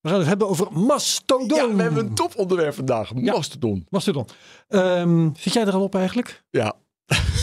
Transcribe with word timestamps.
we 0.00 0.08
gaan 0.08 0.18
het 0.18 0.28
hebben 0.28 0.48
over 0.48 0.66
Mastodon. 0.72 1.46
ja 1.56 1.74
we 1.76 1.82
hebben 1.82 2.06
een 2.06 2.14
toponderwerp 2.14 2.74
vandaag. 2.74 3.14
Mastodon. 3.14 3.86
Mastodon. 3.90 4.26
Ehm, 4.68 5.28
zit 5.38 5.52
jij 5.52 5.66
er 5.66 5.72
al 5.72 5.82
op 5.82 5.94
eigenlijk? 5.94 6.42
Ja. 6.50 6.74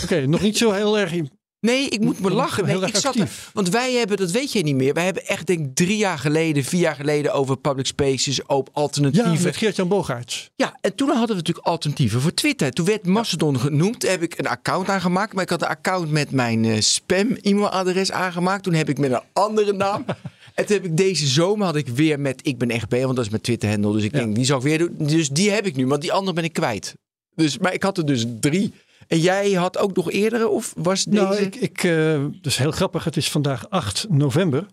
Oké, 0.03 0.25
nog 0.27 0.41
niet 0.41 0.57
zo 0.57 0.71
heel 0.71 0.97
erg. 0.97 1.11
in- 1.13 1.31
Nee, 1.59 1.87
ik 1.89 1.99
moet 1.99 2.19
me 2.19 2.31
lachen. 2.31 2.65
Nee, 2.65 2.75
ik 2.81 2.95
zat 2.95 3.05
actief. 3.05 3.45
er, 3.47 3.51
want 3.53 3.69
wij 3.69 3.93
hebben, 3.93 4.17
dat 4.17 4.31
weet 4.31 4.51
jij 4.51 4.61
niet 4.61 4.75
meer. 4.75 4.93
Wij 4.93 5.03
hebben 5.05 5.25
echt 5.25 5.47
denk 5.47 5.59
ik 5.59 5.75
drie 5.75 5.97
jaar 5.97 6.19
geleden, 6.19 6.63
vier 6.63 6.79
jaar 6.79 6.95
geleden 6.95 7.33
over 7.33 7.57
public 7.57 7.85
spaces, 7.85 8.45
op 8.45 8.67
Ja, 8.73 8.81
alternatieven. 8.81 9.43
met 9.43 9.57
Geert-Jan 9.57 9.87
Bogaerts. 9.87 10.49
Ja, 10.55 10.77
en 10.81 10.95
toen 10.95 11.07
hadden 11.09 11.27
we 11.27 11.33
natuurlijk 11.35 11.67
alternatieven 11.67 12.21
voor 12.21 12.33
Twitter. 12.33 12.71
Toen 12.71 12.85
werd 12.85 13.05
Mastodon 13.05 13.59
genoemd. 13.59 14.07
Heb 14.07 14.21
ik 14.21 14.37
een 14.37 14.47
account 14.47 14.89
aangemaakt. 14.89 15.33
Maar 15.33 15.43
ik 15.43 15.49
had 15.49 15.61
een 15.61 15.67
account 15.67 16.11
met 16.11 16.31
mijn 16.31 16.65
eh, 16.65 16.79
spam-e-mailadres 16.79 18.11
aangemaakt. 18.11 18.63
Toen 18.63 18.73
heb 18.73 18.89
ik 18.89 18.97
met 18.97 19.11
een 19.11 19.21
andere 19.33 19.73
naam. 19.73 20.05
en 20.55 20.65
toen 20.65 20.75
heb 20.75 20.85
ik 20.85 20.97
deze 20.97 21.27
zomer 21.27 21.65
had 21.65 21.75
ik 21.75 21.87
weer 21.87 22.19
met 22.19 22.47
Ik 22.47 22.57
ben 22.57 22.69
echt 22.69 22.91
want 22.91 23.15
dat 23.15 23.25
is 23.25 23.29
mijn 23.31 23.41
Twitter-handle. 23.41 23.93
Dus 23.93 24.03
ik 24.03 24.11
Ja. 24.11 24.17
denk, 24.19 24.35
die 24.35 24.45
zal 24.45 24.57
ik 24.57 24.63
weer 24.63 24.77
doen. 24.77 24.95
Dus 24.97 25.29
die 25.29 25.51
heb 25.51 25.65
ik 25.65 25.75
nu, 25.75 25.87
want 25.87 26.01
die 26.01 26.13
andere 26.13 26.33
ben 26.33 26.43
ik 26.43 26.53
kwijt. 26.53 26.95
Dus, 27.35 27.57
maar 27.57 27.73
ik 27.73 27.83
had 27.83 27.97
er 27.97 28.05
dus 28.05 28.25
drie. 28.39 28.73
En 29.07 29.19
jij 29.19 29.51
had 29.51 29.77
ook 29.77 29.95
nog 29.95 30.11
eerdere? 30.11 30.47
Of 30.47 30.73
was 30.77 31.03
deze... 31.03 31.23
Nou, 31.23 31.35
ik, 31.35 31.55
ik, 31.55 31.83
eh, 31.83 32.13
dat 32.41 32.51
is 32.51 32.57
heel 32.57 32.71
grappig. 32.71 33.03
Het 33.03 33.17
is 33.17 33.29
vandaag 33.29 33.69
8 33.69 34.05
november. 34.09 34.65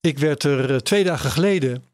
Ik 0.00 0.18
werd 0.18 0.42
er 0.42 0.70
eh, 0.74 0.76
twee 0.76 1.04
dagen 1.04 1.30
geleden 1.30 1.84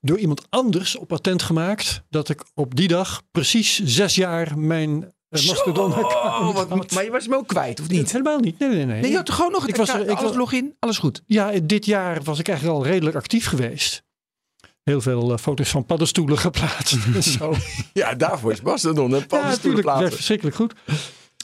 door 0.00 0.18
iemand 0.18 0.46
anders 0.48 0.96
op 0.96 1.12
attent 1.12 1.42
gemaakt 1.42 2.02
dat 2.10 2.28
ik 2.28 2.44
op 2.54 2.76
die 2.76 2.88
dag 2.88 3.22
precies 3.30 3.82
zes 3.84 4.14
jaar 4.14 4.58
mijn 4.58 5.12
eh, 5.30 5.46
Mastodon 5.46 5.92
Zo, 5.92 6.00
account 6.00 6.68
wat- 6.68 6.90
maar 6.92 7.04
je 7.04 7.10
was 7.10 7.24
hem 7.24 7.34
ook 7.34 7.46
kwijt, 7.46 7.80
of 7.80 7.88
niet? 7.88 8.12
Helemaal 8.12 8.38
niet. 8.38 8.58
Nee, 8.58 8.68
nee, 8.68 8.84
nee. 8.84 9.00
Nee, 9.00 9.10
je 9.10 9.16
had 9.16 9.26
toch 9.26 9.34
gewoon 9.34 9.52
nog 9.52 9.68
Ik 9.68 9.76
was 9.76 9.88
er- 9.88 10.08
ik 10.08 10.18
alles 10.18 10.36
login, 10.36 10.74
alles 10.78 10.98
goed. 10.98 11.22
Ja, 11.26 11.52
dit 11.62 11.86
jaar 11.86 12.22
was 12.22 12.38
ik 12.38 12.48
eigenlijk 12.48 12.78
al 12.78 12.84
redelijk 12.86 13.16
actief 13.16 13.46
geweest. 13.46 14.02
Heel 14.82 15.00
veel 15.00 15.32
eh, 15.32 15.38
foto's 15.38 15.68
van 15.68 15.84
paddenstoelen 15.86 16.38
geplaatst 16.48 16.96
en 17.14 17.22
zo. 17.38 17.54
Ja, 17.92 18.14
daarvoor 18.14 18.52
is 18.52 18.60
Mastodon. 18.60 19.12
Een 19.12 19.24
ja, 19.28 19.48
natuurlijk. 19.48 19.86
Werd 19.86 20.14
verschrikkelijk 20.14 20.56
goed. 20.56 20.74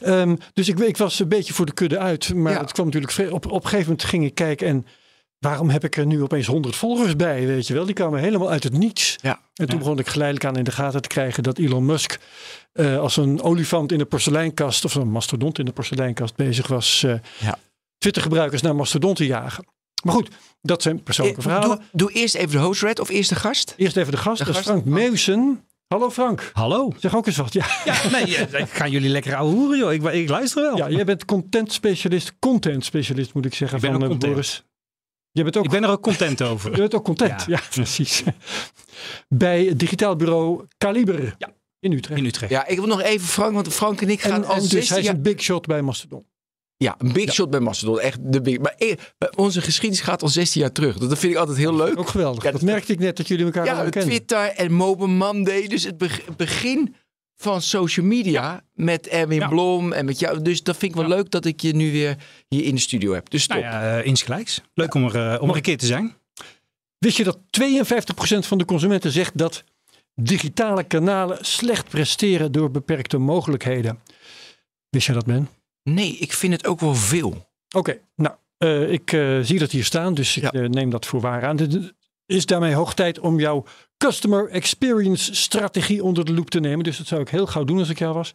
Ehm, 0.02 0.36
dus 0.52 0.68
ik, 0.68 0.78
ik 0.78 0.96
was 0.96 1.18
een 1.18 1.28
beetje 1.28 1.52
voor 1.54 1.66
de 1.66 1.72
kudde 1.72 1.98
uit. 1.98 2.34
Maar 2.34 2.52
Ja. 2.52 2.60
het 2.60 2.72
kwam 2.72 2.86
natuurlijk... 2.86 3.32
Op, 3.32 3.46
op 3.46 3.52
een 3.64 3.68
gegeven 3.70 3.90
moment 3.90 4.04
ging 4.04 4.24
ik 4.24 4.34
kijken 4.34 4.66
en... 4.66 4.86
Waarom 5.38 5.68
heb 5.70 5.84
ik 5.84 5.96
er 5.96 6.06
nu 6.06 6.22
opeens 6.22 6.46
100 6.46 6.76
volgers 6.76 7.16
bij, 7.16 7.46
weet 7.46 7.66
je 7.66 7.74
wel? 7.74 7.84
Die 7.84 7.94
kwamen 7.94 8.20
helemaal 8.20 8.50
uit 8.50 8.62
het 8.62 8.72
niets. 8.72 9.16
Ja. 9.22 9.40
En 9.54 9.66
toen 9.68 9.78
begon 9.78 9.98
ik 9.98 10.06
geleidelijk 10.06 10.46
aan 10.46 10.56
in 10.56 10.64
de 10.64 10.70
gaten 10.70 11.02
te 11.02 11.08
krijgen 11.08 11.42
dat 11.42 11.58
Elon 11.58 11.86
Musk 11.86 12.18
eh, 12.72 12.98
als 12.98 13.16
een 13.16 13.42
olifant 13.42 13.92
in 13.92 13.98
de 13.98 14.04
porseleinkast 14.04 14.84
of 14.84 14.94
een 14.94 15.10
mastodont 15.10 15.58
in 15.58 15.64
de 15.64 15.72
porseleinkast 15.72 16.36
bezig 16.36 16.66
was 16.66 17.02
eh 17.02 17.14
Ja. 17.38 17.58
Twitter-gebruikers 17.98 18.62
naar 18.62 18.74
mastodon 18.76 19.14
te 19.14 19.26
jagen. 19.26 19.66
Maar 20.04 20.14
goed, 20.14 20.28
dat 20.62 20.82
zijn 20.82 21.02
persoonlijke 21.02 21.40
Eh, 21.40 21.46
verhalen. 21.46 21.76
Doe, 21.76 21.86
doe 21.92 22.12
eerst 22.12 22.34
even 22.34 22.50
de 22.50 22.58
host 22.58 22.82
red 22.82 23.00
of 23.00 23.08
eerst 23.08 23.28
de 23.28 23.34
gast. 23.34 23.74
Eerst 23.76 23.96
even 23.96 24.12
de 24.12 24.18
gast, 24.18 24.38
De 24.38 24.44
dat 24.44 24.52
is 24.54 24.60
gast? 24.60 24.68
Frank 24.68 24.84
Meeuwsen. 24.84 25.60
Hallo 25.88 26.10
Frank, 26.10 26.50
Hallo. 26.52 26.92
zeg 26.98 27.16
ook 27.16 27.26
eens 27.26 27.36
wat. 27.36 27.52
Ja, 27.52 27.66
Ja, 27.84 28.08
nee, 28.10 28.26
ja, 28.28 28.38
ik 28.58 28.68
ga 28.68 28.86
jullie 28.88 29.10
lekker 29.10 29.34
ouwe 29.36 29.52
hoeren, 29.54 29.78
joh. 29.78 29.92
Ik, 29.92 30.02
ik 30.02 30.28
luister 30.28 30.62
wel. 30.62 30.76
ja 30.76 30.90
jij 30.90 31.04
bent 31.04 31.24
content 31.24 31.72
specialist, 31.72 32.32
content 32.38 32.84
specialist 32.84 33.34
moet 33.34 33.44
ik 33.44 33.54
zeggen 33.54 33.76
Ik 33.82 33.90
ben 33.90 34.08
van. 34.08 34.18
Boris. 34.18 34.64
Je 35.36 35.42
bent 35.42 35.56
ook, 35.56 35.64
Ik 35.64 35.70
ben 35.70 35.84
er 35.84 35.90
ook 35.90 36.02
content 36.02 36.42
over. 36.42 36.70
je 36.70 36.76
bent 36.76 36.94
ook 36.94 37.04
content, 37.04 37.40
ja, 37.40 37.44
Ja. 37.46 37.60
precies. 37.70 38.22
Bij 39.28 39.64
het 39.64 39.78
digitaal 39.78 40.16
bureau 40.16 40.64
Kaliber 40.78 41.34
Ja. 41.38 41.52
in 41.80 41.92
Utrecht. 41.92 42.18
In 42.20 42.26
Utrecht. 42.26 42.52
Ja, 42.52 42.66
ik 42.66 42.76
wil 42.78 42.86
nog 42.86 43.02
even 43.02 43.26
Frank, 43.26 43.54
want 43.54 43.72
Frank 43.72 44.00
en 44.00 44.08
ik 44.10 44.20
gaan 44.20 44.42
en, 44.42 44.48
al 44.48 44.54
en 44.54 44.60
dus 44.60 44.70
16 44.70 44.94
hij 44.94 45.04
is 45.04 45.08
een 45.10 45.22
big 45.22 45.40
shot 45.42 45.66
bij 45.66 45.82
Mastodon. 45.82 46.26
Ja, 46.76 46.94
een 46.98 47.12
big 47.12 47.32
shot 47.32 47.50
bij 47.50 47.60
Mastodon. 47.60 48.00
Echt 48.00 48.18
de 48.32 48.40
big... 48.40 48.58
Maar 48.58 48.74
onze 49.36 49.60
geschiedenis 49.60 50.04
gaat 50.04 50.22
al 50.22 50.28
16 50.28 50.60
jaar 50.60 50.72
terug. 50.72 50.98
Dat 50.98 51.18
vind 51.18 51.32
ik 51.32 51.38
altijd 51.38 51.56
heel 51.58 51.74
leuk. 51.76 51.98
Ook 51.98 52.08
geweldig. 52.08 52.42
Ja, 52.42 52.50
dat 52.50 52.60
dat- 52.60 52.70
merkte 52.70 52.92
ik 52.92 52.98
net 52.98 53.16
dat 53.16 53.28
jullie 53.28 53.44
elkaar 53.44 53.64
Ja, 53.64 53.72
al 53.84 53.88
kennen. 53.90 54.10
Twitter 54.10 54.46
en 54.48 54.72
Mobile 54.72 55.08
Monday. 55.08 55.66
Dus 55.66 55.82
het 55.84 55.98
beg- 55.98 56.36
begin 56.36 56.94
van 57.36 57.62
social 57.62 58.06
media 58.06 58.62
met 58.74 59.08
Erwin 59.08 59.38
Ja. 59.38 59.48
Blom 59.48 59.92
en 59.92 60.04
met 60.04 60.18
jou. 60.18 60.42
Dus 60.42 60.62
dat 60.62 60.76
vind 60.76 60.94
ik 60.94 60.98
wel 60.98 61.08
leuk 61.08 61.30
dat 61.30 61.44
ik 61.44 61.60
je 61.60 61.74
nu 61.74 61.92
weer 61.92 62.16
hier 62.48 62.64
in 62.64 62.74
de 62.74 62.80
studio 62.80 63.12
heb. 63.12 63.30
Dus 63.30 63.46
top. 63.46 63.60
Nou 63.60 63.74
ja, 63.74 63.98
eh, 63.98 64.06
insgelijks. 64.06 64.60
Leuk 64.74 64.94
om 64.94 65.04
er, 65.04 65.32
eh, 65.32 65.42
om 65.42 65.50
er 65.50 65.56
een 65.56 65.62
keer 65.62 65.78
te 65.78 65.86
zijn. 65.86 66.14
Wist 66.98 67.16
je 67.16 67.24
dat 67.24 67.38
52% 67.50 68.46
van 68.46 68.58
de 68.58 68.64
consumenten 68.64 69.10
zegt 69.10 69.38
dat 69.38 69.64
digitale 70.14 70.84
kanalen 70.84 71.38
slecht 71.40 71.88
presteren 71.88 72.52
door 72.52 72.70
beperkte 72.70 73.18
mogelijkheden? 73.18 73.98
Wist 74.90 75.06
je 75.06 75.12
dat, 75.12 75.26
Ben? 75.26 75.48
Nee, 75.82 76.16
ik 76.16 76.32
vind 76.32 76.52
het 76.52 76.66
ook 76.66 76.80
wel 76.80 76.94
veel. 76.94 77.48
Oké, 77.76 77.98
nou, 78.14 78.34
eh, 78.58 78.92
ik 78.92 79.10
zie 79.42 79.58
dat 79.58 79.70
hier 79.70 79.84
staan, 79.84 80.14
dus 80.14 80.36
ik 80.36 80.52
neem 80.52 80.90
dat 80.90 81.06
voor 81.06 81.20
waar 81.20 81.44
aan. 81.46 81.58
Het 81.58 81.94
is 82.26 82.46
daarmee 82.46 82.74
hoog 82.74 82.94
tijd 82.94 83.18
om 83.18 83.40
jouw 83.40 83.64
customer 83.96 84.48
experience 84.48 85.34
strategie 85.34 86.04
onder 86.04 86.24
de 86.24 86.32
loep 86.32 86.50
te 86.50 86.60
nemen. 86.60 86.84
Dus 86.84 86.98
dat 86.98 87.06
zou 87.06 87.20
ik 87.20 87.28
heel 87.28 87.46
gauw 87.46 87.64
doen 87.64 87.78
als 87.78 87.88
ik 87.88 87.98
jou 87.98 88.14
was. 88.14 88.32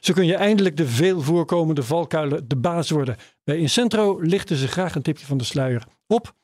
Zo 0.00 0.12
kun 0.12 0.26
je 0.26 0.34
eindelijk 0.34 0.76
de 0.76 0.86
veel 0.86 1.20
voorkomende 1.20 1.82
valkuilen 1.82 2.48
de 2.48 2.56
baas 2.56 2.90
worden. 2.90 3.16
Bij 3.44 3.58
Incentro 3.58 4.20
lichten 4.20 4.56
ze 4.56 4.68
graag 4.68 4.94
een 4.94 5.02
tipje 5.02 5.26
van 5.26 5.38
de 5.38 5.44
sluier 5.44 5.84
op. 6.06 6.34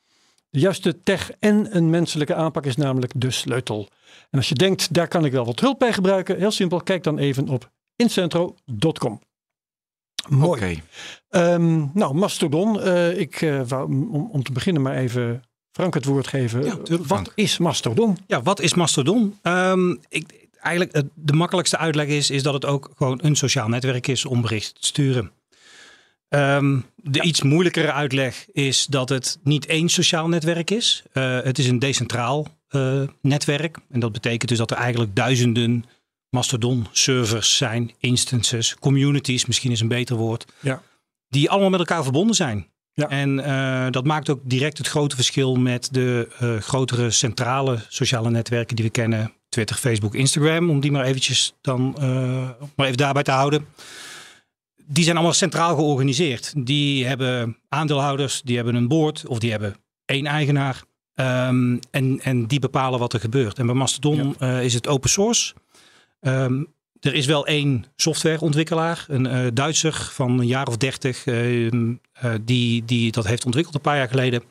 De 0.49 0.59
juiste 0.59 0.99
tech 0.99 1.31
en 1.39 1.75
een 1.75 1.89
menselijke 1.89 2.35
aanpak 2.35 2.65
is 2.65 2.75
namelijk 2.75 3.11
de 3.15 3.31
sleutel. 3.31 3.89
En 4.29 4.37
als 4.37 4.49
je 4.49 4.55
denkt, 4.55 4.93
daar 4.93 5.07
kan 5.07 5.25
ik 5.25 5.31
wel 5.31 5.45
wat 5.45 5.59
hulp 5.59 5.79
bij 5.79 5.93
gebruiken, 5.93 6.37
heel 6.37 6.51
simpel, 6.51 6.81
kijk 6.81 7.03
dan 7.03 7.17
even 7.17 7.49
op 7.49 7.71
incentro.com. 7.95 9.19
Mooi. 10.29 10.61
Oké. 10.61 10.81
Ehm, 11.29 11.85
nou, 11.93 12.13
Mastodon. 12.13 12.81
Eh, 12.81 13.19
ik 13.19 13.41
eh, 13.41 13.61
wou 13.67 13.85
om, 13.85 14.29
om 14.31 14.43
te 14.43 14.51
beginnen 14.51 14.81
maar 14.81 14.95
even 14.95 15.43
Frank 15.77 15.93
het 15.93 16.05
woord 16.05 16.27
geven. 16.27 16.63
Ja, 16.65 16.77
Wat 16.77 16.99
Frank. 17.05 17.31
is 17.35 17.57
Mastodon? 17.57 18.17
Ja, 18.27 18.41
wat 18.41 18.61
is 18.61 18.73
Mastodon? 18.73 19.37
Ehm, 19.41 19.95
ik, 20.09 20.47
eigenlijk 20.61 21.01
de 21.15 21.33
makkelijkste 21.33 21.77
uitleg 21.77 22.07
is, 22.07 22.29
is 22.29 22.43
dat 22.43 22.53
het 22.53 22.65
ook 22.65 22.91
gewoon 22.95 23.19
een 23.23 23.35
sociaal 23.35 23.67
netwerk 23.67 24.07
is 24.07 24.25
om 24.25 24.41
berichten 24.41 24.81
te 24.81 24.87
sturen. 24.87 25.31
Ehm, 26.29 26.79
de 26.95 27.21
iets 27.21 27.41
moeilijkere 27.41 27.91
uitleg 27.91 28.45
is 28.51 28.85
dat 28.85 29.09
het 29.09 29.37
niet 29.43 29.65
één 29.65 29.89
sociaal 29.89 30.27
netwerk 30.27 30.71
is. 30.71 31.03
Eh, 31.11 31.39
het 31.41 31.59
is 31.59 31.67
een 31.67 31.79
decentraal 31.79 32.47
eh, 32.67 33.01
netwerk. 33.21 33.77
En 33.89 33.99
dat 33.99 34.11
betekent 34.11 34.49
dus 34.49 34.57
dat 34.57 34.71
er 34.71 34.77
eigenlijk 34.77 35.15
duizenden 35.15 35.85
Mastodon-servers 36.29 37.57
zijn, 37.57 37.91
instances, 37.99 38.75
communities, 38.79 39.45
misschien 39.45 39.71
is 39.71 39.79
een 39.79 39.87
beter 39.87 40.15
woord, 40.15 40.45
Ja. 40.59 40.81
die 41.29 41.49
allemaal 41.49 41.69
met 41.69 41.79
elkaar 41.79 42.03
verbonden 42.03 42.35
zijn. 42.35 42.67
Ja. 42.97 43.09
En 43.09 43.39
eh, 43.39 43.91
dat 43.91 44.05
maakt 44.05 44.29
ook 44.29 44.39
direct 44.43 44.77
het 44.77 44.87
grote 44.87 45.15
verschil 45.15 45.55
met 45.55 45.89
de 45.91 46.27
eh, 46.39 46.57
grotere 46.57 47.11
centrale 47.11 47.79
sociale 47.87 48.29
netwerken 48.29 48.75
die 48.75 48.85
we 48.85 48.91
kennen. 48.91 49.33
Twitter, 49.49 49.75
Facebook, 49.75 50.15
Instagram, 50.15 50.69
om 50.69 50.79
die 50.79 50.91
maar 50.91 51.05
eventjes 51.05 51.53
dan 51.61 51.95
eh, 51.99 52.49
maar 52.75 52.85
even 52.85 52.97
daarbij 52.97 53.23
te 53.23 53.31
houden. 53.31 53.65
Die 54.85 55.03
zijn 55.03 55.15
allemaal 55.15 55.33
centraal 55.33 55.75
georganiseerd. 55.75 56.53
Die 56.65 57.05
hebben 57.05 57.57
aandeelhouders, 57.69 58.41
die 58.41 58.55
hebben 58.55 58.75
een 58.75 58.87
board 58.87 59.27
of 59.27 59.39
die 59.39 59.51
hebben 59.51 59.75
één 60.05 60.25
eigenaar. 60.25 60.83
Ehm, 61.13 61.77
en, 61.91 62.19
en 62.21 62.47
die 62.47 62.59
bepalen 62.59 62.99
wat 62.99 63.13
er 63.13 63.19
gebeurt. 63.19 63.59
En 63.59 63.65
bij 63.65 63.75
Mastodon 63.75 64.39
is 64.39 64.73
het 64.73 64.87
open 64.87 65.09
source. 65.09 65.53
Ehm, 66.19 66.63
er 66.99 67.13
is 67.13 67.25
wel 67.25 67.47
één 67.47 67.85
softwareontwikkelaar, 67.95 69.05
een 69.07 69.25
eh, 69.25 69.47
Duitser 69.53 69.93
van 69.93 70.39
een 70.39 70.47
jaar 70.47 70.67
of 70.67 70.77
dertig, 70.77 71.25
ehm, 71.25 71.93
eh, 72.13 72.33
die, 72.41 72.85
die 72.85 73.11
dat 73.11 73.27
heeft 73.27 73.45
ontwikkeld 73.45 73.75
een 73.75 73.81
paar 73.81 73.97
jaar 73.97 74.09
geleden. 74.09 74.43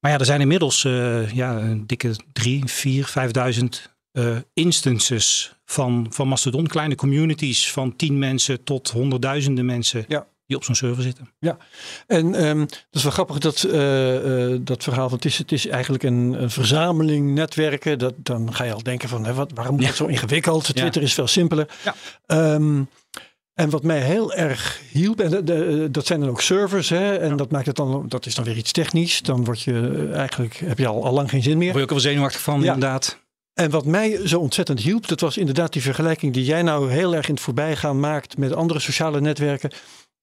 Maar 0.00 0.12
ja, 0.12 0.18
er 0.18 0.24
zijn 0.24 0.40
inmiddels 0.40 0.84
eh, 0.84 1.30
ja, 1.30 1.58
een 1.58 1.86
dikke 1.86 2.16
drie, 2.32 2.64
vier, 2.64 3.06
vijfduizend 3.06 3.94
eh, 4.12 4.36
instances 4.52 5.54
van, 5.64 6.06
van 6.10 6.28
Mastodon. 6.28 6.66
Kleine 6.66 6.94
communities 6.94 7.72
van 7.72 7.96
tien 7.96 8.18
mensen 8.18 8.64
tot 8.64 8.90
honderdduizenden 8.90 9.64
mensen 9.64 10.04
Ja. 10.08 10.26
Die 10.46 10.56
op 10.56 10.64
zo'n 10.64 10.74
server 10.74 11.02
zitten. 11.02 11.28
En 12.06 12.34
ehm, 12.34 12.58
dat 12.58 12.86
is 12.90 13.02
wel 13.02 13.12
grappig 13.12 13.38
dat, 13.38 13.62
eh, 13.62 14.52
eh, 14.52 14.60
dat 14.62 14.82
verhaal. 14.82 15.08
Want 15.08 15.22
het 15.22 15.32
is, 15.32 15.38
het 15.38 15.52
is 15.52 15.66
eigenlijk 15.66 16.02
een, 16.02 16.42
een 16.42 16.50
verzameling 16.50 17.34
netwerken. 17.34 17.98
Dat, 17.98 18.14
dan 18.16 18.54
ga 18.54 18.64
je 18.64 18.72
al 18.72 18.82
denken 18.82 19.08
van 19.08 19.24
hè, 19.24 19.34
wat, 19.34 19.50
waarom 19.54 19.74
moet 19.74 19.82
Ja. 19.82 19.88
het 19.88 19.96
zo 19.96 20.06
ingewikkeld? 20.06 20.64
Twitter 20.76 21.02
is 21.02 21.14
veel 21.14 21.26
simpeler. 21.26 21.68
Ja. 21.84 21.94
Ehm, 22.26 22.82
en 23.54 23.70
wat 23.70 23.82
mij 23.82 24.00
heel 24.00 24.32
erg 24.34 24.80
hielp, 24.92 25.20
en 25.20 25.30
de- 25.30 25.44
de- 25.44 25.88
dat 25.90 26.06
zijn 26.06 26.20
dan 26.20 26.28
ook 26.28 26.40
servers, 26.40 26.88
hè, 26.88 27.16
en 27.16 27.36
dat 27.36 27.50
maakt 27.50 27.66
het 27.66 27.76
dan, 27.76 28.04
dat 28.08 28.26
is 28.26 28.34
dan 28.34 28.44
weer 28.44 28.56
iets 28.56 28.72
technisch. 28.72 29.22
Dan 29.22 29.44
word 29.44 29.60
je 29.60 29.72
eh, 30.12 30.18
eigenlijk, 30.18 30.56
heb 30.56 30.78
je 30.78 30.86
al, 30.86 31.04
al 31.04 31.12
lang 31.12 31.30
geen 31.30 31.42
zin 31.42 31.58
meer. 31.58 31.66
Word 31.66 31.76
je 31.78 31.82
ook 31.82 31.90
wel 31.90 32.00
zenuwachtig 32.00 32.40
van, 32.40 32.60
Ja. 32.62 32.72
inderdaad. 32.74 33.22
En 33.54 33.70
wat 33.70 33.84
mij 33.84 34.20
zo 34.28 34.40
ontzettend 34.40 34.80
hielp, 34.80 35.08
dat 35.08 35.20
was 35.20 35.36
inderdaad 35.36 35.72
die 35.72 35.82
vergelijking 35.82 36.32
die 36.34 36.44
jij 36.44 36.62
nou 36.62 36.90
heel 36.90 37.14
erg 37.14 37.28
in 37.28 37.34
het 37.34 37.42
voorbijgaan 37.42 38.00
maakt 38.00 38.38
met 38.38 38.52
andere 38.54 38.80
sociale 38.80 39.20
netwerken. 39.20 39.70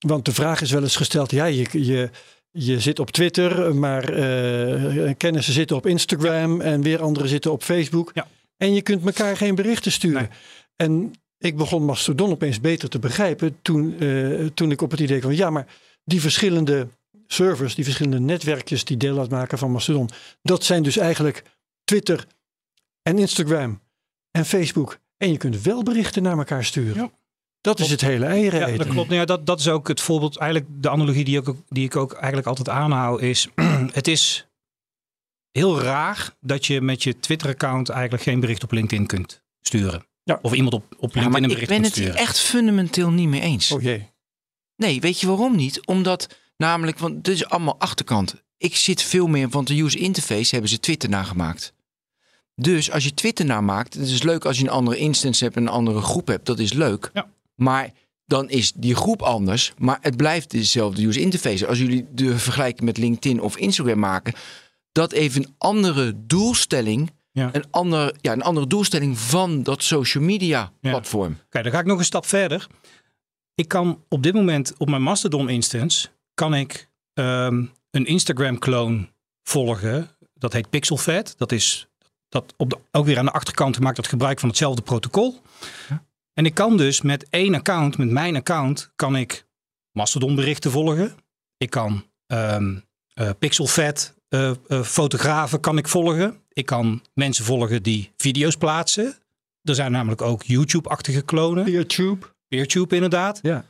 Want 0.02 0.24
de 0.24 0.32
vraag 0.32 0.60
is 0.60 0.70
wel 0.70 0.82
eens 0.82 0.96
gesteld, 0.96 1.30
ja, 1.30 1.44
je, 1.44 1.66
je, 1.70 2.10
je 2.50 2.80
zit 2.80 2.98
op 2.98 3.10
Twitter, 3.10 3.74
maar 3.74 4.08
eh, 4.08 5.12
kennissen 5.16 5.52
zitten 5.52 5.76
op 5.76 5.86
Instagram 5.86 6.60
en 6.60 6.82
weer 6.82 7.02
anderen 7.02 7.28
zitten 7.28 7.52
op 7.52 7.62
Facebook. 7.62 8.10
Ja. 8.14 8.26
En 8.56 8.74
je 8.74 8.82
kunt 8.82 9.06
elkaar 9.06 9.36
geen 9.36 9.54
berichten 9.54 9.92
sturen. 9.92 10.30
En 10.76 11.12
ik 11.38 11.56
begon 11.56 11.84
Mastodon 11.84 12.30
opeens 12.30 12.60
beter 12.60 12.88
te 12.88 12.98
begrijpen 12.98 13.56
toen, 13.62 13.98
eh, 13.98 14.46
toen 14.54 14.70
ik 14.70 14.82
op 14.82 14.90
het 14.90 15.00
idee 15.00 15.18
kwam, 15.18 15.32
ja, 15.32 15.50
maar 15.50 15.66
die 16.04 16.20
verschillende 16.20 16.88
servers, 17.26 17.74
die 17.74 17.84
verschillende 17.84 18.20
netwerkjes 18.20 18.84
die 18.84 18.96
deel 18.96 19.18
uitmaken 19.18 19.58
van 19.58 19.70
Mastodon, 19.70 20.08
dat 20.42 20.64
zijn 20.64 20.82
dus 20.82 20.96
eigenlijk 20.96 21.42
Twitter 21.84 22.26
en 23.02 23.18
Instagram 23.18 23.80
en 24.30 24.44
Facebook. 24.44 24.98
En 25.16 25.30
je 25.30 25.36
kunt 25.36 25.62
wel 25.62 25.82
berichten 25.82 26.22
naar 26.22 26.38
elkaar 26.38 26.64
sturen. 26.64 27.02
Ja. 27.02 27.10
Dat 27.62 27.78
is 27.80 27.90
het 27.90 28.00
hele 28.00 28.24
eieren 28.24 28.60
Ja, 28.60 28.66
eten. 28.66 28.78
dat 28.78 28.86
klopt. 28.88 29.08
Nou 29.08 29.20
ja, 29.20 29.26
dat, 29.26 29.46
dat 29.46 29.60
is 29.60 29.68
ook 29.68 29.88
het 29.88 30.00
voorbeeld, 30.00 30.36
eigenlijk 30.36 30.70
de 30.82 30.88
analogie 30.90 31.24
die 31.24 31.38
ik 31.38 31.48
ook, 31.48 31.56
die 31.68 31.84
ik 31.84 31.96
ook 31.96 32.12
eigenlijk 32.12 32.46
altijd 32.46 32.68
aanhoud 32.68 33.20
is, 33.20 33.48
het 33.92 34.08
is 34.08 34.46
heel 35.50 35.80
raar 35.80 36.34
dat 36.40 36.66
je 36.66 36.80
met 36.80 37.02
je 37.02 37.18
Twitter-account 37.18 37.88
eigenlijk 37.88 38.22
geen 38.22 38.40
bericht 38.40 38.62
op 38.62 38.72
LinkedIn 38.72 39.06
kunt 39.06 39.42
sturen. 39.60 40.06
Ja. 40.24 40.38
Of 40.42 40.52
iemand 40.52 40.74
op, 40.74 40.82
op 40.82 40.90
Ja, 40.90 40.98
LinkedIn 41.20 41.30
maar 41.30 41.38
een 41.42 41.44
ik 41.48 41.52
bericht 41.54 41.68
ben 41.70 41.80
kunt 41.80 41.94
het 41.94 42.04
sturen. 42.04 42.20
echt 42.20 42.38
fundamenteel 42.40 43.10
niet 43.10 43.28
mee 43.28 43.40
eens. 43.40 43.70
Oh 43.72 43.82
jee. 43.82 44.10
Nee, 44.76 45.00
weet 45.00 45.20
je 45.20 45.26
waarom 45.26 45.56
niet? 45.56 45.86
Omdat 45.86 46.38
namelijk, 46.56 46.98
want 46.98 47.24
dit 47.24 47.34
is 47.34 47.46
allemaal 47.48 47.76
achterkant. 47.78 48.34
Ik 48.56 48.76
zit 48.76 49.02
veel 49.02 49.26
meer, 49.26 49.48
want 49.48 49.66
de 49.66 49.82
user 49.82 50.00
interface 50.00 50.50
hebben 50.50 50.70
ze 50.70 50.80
Twitter 50.80 51.08
nagemaakt. 51.08 51.72
Dus 52.54 52.90
als 52.90 53.04
je 53.04 53.14
Twitter 53.14 53.44
namaakt, 53.44 53.94
het 53.94 54.08
is 54.08 54.22
leuk 54.22 54.44
als 54.44 54.56
je 54.58 54.62
een 54.64 54.70
andere 54.70 54.96
instance 54.96 55.44
hebt 55.44 55.56
en 55.56 55.62
een 55.62 55.68
andere 55.68 56.00
groep 56.00 56.26
hebt, 56.26 56.46
dat 56.46 56.58
is 56.58 56.72
leuk. 56.72 57.10
Ja. 57.12 57.26
Maar 57.54 57.90
dan 58.26 58.50
is 58.50 58.72
die 58.72 58.94
groep 58.94 59.22
anders, 59.22 59.72
maar 59.78 59.98
het 60.00 60.16
blijft 60.16 60.50
dezelfde 60.50 61.06
user 61.06 61.22
interface. 61.22 61.66
Als 61.66 61.78
jullie 61.78 62.06
de 62.12 62.38
vergelijking 62.38 62.82
met 62.84 62.96
LinkedIn 62.98 63.40
of 63.40 63.56
Instagram 63.56 63.98
maken, 63.98 64.32
dat 64.92 65.12
heeft 65.12 65.36
een 65.36 65.54
andere 65.58 66.12
doelstelling, 66.26 67.10
Ja. 67.32 67.48
een, 67.52 67.64
ander, 67.70 68.14
ja, 68.20 68.32
een 68.32 68.42
andere 68.42 68.66
doelstelling 68.66 69.18
van 69.18 69.62
dat 69.62 69.82
social 69.82 70.24
media 70.24 70.72
Ja. 70.80 70.90
platform. 70.90 71.38
Kijk, 71.48 71.64
dan 71.64 71.72
ga 71.72 71.78
ik 71.80 71.86
nog 71.86 71.98
een 71.98 72.04
stap 72.04 72.26
verder. 72.26 72.66
Ik 73.54 73.68
kan 73.68 74.04
op 74.08 74.22
dit 74.22 74.34
moment 74.34 74.72
op 74.78 74.88
mijn 74.90 75.02
Mastodon 75.02 75.48
instance 75.48 76.08
kan 76.34 76.54
ik 76.54 76.88
ehm, 77.14 77.64
een 77.90 78.06
Instagram 78.06 78.58
clone 78.58 79.08
volgen. 79.42 80.10
Dat 80.34 80.52
heet 80.52 80.70
Pixelfed. 80.70 81.34
Dat 81.38 81.52
is 81.52 81.86
dat 82.28 82.54
op 82.56 82.70
de, 82.70 82.78
ook 82.90 83.04
weer 83.06 83.18
aan 83.18 83.24
de 83.24 83.32
achterkant 83.32 83.80
maakt 83.80 83.96
dat 83.96 84.06
gebruik 84.06 84.40
van 84.40 84.48
hetzelfde 84.48 84.82
protocol. 84.82 85.40
En 86.34 86.46
ik 86.46 86.54
kan 86.54 86.76
dus 86.76 87.02
met 87.02 87.28
één 87.28 87.54
account, 87.54 87.98
met 87.98 88.10
mijn 88.10 88.36
account, 88.36 88.92
kan 88.96 89.16
ik 89.16 89.46
Mastodon 89.92 90.34
berichten 90.34 90.70
volgen. 90.70 91.14
Ik 91.56 91.70
kan 91.70 92.04
ehm 92.26 92.74
eh, 93.14 93.30
Pixelfed 93.38 94.14
eh, 94.28 94.50
eh, 94.50 94.82
fotografen 94.82 95.60
kan 95.60 95.78
ik 95.78 95.88
volgen. 95.88 96.40
Ik 96.52 96.66
kan 96.66 97.02
mensen 97.14 97.44
volgen 97.44 97.82
die 97.82 98.10
video's 98.16 98.56
plaatsen. 98.56 99.16
Er 99.62 99.74
zijn 99.74 99.92
namelijk 99.92 100.22
ook 100.22 100.42
YouTube-achtige 100.42 101.22
klonen. 101.22 101.70
YouTube. 101.70 102.26
PeerTube 102.48 102.94
inderdaad. 102.94 103.38
Ja. 103.42 103.64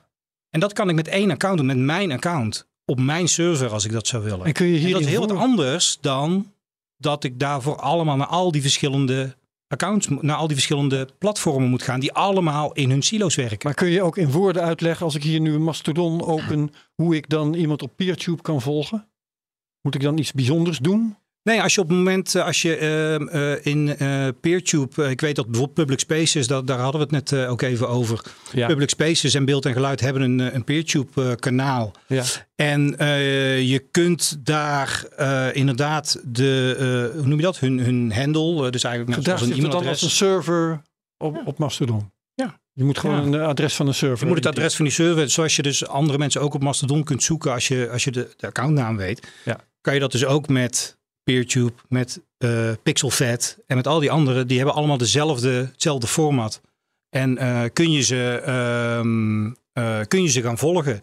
En 0.51 0.61
dat 0.61 0.73
kan 0.73 0.89
ik 0.89 0.95
met 0.95 1.09
één 1.09 1.31
account 1.31 1.57
doen, 1.57 1.67
met 1.67 1.77
mijn 1.77 2.13
account. 2.13 2.67
Op 2.85 3.01
mijn 3.01 3.29
server 3.29 3.71
als 3.71 3.85
ik 3.85 3.93
dat 3.93 4.07
zou 4.07 4.25
willen. 4.25 4.47
En 4.47 4.53
kun 4.53 4.67
je 4.67 4.75
En 4.75 4.81
hier 4.81 4.93
dat 4.93 5.01
is 5.01 5.07
heel 5.07 5.27
wat 5.27 5.37
anders 5.37 5.99
dan 6.01 6.53
dat 6.97 7.25
ik 7.25 7.39
daarvoor 7.39 7.77
allemaal 7.77 8.17
naar 8.17 8.27
al 8.27 8.53
die 8.53 8.63
verschillende 8.63 9.37
accounts, 9.73 10.09
naar 10.21 10.37
al 10.37 10.47
die 10.47 10.57
verschillende 10.57 11.09
platformen 11.19 11.69
moet 11.69 11.83
gaan. 11.83 12.01
Die 12.01 12.13
allemaal 12.13 12.73
in 12.73 12.91
hun 12.91 13.03
silo's 13.03 13.35
werken. 13.35 13.59
Maar 13.63 13.75
kun 13.75 13.89
je 13.89 14.03
ook 14.03 14.17
in 14.17 14.31
woorden 14.31 14.63
uitleggen, 14.63 15.05
als 15.05 15.15
ik 15.15 15.23
hier 15.23 15.41
nu 15.41 15.55
een 15.55 15.63
Mastodon 15.63 16.23
open, 16.23 16.71
hoe 16.95 17.17
ik 17.17 17.29
dan 17.29 17.55
iemand 17.55 17.83
op 17.83 17.97
PeerTube 17.97 18.43
kan 18.43 18.61
volgen? 18.61 19.09
Moet 19.81 19.95
ik 19.95 20.01
dan 20.01 20.19
iets 20.19 20.33
bijzonders 20.33 20.79
doen? 20.79 21.17
Nee, 21.45 21.63
als 21.63 21.75
je 21.75 21.81
op 21.81 21.89
het 21.89 21.97
moment, 21.97 22.35
eh, 22.35 22.45
als 22.45 22.63
je 22.63 22.77
ehm, 22.77 23.29
eh, 23.29 23.67
in 23.67 23.97
eh 23.99 24.29
PeerTube, 24.41 25.11
ik 25.11 25.21
weet 25.21 25.37
dat 25.37 25.47
bijvoorbeeld 25.47 25.75
Public 25.79 25.99
Spaces, 25.99 26.47
dat, 26.47 26.67
daar 26.67 26.79
hadden 26.79 27.01
we 27.09 27.17
het 27.17 27.31
net 27.31 27.41
eh, 27.45 27.51
ook 27.51 27.63
even 27.63 27.89
over. 27.89 28.23
Ja. 28.53 28.67
Public 28.67 28.89
Spaces 28.89 29.35
en 29.35 29.45
beeld 29.45 29.67
en 29.67 29.73
geluid 29.73 30.01
hebben 30.01 30.23
een, 30.23 30.55
een 30.55 30.65
PeerTube 30.65 31.23
eh, 31.23 31.33
kanaal. 31.35 31.93
Ja. 32.07 32.25
En 32.55 32.99
eh, 32.99 33.63
je 33.63 33.79
kunt 33.91 34.37
daar 34.47 35.05
eh, 35.17 35.47
inderdaad 35.53 36.21
de, 36.25 36.77
eh, 37.13 37.19
hoe 37.19 37.29
noem 37.29 37.37
je 37.39 37.45
dat? 37.45 37.59
Hun, 37.59 37.79
hun 37.81 38.13
handle, 38.13 38.71
dus 38.71 38.85
eigenlijk 38.85 39.17
net 39.17 39.25
Daar 39.25 39.39
zoals 39.39 39.41
een 39.51 39.63
zit 39.63 39.73
het 39.73 39.73
dan 39.73 39.87
als 39.87 40.03
e-mailadres. 40.03 40.03
een 40.03 40.11
server 40.11 40.83
op, 41.19 41.43
op 41.47 41.59
Mastodon. 41.59 42.11
Ja. 42.35 42.61
Je 42.73 42.85
moet 42.85 42.99
gewoon 42.99 43.31
Ja. 43.33 43.39
een 43.39 43.47
adres 43.47 43.75
van 43.75 43.87
een 43.87 43.95
server. 43.95 44.19
Je 44.21 44.27
moet 44.27 44.45
het 44.45 44.47
adres 44.57 44.77
van 44.77 44.85
die 44.85 44.95
server, 44.95 45.31
zoals 45.31 45.57
je 45.57 45.63
dus 45.63 45.87
andere 45.87 46.19
mensen 46.19 46.41
ook 46.41 46.55
op 46.55 46.63
Mastodon 46.63 47.05
kunt 47.05 47.23
zoeken 47.23 47.53
als 47.53 47.69
je, 47.69 47.89
als 47.93 48.05
je 48.05 48.11
de, 48.11 48.29
de 48.37 48.47
accountnaam 48.47 48.97
weet. 48.97 49.29
Ja. 49.45 49.61
Kan 49.81 49.95
je 49.95 50.01
dat 50.01 50.13
dus 50.13 50.25
ook 50.25 50.49
met 50.49 51.01
PeerTube, 51.25 51.73
met 51.89 52.21
eh 52.39 52.71
Pixelfed 52.83 53.59
en 53.67 53.77
met 53.77 53.87
al 53.87 54.01
die 54.01 54.11
andere. 54.11 54.47
Die 54.47 54.57
hebben 54.57 54.75
allemaal 54.75 54.97
dezelfde, 54.99 55.51
hetzelfde 55.73 56.07
format. 56.07 56.61
En 57.11 57.39
eh, 57.39 57.63
kun, 57.73 57.91
je 57.91 58.01
ze, 58.03 58.43
ehm, 58.47 59.47
eh, 59.73 60.01
kun 60.09 60.23
je 60.23 60.29
ze 60.29 60.43
gaan 60.43 60.59
volgen. 60.59 61.01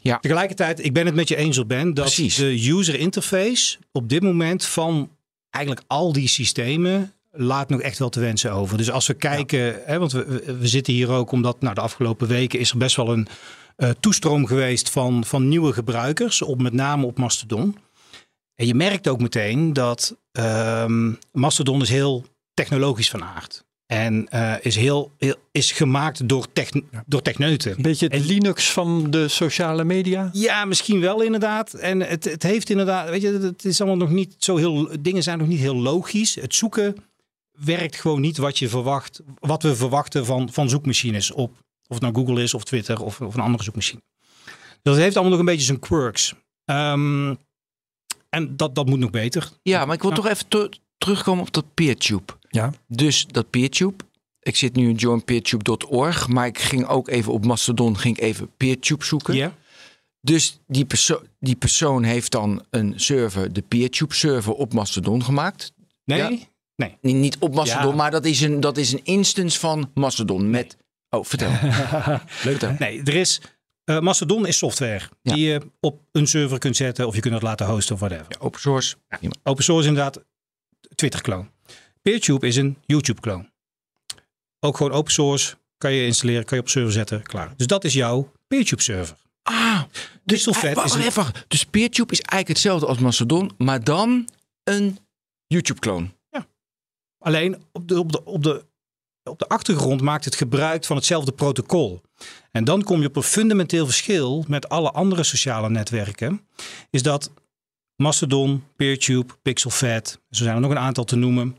Ja. 0.00 0.18
Tegelijkertijd, 0.18 0.84
ik 0.84 0.92
ben 0.92 1.06
het 1.06 1.14
met 1.14 1.28
je 1.28 1.36
eens 1.36 1.58
op 1.58 1.68
Ben, 1.68 1.94
dat 1.94 2.04
Precies. 2.04 2.34
de 2.36 2.68
user 2.70 2.98
interface 2.98 3.78
op 3.92 4.08
dit 4.08 4.22
moment 4.22 4.64
van 4.64 5.10
eigenlijk 5.50 5.84
al 5.86 6.12
die 6.12 6.28
systemen 6.28 7.12
laat 7.32 7.68
nog 7.68 7.80
echt 7.80 7.98
wel 7.98 8.08
te 8.08 8.20
wensen 8.20 8.52
over. 8.52 8.76
Dus 8.76 8.90
als 8.90 9.06
we 9.06 9.14
kijken, 9.14 9.80
hè, 9.84 9.98
want 9.98 10.12
we, 10.12 10.24
we- 10.58 10.66
zitten 10.66 10.92
hier 10.92 11.08
ook 11.10 11.30
omdat 11.32 11.60
nou, 11.60 11.74
de 11.74 11.80
afgelopen 11.80 12.28
weken 12.28 12.58
is 12.58 12.70
er 12.70 12.78
best 12.78 12.96
wel 12.96 13.08
een 13.12 13.28
toestroom 14.00 14.46
geweest 14.46 14.90
van, 14.90 15.24
van 15.24 15.48
nieuwe 15.48 15.72
gebruikers, 15.72 16.42
op, 16.42 16.62
met 16.62 16.72
name 16.72 17.06
op 17.06 17.18
Mastodon. 17.18 17.76
En 18.56 18.66
je 18.66 18.74
merkt 18.74 19.08
ook 19.08 19.20
meteen 19.20 19.72
dat 19.72 20.16
ehm, 20.32 21.12
Mastodon 21.32 21.82
is 21.82 21.88
heel 21.88 22.24
technologisch 22.54 23.10
van 23.10 23.24
aard. 23.24 23.64
En 23.86 24.28
eh, 24.28 24.54
is, 24.60 24.76
heel, 24.76 25.12
heel, 25.18 25.36
is 25.50 25.72
gemaakt 25.72 26.28
door, 26.28 26.52
techn 26.52 26.88
door 27.06 27.22
techneuten. 27.22 27.72
Een 27.76 27.82
beetje 27.82 28.06
het 28.06 28.24
Linux 28.24 28.70
van 28.72 29.10
de 29.10 29.28
sociale 29.28 29.84
media. 29.84 30.30
Ja, 30.32 30.64
misschien 30.64 31.00
wel 31.00 31.22
inderdaad. 31.22 31.74
En 31.74 32.00
het, 32.00 32.24
het 32.24 32.42
heeft 32.42 32.70
inderdaad, 32.70 33.08
weet 33.08 33.22
je, 33.22 33.28
het 33.28 33.64
is 33.64 33.80
allemaal 33.80 34.06
nog 34.06 34.10
niet 34.10 34.34
zo 34.38 34.56
heel, 34.56 34.88
dingen 35.00 35.22
zijn 35.22 35.38
nog 35.38 35.48
niet 35.48 35.58
heel 35.58 35.76
logisch. 35.76 36.34
Het 36.34 36.54
zoeken 36.54 36.96
werkt 37.50 37.96
gewoon 37.96 38.20
niet 38.20 38.36
wat 38.36 38.58
je 38.58 38.68
verwacht, 38.68 39.22
wat 39.38 39.62
we 39.62 39.76
verwachten 39.76 40.26
van, 40.26 40.52
van 40.52 40.68
zoekmachines 40.68 41.32
op, 41.32 41.50
of 41.86 42.00
het 42.00 42.00
nou 42.00 42.14
Google 42.14 42.42
is 42.42 42.54
of 42.54 42.64
Twitter 42.64 43.02
of, 43.02 43.20
of 43.20 43.34
een 43.34 43.40
andere 43.40 43.64
zoekmachine. 43.64 44.02
Dus 44.82 44.94
het 44.94 45.02
heeft 45.02 45.14
allemaal 45.14 45.32
nog 45.32 45.40
een 45.40 45.52
beetje 45.52 45.66
zijn 45.66 45.78
quirks. 45.78 46.34
Ehm, 46.64 47.34
en 48.36 48.56
dat, 48.56 48.74
dat 48.74 48.86
moet 48.86 48.98
nog 48.98 49.10
beter. 49.10 49.50
Ja, 49.62 49.84
maar 49.84 49.94
ik 49.94 50.00
wil 50.02 50.10
Ja. 50.10 50.16
toch 50.16 50.26
even 50.26 50.48
ter- 50.48 50.78
terugkomen 50.98 51.42
op 51.44 51.52
dat 51.52 51.74
PeerTube. 51.74 52.32
Ja. 52.50 52.72
Dus 52.88 53.26
dat 53.26 53.50
PeerTube. 53.50 54.04
Ik 54.40 54.56
zit 54.56 54.74
nu 54.76 54.88
in 54.88 54.94
joinpeertube.org, 54.94 56.28
maar 56.28 56.46
ik 56.46 56.58
ging 56.58 56.86
ook 56.86 57.08
even 57.08 57.32
op 57.32 57.44
Mastodon 57.44 57.98
ging 57.98 58.16
ik 58.16 58.22
even 58.22 58.50
PeerTube 58.56 59.04
zoeken. 59.04 59.34
Ja. 59.34 59.52
Dus 60.20 60.58
die, 60.66 60.84
perso 60.84 61.22
die 61.40 61.56
persoon 61.56 62.02
heeft 62.02 62.32
dan 62.32 62.64
een 62.70 62.92
server, 62.96 63.52
de 63.52 63.62
PeerTube 63.62 64.14
server 64.14 64.52
op 64.52 64.72
Mastodon 64.72 65.24
gemaakt. 65.24 65.72
Nee? 66.04 66.18
Ja. 66.18 66.28
Nee. 66.28 66.96
Nee, 67.00 67.14
Niet 67.14 67.36
op 67.38 67.54
Mastodon, 67.54 67.90
Ja. 67.90 67.94
maar 67.96 68.10
dat 68.10 68.24
is, 68.24 68.40
een, 68.40 68.60
dat 68.60 68.76
is 68.76 68.92
een 68.92 69.00
instance 69.04 69.58
van 69.58 69.90
Mastodon 69.94 70.50
met... 70.50 70.76
Oh, 71.10 71.24
vertel. 71.24 71.50
Leuk 72.44 72.60
hè? 72.60 72.72
Nee, 72.78 73.02
er 73.02 73.14
is. 73.14 73.40
Eh, 73.86 73.98
Mastodon 74.00 74.46
is 74.46 74.58
software 74.58 75.08
Ja. 75.22 75.34
die 75.34 75.44
je 75.46 75.60
op 75.80 76.00
een 76.12 76.26
server 76.26 76.58
kunt 76.58 76.76
zetten 76.76 77.06
of 77.06 77.14
je 77.14 77.20
kunt 77.20 77.34
het 77.34 77.42
laten 77.42 77.66
hosten 77.66 77.94
of 77.94 78.00
whatever. 78.00 78.26
Open 78.38 78.60
source. 78.60 78.96
Prima. 79.08 79.32
Open 79.42 79.64
source 79.64 79.82
is 79.82 79.88
inderdaad 79.88 80.24
Twitter 80.94 81.20
clone. 81.22 81.46
PeerTube 82.02 82.46
is 82.46 82.56
een 82.56 82.76
YouTube 82.86 83.20
clone. 83.20 83.50
Ook 84.60 84.76
gewoon 84.76 84.92
open 84.92 85.12
source. 85.12 85.56
Kan 85.78 85.92
je 85.92 86.06
installeren, 86.06 86.44
kan 86.44 86.56
je 86.56 86.62
op 86.62 86.68
server 86.70 86.92
zetten, 86.92 87.22
klaar. 87.22 87.52
Dus 87.56 87.66
dat 87.66 87.84
is 87.84 87.92
jouw 87.92 88.32
PeerTube 88.48 88.82
server. 88.82 89.16
Ah, 89.42 89.82
dus, 89.82 90.44
Pixelfed 90.44 90.64
eh, 90.70 90.74
wacht 90.74 90.86
is 90.86 90.94
een- 90.94 91.00
even, 91.00 91.22
wacht. 91.22 91.44
dus 91.48 91.64
PeerTube 91.64 92.12
is 92.12 92.20
eigenlijk 92.20 92.48
hetzelfde 92.48 92.86
als 92.86 92.98
Mastodon, 92.98 93.50
maar 93.58 93.84
dan 93.84 94.28
een 94.64 94.98
YouTube-clone. 95.46 96.14
Alleen 97.18 97.62
op 97.72 97.88
de, 97.88 97.98
op, 97.98 98.12
de, 98.12 98.24
op, 98.24 98.42
de, 98.42 98.64
op 99.26 99.38
de 99.38 99.48
achtergrond 99.48 100.00
maakt 100.00 100.24
het 100.24 100.34
gebruik 100.34 100.84
van 100.84 100.96
hetzelfde 100.96 101.32
protocol. 101.32 102.00
En 102.52 102.64
dan 102.64 102.82
kom 102.82 103.00
je 103.00 103.06
op 103.06 103.16
een 103.16 103.22
fundamenteel 103.22 103.84
verschil 103.84 104.44
met 104.48 104.68
alle 104.68 104.90
andere 104.90 105.22
sociale 105.24 105.70
netwerken. 105.70 106.46
Is 106.90 107.02
dat 107.02 107.30
Mastodon, 107.96 108.64
PeerTube, 108.76 109.34
Pixelfed, 109.42 110.20
zo 110.30 110.42
zijn 110.44 110.54
er 110.54 110.60
nog 110.60 110.70
een 110.70 110.78
aantal 110.78 111.04
te 111.04 111.16
noemen, 111.16 111.56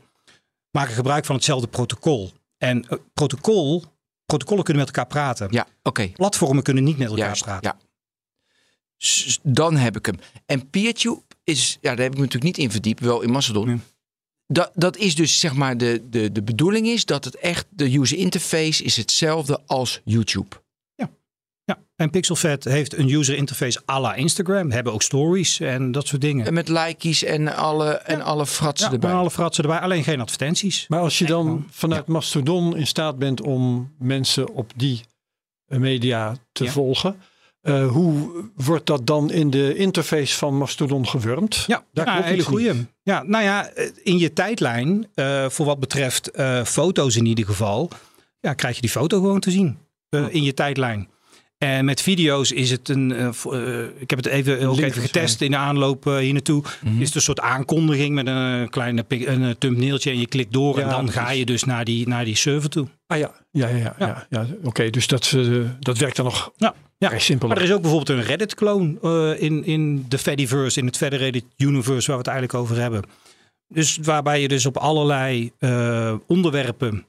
maken 0.70 0.94
gebruik 0.94 1.24
van 1.24 1.34
hetzelfde 1.34 1.66
protocol. 1.68 2.32
En 2.58 2.88
eh, 2.88 2.98
protocol, 3.14 3.84
protocollen 4.26 4.64
kunnen 4.64 4.84
met 4.84 4.96
elkaar 4.96 5.10
praten. 5.10 5.48
Ja, 5.50 5.66
oké. 5.82 6.08
Platformen 6.08 6.62
kunnen 6.62 6.84
niet 6.84 6.98
met 6.98 7.08
elkaar 7.08 7.24
Juist, 7.24 7.42
praten. 7.44 7.74
ja. 7.80 7.86
S- 8.96 9.38
Dan 9.42 9.76
heb 9.76 9.96
ik 9.96 10.06
hem. 10.06 10.18
En 10.46 10.70
PeerTube 10.70 11.20
is, 11.44 11.78
ja, 11.80 11.88
daar 11.94 12.04
heb 12.04 12.12
ik 12.12 12.18
me 12.18 12.24
natuurlijk 12.24 12.44
niet 12.56 12.58
in 12.58 12.70
verdiept, 12.70 13.00
wel 13.00 13.20
in 13.20 13.30
Mastodon. 13.30 13.66
Nee. 13.66 13.80
Dat, 14.52 14.70
dat 14.74 14.96
is 14.96 15.14
dus 15.14 15.40
zeg 15.40 15.54
maar 15.54 15.76
de, 15.76 16.02
de, 16.10 16.32
de 16.32 16.42
bedoeling 16.42 16.86
is 16.86 17.04
dat 17.04 17.24
het 17.24 17.36
echt, 17.36 17.66
de 17.70 17.98
user 17.98 18.18
interface 18.18 18.82
is 18.84 18.96
hetzelfde 18.96 19.60
als 19.66 20.00
YouTube. 20.04 20.56
Ja, 21.64 21.78
en 21.96 22.10
Pixelfed 22.10 22.64
heeft 22.64 22.96
een 22.96 23.08
user 23.10 23.36
interface 23.36 23.80
à 23.90 24.00
la 24.00 24.14
Instagram. 24.14 24.70
Hebben 24.70 24.92
ook 24.92 25.02
stories 25.02 25.60
en 25.60 25.92
dat 25.92 26.06
soort 26.06 26.20
dingen. 26.20 26.46
En 26.46 26.54
met 26.54 26.68
likeys 26.68 27.22
en 27.24 27.54
alle, 27.56 27.90
en 27.92 28.20
alle 28.22 28.46
fratsen 28.46 28.86
Ja, 28.88 28.92
erbij. 28.92 29.10
en 29.10 29.16
alle 29.16 29.30
fratsen 29.30 29.64
erbij, 29.64 29.78
alleen 29.78 30.04
geen 30.04 30.20
advertenties. 30.20 30.84
Maar 30.88 31.00
als 31.00 31.18
je 31.18 31.26
dan 31.26 31.66
vanuit 31.70 32.06
Mastodon 32.06 32.76
in 32.76 32.86
staat 32.86 33.18
bent 33.18 33.40
om 33.40 33.92
mensen 33.98 34.48
op 34.54 34.72
die 34.76 35.00
media 35.66 36.36
te 36.52 36.64
Ja. 36.64 36.70
volgen, 36.70 37.20
eh, 37.68 37.88
hoe 37.88 38.30
wordt 38.54 38.86
dat 38.86 39.06
dan 39.06 39.30
in 39.30 39.50
de 39.50 39.74
interface 39.74 40.36
van 40.36 40.56
Mastodon 40.56 41.08
gewurmd? 41.08 41.64
Ja, 41.66 41.84
Daar 41.92 42.24
hele 42.24 42.42
goeie. 42.42 42.86
Ja, 43.02 43.22
nou 43.22 43.44
ja, 43.44 43.70
in 44.02 44.18
je 44.18 44.32
tijdlijn, 44.32 45.06
eh, 45.14 45.48
voor 45.48 45.66
wat 45.66 45.80
betreft 45.80 46.30
eh, 46.30 46.64
foto's 46.64 47.16
in 47.16 47.26
ieder 47.26 47.44
geval, 47.44 47.90
ja, 48.40 48.54
krijg 48.54 48.74
je 48.74 48.80
die 48.80 48.90
foto 48.90 49.20
gewoon 49.20 49.40
te 49.40 49.50
zien 49.50 49.78
eh, 50.08 50.24
in 50.28 50.42
je 50.42 50.54
tijdlijn. 50.54 51.08
En 51.58 51.84
met 51.84 52.02
video's 52.02 52.50
is 52.50 52.70
het 52.70 52.88
een. 52.88 53.10
ik 53.98 54.10
heb 54.10 54.18
het 54.18 54.26
even, 54.26 54.68
ook 54.68 54.78
even 54.78 55.02
getest 55.02 55.40
in 55.40 55.50
de 55.50 55.56
aanloop 55.56 56.06
eh, 56.06 56.16
hier 56.16 56.32
naartoe. 56.32 56.62
Is 56.98 57.06
het 57.06 57.14
een 57.14 57.20
soort 57.20 57.40
aankondiging 57.40 58.14
met 58.14 58.26
een 58.26 58.68
kleine 58.68 59.04
een 59.08 59.58
thumbnailtje 59.58 60.10
en 60.10 60.20
je 60.20 60.26
klikt 60.26 60.52
door 60.52 60.78
en 60.78 60.88
dan 60.88 61.10
ga 61.10 61.30
je 61.30 61.44
dus 61.44 61.64
naar 61.64 61.84
die, 61.84 62.08
naar 62.08 62.24
die 62.24 62.36
server 62.36 62.70
toe. 62.70 62.88
Ah 63.06 63.18
ja, 63.18 63.34
ja, 63.50 63.68
ja, 63.68 63.76
ja. 63.76 63.94
ja. 63.98 64.26
ja. 64.30 64.46
Oké, 64.62 64.90
dus 64.90 65.06
dat, 65.06 65.36
dat 65.80 65.98
werkt 65.98 66.16
dan 66.16 66.24
nog 66.24 66.52
Ja, 66.56 66.74
ja. 66.98 67.18
simpel. 67.18 67.48
Maar 67.48 67.56
er 67.56 67.62
is 67.62 67.72
ook 67.72 67.82
bijvoorbeeld 67.82 68.18
een 68.18 68.24
Reddit-kloon 68.24 68.98
eh, 69.02 69.42
in, 69.42 69.64
in 69.64 70.04
de 70.08 70.18
Fediverse, 70.18 70.80
in 70.80 70.86
het 70.86 70.96
Federated 70.96 71.44
Universe, 71.56 72.06
waar 72.06 72.16
we 72.16 72.30
het 72.30 72.38
eigenlijk 72.40 72.54
over 72.54 72.80
hebben. 72.80 73.02
Dus 73.68 73.98
waarbij 74.02 74.40
je 74.40 74.48
dus 74.48 74.66
op 74.66 74.76
allerlei 74.76 75.52
eh, 75.58 76.14
onderwerpen 76.26 77.06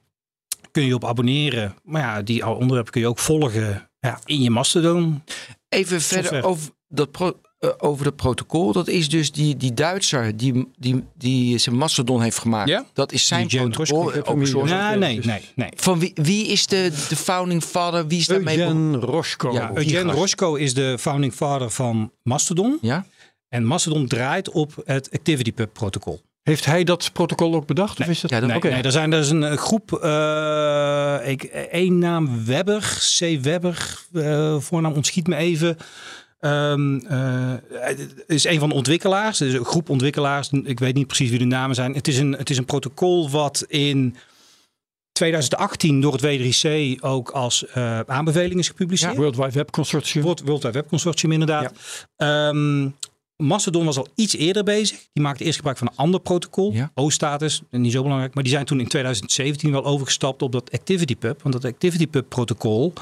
kun 0.72 0.86
je 0.86 0.94
op 0.94 1.06
abonneren. 1.06 1.76
Maar 1.84 2.02
ja, 2.02 2.22
die 2.22 2.48
onderwerpen 2.48 2.92
kun 2.92 3.02
je 3.02 3.08
ook 3.08 3.20
volgen 3.20 3.90
Ja. 4.00 4.20
in 4.26 4.42
je 4.42 4.50
Mastodon. 4.50 5.24
Even 5.70 6.02
verder 6.02 6.30
ver. 6.30 6.44
over 6.44 6.70
dat, 6.88 7.36
eh, 7.60 7.70
over 7.78 8.04
dat 8.04 8.16
protocol. 8.16 8.72
Dat 8.74 8.88
is 8.88 9.10
dus 9.10 9.32
die, 9.32 9.58
die 9.58 9.74
Duitser 9.74 10.38
die, 10.38 10.68
die, 10.78 11.04
die 11.18 11.58
zijn 11.58 11.76
Mastodon 11.78 12.22
heeft 12.22 12.38
gemaakt. 12.38 12.70
Ja. 12.70 12.86
Dat 12.94 13.12
is 13.12 13.28
zijn 13.28 13.48
Die 13.48 13.60
Jan 13.60 13.70
protocol. 13.70 14.14
Open. 14.24 14.68
Ja, 14.68 14.96
nee, 14.96 15.20
nee, 15.24 15.42
nee. 15.56 15.70
Van 15.76 16.00
wie, 16.00 16.12
wie 16.16 16.48
is 16.48 16.68
de, 16.68 16.92
de 17.10 17.16
founding 17.16 17.64
father? 17.64 18.08
Wie 18.08 18.20
is 18.20 18.26
daarmee 18.28 18.56
be- 18.58 18.62
Eugen 18.64 18.96
Roschko. 18.96 19.52
Ja, 19.52 19.68
Die 19.68 19.78
Eugen 19.94 20.06
gast. 20.06 20.18
Roschko 20.20 20.56
is 20.56 20.74
de 20.74 20.98
founding 21.00 21.34
father 21.34 21.70
van 21.70 22.12
Mastodon. 22.24 22.78
Ja? 22.82 23.06
En 23.50 23.66
Mastodon 23.66 24.08
draait 24.08 24.50
op 24.50 24.82
het 24.86 25.10
ActivityPub 25.12 25.74
protocol. 25.74 26.22
Heeft 26.44 26.66
hij 26.66 26.84
dat 26.84 27.10
protocol 27.14 27.54
ook 27.56 27.66
bedacht? 27.68 28.00
of 28.00 28.08
is 28.08 28.22
dat... 28.22 28.30
Ja, 28.32 28.40
dat- 28.40 28.64
Nee, 28.64 28.72
nee, 28.72 28.82
er 28.84 28.92
zijn 28.92 29.10
dus 29.10 29.30
een 29.30 29.58
groep, 29.58 29.92
eh 29.94 31.18
ik, 31.26 31.44
één 31.72 31.98
naam 31.98 32.46
Webber, 32.46 32.98
C. 33.20 33.38
Webber, 33.42 34.00
eh, 34.14 34.60
voornaam 34.60 34.94
ontschiet 34.94 35.28
me 35.28 35.36
even. 35.36 35.78
Ehm, 36.40 36.98
eh, 36.98 37.54
het 37.70 38.24
is 38.28 38.46
een 38.46 38.60
van 38.60 38.70
de 38.70 38.76
ontwikkelaars, 38.76 39.38
dus 39.38 39.54
een 39.54 39.66
groep 39.66 39.90
ontwikkelaars. 39.90 40.50
Ik 40.64 40.80
weet 40.80 40.96
niet 40.96 41.08
precies 41.08 41.30
wie 41.30 41.40
de 41.40 41.46
namen 41.46 41.76
zijn. 41.76 41.94
Het 41.94 42.08
is 42.08 42.18
een, 42.18 42.32
het 42.32 42.50
is 42.50 42.58
een 42.58 42.66
protocol 42.66 43.30
wat 43.30 43.66
in 43.68 44.16
2018 45.12 46.02
door 46.02 46.14
het 46.14 46.22
W3C 46.22 47.00
ook 47.02 47.30
als 47.30 47.66
eh, 47.66 48.00
aanbeveling 48.00 48.60
is 48.60 48.68
gepubliceerd. 48.68 49.16
World 49.16 49.36
Wide 49.36 49.52
Web 49.52 49.72
Consortium. 49.72 50.24
World, 50.24 50.42
World 50.42 50.64
Wide 50.64 50.74
Web 50.74 50.88
Consortium 50.88 51.32
inderdaad. 51.32 51.74
Ehm, 52.16 52.90
Mastodon 53.36 53.86
was 53.86 53.98
al 53.98 54.08
iets 54.16 54.36
eerder 54.36 54.64
bezig. 54.64 54.98
Die 55.14 55.24
maakte 55.24 55.44
eerst 55.44 55.56
gebruik 55.56 55.78
van 55.78 55.88
een 55.88 55.98
ander 55.98 56.20
protocol. 56.20 56.74
Ja. 56.74 56.92
O-status, 56.94 57.62
niet 57.70 57.92
zo 57.92 58.02
belangrijk. 58.02 58.34
Maar 58.34 58.44
die 58.44 58.52
zijn 58.54 58.66
toen 58.66 58.80
in 58.80 58.88
2017 58.88 59.72
wel 59.72 59.86
overgestapt 59.86 60.42
op 60.42 60.52
dat 60.52 60.72
ActivityPub. 60.72 61.42
Want 61.42 61.62
dat 61.62 61.66
ActivityPub 61.66 62.30
protocol 62.30 62.94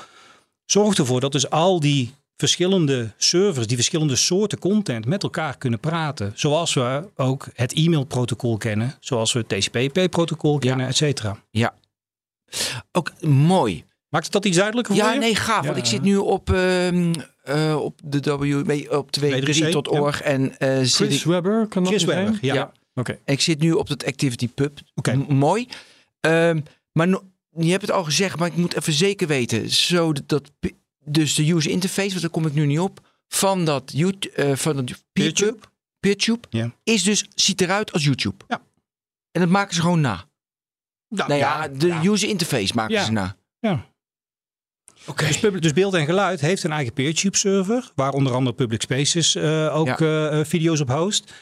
zorgt 0.65 0.98
ervoor 0.98 1.20
dat 1.20 1.32
dus 1.32 1.50
al 1.50 1.79
die 1.79 2.13
verschillende 2.38 3.12
servers, 3.17 3.67
die 3.67 3.75
verschillende 3.75 4.15
soorten 4.15 4.60
content 4.60 5.06
met 5.06 5.24
elkaar 5.24 5.58
kunnen 5.58 5.79
praten. 5.79 6.32
Zoals 6.36 6.74
we 6.74 7.10
ook 7.15 7.48
het 7.53 7.74
e-mailprotocol 7.74 8.58
kennen. 8.58 8.96
Zoals 9.00 9.34
we 9.34 9.39
het 9.48 9.50
TCP/IP-protocol 9.50 10.58
kennen, 10.58 10.88
et 10.88 10.96
cetera. 10.96 11.44
ja. 11.51 11.74
Ook 12.91 13.22
mooi. 13.22 13.86
Maakt 14.10 14.24
het 14.24 14.34
dat 14.34 14.46
iets 14.46 14.58
duidelijker 14.58 14.96
voor 14.96 15.03
Ja, 15.03 15.13
je? 15.13 15.20
nee, 15.20 15.36
gaaf. 15.36 15.65
Want 15.65 15.77
ik 15.77 15.86
zit 15.86 16.01
nu 16.01 16.17
op, 16.17 16.50
ehm, 16.53 17.13
eh, 17.44 17.75
op 17.82 18.00
de 18.03 18.20
W, 18.38 18.94
op 18.96 19.12
de 19.12 19.20
W3C, 19.20 19.74
W3.org 19.74 20.22
en 20.22 20.60
eh, 20.60 20.77
zit 20.77 20.94
Chris 20.94 21.20
ik, 21.20 21.24
Webber, 21.25 21.67
kan 21.67 21.84
dat 21.84 21.91
Chris 21.91 22.03
zijn? 22.06 22.24
Webber, 22.24 22.46
ja. 22.46 22.53
Ja. 22.53 22.72
Oké. 22.96 23.20
ik 23.25 23.41
zit 23.41 23.60
nu 23.60 23.72
op 23.72 23.88
dat 23.88 24.06
Activity 24.06 24.50
Pub. 24.50 24.79
Oké. 24.96 25.15
Mooi. 25.29 25.67
Ehm, 26.20 26.60
maar 26.91 27.08
no- 27.08 27.24
je 27.58 27.70
hebt 27.70 27.82
het 27.82 27.91
al 27.91 28.03
gezegd, 28.03 28.38
maar 28.39 28.48
ik 28.48 28.56
moet 28.56 28.75
even 28.75 28.94
zeker 28.94 29.27
weten. 29.27 29.70
Zo 29.70 30.13
dat, 30.25 30.51
dus 31.10 31.36
de 31.36 31.54
user 31.54 31.72
interface, 31.72 32.10
want 32.10 32.22
daar 32.22 32.30
kom 32.30 32.46
ik 32.46 32.54
nu 32.54 32.66
niet 32.66 32.80
op, 32.80 33.00
van 33.28 33.66
dat 33.66 33.92
YouTube, 33.96 34.36
eh, 34.36 34.56
van 34.56 34.76
dat 34.76 35.04
PeerTube. 35.14 35.58
PeerTube, 36.00 36.48
Ja. 36.50 36.72
is 36.84 37.04
dus 37.04 37.26
ziet 37.36 37.62
eruit 37.62 37.94
als 37.94 38.04
YouTube. 38.04 38.44
Ja. 38.48 38.62
En 39.32 39.42
dat 39.42 39.50
maken 39.50 39.76
ze 39.76 39.82
gewoon 39.82 40.02
na. 40.02 40.26
Nou, 41.10 41.28
nou 41.30 41.40
ja, 41.40 41.68
de 41.68 41.88
ja. 41.88 42.04
user 42.04 42.30
interface 42.30 42.74
maken 42.76 42.94
Ja. 42.96 43.04
ze 43.04 43.12
na. 43.12 43.36
Ja. 43.60 43.86
Oké. 45.06 45.26
Dus, 45.28 45.40
public- 45.40 45.62
dus 45.62 45.74
beeld 45.74 45.94
en 45.94 46.06
geluid 46.06 46.42
heeft 46.42 46.64
een 46.64 46.72
eigen 46.72 46.94
PeerTube 46.94 47.38
server, 47.38 47.92
waar 47.96 48.12
onder 48.12 48.34
andere 48.34 48.56
Public 48.56 48.82
Spaces 48.82 49.36
eh, 49.36 49.76
ook 49.76 50.00
Ja. 50.00 50.30
eh, 50.30 50.46
video's 50.46 50.80
op 50.80 50.90
host. 50.90 51.34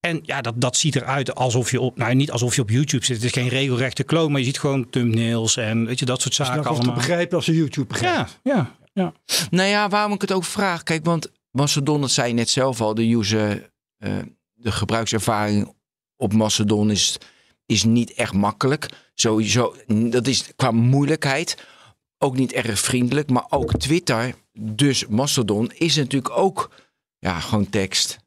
En 0.00 0.20
ja, 0.22 0.40
dat, 0.40 0.60
dat 0.60 0.76
ziet 0.76 0.96
eruit 0.96 1.34
alsof 1.34 1.70
je 1.70 1.80
op, 1.80 1.96
nou 1.96 2.14
niet 2.14 2.30
alsof 2.30 2.54
je 2.54 2.62
op 2.62 2.70
YouTube 2.70 3.04
zit. 3.04 3.16
Het 3.16 3.24
is 3.24 3.32
geen 3.32 3.48
regelrechte 3.48 4.04
clone, 4.04 4.28
maar 4.28 4.38
je 4.40 4.46
ziet 4.46 4.58
gewoon 4.58 4.90
thumbnails 4.90 5.56
en 5.56 5.86
weet 5.86 5.98
je, 5.98 6.04
dat 6.04 6.20
soort 6.20 6.34
zaken 6.34 6.62
te 6.62 6.68
allemaal. 6.68 6.94
begrijpen 6.94 7.36
als 7.36 7.46
je 7.46 7.54
YouTube 7.54 7.86
begrijpt. 7.86 8.38
Ja, 8.42 8.54
ja, 8.54 8.76
ja. 9.00 9.12
Nou 9.50 9.68
ja, 9.68 9.88
waarom 9.88 10.12
ik 10.12 10.20
het 10.20 10.32
ook 10.32 10.44
vraag. 10.44 10.82
Kijk, 10.82 11.04
want 11.04 11.30
Mastodon, 11.50 12.00
dat 12.00 12.10
zei 12.10 12.28
je 12.28 12.34
net 12.34 12.48
zelf 12.48 12.80
al, 12.80 12.94
de 12.94 13.14
user, 13.14 13.70
eh, 13.98 14.12
de 14.54 14.72
gebruikservaring 14.72 15.74
op 16.16 16.32
Mastodon 16.32 16.90
is, 16.90 17.18
is 17.66 17.84
niet 17.84 18.12
echt 18.12 18.32
makkelijk. 18.32 18.88
Sowieso, 19.14 19.74
dat 19.86 20.26
is 20.26 20.52
qua 20.56 20.70
moeilijkheid 20.70 21.66
ook 22.18 22.36
niet 22.36 22.52
erg 22.52 22.78
vriendelijk. 22.80 23.30
Maar 23.30 23.46
ook 23.48 23.78
Twitter, 23.78 24.34
dus 24.60 25.06
Mastodon, 25.06 25.70
is 25.72 25.96
natuurlijk 25.96 26.36
ook 26.38 26.70
ja, 27.18 27.40
gewoon 27.40 27.70
tekst. 27.70 28.18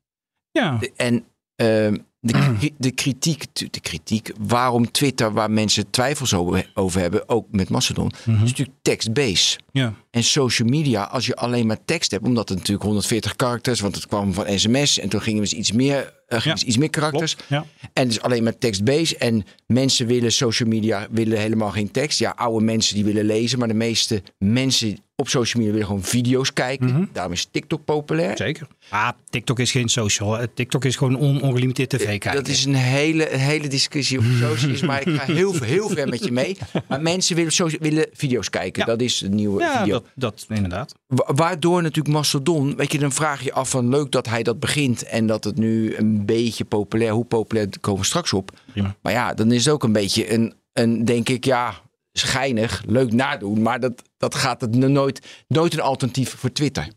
ja. 0.52 0.80
En 0.96 1.26
ehm, 1.56 1.98
de, 2.20 2.72
de, 2.78 2.92
kritiek, 2.92 3.46
de 3.72 3.80
kritiek, 3.80 4.32
waarom 4.40 4.92
Twitter, 4.92 5.34
waar 5.34 5.52
mensen 5.52 5.90
twijfels 5.90 6.34
over, 6.74 7.00
hebben, 7.02 7.30
ook 7.30 7.48
met 7.52 7.70
Mastodon, 7.70 8.12
Mhm. 8.26 8.44
is 8.44 8.50
natuurlijk 8.50 8.78
text-based. 8.82 9.58
ja. 9.72 9.94
En 10.14 10.24
social 10.24 10.68
media, 10.68 11.04
als 11.04 11.26
je 11.26 11.36
alleen 11.36 11.68
maar 11.68 11.86
tekst 11.86 12.12
hebt, 12.12 12.24
omdat 12.24 12.50
het 12.50 12.58
natuurlijk 12.58 12.86
140 12.86 13.36
karakters, 13.36 13.80
want 13.80 13.96
het 13.96 14.08
kwam 14.08 14.34
van 14.34 14.60
sms 14.60 15.00
en 15.00 15.10
toen 15.10 15.22
gingen 15.22 15.44
we 15.44 15.56
iets 15.56 15.72
meer, 15.72 16.14
eh, 16.28 16.40
Ja, 16.40 16.56
iets 16.66 16.78
meer 16.78 16.90
karakters. 16.90 17.36
Ja. 17.48 17.66
En 17.94 18.08
dus 18.08 18.22
alleen 18.22 18.44
maar 18.44 18.58
tekst-based. 18.58 19.18
En 19.18 19.46
mensen 19.68 20.08
willen 20.08 20.32
social 20.32 20.70
media 20.70 21.08
willen 21.12 21.40
helemaal 21.40 21.72
geen 21.72 21.92
tekst. 21.92 22.20
Ja, 22.20 22.34
oude 22.36 22.66
mensen 22.66 22.96
die 22.96 23.04
willen 23.04 23.26
lezen, 23.26 23.60
maar 23.60 23.68
de 23.68 23.74
meeste 23.74 24.22
mensen 24.38 24.98
op 25.16 25.30
social 25.30 25.62
media 25.62 25.72
willen 25.72 25.88
gewoon 25.88 26.04
video's 26.04 26.54
kijken. 26.54 26.86
Mhm. 26.86 27.06
Daarom 27.12 27.34
is 27.34 27.48
TikTok 27.52 27.86
populair. 27.86 28.38
Zeker. 28.38 28.68
Ah, 28.90 29.10
TikTok 29.30 29.60
is 29.60 29.72
geen 29.72 29.90
social. 29.90 30.40
Eh, 30.40 30.48
TikTok 30.54 30.86
is 30.86 30.96
gewoon 30.96 31.16
on, 31.16 31.42
ongelimiteerd 31.42 31.90
tv 31.90 32.06
kijken. 32.06 32.34
Dat 32.34 32.48
is 32.48 32.66
een 32.66 32.74
hele, 32.76 33.28
hele 33.32 33.68
discussie 33.68 34.18
op 34.18 34.24
socials, 34.40 34.82
maar 34.82 35.08
ik 35.08 35.20
ga 35.20 35.34
heel, 35.34 35.54
heel 35.62 35.90
ver 35.90 36.08
met 36.08 36.24
je 36.24 36.32
mee. 36.32 36.58
Maar 36.88 37.02
mensen 37.02 37.36
willen, 37.36 37.80
willen 37.80 38.08
video's 38.14 38.50
kijken. 38.50 38.82
Ja. 38.82 38.86
Dat 38.86 39.02
is 39.02 39.18
de 39.18 39.30
nieuwe 39.30 39.62
ja, 39.62 39.80
video. 39.80 40.03
Dat, 40.16 40.46
dat 40.48 40.58
inderdaad. 40.58 40.94
Wa- 41.08 41.34
Waardoor 41.34 41.82
natuurlijk 41.82 42.16
Mastodon, 42.16 42.76
weet 42.76 42.92
je, 42.92 43.00
dan 43.00 43.12
vraag 43.12 43.44
je 43.44 43.54
af 43.54 43.70
van 43.70 43.90
leuk 43.90 44.12
dat 44.12 44.26
hij 44.28 44.44
dat 44.44 44.60
begint 44.60 45.04
en 45.04 45.28
dat 45.28 45.44
het 45.44 45.58
nu 45.58 45.96
een 45.96 46.26
beetje 46.26 46.66
populair, 46.66 47.12
hoe 47.12 47.26
populair 47.26 47.68
komen 47.82 48.00
we 48.02 48.06
straks 48.08 48.34
op. 48.34 48.52
Prima. 48.72 48.96
Maar 49.02 49.14
ja, 49.14 49.34
dan 49.34 49.52
is 49.52 49.66
het 49.66 49.74
ook 49.74 49.84
een 49.84 49.92
beetje 49.94 50.34
een, 50.34 50.54
een 50.74 51.06
denk 51.06 51.30
ik, 51.30 51.46
ja, 51.46 51.82
schijnig, 52.12 52.84
leuk 52.88 53.12
nadoen, 53.14 53.62
maar 53.62 53.80
dat, 53.80 54.02
dat 54.18 54.36
gaat 54.36 54.62
het 54.62 54.76
no- 54.76 54.88
nooit, 54.88 55.44
nooit 55.48 55.74
een 55.74 55.80
alternatief 55.82 56.36
voor 56.36 56.52
Twitter. 56.52 56.88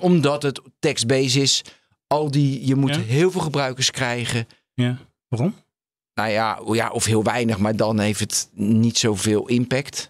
Omdat 0.00 0.42
het 0.42 0.60
text-based 0.78 1.42
is, 1.42 1.64
al 2.06 2.30
die, 2.30 2.66
je 2.66 2.74
moet 2.74 2.94
Ja. 2.94 3.00
heel 3.00 3.30
veel 3.30 3.40
gebruikers 3.40 3.90
krijgen. 3.90 4.46
Ja. 4.74 4.98
Waarom? 5.28 5.54
Nou 6.14 6.30
ja, 6.30 6.60
ja, 6.72 6.90
of 6.90 7.04
heel 7.04 7.22
weinig, 7.22 7.58
maar 7.58 7.76
dan 7.76 7.98
heeft 7.98 8.20
het 8.20 8.48
niet 8.54 8.98
zoveel 8.98 9.48
impact. 9.48 10.08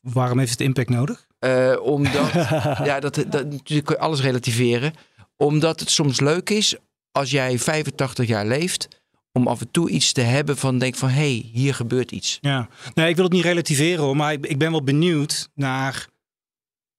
Waarom 0.00 0.38
heeft 0.38 0.50
het 0.50 0.60
impact 0.60 0.88
nodig? 0.88 1.26
Eh, 1.38 1.76
omdat, 1.82 2.32
ja, 2.88 3.00
dat, 3.00 3.14
dat, 3.14 3.50
natuurlijk 3.50 3.86
kun 3.86 3.96
je 3.96 3.98
alles 3.98 4.20
relativeren. 4.20 4.92
Omdat 5.36 5.80
het 5.80 5.90
soms 5.90 6.20
leuk 6.20 6.50
is, 6.50 6.76
als 7.12 7.30
jij 7.30 7.58
85 7.58 8.26
jaar 8.26 8.46
leeft, 8.46 8.88
om 9.32 9.46
af 9.46 9.60
en 9.60 9.70
toe 9.70 9.90
iets 9.90 10.12
te 10.12 10.20
hebben 10.20 10.56
van 10.56 10.78
denk 10.78 10.94
van, 10.94 11.08
hé, 11.08 11.14
hey, 11.14 11.50
hier 11.52 11.74
gebeurt 11.74 12.10
iets. 12.10 12.38
Ja, 12.40 12.68
nee, 12.94 13.08
ik 13.08 13.16
wil 13.16 13.24
het 13.24 13.32
niet 13.32 13.44
relativeren 13.44 14.04
hoor, 14.04 14.16
maar 14.16 14.32
ik, 14.32 14.46
ik 14.46 14.58
ben 14.58 14.70
wel 14.70 14.84
benieuwd 14.84 15.50
naar 15.54 16.08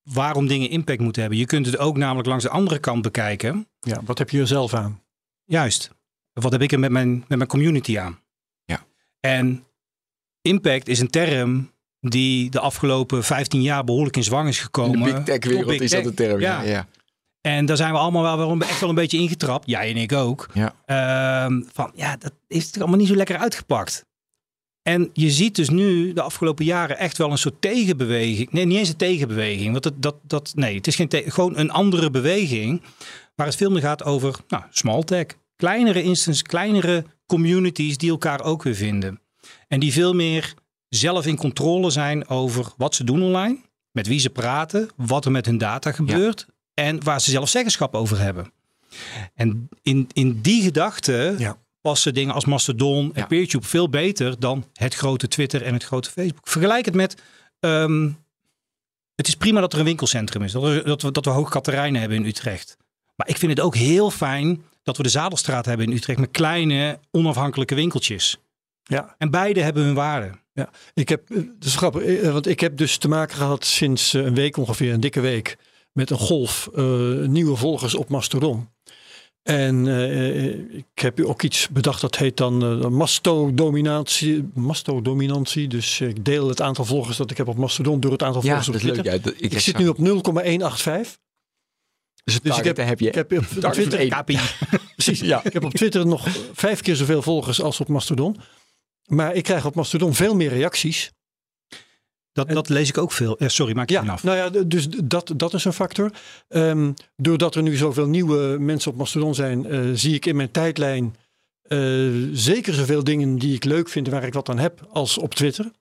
waarom 0.04 0.48
dingen 0.48 0.70
impact 0.70 1.00
moeten 1.00 1.22
hebben. 1.22 1.40
Je 1.40 1.46
kunt 1.46 1.66
het 1.66 1.78
ook 1.78 1.98
namelijk 1.98 2.28
langs 2.28 2.44
de 2.44 2.50
andere 2.50 2.80
kant 2.80 3.02
bekijken. 3.02 3.68
Ja, 3.80 4.02
wat 4.04 4.18
heb 4.18 4.30
je 4.30 4.40
er 4.40 4.48
zelf 4.48 4.74
aan? 4.74 5.04
Juist. 5.46 5.92
wat 6.34 6.52
heb 6.52 6.62
ik 6.62 6.72
er 6.72 6.80
met 6.80 6.92
mijn, 6.92 7.26
met 7.28 7.38
mijn 7.38 7.50
community 7.50 8.00
aan? 8.00 8.20
Ja. 8.66 8.86
En 9.20 9.66
impact 10.42 10.88
is 10.88 11.00
een 11.00 11.10
term 11.10 11.71
die 12.02 12.50
de 12.50 12.60
afgelopen 12.60 13.24
15 13.24 13.62
jaar 13.62 13.84
behoorlijk 13.84 14.18
in 14.18 14.24
zwang 14.24 14.48
is 14.48 14.60
gekomen. 14.60 15.00
In 15.00 15.04
de 15.06 15.14
big 15.14 15.24
tech 15.24 15.50
wereld 15.50 15.68
big 15.68 15.82
is 15.82 15.92
dat 15.92 16.06
een 16.06 16.14
term. 16.14 16.40
Ja. 16.40 16.62
Ja. 16.62 16.88
En 17.42 17.66
daar 17.66 17.78
zijn 17.78 17.92
we 17.92 17.98
allemaal 17.98 18.22
wel, 18.24 18.38
wel 18.38 18.52
een- 18.52 18.62
echt 18.62 18.80
wel 18.80 18.90
een 18.90 18.96
beetje 18.96 19.18
ingetrapt. 19.18 19.70
Jij 19.70 19.90
en 19.90 19.98
ik 19.98 20.12
ook. 20.14 20.48
Ja. 20.54 20.74
Ehm, 20.86 21.62
van 21.74 21.92
ja, 21.96 22.16
dat 22.18 22.34
is 22.48 22.70
toch 22.72 22.82
allemaal 22.82 23.00
niet 23.00 23.08
zo 23.08 23.16
lekker 23.16 23.38
uitgepakt. 23.38 24.06
En 24.82 25.10
je 25.14 25.32
ziet 25.32 25.56
dus 25.56 25.70
nu 25.70 26.14
de 26.14 26.22
afgelopen 26.22 26.66
jaren 26.66 26.98
echt 26.98 27.18
wel 27.18 27.32
een 27.32 27.38
soort 27.38 27.62
tegenbeweging. 27.62 28.52
Nee, 28.52 28.66
niet 28.66 28.78
eens 28.78 28.90
een 28.90 28.96
tegenbeweging. 28.96 29.72
Want 29.72 29.84
dat, 29.84 29.94
dat, 29.98 30.16
dat, 30.24 30.52
nee, 30.56 30.76
het 30.76 30.88
is 30.88 30.96
geen 30.96 31.10
gewoon 31.12 31.58
een 31.58 31.72
andere 31.72 32.10
beweging. 32.12 32.82
Waar 33.36 33.48
het 33.48 33.56
veel 33.56 33.72
meer 33.72 33.82
gaat 33.82 34.04
over 34.04 34.36
nou, 34.48 34.64
small 34.70 35.04
tech. 35.04 35.26
Kleinere 35.56 36.04
instances, 36.04 36.42
kleinere 36.44 37.06
communities 37.26 37.98
die 37.98 38.10
elkaar 38.10 38.44
ook 38.44 38.64
weer 38.64 38.76
vinden. 38.76 39.20
En 39.68 39.80
die 39.80 39.92
veel 39.94 40.14
meer 40.14 40.54
zelf 40.96 41.26
in 41.26 41.36
controle 41.36 41.90
zijn 41.90 42.28
over 42.28 42.66
wat 42.78 42.96
ze 42.96 43.04
doen 43.04 43.22
online. 43.24 43.58
Met 43.92 44.08
wie 44.08 44.20
ze 44.20 44.30
praten, 44.30 44.90
wat 44.96 45.26
er 45.26 45.32
met 45.32 45.46
hun 45.46 45.58
data 45.58 45.92
gebeurt. 45.92 46.46
En 46.74 47.04
waar 47.04 47.22
ze 47.22 47.32
zelf 47.32 47.50
zeggenschap 47.50 47.96
over 47.96 48.20
hebben. 48.20 48.52
En 49.36 49.70
in, 49.82 50.10
in 50.14 50.42
die 50.42 50.62
gedachte 50.64 51.36
Ja. 51.38 51.58
passen 51.82 52.14
dingen 52.14 52.34
als 52.34 52.46
Mastodon 52.46 53.06
en 53.14 53.22
Ja. 53.22 53.28
Peertube 53.28 53.66
veel 53.66 53.90
beter 53.90 54.40
dan 54.40 54.66
het 54.74 54.94
grote 54.96 55.28
Twitter 55.28 55.62
en 55.64 55.74
het 55.74 55.84
grote 55.84 56.10
Facebook. 56.12 56.48
Vergelijk 56.48 56.86
het 56.86 56.96
met. 56.96 57.16
ehm, 57.60 58.10
het 59.16 59.28
is 59.28 59.36
prima 59.36 59.60
dat 59.62 59.74
er 59.74 59.80
een 59.80 59.86
winkelcentrum 59.86 60.44
is. 60.44 60.52
Dat, 60.52 60.64
er- 60.64 60.86
dat, 60.86 61.02
we, 61.02 61.12
dat 61.12 61.26
we 61.26 61.32
Hoogkaterijnen 61.32 62.00
hebben 62.02 62.18
in 62.18 62.26
Utrecht. 62.26 62.78
Maar 63.16 63.28
ik 63.30 63.38
vind 63.38 63.52
het 63.52 63.60
ook 63.62 63.76
heel 63.76 64.12
fijn 64.12 64.64
dat 64.84 64.98
we 64.98 65.04
de 65.04 65.10
Zadelstraat 65.10 65.66
hebben 65.66 65.86
in 65.86 65.94
Utrecht. 65.96 66.20
Met 66.20 66.32
kleine 66.32 67.00
onafhankelijke 67.12 67.76
winkeltjes. 67.76 68.38
Ja. 68.84 69.16
En 69.18 69.30
beide 69.30 69.62
hebben 69.62 69.84
hun 69.84 69.94
waarde. 69.94 70.32
Ja, 70.54 70.70
ik 70.94 71.10
heb, 71.10 71.30
eh, 71.30 71.36
dat 71.38 71.66
is 71.68 71.76
grappig, 71.76 72.02
eh, 72.04 72.32
want 72.32 72.48
ik 72.48 72.60
heb 72.60 72.78
dus 72.78 72.98
te 72.98 73.08
maken 73.08 73.36
gehad 73.38 73.66
sinds 73.66 74.14
eh, 74.14 74.24
een 74.26 74.36
week 74.36 74.58
ongeveer, 74.58 74.94
een 74.94 75.00
dikke 75.00 75.20
week, 75.20 75.58
met 75.92 76.10
een 76.10 76.18
golf 76.18 76.70
eh, 76.76 76.84
nieuwe 77.28 77.56
volgers 77.56 77.96
op 77.96 78.10
Mastodon. 78.10 78.70
En 79.44 79.88
eh, 79.88 80.46
ik 80.78 80.86
heb 80.94 81.20
ook 81.20 81.42
iets 81.44 81.68
bedacht 81.70 82.02
dat 82.02 82.18
heet 82.18 82.38
dan 82.38 82.64
eh 82.64 82.88
masto-dominatie. 82.90 84.50
Masto-dominantie. 84.54 85.68
Dus 85.68 86.02
ik 86.02 86.26
deel 86.26 86.48
het 86.48 86.62
aantal 86.62 86.86
volgers 86.86 87.18
dat 87.18 87.32
ik 87.32 87.38
heb 87.38 87.48
op 87.48 87.58
Mastodon 87.58 88.00
door 88.00 88.12
het 88.12 88.24
aantal 88.24 88.42
Ja, 88.44 88.48
volgers 88.48 88.66
dat 88.68 88.76
op 88.76 88.82
leuk. 88.82 88.92
Twitter. 88.94 89.14
Ja, 89.14 89.20
dat- 89.24 89.34
Ik, 89.44 89.52
ik 89.54 89.60
zit 89.60 89.78
nu 89.78 89.88
op 89.88 89.98
0,185. 89.98 91.18
Dus, 92.24 92.42
Dus 92.42 92.58
ik 92.58 92.64
heb, 92.64 92.78
heb 92.78 93.00
je. 93.00 93.08
ik 93.08 93.16
heb 93.16 93.32
op 93.38 93.46
Twitter. 93.74 94.24
Precies. 94.96 95.20
Ja. 95.20 95.44
Ik 95.44 95.54
heb 95.54 95.64
op 95.64 95.74
Twitter 95.74 96.06
nog 96.08 96.28
vijf 96.54 96.82
keer 96.82 96.96
zoveel 96.96 97.22
volgers 97.22 97.62
als 97.62 97.80
op 97.80 97.88
Mastodon. 97.88 98.38
Maar 99.14 99.36
ik 99.36 99.44
krijg 99.44 99.66
op 99.66 99.76
Mastodon 99.76 100.14
veel 100.14 100.36
meer 100.36 100.50
reacties. 100.50 101.12
Dat, 102.32 102.50
dat 102.50 102.70
lees 102.70 102.90
ik 102.90 102.98
ook 102.98 103.12
veel. 103.12 103.38
Eh, 103.38 103.48
sorry, 103.48 103.76
maak 103.76 103.90
je 103.90 104.02
Ja, 104.02 104.12
af. 104.12 104.24
nou 104.24 104.38
ja, 104.38 104.64
dus 104.64 104.88
dat, 104.88 105.34
dat 105.36 105.54
is 105.54 105.66
een 105.66 105.74
factor. 105.74 106.12
Ehm, 106.48 106.92
doordat 107.16 107.56
er 107.56 107.62
nu 107.62 107.76
zoveel 107.76 108.08
nieuwe 108.08 108.58
mensen 108.60 108.92
op 108.92 108.98
Mastodon 108.98 109.36
zijn, 109.36 109.66
eh, 109.66 109.80
zie 109.94 110.16
ik 110.16 110.26
in 110.26 110.36
mijn 110.36 110.52
tijdlijn 110.52 111.16
eh, 111.62 111.80
zeker 112.32 112.74
zoveel 112.74 113.04
dingen 113.04 113.38
die 113.38 113.56
ik 113.56 113.64
leuk 113.64 113.90
vind, 113.90 114.08
waar 114.08 114.24
ik 114.24 114.34
wat 114.34 114.50
aan 114.50 114.60
heb, 114.60 114.88
als 114.90 115.18
op 115.18 115.36
Twitter. 115.36 115.72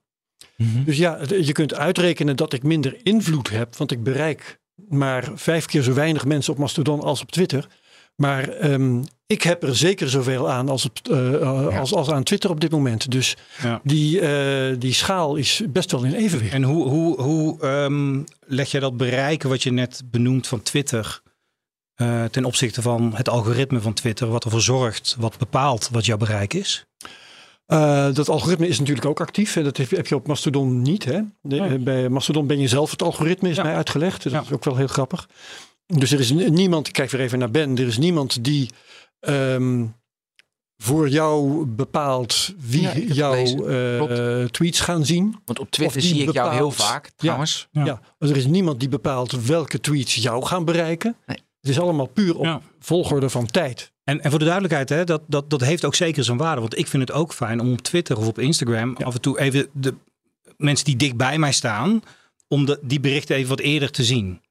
Mhm. 0.55 0.83
Dus 0.83 0.97
ja, 0.97 1.19
je 1.27 1.51
kunt 1.51 1.73
uitrekenen 1.73 2.35
dat 2.35 2.53
ik 2.53 2.63
minder 2.63 2.97
invloed 3.03 3.49
heb, 3.49 3.75
want 3.75 3.91
ik 3.91 4.03
bereik 4.03 4.59
maar 4.89 5.31
vijf 5.35 5.65
keer 5.65 5.81
zo 5.81 5.93
weinig 5.93 6.25
mensen 6.25 6.53
op 6.53 6.59
Mastodon 6.59 7.01
als 7.01 7.21
op 7.21 7.31
Twitter. 7.31 7.67
Maar 8.21 8.49
ehm, 8.49 9.01
ik 9.25 9.41
heb 9.41 9.63
er 9.63 9.75
zeker 9.75 10.09
zoveel 10.09 10.49
aan 10.49 10.69
als, 10.69 10.85
op, 10.85 10.97
eh, 11.11 11.33
eh, 11.41 11.79
als, 11.79 11.93
als 11.93 12.09
aan 12.09 12.23
Twitter 12.23 12.49
op 12.49 12.59
dit 12.59 12.71
moment. 12.71 13.11
Dus 13.11 13.37
Ja. 13.61 13.81
die, 13.83 14.19
eh, 14.19 14.75
die 14.79 14.93
schaal 14.93 15.35
is 15.35 15.61
best 15.69 15.91
wel 15.91 16.03
in 16.03 16.13
evenwicht. 16.13 16.53
En 16.53 16.63
hoe, 16.63 16.87
hoe, 16.89 17.21
hoe 17.21 17.61
ehm, 17.61 18.19
leg 18.45 18.71
je 18.71 18.79
dat 18.79 18.97
bereiken 18.97 19.49
wat 19.49 19.63
je 19.63 19.71
net 19.71 20.01
benoemt 20.05 20.47
van 20.47 20.61
Twitter 20.61 21.21
ten 22.31 22.45
opzichte 22.45 22.81
van 22.81 23.11
het 23.15 23.29
algoritme 23.29 23.81
van 23.81 23.93
Twitter, 23.93 24.27
wat 24.27 24.43
ervoor 24.43 24.61
zorgt, 24.61 25.15
wat 25.19 25.37
bepaalt 25.37 25.89
wat 25.91 26.05
jouw 26.05 26.17
bereik 26.17 26.53
is? 26.53 26.85
Dat 28.13 28.29
algoritme 28.29 28.67
is 28.67 28.79
natuurlijk 28.79 29.05
ook 29.07 29.19
actief. 29.21 29.55
En 29.55 29.63
dat 29.63 29.77
heb 29.77 29.89
je- 29.89 29.95
heb 29.95 30.07
je 30.07 30.15
op 30.15 30.27
Mastodon 30.27 30.81
niet. 30.81 31.05
Hè? 31.05 31.19
Nee. 31.41 31.77
Bij 31.79 32.09
Mastodon 32.09 32.47
ben 32.47 32.59
je 32.59 32.67
zelf 32.67 32.91
het 32.91 33.01
algoritme, 33.03 33.49
is 33.49 33.55
Ja. 33.55 33.63
mij 33.63 33.75
uitgelegd. 33.75 34.23
Dat 34.23 34.31
Ja. 34.33 34.41
is 34.41 34.51
ook 34.51 34.63
wel 34.63 34.75
heel 34.75 34.87
grappig. 34.87 35.27
Dus 35.85 36.11
er 36.11 36.19
is 36.19 36.31
niemand, 36.31 36.87
ik 36.87 36.93
kijk 36.93 37.11
weer 37.11 37.21
even 37.21 37.39
naar 37.39 37.51
Ben. 37.51 37.77
Er 37.77 37.87
is 37.87 37.97
niemand 37.97 38.43
die 38.43 38.69
ehm, 39.19 39.85
voor 40.77 41.09
jou 41.09 41.65
bepaalt 41.65 42.53
wie 42.57 42.81
Ja, 42.81 42.97
jouw 42.97 43.67
eh, 43.67 44.45
tweets 44.45 44.79
gaan 44.79 45.05
zien. 45.05 45.35
Want 45.45 45.59
op 45.59 45.71
Twitter 45.71 46.01
zie 46.01 46.23
ik 46.23 46.31
jou 46.33 46.53
heel 46.53 46.71
vaak, 46.71 47.11
trouwens. 47.15 47.67
Ja. 47.71 47.85
Ja. 47.85 48.01
Er 48.17 48.37
is 48.37 48.45
niemand 48.45 48.79
die 48.79 48.89
bepaalt 48.89 49.45
welke 49.45 49.79
tweets 49.79 50.15
jou 50.15 50.45
gaan 50.45 50.65
bereiken. 50.65 51.15
Nee. 51.25 51.37
Het 51.61 51.69
is 51.69 51.79
allemaal 51.79 52.05
puur 52.05 52.37
op 52.37 52.45
Ja. 52.45 52.61
volgorde 52.79 53.29
van 53.29 53.45
tijd. 53.45 53.91
En, 54.03 54.21
en 54.21 54.29
voor 54.29 54.39
de 54.39 54.45
duidelijkheid, 54.45 54.89
hè, 54.89 55.03
dat, 55.03 55.21
dat, 55.27 55.49
dat 55.49 55.61
heeft 55.61 55.85
ook 55.85 55.95
zeker 55.95 56.23
zijn 56.23 56.37
waarde. 56.37 56.61
Want 56.61 56.77
ik 56.77 56.87
vind 56.87 57.07
het 57.07 57.17
ook 57.17 57.33
fijn 57.33 57.59
om 57.59 57.71
op 57.71 57.81
Twitter 57.81 58.17
of 58.17 58.27
op 58.27 58.39
Instagram 58.39 58.97
af 58.97 59.13
en 59.13 59.21
toe 59.21 59.39
even 59.39 59.67
de 59.73 59.93
mensen 60.57 60.85
die 60.85 60.95
dicht 60.95 61.15
bij 61.15 61.37
mij 61.37 61.51
staan, 61.51 62.01
om 62.47 62.65
de, 62.65 62.79
die 62.81 62.99
berichten 62.99 63.35
even 63.35 63.49
wat 63.49 63.59
eerder 63.59 63.91
te 63.91 64.03
zien. 64.03 64.41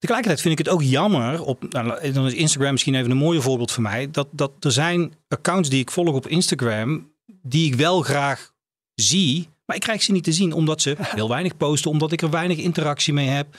Tegelijkertijd 0.00 0.40
vind 0.40 0.58
ik 0.58 0.66
het 0.66 0.74
ook 0.74 0.82
jammer, 0.82 1.42
op, 1.42 1.72
nou, 1.72 2.12
dan 2.12 2.26
is 2.26 2.32
Instagram 2.34 2.72
misschien 2.72 2.94
even 2.94 3.10
een 3.10 3.16
mooie 3.16 3.40
voorbeeld 3.40 3.70
voor 3.70 3.82
mij, 3.82 4.10
dat, 4.10 4.28
dat 4.30 4.52
er 4.60 4.72
zijn 4.72 5.14
accounts 5.28 5.68
die 5.68 5.80
ik 5.80 5.90
volg 5.90 6.14
op 6.14 6.26
Instagram, 6.26 7.10
die 7.42 7.66
ik 7.66 7.74
wel 7.74 8.02
graag 8.02 8.52
zie, 8.94 9.48
maar 9.66 9.76
ik 9.76 9.82
krijg 9.82 10.02
ze 10.02 10.12
niet 10.12 10.24
te 10.24 10.32
zien 10.32 10.52
omdat 10.52 10.82
ze 10.82 10.96
heel 11.16 11.28
weinig 11.28 11.56
posten, 11.56 11.90
omdat 11.90 12.12
ik 12.12 12.22
er 12.22 12.30
weinig 12.30 12.58
interactie 12.58 13.12
mee 13.12 13.28
heb. 13.28 13.56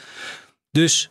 Dus 0.72 1.10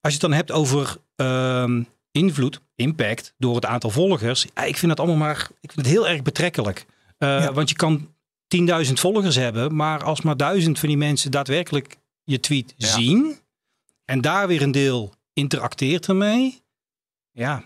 als 0.00 0.12
je 0.14 0.18
het 0.18 0.20
dan 0.20 0.32
hebt 0.32 0.52
over 0.52 0.96
ehm, 1.16 1.82
invloed, 2.10 2.60
impact 2.76 3.34
door 3.38 3.54
het 3.54 3.66
aantal 3.66 3.90
volgers. 3.90 4.46
Ja, 4.54 4.62
ik 4.62 4.76
vind 4.76 4.96
dat 4.96 5.00
allemaal 5.06 5.26
maar, 5.26 5.48
ik 5.60 5.72
vind 5.72 5.86
het 5.86 5.94
heel 5.94 6.08
erg 6.08 6.22
betrekkelijk. 6.22 6.86
Eh, 7.18 7.28
Ja. 7.28 7.52
Want 7.52 7.68
je 7.68 7.74
kan 7.74 8.08
10.000 8.86 8.92
volgers 8.92 9.36
hebben, 9.36 9.74
maar 9.76 10.04
als 10.04 10.22
maar 10.22 10.36
duizend 10.36 10.78
van 10.78 10.88
die 10.88 10.98
mensen 10.98 11.30
daadwerkelijk 11.30 11.96
je 12.24 12.40
tweet 12.40 12.74
Ja. 12.76 12.86
zien 12.86 13.36
en 14.04 14.20
daar 14.20 14.46
weer 14.48 14.62
een 14.62 14.70
deel 14.72 15.12
interacteert 15.32 16.06
ermee, 16.08 16.60
ja, 17.30 17.62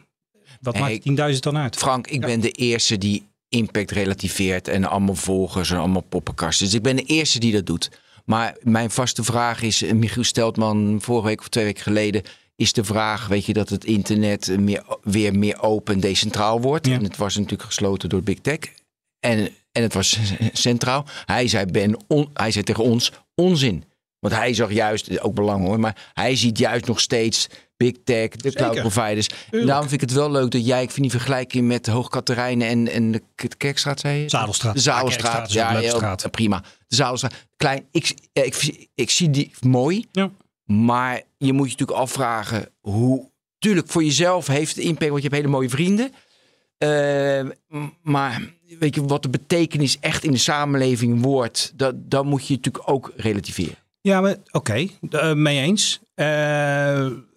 wat 0.61 0.79
maakt 0.79 0.93
ik- 0.93 1.03
10.000 1.03 1.39
dan 1.43 1.57
uit? 1.57 1.77
Frank, 1.77 2.07
ik 2.07 2.21
ben 2.21 2.41
de 2.41 2.51
eerste 2.51 2.99
die 2.99 3.27
impact 3.49 3.91
relativeert 3.91 4.69
en 4.69 4.85
allemaal 4.85 5.15
volgers 5.15 5.71
en 5.71 5.79
allemaal 5.79 6.03
poppenkasten. 6.03 6.67
Dus 6.67 6.75
ik 6.75 6.83
ben 6.83 6.97
de 6.97 7.03
eerste 7.03 7.39
die 7.39 7.53
dat 7.53 7.67
doet. 7.67 7.91
Maar 8.25 8.57
mijn 8.63 8.91
vaste 8.91 9.25
vraag 9.25 9.63
is, 9.63 9.83
en 9.83 9.99
Michiel 9.99 10.25
Steltman 10.25 10.99
vorige 11.01 11.27
week 11.27 11.41
of 11.41 11.49
twee 11.49 11.65
weken 11.65 11.83
geleden, 11.83 12.23
is 12.57 12.73
de 12.73 12.85
vraag, 12.85 13.27
weet 13.27 13.45
je, 13.47 13.53
dat 13.53 13.69
het 13.69 13.85
internet 13.85 14.59
meer, 14.61 14.85
weer 15.03 15.39
meer 15.39 15.63
open 15.63 15.95
en 15.95 16.01
decentraal 16.01 16.61
wordt. 16.61 16.87
Ja. 16.87 16.95
En 16.95 17.03
het 17.03 17.17
was 17.17 17.35
natuurlijk 17.35 17.63
gesloten 17.63 18.09
door 18.09 18.23
Big 18.23 18.39
Tech. 18.39 18.59
En, 19.21 19.39
en 19.73 19.83
het 19.83 19.95
was 19.95 20.19
centraal. 20.53 21.05
Hij 21.25 21.49
zei, 21.49 21.67
ben, 21.67 22.05
on- 22.09 22.31
hij 22.33 22.51
zei 22.51 22.65
tegen 22.65 22.85
ons, 22.85 23.13
onzin. 23.35 23.85
Want 24.29 24.41
hij 24.41 24.55
zag 24.55 24.73
juist, 24.73 25.21
ook 25.21 25.35
belang 25.35 25.65
hoor, 25.67 25.81
maar 25.81 26.11
hij 26.15 26.37
ziet 26.37 26.59
juist 26.59 26.87
nog 26.87 27.01
steeds 27.01 27.47
Big 27.77 27.93
Tech, 28.05 28.29
de 28.29 28.53
cloud 28.53 28.75
providers. 28.81 29.29
En 29.51 29.67
daarom 29.67 29.89
vind 29.89 30.03
ik 30.03 30.09
het 30.09 30.19
wel 30.19 30.31
leuk 30.31 30.51
dat 30.51 30.67
jij, 30.67 30.83
ik 30.83 30.91
vind 30.91 31.03
die 31.03 31.19
vergelijking 31.19 31.67
met 31.67 31.87
Hoogkaterijnen 31.87 32.69
en, 32.69 32.89
en 32.89 33.11
de 33.13 33.23
Kerkstraat, 33.57 34.01
zei 34.01 34.21
je? 34.23 34.29
Zadelstraat. 34.29 34.75
De 34.75 34.81
Zadelstraat. 34.81 35.53
Ja, 35.53 35.79
heel- 35.79 36.17
prima. 36.31 36.63
De 36.87 36.97
Zadelstraat. 36.97 37.35
Klein, 37.57 37.87
ik, 37.91 38.15
ik, 38.33 38.87
ik, 38.95 39.11
zie 39.11 39.31
die 39.31 39.51
mooi, 39.61 40.05
Ja. 40.13 40.31
maar 40.65 41.23
je 41.39 41.53
moet 41.53 41.67
je 41.67 41.73
natuurlijk 41.73 41.99
afvragen 41.99 42.69
hoe... 42.81 43.31
Tuurlijk, 43.59 43.89
voor 43.89 44.05
jezelf 44.05 44.47
heeft 44.47 44.77
het 44.77 44.85
impact, 44.85 45.11
want 45.11 45.23
je 45.23 45.29
hebt 45.29 45.41
hele 45.41 45.53
mooie 45.55 45.69
vrienden. 45.69 46.13
Eh, 46.79 46.89
m- 47.69 47.93
maar 48.03 48.43
weet 48.79 48.95
je, 48.95 49.05
wat 49.05 49.23
de 49.23 49.29
betekenis 49.29 49.99
echt 50.01 50.25
in 50.25 50.31
de 50.31 50.39
samenleving 50.39 51.23
wordt, 51.23 51.73
dat, 51.77 51.95
dat 52.11 52.25
moet 52.25 52.47
je 52.47 52.55
natuurlijk 52.55 52.89
ook 52.91 53.13
relativeren. 53.17 53.77
Ja, 54.07 54.21
maar 54.21 54.37
oké, 54.51 54.87
eh, 55.11 55.33
mee 55.33 55.61
eens. 55.61 56.01
Eh, 56.15 56.27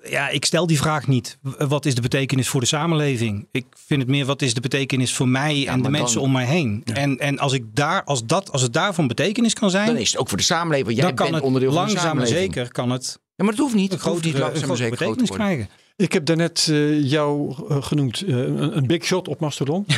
ja, 0.03 0.29
ik 0.31 0.45
stel 0.45 0.67
die 0.67 0.77
vraag 0.77 1.07
niet. 1.07 1.37
Wat 1.57 1.85
is 1.85 1.95
de 1.95 2.01
betekenis 2.01 2.47
voor 2.47 2.59
de 2.61 2.65
samenleving? 2.67 3.47
Ik 3.51 3.65
vind 3.85 4.01
het 4.01 4.09
meer, 4.09 4.25
wat 4.25 4.41
is 4.41 4.53
de 4.53 4.61
betekenis 4.61 5.13
voor 5.13 5.27
mij 5.27 5.67
en 5.67 5.81
de 5.81 5.89
mensen 5.89 6.15
dan- 6.15 6.23
om 6.23 6.31
mij 6.31 6.45
heen? 6.45 6.81
En, 6.93 7.17
en 7.17 7.39
als, 7.39 7.53
ik 7.53 7.63
daar, 7.73 8.03
als, 8.03 8.25
dat, 8.25 8.51
als 8.51 8.61
het 8.61 8.73
daarvan 8.73 9.07
betekenis 9.07 9.53
kan 9.53 9.69
zijn, 9.69 9.85
Dan 9.87 9.97
is 9.97 10.11
het 10.11 10.19
ook 10.19 10.29
voor 10.29 10.37
de 10.37 10.43
samenleving. 10.43 10.95
Jij 10.95 11.05
dan 11.05 11.15
kan 11.15 11.25
bent 11.25 11.35
het 11.37 11.45
onderdeel 11.45 11.71
van 11.73 11.87
de 11.87 11.97
samenleving. 11.99 12.53
zeker 12.53 12.71
kan 12.71 12.91
het 12.91 13.19
Ja, 13.35 13.43
maar 13.43 13.53
dat 13.53 13.63
hoeft 13.63 13.75
niet. 13.75 13.91
Het 13.91 14.01
hoeft 14.01 14.23
niet 14.23 14.37
langzaam 14.37 14.75
zeker 14.75 14.97
groot 14.97 15.09
te 15.17 15.23
betekenis 15.23 15.29
krijgen. 15.29 15.69
Ik 15.99 16.13
heb 16.13 16.25
daarnet 16.25 16.67
eh 16.71 17.03
jou 17.03 17.53
eh, 17.69 17.83
genoemd 17.83 18.21
eh, 18.21 18.35
een, 18.37 18.77
een 18.77 18.87
big 18.87 19.03
shot 19.03 19.27
op 19.27 19.39
Mastodon. 19.39 19.85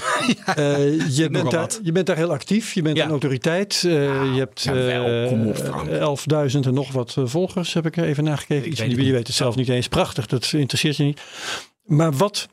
Je, 1.09 1.27
bent 1.31 1.51
daar, 1.51 1.69
je 1.83 1.91
bent 1.91 2.05
daar 2.05 2.15
heel 2.15 2.31
actief. 2.31 2.73
Je 2.73 2.81
bent 2.81 2.97
Ja. 2.97 3.03
een 3.03 3.09
autoriteit. 3.09 3.79
Je 3.81 4.33
hebt 4.37 4.61
ja, 4.61 4.73
wel. 4.73 5.27
Kom 5.27 5.47
op, 5.47 5.55
eh, 5.55 5.65
Frank. 5.65 5.89
11.000 6.51 6.59
en 6.59 6.73
nog 6.73 6.91
wat 6.91 7.15
volgers, 7.17 7.73
heb 7.73 7.85
ik 7.85 7.97
even 7.97 8.23
nagekeken. 8.23 8.65
Ik 8.65 8.71
Iets 8.71 8.79
weet 8.79 8.89
je 8.89 8.95
het 8.97 9.05
je 9.05 9.11
weet 9.11 9.27
het 9.27 9.35
zelf 9.35 9.55
niet 9.55 9.69
eens. 9.69 9.87
Prachtig, 9.87 10.27
dat 10.27 10.51
interesseert 10.53 10.97
je 10.97 11.03
niet. 11.03 11.21
Maar 11.85 12.11
wat 12.11 12.47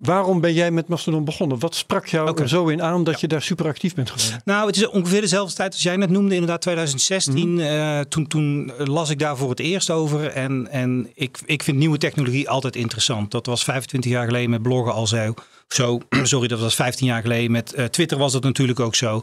waarom 0.00 0.40
ben 0.40 0.52
jij 0.52 0.70
met 0.70 0.88
Mastodon 0.88 1.24
begonnen? 1.24 1.58
Wat 1.58 1.74
sprak 1.74 2.06
jou 2.06 2.40
er 2.40 2.48
zo 2.48 2.68
in 2.68 2.82
aan 2.82 3.04
dat 3.04 3.20
je 3.20 3.28
daar 3.28 3.42
super 3.42 3.66
actief 3.66 3.94
bent 3.94 4.10
geworden? 4.10 4.40
Nou, 4.44 4.66
het 4.66 4.76
is 4.76 4.88
ongeveer 4.88 5.20
dezelfde 5.20 5.54
tijd 5.54 5.72
als 5.72 5.82
jij 5.82 5.96
net 5.96 6.10
noemde, 6.10 6.32
inderdaad 6.34 6.60
2016. 6.60 7.60
eh, 7.60 8.00
toen, 8.00 8.26
toen 8.26 8.72
las 8.76 9.10
ik 9.10 9.18
daar 9.18 9.36
voor 9.36 9.50
het 9.50 9.60
eerst 9.60 9.90
over. 9.90 10.26
En, 10.26 10.68
en 10.70 11.10
ik, 11.14 11.38
ik 11.44 11.62
vind 11.62 11.78
nieuwe 11.78 11.98
technologie 11.98 12.48
altijd 12.48 12.76
interessant. 12.76 13.30
Dat 13.30 13.46
was 13.46 13.64
25 13.64 14.10
jaar 14.10 14.26
geleden 14.26 14.50
met 14.50 14.62
bloggen 14.62 14.92
al 14.92 15.06
zo. 15.06 15.34
zo 15.68 16.00
sorry, 16.22 16.48
dat 16.48 16.60
was 16.60 16.74
15 16.74 17.06
jaar 17.06 17.22
geleden. 17.22 17.50
Met 17.50 17.72
eh, 17.72 17.84
Twitter 17.84 18.18
was 18.18 18.32
dat 18.32 18.42
natuurlijk 18.42 18.80
ook 18.80 18.94
zo. 18.94 19.22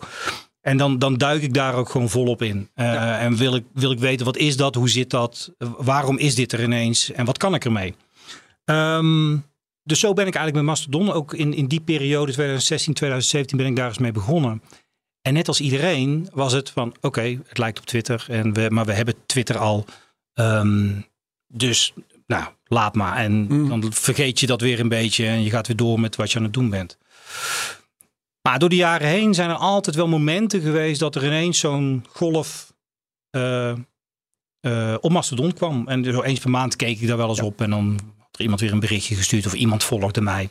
En 0.62 0.78
dan, 0.78 1.00
dan 1.00 1.18
duik 1.18 1.42
ik 1.42 1.54
daar 1.54 1.74
ook 1.76 1.90
gewoon 1.90 2.10
volop 2.10 2.42
in. 2.42 2.70
Eh, 2.74 3.24
En 3.24 3.36
wil 3.36 3.56
ik, 3.56 3.64
wil 3.74 3.92
ik 3.92 4.00
weten, 4.00 4.26
wat 4.26 4.38
is 4.38 4.58
dat? 4.58 4.76
Hoe 4.76 4.90
zit 4.90 5.10
dat? 5.10 5.52
Waarom 5.78 6.18
is 6.18 6.36
dit 6.36 6.52
er 6.52 6.64
ineens? 6.64 7.12
En 7.12 7.26
wat 7.26 7.38
kan 7.38 7.54
ik 7.54 7.66
ermee? 7.66 7.96
Ehm, 8.66 9.38
dus 9.88 10.00
zo 10.00 10.14
ben 10.14 10.28
ik 10.28 10.36
eigenlijk 10.36 10.66
met 10.66 10.76
Mastodon 10.76 11.12
ook 11.12 11.34
in, 11.34 11.54
in 11.54 11.68
die 11.68 11.82
periode 11.82 12.32
2016, 12.32 12.94
2017 12.94 13.58
ben 13.58 13.68
ik 13.68 13.76
daar 13.76 13.88
eens 13.88 13.98
mee 13.98 14.12
begonnen. 14.12 14.62
En 15.22 15.34
net 15.34 15.48
als 15.48 15.62
iedereen 15.62 16.30
was 16.34 16.54
het 16.54 16.70
van 16.70 16.96
oké, 17.02 17.40
het 17.48 17.58
lijkt 17.58 17.80
op 17.80 17.86
Twitter, 17.86 18.26
en 18.28 18.54
we, 18.54 18.68
maar 18.70 18.86
we 18.86 18.94
hebben 18.94 19.16
Twitter 19.26 19.58
al. 19.58 19.86
Ehm, 20.34 20.92
dus 21.48 21.94
nou, 22.28 22.46
laat 22.66 22.96
maar. 22.96 23.18
En 23.18 23.48
dan 23.68 23.94
vergeet 23.94 24.40
je 24.40 24.48
dat 24.48 24.62
weer 24.62 24.80
een 24.80 24.90
beetje 24.90 25.28
en 25.28 25.44
je 25.44 25.50
gaat 25.50 25.68
weer 25.68 25.76
door 25.76 26.00
met 26.00 26.16
wat 26.16 26.32
je 26.32 26.38
aan 26.38 26.44
het 26.44 26.54
doen 26.54 26.70
bent. 26.70 26.98
Maar 28.42 28.60
door 28.60 28.70
de 28.70 28.76
jaren 28.76 29.08
heen 29.08 29.34
zijn 29.34 29.50
er 29.50 29.56
altijd 29.56 29.96
wel 29.96 30.08
momenten 30.08 30.62
geweest 30.62 31.00
dat 31.00 31.16
er 31.16 31.26
ineens 31.26 31.60
zo'n 31.60 32.06
golf 32.10 32.74
eh, 33.30 33.74
op 35.00 35.12
Mastodon 35.12 35.54
kwam. 35.54 35.88
En 35.88 36.04
zo 36.04 36.22
eens 36.22 36.40
per 36.40 36.50
maand 36.50 36.76
keek 36.76 37.00
ik 37.00 37.08
daar 37.08 37.18
wel 37.18 37.30
eens 37.30 37.42
op 37.42 37.62
en 37.62 37.70
dan 37.70 38.00
er 38.38 38.44
iemand 38.44 38.62
weer 38.62 38.72
een 38.72 38.80
berichtje 38.80 39.16
gestuurd 39.16 39.46
of 39.46 39.54
iemand 39.54 39.84
volgde 39.84 40.22
mij. 40.22 40.50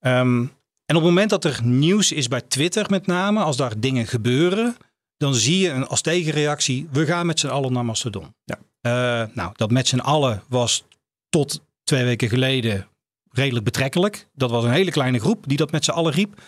Ehm, 0.00 0.46
en 0.86 0.96
op 0.96 1.02
het 1.02 1.10
moment 1.10 1.30
dat 1.30 1.44
er 1.44 1.60
nieuws 1.62 2.12
is 2.12 2.28
bij 2.28 2.40
Twitter 2.40 2.86
met 2.90 3.06
name, 3.06 3.42
als 3.42 3.56
daar 3.56 3.80
dingen 3.80 4.06
gebeuren, 4.06 4.76
dan 5.16 5.34
zie 5.34 5.58
je 5.58 5.70
een, 5.70 5.86
als 5.86 6.00
tegenreactie, 6.00 6.88
we 6.92 7.06
gaan 7.06 7.26
met 7.26 7.40
z'n 7.40 7.46
allen 7.46 7.72
naar 7.72 7.84
Mastodon. 7.84 8.34
Ja. 8.44 8.58
Eh, 8.80 9.28
nou, 9.34 9.52
dat 9.56 9.70
met 9.70 9.88
z'n 9.88 9.98
allen 9.98 10.42
was 10.48 10.84
tot 11.28 11.60
twee 11.84 12.04
weken 12.04 12.28
geleden 12.28 12.88
redelijk 13.30 13.64
betrekkelijk. 13.64 14.28
Dat 14.32 14.50
was 14.50 14.64
een 14.64 14.70
hele 14.70 14.90
kleine 14.90 15.18
groep 15.18 15.44
die 15.48 15.56
dat 15.56 15.70
met 15.70 15.84
z'n 15.84 15.90
allen 15.90 16.12
riep. 16.12 16.40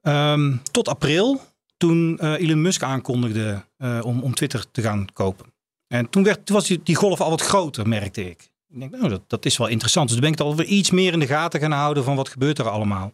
Ehm, 0.00 0.56
tot 0.70 0.88
april, 0.88 1.40
toen 1.76 2.18
eh, 2.18 2.32
Elon 2.32 2.62
Musk 2.62 2.82
aankondigde 2.82 3.64
eh, 3.76 4.00
om, 4.02 4.20
om 4.22 4.34
Twitter 4.34 4.70
te 4.70 4.82
gaan 4.82 5.06
kopen. 5.12 5.46
En 5.86 6.10
toen, 6.10 6.22
werd, 6.22 6.46
toen 6.46 6.56
was 6.56 6.66
die, 6.66 6.80
die 6.82 6.94
golf 6.94 7.20
al 7.20 7.30
wat 7.30 7.40
groter, 7.42 7.88
merkte 7.88 8.30
ik. 8.30 8.50
Ik 8.72 8.80
denk, 8.80 8.90
nou, 8.90 9.08
dat, 9.08 9.22
dat 9.26 9.44
is 9.44 9.56
wel 9.56 9.66
interessant. 9.66 10.08
Dus 10.08 10.16
toen 10.16 10.24
ben 10.24 10.32
ik 10.32 10.38
het 10.38 10.48
alweer 10.48 10.66
iets 10.66 10.90
meer 10.90 11.12
in 11.12 11.18
de 11.18 11.26
gaten 11.26 11.60
gaan 11.60 11.72
houden 11.72 12.04
van 12.04 12.16
wat 12.16 12.28
gebeurt 12.28 12.58
er 12.58 12.68
allemaal. 12.68 13.12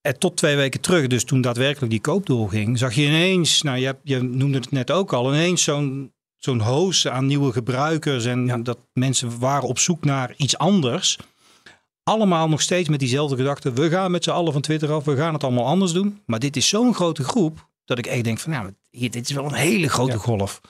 En 0.00 0.18
tot 0.18 0.36
twee 0.36 0.56
weken 0.56 0.80
terug, 0.80 1.06
dus 1.06 1.24
toen 1.24 1.40
daadwerkelijk 1.40 1.90
die 1.90 2.00
koop 2.00 2.26
doorging, 2.26 2.78
zag 2.78 2.94
je 2.94 3.04
ineens, 3.06 3.62
nou 3.62 3.78
je, 3.78 3.96
je 4.02 4.22
noemde 4.22 4.58
het 4.58 4.70
net 4.70 4.90
ook 4.90 5.12
al, 5.12 5.34
ineens 5.34 5.62
zo'n 5.62 6.14
zo'n 6.36 6.60
hoos 6.60 7.08
aan 7.08 7.26
nieuwe 7.26 7.52
gebruikers 7.52 8.24
en 8.24 8.62
dat 8.62 8.78
mensen 8.92 9.38
waren 9.38 9.68
op 9.68 9.78
zoek 9.78 10.04
naar 10.04 10.34
iets 10.36 10.58
anders. 10.58 11.18
Allemaal 12.02 12.48
nog 12.48 12.60
steeds 12.60 12.88
met 12.88 13.00
diezelfde 13.00 13.36
gedachte, 13.36 13.72
we 13.72 13.88
gaan 13.88 14.10
met 14.10 14.24
z'n 14.24 14.30
allen 14.30 14.52
van 14.52 14.62
Twitter 14.62 14.92
af, 14.92 15.04
we 15.04 15.16
gaan 15.16 15.32
het 15.32 15.44
allemaal 15.44 15.66
anders 15.66 15.92
doen. 15.92 16.22
Maar 16.26 16.38
dit 16.38 16.56
is 16.56 16.68
zo'n 16.68 16.94
grote 16.94 17.24
groep, 17.24 17.68
dat 17.84 17.98
ik 17.98 18.06
echt 18.06 18.24
denk 18.24 18.38
van, 18.38 18.50
nou, 18.52 18.74
hier, 18.90 19.10
dit 19.10 19.28
is 19.28 19.34
wel 19.34 19.44
een 19.44 19.54
hele 19.54 19.88
grote 19.88 20.18
golf. 20.18 20.60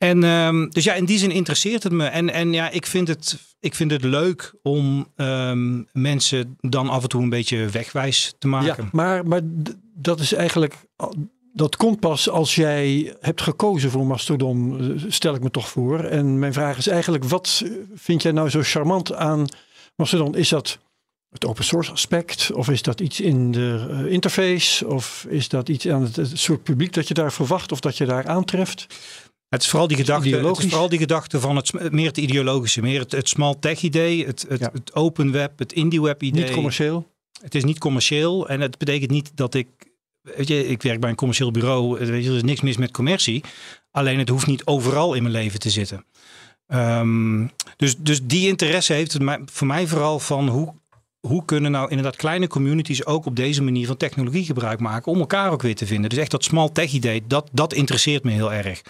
En 0.00 0.24
ehm, 0.24 0.68
dus 0.68 0.84
ja, 0.84 0.94
in 0.94 1.04
die 1.04 1.18
zin 1.18 1.30
interesseert 1.30 1.82
het 1.82 1.92
me. 1.92 2.04
En, 2.04 2.30
en 2.30 2.52
ja, 2.52 2.70
ik 2.70 2.86
vind 2.86 3.08
het, 3.08 3.38
ik 3.58 3.74
vind 3.74 3.90
het 3.90 4.04
leuk 4.04 4.54
om 4.62 5.06
ehm, 5.16 5.82
mensen 5.92 6.56
dan 6.60 6.88
af 6.88 7.02
en 7.02 7.08
toe 7.08 7.22
een 7.22 7.28
beetje 7.28 7.68
wegwijs 7.68 8.34
te 8.38 8.48
maken. 8.48 8.84
Ja, 8.84 8.88
maar, 8.92 9.26
maar 9.26 9.40
dat 9.94 10.20
is 10.20 10.32
eigenlijk. 10.32 10.74
Dat 11.52 11.76
komt 11.76 12.00
pas 12.00 12.28
als 12.28 12.54
jij 12.54 13.14
hebt 13.20 13.42
gekozen 13.42 13.90
voor 13.90 14.06
Mastodon, 14.06 14.94
stel 15.08 15.34
ik 15.34 15.42
me 15.42 15.50
toch 15.50 15.68
voor. 15.68 16.04
En 16.04 16.38
mijn 16.38 16.52
vraag 16.52 16.78
is 16.78 16.86
eigenlijk: 16.86 17.24
wat 17.24 17.64
vind 17.94 18.22
jij 18.22 18.32
nou 18.32 18.48
zo 18.48 18.60
charmant 18.62 19.14
aan 19.14 19.44
Mastodon? 19.96 20.36
Is 20.36 20.48
dat 20.48 20.78
het 21.30 21.46
open 21.46 21.64
source 21.64 21.92
aspect? 21.92 22.50
Of 22.52 22.68
is 22.68 22.82
dat 22.82 23.00
iets 23.00 23.20
in 23.20 23.52
de 23.52 23.86
eh, 23.90 24.12
interface? 24.12 24.86
Of 24.86 25.26
is 25.28 25.48
dat 25.48 25.68
iets 25.68 25.88
aan 25.88 26.02
het, 26.02 26.16
het 26.16 26.38
soort 26.38 26.62
publiek 26.62 26.92
dat 26.92 27.08
je 27.08 27.14
daar 27.14 27.32
verwacht 27.32 27.72
of 27.72 27.80
dat 27.80 27.96
je 27.96 28.06
daar 28.06 28.26
aantreft? 28.26 28.86
Het 29.50 29.62
is 29.62 29.68
vooral 29.68 29.88
die 29.88 29.96
gedachte, 29.96 30.36
het 30.36 30.58
is 30.58 30.64
vooral 30.64 30.88
die 30.88 30.98
gedachte 30.98 31.40
van 31.40 31.56
het, 31.56 31.92
meer 31.92 32.06
het 32.06 32.16
ideologische, 32.16 32.80
meer 32.82 33.00
het, 33.00 33.12
het 33.12 33.28
small 33.28 33.54
tech 33.60 33.82
idee, 33.82 34.26
het, 34.26 34.44
het, 34.48 34.60
Ja. 34.60 34.70
het 34.72 34.94
open 34.94 35.32
web, 35.32 35.58
het 35.58 35.72
indie 35.72 36.02
web 36.02 36.22
idee. 36.22 36.44
Niet 36.44 36.52
commercieel? 36.52 37.10
Het 37.42 37.54
is 37.54 37.64
niet 37.64 37.78
commercieel 37.78 38.48
en 38.48 38.60
het 38.60 38.78
betekent 38.78 39.10
niet 39.10 39.30
dat 39.34 39.54
ik, 39.54 39.66
weet 40.22 40.48
je, 40.48 40.66
ik 40.66 40.82
werk 40.82 41.00
bij 41.00 41.10
een 41.10 41.16
commercieel 41.16 41.50
bureau, 41.50 41.98
eh, 42.00 42.06
weet 42.06 42.24
je, 42.24 42.30
er 42.30 42.36
is 42.36 42.42
niks 42.42 42.60
mis 42.60 42.76
met 42.76 42.90
commercie. 42.90 43.44
Alleen 43.90 44.18
het 44.18 44.28
hoeft 44.28 44.46
niet 44.46 44.66
overal 44.66 45.14
in 45.14 45.22
mijn 45.22 45.34
leven 45.34 45.58
te 45.60 45.70
zitten. 45.70 46.04
Ehm, 46.66 47.46
dus, 47.76 47.96
dus 47.98 48.20
die 48.22 48.48
interesse 48.48 48.92
heeft 48.92 49.12
het 49.12 49.22
voor 49.46 49.66
mij 49.66 49.86
vooral 49.86 50.18
van 50.18 50.48
hoe, 50.48 50.74
hoe 51.20 51.44
kunnen 51.44 51.70
nou 51.70 51.88
inderdaad 51.88 52.16
kleine 52.16 52.46
communities 52.46 53.06
ook 53.06 53.26
op 53.26 53.36
deze 53.36 53.62
manier 53.62 53.86
van 53.86 53.96
technologie 53.96 54.44
gebruik 54.44 54.80
maken 54.80 55.12
om 55.12 55.18
elkaar 55.20 55.50
ook 55.50 55.62
weer 55.62 55.74
te 55.74 55.86
vinden. 55.86 56.10
Dus 56.10 56.18
echt 56.18 56.30
dat 56.30 56.44
small 56.44 56.68
tech 56.68 56.92
idee, 56.92 57.22
dat, 57.26 57.48
dat 57.52 57.72
interesseert 57.72 58.24
me 58.24 58.30
heel 58.30 58.52
erg. 58.52 58.82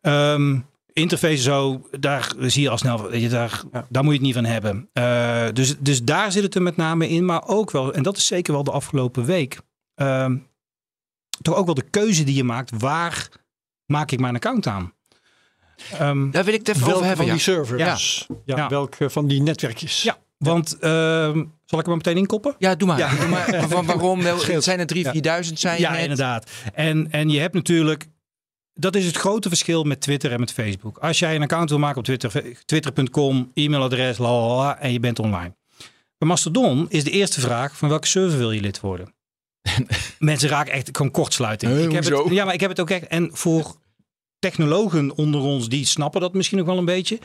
Ehm, 0.00 0.58
interface 0.92 1.42
zo, 1.42 1.88
daar 2.00 2.32
zie 2.38 2.62
je 2.62 2.70
al 2.70 2.78
snel, 2.78 3.08
weet 3.10 3.22
je, 3.22 3.28
daar, 3.28 3.62
daar 3.88 4.02
moet 4.04 4.12
je 4.12 4.18
het 4.18 4.26
niet 4.26 4.34
van 4.34 4.44
hebben. 4.44 4.88
Eh, 4.92 5.46
dus, 5.52 5.74
dus 5.78 6.02
daar 6.02 6.32
zit 6.32 6.42
het 6.42 6.54
er 6.54 6.62
met 6.62 6.76
name 6.76 7.08
in, 7.08 7.24
maar 7.24 7.46
ook 7.46 7.70
wel, 7.70 7.92
en 7.94 8.02
dat 8.02 8.16
is 8.16 8.26
zeker 8.26 8.52
wel 8.52 8.64
de 8.64 8.70
afgelopen 8.70 9.24
week, 9.24 9.60
ehm, 9.94 10.36
toch 11.42 11.54
ook 11.54 11.66
wel 11.66 11.74
de 11.74 11.90
keuze 11.90 12.24
die 12.24 12.34
je 12.34 12.44
maakt, 12.44 12.70
waar 12.78 13.28
maak 13.86 14.10
ik 14.10 14.20
mijn 14.20 14.34
account 14.34 14.66
aan? 14.66 14.92
Ehm, 15.92 16.30
Daar 16.30 16.44
wil 16.44 16.54
ik 16.54 16.58
het 16.58 16.68
even 16.68 16.80
Welke 16.80 16.94
over 16.94 17.06
hebben. 17.06 17.16
van 17.16 17.26
Ja. 17.26 17.32
die 17.32 17.40
servers? 17.42 18.26
Ja, 18.44 18.56
Ja. 18.56 18.68
welke 18.68 19.10
van 19.10 19.26
die 19.26 19.42
netwerkjes? 19.42 20.02
ja, 20.02 20.18
want 20.38 20.78
ehm, 20.78 21.44
zal 21.64 21.78
ik 21.78 21.86
hem 21.86 21.96
meteen 21.96 22.16
inkoppen? 22.16 22.54
Ja, 22.58 22.74
doe 22.74 22.88
maar. 22.88 22.98
Ja. 22.98 23.14
Doe 23.14 23.28
maar. 23.28 23.68
Van 23.68 23.86
waarom? 23.86 24.20
Het 24.20 24.64
zijn 24.64 24.78
er 24.78 24.86
drie, 24.86 25.04
Ja. 25.04 25.10
vierduizend, 25.10 25.58
zei 25.60 25.74
je 25.76 25.80
Ja, 25.82 25.90
net. 25.92 26.00
inderdaad. 26.02 26.50
En, 26.74 27.10
en 27.10 27.28
je 27.30 27.40
hebt 27.40 27.54
natuurlijk. 27.54 28.06
Dat 28.74 28.94
is 28.96 29.06
het 29.06 29.16
grote 29.16 29.48
verschil 29.48 29.84
met 29.84 30.00
Twitter 30.00 30.32
en 30.32 30.40
met 30.40 30.52
Facebook. 30.52 30.98
Als 30.98 31.18
jij 31.18 31.34
een 31.34 31.42
account 31.42 31.68
wil 31.70 31.78
maken 31.78 31.98
op 31.98 32.04
Twitter, 32.04 32.54
twitter.com, 32.64 33.50
e-mailadres, 33.54 34.18
la 34.18 34.30
la 34.30 34.56
la, 34.56 34.78
en 34.78 34.92
je 34.92 35.00
bent 35.00 35.18
online. 35.18 35.56
Bij 36.18 36.28
Mastodon 36.28 36.86
is 36.88 37.04
de 37.04 37.10
eerste 37.10 37.40
vraag: 37.40 37.76
van 37.76 37.88
welke 37.88 38.06
server 38.06 38.38
wil 38.38 38.50
je 38.52 38.60
lid 38.60 38.80
worden? 38.80 39.14
Mensen 40.18 40.48
raken 40.48 40.72
echt 40.72 40.88
gewoon 40.92 41.12
kortsluiting. 41.12 41.72
Huh, 41.72 41.82
ik 41.84 41.92
heb 41.92 42.04
het, 42.04 42.30
ja, 42.30 42.44
maar 42.44 42.54
ik 42.54 42.60
heb 42.60 42.70
het 42.70 42.80
ook 42.80 42.90
echt. 42.90 43.06
En 43.06 43.30
voor 43.32 43.76
technologen 44.38 45.16
onder 45.16 45.40
ons, 45.40 45.68
die 45.68 45.86
snappen 45.86 46.20
dat 46.20 46.34
misschien 46.34 46.58
nog 46.58 46.66
wel 46.66 46.78
een 46.78 46.84
beetje. 46.84 47.18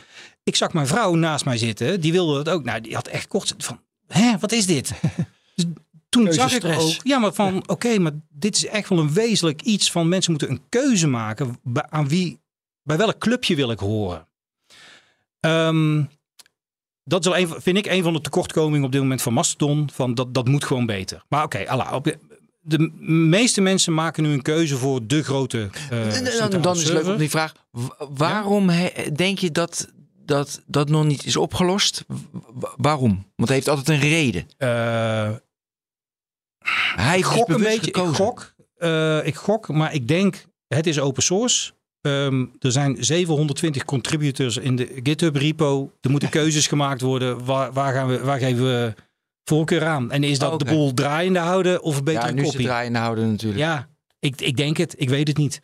Ik 0.43 0.55
zag 0.55 0.73
mijn 0.73 0.87
vrouw 0.87 1.15
naast 1.15 1.45
mij 1.45 1.57
zitten, 1.57 2.01
die 2.01 2.11
wilde 2.11 2.37
het 2.37 2.49
ook. 2.49 2.63
Nou, 2.63 2.81
die 2.81 2.95
had 2.95 3.07
echt 3.07 3.27
kort 3.27 3.53
van, 3.57 3.79
hè, 4.07 4.37
wat 4.39 4.51
is 4.51 4.65
dit? 4.65 4.91
Dus 5.55 5.65
toen 6.09 6.33
zag 6.33 6.53
ik 6.53 6.63
ook, 6.65 6.93
ja, 7.03 7.19
maar 7.19 7.33
van, 7.33 7.69
oké, 7.69 7.99
maar 7.99 8.11
dit 8.29 8.55
is 8.55 8.65
echt 8.65 8.89
wel 8.89 8.99
een 8.99 9.13
wezenlijk 9.13 9.61
iets 9.61 9.91
van 9.91 10.07
mensen 10.09 10.31
moeten 10.31 10.49
een 10.49 10.61
keuze 10.69 11.07
maken 11.07 11.59
bij, 11.63 11.85
aan 11.89 12.07
wie, 12.07 12.39
bij 12.83 12.97
welk 12.97 13.17
clubje 13.17 13.55
wil 13.55 13.71
ik 13.71 13.79
horen. 13.79 14.27
Ehm, 15.39 16.03
dat 17.03 17.25
is 17.25 17.31
wel 17.31 17.37
een, 17.39 17.61
vind 17.61 17.77
ik 17.77 17.85
een 17.85 18.03
van 18.03 18.13
de 18.13 18.21
tekortkomingen 18.21 18.85
op 18.85 18.91
dit 18.91 19.01
moment 19.01 19.21
van 19.21 19.33
Mastodon. 19.33 19.89
Van 19.93 20.13
dat, 20.15 20.33
dat 20.33 20.47
moet 20.47 20.63
gewoon 20.65 20.85
beter. 20.85 21.23
Maar 21.29 21.43
oké, 21.43 21.65
op, 21.93 22.17
de 22.61 22.91
meeste 23.07 23.61
mensen 23.61 23.93
maken 23.93 24.23
nu 24.23 24.31
een 24.33 24.41
keuze 24.41 24.77
voor 24.77 25.07
de 25.07 25.23
grote. 25.23 25.69
eh, 25.89 26.05
Dan- 26.61 26.75
is 26.75 26.83
leuk 26.89 27.05
om 27.05 27.17
die 27.17 27.29
vraag. 27.29 27.53
Waarom 28.09 28.69
he- 28.69 29.11
denk 29.11 29.37
je 29.39 29.51
dat, 29.51 29.87
dat 30.25 30.61
dat 30.65 30.89
nog 30.89 31.05
niet 31.05 31.25
is 31.25 31.35
opgelost? 31.35 32.05
Waarom? 32.77 33.11
Want 33.35 33.47
hij 33.49 33.55
heeft 33.57 33.69
altijd 33.69 33.89
een 33.89 34.09
reden. 34.09 34.45
Eh, 34.57 35.31
Hij 36.95 37.17
ik 37.17 37.25
heeft 37.25 37.37
gok 37.37 37.47
dus 37.47 37.55
een 37.55 37.61
beetje. 37.63 37.87
Ik 37.87 37.95
gok, 38.15 38.53
eh, 38.77 39.25
ik 39.25 39.35
gok, 39.35 39.67
maar 39.67 39.93
ik 39.93 40.07
denk 40.07 40.45
het 40.67 40.87
is 40.87 40.99
open 40.99 41.23
source. 41.23 41.71
Ehm, 42.01 42.45
er 42.59 42.71
zijn 42.71 43.03
720 43.03 43.85
contributors 43.85 44.57
in 44.57 44.75
de 44.75 44.99
GitHub 45.03 45.35
repo. 45.35 45.91
Er 46.01 46.09
moeten 46.09 46.29
keuzes 46.39 46.67
gemaakt 46.67 47.01
worden. 47.01 47.45
Waar, 47.45 47.73
waar, 47.73 47.93
gaan 47.93 48.07
we, 48.07 48.19
waar 48.23 48.39
geven 48.39 48.63
we 48.63 48.93
voorkeur 49.43 49.85
aan? 49.85 50.11
En 50.11 50.23
is 50.23 50.39
dat 50.39 50.51
Oh, 50.51 50.57
de 50.57 50.65
boel 50.65 50.93
draaiende 50.93 51.39
houden 51.39 51.81
of 51.81 51.97
een 51.97 52.03
betere 52.03 52.25
Ja, 52.27 52.31
nu 52.33 52.41
het 52.41 52.49
kopie? 52.51 52.65
draaiende 52.65 52.99
houden 52.99 53.29
natuurlijk. 53.31 53.61
Ja, 53.61 53.89
ik, 54.19 54.41
ik 54.41 54.57
denk 54.57 54.77
het. 54.77 54.95
Ik 54.97 55.09
weet 55.09 55.27
het 55.27 55.37
niet. 55.37 55.61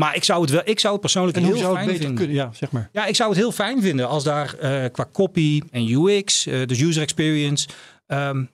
Maar 0.00 0.16
ik 0.16 0.24
zou 0.24 0.40
het 0.40 0.50
wel. 0.50 0.60
Ik 0.64 0.80
zou 0.80 0.92
het 0.92 1.02
persoonlijk 1.02 1.36
En 1.36 1.42
hoe 1.42 1.52
heel 1.52 1.62
zou 1.62 1.74
fijn 1.74 1.86
beter 1.86 2.00
vinden. 2.00 2.18
kunnen? 2.18 2.36
Ja, 2.36 2.50
zeg 2.52 2.70
maar. 2.70 2.88
Ja, 2.92 3.06
ik 3.06 3.16
zou 3.16 3.30
het 3.30 3.38
heel 3.38 3.52
fijn 3.52 3.82
vinden 3.82 4.08
als 4.08 4.24
daar 4.24 4.54
eh, 4.54 4.84
qua 4.92 5.06
copy 5.12 5.60
en 5.70 5.88
UX, 5.88 6.46
eh 6.46 6.66
dus 6.66 6.80
user 6.80 7.02
experience, 7.02 7.68
ehm, 8.06 8.44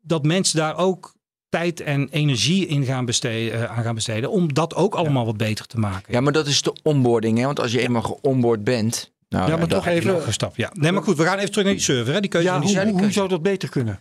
dat 0.00 0.24
mensen 0.24 0.58
daar 0.58 0.76
ook 0.76 1.14
tijd 1.48 1.80
en 1.80 2.08
energie 2.10 2.66
in 2.66 2.84
gaan 2.84 3.04
besteden, 3.04 3.52
eh, 3.68 3.76
aan 3.78 3.84
gaan 3.84 3.94
besteden. 3.94 4.30
Om 4.30 4.54
dat 4.54 4.74
ook 4.74 4.94
allemaal 4.94 5.24
wat 5.26 5.36
beter 5.36 5.66
te 5.66 5.78
maken. 5.78 6.12
Ja, 6.12 6.20
maar 6.20 6.32
dat 6.32 6.46
is 6.46 6.62
de 6.62 6.72
onboarding. 6.82 7.38
Hè? 7.38 7.44
Want 7.44 7.60
als 7.60 7.72
je 7.72 7.80
eenmaal 7.80 8.02
geonboard 8.02 8.64
bent, 8.64 9.12
Nou, 9.28 9.50
Ja, 9.50 9.56
maar 9.56 9.66
toch 9.68 9.86
even- 9.86 10.26
een 10.26 10.32
stap, 10.32 10.56
ja. 10.56 10.70
Nee, 10.74 10.92
maar 10.92 11.02
goed, 11.02 11.16
we 11.16 11.24
gaan 11.24 11.36
even 11.38 11.50
terug 11.50 11.64
naar 11.64 11.74
die 11.74 11.82
server. 11.82 12.14
Hè? 12.14 12.20
Die 12.20 12.30
keuze 12.30 12.46
Ja, 12.46 12.52
van 12.52 12.60
die 12.60 12.68
hoe, 12.70 12.78
server. 12.78 12.94
hoe, 12.98 13.02
hoe 13.04 13.12
zou 13.12 13.28
dat 13.28 13.42
beter 13.42 13.68
kunnen? 13.68 14.00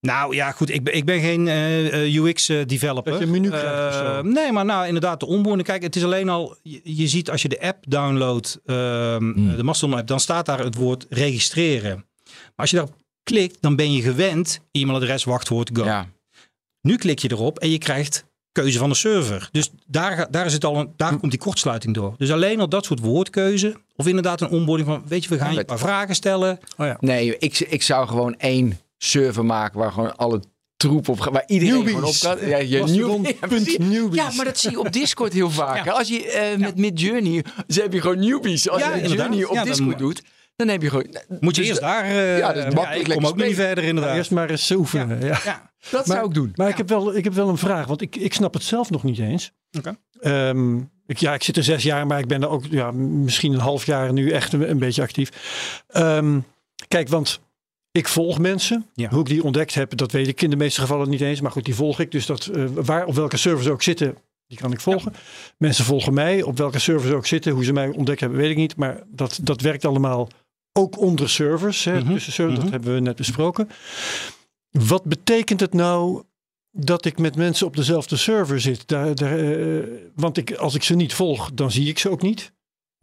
Nou 0.00 0.34
ja, 0.34 0.52
goed. 0.52 0.70
Ik 0.70 0.84
ben, 0.84 0.94
ik 0.94 1.04
ben 1.04 1.20
geen 1.20 1.48
eh, 1.48 2.14
UX-developer. 2.16 3.10
Dat 3.12 3.20
je 3.20 3.26
een 3.26 3.32
menu 3.32 3.48
krijgt 3.48 3.88
of 3.88 3.94
zo. 3.94 4.22
nee, 4.22 4.52
maar 4.52 4.64
nou 4.64 4.86
inderdaad, 4.86 5.20
de 5.20 5.26
onboarding. 5.26 5.66
Kijk, 5.66 5.82
het 5.82 5.96
is 5.96 6.04
alleen 6.04 6.28
al... 6.28 6.56
Je, 6.62 6.80
je 6.84 7.08
ziet 7.08 7.30
als 7.30 7.42
je 7.42 7.48
de 7.48 7.60
app 7.60 7.84
downloadt, 7.88 8.58
ehm, 8.66 9.32
Hmm. 9.32 9.56
de 9.56 9.62
Mastodon-app, 9.62 10.06
dan 10.06 10.20
staat 10.20 10.46
daar 10.46 10.58
het 10.58 10.74
woord 10.74 11.06
registreren. 11.08 11.94
Maar 12.24 12.52
als 12.56 12.70
je 12.70 12.76
daarop 12.76 12.94
klikt, 13.22 13.56
dan 13.60 13.76
ben 13.76 13.92
je 13.92 14.02
gewend 14.02 14.60
e-mailadres, 14.70 15.24
wachtwoord, 15.24 15.70
go. 15.72 15.84
Ja. 15.84 16.06
Nu 16.80 16.96
klik 16.96 17.18
je 17.18 17.30
erop 17.30 17.58
en 17.58 17.70
je 17.70 17.78
krijgt 17.78 18.24
keuze 18.52 18.78
van 18.78 18.88
de 18.88 18.94
server. 18.94 19.48
Dus 19.52 19.70
daar, 19.86 20.26
daar, 20.30 20.46
is 20.46 20.52
het 20.52 20.64
al 20.64 20.76
een, 20.76 20.92
daar 20.96 21.16
komt 21.16 21.30
die 21.30 21.40
kortsluiting 21.40 21.94
door. 21.94 22.14
Dus 22.18 22.30
alleen 22.32 22.60
al 22.60 22.68
dat 22.68 22.84
soort 22.84 23.00
woordkeuze. 23.00 23.76
Of 23.96 24.06
inderdaad 24.06 24.40
een 24.40 24.48
onboarding 24.48 24.88
van, 24.88 25.02
weet 25.06 25.22
je, 25.24 25.28
we 25.28 25.38
gaan 25.38 25.52
je 25.52 25.58
een 25.58 25.64
paar 25.64 25.78
vragen 25.78 26.14
stellen. 26.14 26.58
Oh 26.76 26.86
ja. 26.86 26.96
Nee, 27.00 27.38
ik, 27.38 27.58
ik 27.58 27.82
zou 27.82 28.08
gewoon 28.08 28.34
één 28.38 28.78
server 28.98 29.44
maken 29.44 29.78
waar 29.78 29.92
gewoon 29.92 30.16
alle 30.16 30.42
troep 30.76 31.08
op 31.08 31.20
gaat. 31.20 31.32
Waar 31.32 31.44
iedereen 31.46 31.74
Newbies. 31.74 31.94
gewoon 32.20 32.34
op 32.34 32.38
kan. 32.40 32.48
Ja, 32.48 32.56
je 32.56 32.68
ja, 32.68 32.84
newbies. 33.84 34.20
Ja, 34.20 34.30
maar 34.36 34.44
dat 34.44 34.58
zie 34.58 34.70
je 34.70 34.78
op 34.78 34.92
Discord 34.92 35.32
heel 35.32 35.50
vaak. 35.50 35.84
Ja. 35.84 35.92
Als 35.92 36.08
je 36.08 36.30
eh, 36.30 36.56
met 36.58 36.76
Midjourney, 36.76 37.44
ze 37.68 37.80
heb 37.80 37.92
je 37.92 38.00
gewoon 38.00 38.18
newbies. 38.18 38.68
Als 38.68 38.80
Ja, 38.80 38.94
je. 38.94 39.02
Midjourney 39.08 39.44
op 39.44 39.54
Ja, 39.54 39.62
Discord 39.64 39.88
moet- 39.88 39.98
doet, 39.98 40.22
dan 40.56 40.68
heb 40.68 40.82
je 40.82 40.88
gewoon... 40.88 41.06
Moet 41.40 41.54
je 41.56 41.60
Dus 41.60 41.70
eerst 41.70 41.80
da- 41.80 41.86
daar... 42.02 42.04
eh, 42.04 42.38
Ja, 42.38 42.52
dat 42.52 42.66
is 42.66 42.74
makkelijk 42.74 43.08
ik 43.08 43.14
kom 43.14 43.26
ook 43.26 43.36
niet 43.36 43.54
verder 43.54 43.84
inderdaad. 43.84 44.16
Eerst 44.16 44.30
maar 44.30 44.50
eens 44.50 44.70
oefenen. 44.70 45.20
Ja. 45.20 45.40
ja. 45.44 45.70
Dat 45.90 46.06
Maar- 46.06 46.16
zou 46.16 46.28
ik 46.28 46.34
doen. 46.34 46.52
Maar 46.54 46.68
ik, 46.68 46.76
heb 46.76 46.88
wel, 46.88 47.16
ik 47.16 47.24
heb 47.24 47.32
wel 47.34 47.48
een 47.48 47.56
vraag, 47.58 47.86
want 47.86 48.00
ik, 48.00 48.16
ik 48.16 48.34
snap 48.34 48.54
het 48.54 48.62
zelf 48.62 48.90
nog 48.90 49.02
niet 49.02 49.18
eens. 49.18 49.52
Oké. 49.78 49.96
Ehm, 50.20 50.76
ik, 51.06 51.16
ja, 51.18 51.34
ik 51.34 51.42
zit 51.42 51.56
er 51.56 51.64
zes 51.64 51.82
jaar, 51.82 52.06
maar 52.06 52.18
ik 52.18 52.26
ben 52.26 52.42
er 52.42 52.48
ook 52.48 52.64
ja, 52.70 52.90
misschien 52.92 53.52
een 53.52 53.58
half 53.58 53.86
jaar 53.86 54.12
nu 54.12 54.30
echt 54.30 54.52
een, 54.52 54.70
een 54.70 54.78
beetje 54.78 55.02
actief. 55.02 55.30
Ehm, 55.88 56.38
kijk, 56.88 57.08
want 57.08 57.40
ik 57.96 58.08
volg 58.08 58.38
mensen. 58.38 58.86
Ja. 58.94 59.08
Hoe 59.08 59.20
ik 59.20 59.26
die 59.26 59.42
ontdekt 59.42 59.74
heb, 59.74 59.96
dat 59.96 60.12
weet 60.12 60.28
ik 60.28 60.42
in 60.42 60.50
de 60.50 60.56
meeste 60.56 60.80
gevallen 60.80 61.08
niet 61.08 61.20
eens. 61.20 61.40
Maar 61.40 61.50
goed, 61.50 61.64
die 61.64 61.74
volg 61.74 62.00
ik. 62.00 62.10
Dus 62.10 62.26
dat, 62.26 62.46
eh, 62.46 62.64
waar 62.74 63.06
op 63.06 63.14
welke 63.14 63.36
servers 63.36 63.68
ook 63.68 63.82
zitten, 63.82 64.16
die 64.46 64.58
kan 64.58 64.72
ik 64.72 64.80
volgen. 64.80 65.12
Mensen 65.58 65.84
volgen 65.84 66.14
mij. 66.14 66.42
Op 66.42 66.58
welke 66.58 66.78
servers 66.78 67.12
ook 67.12 67.26
zitten, 67.26 67.52
hoe 67.52 67.64
ze 67.64 67.72
mij 67.72 67.88
ontdekt 67.88 68.20
hebben, 68.20 68.38
weet 68.38 68.50
ik 68.50 68.56
niet. 68.56 68.76
Maar 68.76 69.02
dat, 69.06 69.38
dat 69.42 69.60
werkt 69.60 69.84
allemaal 69.84 70.28
ook 70.72 70.98
onder 70.98 71.28
servers. 71.30 71.84
Hè, 71.84 72.00
Mhm, 72.00 72.12
tussen 72.12 72.32
servers, 72.32 72.56
mhm. 72.56 72.64
Dat 72.64 72.72
hebben 72.72 72.94
we 72.94 73.00
net 73.00 73.16
besproken. 73.16 73.68
Wat 74.70 75.04
betekent 75.04 75.60
het 75.60 75.72
nou 75.72 76.22
dat 76.70 77.04
ik 77.04 77.18
met 77.18 77.36
mensen 77.36 77.66
op 77.66 77.76
dezelfde 77.76 78.16
server 78.16 78.60
zit? 78.60 78.88
Daar, 78.88 79.14
daar, 79.14 79.38
eh, 79.38 79.82
want 80.14 80.36
ik, 80.36 80.54
als 80.54 80.74
ik 80.74 80.82
ze 80.82 80.94
niet 80.94 81.14
volg, 81.14 81.50
dan 81.54 81.70
zie 81.70 81.88
ik 81.88 81.98
ze 81.98 82.10
ook 82.10 82.22
niet. 82.22 82.52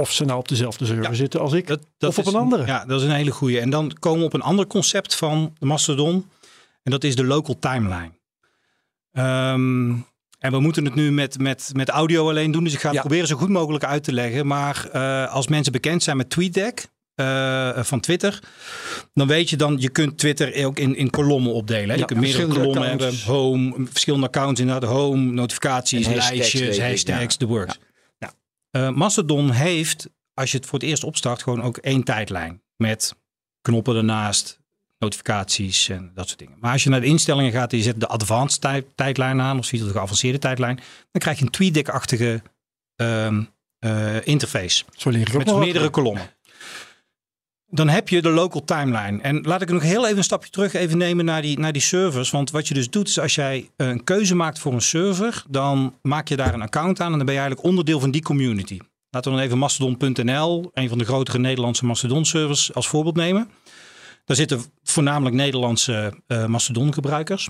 Of 0.04 0.12
ze 0.12 0.26
nou 0.26 0.40
op 0.40 0.48
dezelfde 0.48 0.86
server 0.86 1.04
Ja. 1.04 1.14
zitten 1.14 1.40
als 1.40 1.54
ik. 1.54 1.68
Dat, 1.68 1.80
dat 1.98 2.10
Of 2.10 2.18
op 2.18 2.26
is 2.26 2.34
een 2.34 2.40
andere. 2.40 2.66
Ja, 2.66 2.86
dat 2.86 3.02
is 3.02 3.08
een 3.08 3.14
hele 3.14 3.32
goede. 3.32 3.60
En 3.60 3.70
dan 3.70 3.94
komen 4.00 4.20
we 4.20 4.26
op 4.26 4.34
een 4.34 4.42
ander 4.42 4.68
concept 4.68 5.16
van 5.16 5.54
de 5.60 5.66
Mastodon. 5.66 6.30
En 6.84 6.92
dat 6.92 7.04
is 7.04 7.16
de 7.16 7.24
local 7.26 7.60
timeline. 7.60 8.12
Ehm, 9.12 9.90
en 10.40 10.52
we 10.52 10.60
moeten 10.60 10.86
het 10.86 10.96
nu 10.96 11.12
met, 11.12 11.40
met, 11.40 11.70
met 11.74 11.90
audio 11.90 12.30
alleen 12.30 12.52
doen. 12.52 12.64
Dus 12.64 12.74
ik 12.74 12.80
ga 12.80 12.86
het 12.88 12.96
Ja. 12.96 13.02
proberen 13.02 13.28
zo 13.28 13.36
goed 13.36 13.50
mogelijk 13.50 13.84
uit 13.84 14.04
te 14.04 14.14
leggen. 14.14 14.48
Maar 14.48 14.88
eh, 14.92 15.34
als 15.34 15.48
mensen 15.48 15.72
bekend 15.72 16.04
zijn 16.04 16.18
met 16.18 16.30
TweetDeck 16.30 16.92
eh, 17.16 17.84
van 17.84 18.00
Twitter. 18.00 18.40
Dan 19.14 19.28
weet 19.28 19.50
je 19.50 19.56
dan, 19.58 19.76
je 19.80 19.90
kunt 19.90 20.18
Twitter 20.18 20.66
ook 20.66 20.80
in, 20.80 20.96
in 20.96 21.10
kolommen 21.10 21.54
opdelen. 21.54 21.88
hè. 21.88 21.94
je 21.94 22.00
Ja, 22.00 22.06
kunt 22.06 22.20
meerdere 22.20 22.48
kolommen 22.48 22.82
accounts. 22.92 23.04
hebben. 23.04 23.36
Home, 23.36 23.74
verschillende 23.92 24.26
accounts 24.28 24.60
inderdaad. 24.60 24.90
Home, 24.90 25.32
notificaties, 25.32 26.06
En 26.08 26.16
lijstjes, 26.16 26.80
hashtags, 26.80 27.38
de 27.38 27.46
works. 27.46 27.78
Eh, 28.74 28.90
Mastodon 28.90 29.52
heeft, 29.52 30.10
als 30.34 30.52
je 30.52 30.58
het 30.58 30.66
voor 30.66 30.80
het 30.80 30.88
eerst 30.88 31.04
opstart, 31.04 31.44
gewoon 31.44 31.62
ook 31.62 31.78
één 31.78 32.04
tijdlijn. 32.04 32.62
Met 32.76 33.16
knoppen 33.62 33.96
ernaast, 33.96 34.60
notificaties 35.00 35.90
en 35.90 36.12
dat 36.16 36.28
soort 36.28 36.40
dingen. 36.40 36.58
Maar 36.60 36.72
als 36.72 36.84
je 36.84 36.90
naar 36.90 37.02
de 37.02 37.08
instellingen 37.08 37.52
gaat 37.52 37.72
en 37.72 37.78
je 37.78 37.84
zet 37.84 38.00
de 38.00 38.08
advanced 38.08 38.62
tij- 38.62 38.86
tijdlijn 38.96 39.42
aan, 39.42 39.58
of 39.58 39.66
ziet 39.66 39.84
de 39.84 39.90
geavanceerde 39.90 40.40
tijdlijn, 40.40 40.76
dan 41.12 41.22
krijg 41.22 41.38
je 41.38 41.46
een 41.46 41.52
TweetDeck-achtige 41.52 42.42
ehm, 42.96 43.44
eh, 43.80 44.28
interface. 44.28 44.84
Zo 44.96 45.12
Met 45.12 45.56
meerdere 45.56 45.90
kolommen. 45.90 46.30
Dan 47.76 47.90
heb 47.90 48.10
je 48.10 48.22
de 48.22 48.30
local 48.30 48.64
timeline. 48.64 49.22
En 49.22 49.42
laat 49.42 49.62
ik 49.62 49.70
nog 49.72 49.82
heel 49.82 50.06
even 50.06 50.18
een 50.18 50.24
stapje 50.24 50.50
terug 50.50 50.74
even 50.74 50.98
nemen 50.98 51.26
naar 51.26 51.42
die, 51.42 51.60
naar 51.60 51.72
die 51.72 51.82
servers. 51.82 52.32
Want 52.32 52.52
wat 52.52 52.68
je 52.68 52.74
dus 52.74 52.90
doet 52.90 53.08
is 53.08 53.20
als 53.20 53.36
jij 53.36 53.70
een 53.78 54.04
keuze 54.04 54.36
maakt 54.36 54.60
voor 54.60 54.74
een 54.74 54.82
server, 54.82 55.44
dan 55.50 55.96
maak 56.02 56.28
je 56.28 56.36
daar 56.36 56.54
een 56.54 56.62
account 56.62 57.00
aan 57.00 57.12
en 57.12 57.18
dan 57.18 57.26
ben 57.26 57.34
je 57.36 57.40
eigenlijk 57.40 57.70
onderdeel 57.70 58.00
van 58.00 58.12
die 58.12 58.22
community. 58.22 58.80
Laten 59.10 59.32
we 59.32 59.38
dan 59.38 59.46
even 59.46 59.58
mastodon.nl, 59.58 60.70
een 60.74 60.90
van 60.90 60.98
de 60.98 61.06
grotere 61.06 61.38
Nederlandse 61.40 61.86
Mastodon 61.86 62.26
servers, 62.26 62.74
als 62.74 62.88
voorbeeld 62.88 63.16
nemen. 63.16 63.50
Daar 64.26 64.38
zitten 64.38 64.62
voornamelijk 64.84 65.36
Nederlandse 65.36 66.14
eh 66.28 66.46
Mastodon 66.46 66.94
gebruikers. 66.94 67.50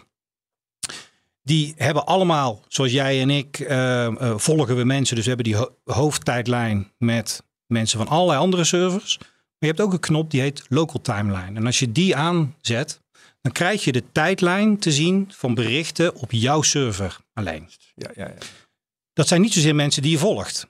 Die 1.43 1.73
hebben 1.77 2.05
allemaal, 2.05 2.63
zoals 2.67 2.91
jij 2.91 3.21
en 3.21 3.29
ik, 3.29 3.59
eh, 3.59 4.05
eh, 4.05 4.37
volgen 4.37 4.75
we 4.75 4.83
mensen. 4.83 5.15
Dus 5.15 5.23
we 5.25 5.31
hebben 5.33 5.51
die 5.51 5.61
ho- 5.61 5.75
hoofdtijdlijn 5.83 6.91
met 6.97 7.43
mensen 7.67 7.97
van 7.97 8.07
allerlei 8.07 8.39
andere 8.39 8.63
servers. 8.63 9.19
Maar 9.63 9.71
je 9.71 9.77
hebt 9.77 9.89
ook 9.89 9.99
een 9.99 10.07
knop 10.07 10.31
die 10.31 10.41
heet 10.41 10.65
Local 10.69 11.01
Timeline. 11.01 11.59
En 11.59 11.65
als 11.65 11.79
je 11.79 11.91
die 11.91 12.15
aanzet, 12.15 13.01
dan 13.41 13.51
krijg 13.51 13.83
je 13.83 13.91
de 13.91 14.03
tijdlijn 14.11 14.77
te 14.77 14.91
zien 14.91 15.31
van 15.35 15.53
berichten 15.53 16.15
op 16.15 16.31
jouw 16.31 16.61
server 16.61 17.19
alleen. 17.33 17.69
Ja, 17.95 18.11
ja, 18.15 18.27
ja. 18.27 18.35
Dat 19.13 19.27
zijn 19.27 19.41
niet 19.41 19.53
zozeer 19.53 19.75
mensen 19.75 20.01
die 20.01 20.11
je 20.11 20.17
volgt. 20.17 20.67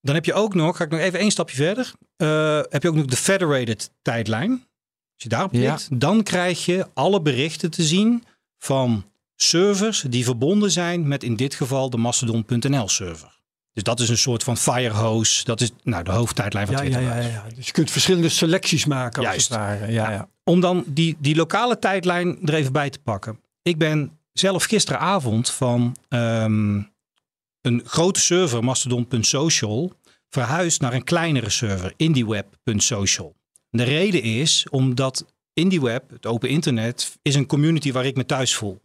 Dan 0.00 0.14
heb 0.14 0.24
je 0.24 0.32
ook 0.32 0.54
nog, 0.54 0.76
ga 0.76 0.84
ik 0.84 0.90
nog 0.90 1.00
even 1.00 1.18
één 1.18 1.30
stapje 1.30 1.56
verder. 1.56 1.92
eh, 2.16 2.60
heb 2.68 2.82
je 2.82 2.88
ook 2.88 2.94
nog 2.94 3.04
de 3.04 3.16
federated 3.16 3.90
tijdlijn. 4.02 4.50
Als 4.50 5.22
je 5.22 5.28
daarop 5.28 5.50
klikt, 5.50 6.00
dan 6.00 6.22
krijg 6.22 6.64
je 6.64 6.86
alle 6.94 7.22
berichten 7.22 7.70
te 7.70 7.82
zien 7.82 8.24
van 8.58 9.12
servers 9.36 10.04
die 10.08 10.24
verbonden 10.24 10.70
zijn 10.70 11.08
met 11.08 11.22
in 11.22 11.36
dit 11.36 11.54
geval 11.54 11.90
de 11.90 11.96
Mastodon.nl 11.96 12.88
server. 12.88 13.41
Dus 13.72 13.82
dat 13.82 14.00
is 14.00 14.08
een 14.08 14.18
soort 14.18 14.42
van 14.42 14.56
firehose. 14.56 15.44
Dat 15.44 15.60
is 15.60 15.70
nou, 15.82 16.04
de 16.04 16.10
hoofdtijdlijn 16.10 16.66
van 16.66 16.76
Ja, 16.76 16.82
ja, 16.82 16.88
Twitter. 16.90 17.22
ja, 17.22 17.28
ja. 17.28 17.44
Dus 17.54 17.66
je 17.66 17.72
kunt 17.72 17.90
verschillende 17.90 18.28
selecties 18.28 18.84
maken 18.84 19.18
als 19.18 19.30
Juist. 19.30 19.48
het 19.48 19.58
ware. 19.58 19.92
Ja, 19.92 20.10
ja. 20.10 20.28
Om 20.44 20.60
dan 20.60 20.84
die, 20.86 21.16
die 21.18 21.36
lokale 21.36 21.78
tijdlijn 21.78 22.38
er 22.44 22.54
even 22.54 22.72
bij 22.72 22.90
te 22.90 22.98
pakken. 22.98 23.40
Ik 23.62 23.78
ben 23.78 24.18
zelf 24.32 24.64
gisteravond 24.64 25.50
van 25.50 25.96
ehm, 26.08 26.80
een 27.60 27.82
grote 27.84 28.20
server, 28.20 28.64
mastodon.social, 28.64 29.92
verhuisd 30.28 30.80
naar 30.80 30.92
een 30.92 31.04
kleinere 31.04 31.50
server, 31.50 31.92
indieweb.social. 31.96 33.34
De 33.70 33.82
reden 33.82 34.22
is 34.22 34.66
omdat 34.70 35.24
IndieWeb, 35.54 36.10
het 36.10 36.26
open 36.26 36.48
internet, 36.48 37.16
is 37.22 37.34
een 37.34 37.46
community 37.46 37.92
waar 37.92 38.06
ik 38.06 38.16
me 38.16 38.26
thuis 38.26 38.54
voel. 38.54 38.80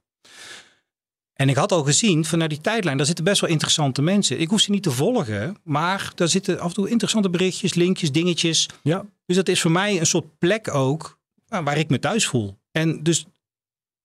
En 1.37 1.49
ik 1.49 1.55
had 1.55 1.71
al 1.71 1.83
gezien 1.83 2.25
vanuit 2.25 2.49
die 2.49 2.61
tijdlijn, 2.61 2.97
daar 2.97 3.05
zitten 3.05 3.23
best 3.23 3.41
wel 3.41 3.49
interessante 3.49 4.01
mensen. 4.01 4.39
Ik 4.39 4.49
hoef 4.49 4.59
ze 4.59 4.71
niet 4.71 4.83
te 4.83 4.91
volgen, 4.91 5.57
maar 5.63 6.11
daar 6.15 6.27
zitten 6.27 6.59
af 6.59 6.67
en 6.67 6.73
toe 6.73 6.89
interessante 6.89 7.29
berichtjes, 7.29 7.73
linkjes, 7.73 8.11
dingetjes. 8.11 8.69
ja. 8.83 9.05
Dus 9.25 9.35
dat 9.35 9.47
is 9.49 9.61
voor 9.61 9.71
mij 9.71 9.99
een 9.99 10.05
soort 10.05 10.37
plek 10.39 10.73
ook 10.73 11.17
nou, 11.47 11.63
waar 11.63 11.77
ik 11.77 11.89
me 11.89 11.99
thuis 11.99 12.25
voel. 12.27 12.57
En 12.71 13.03
dus 13.03 13.25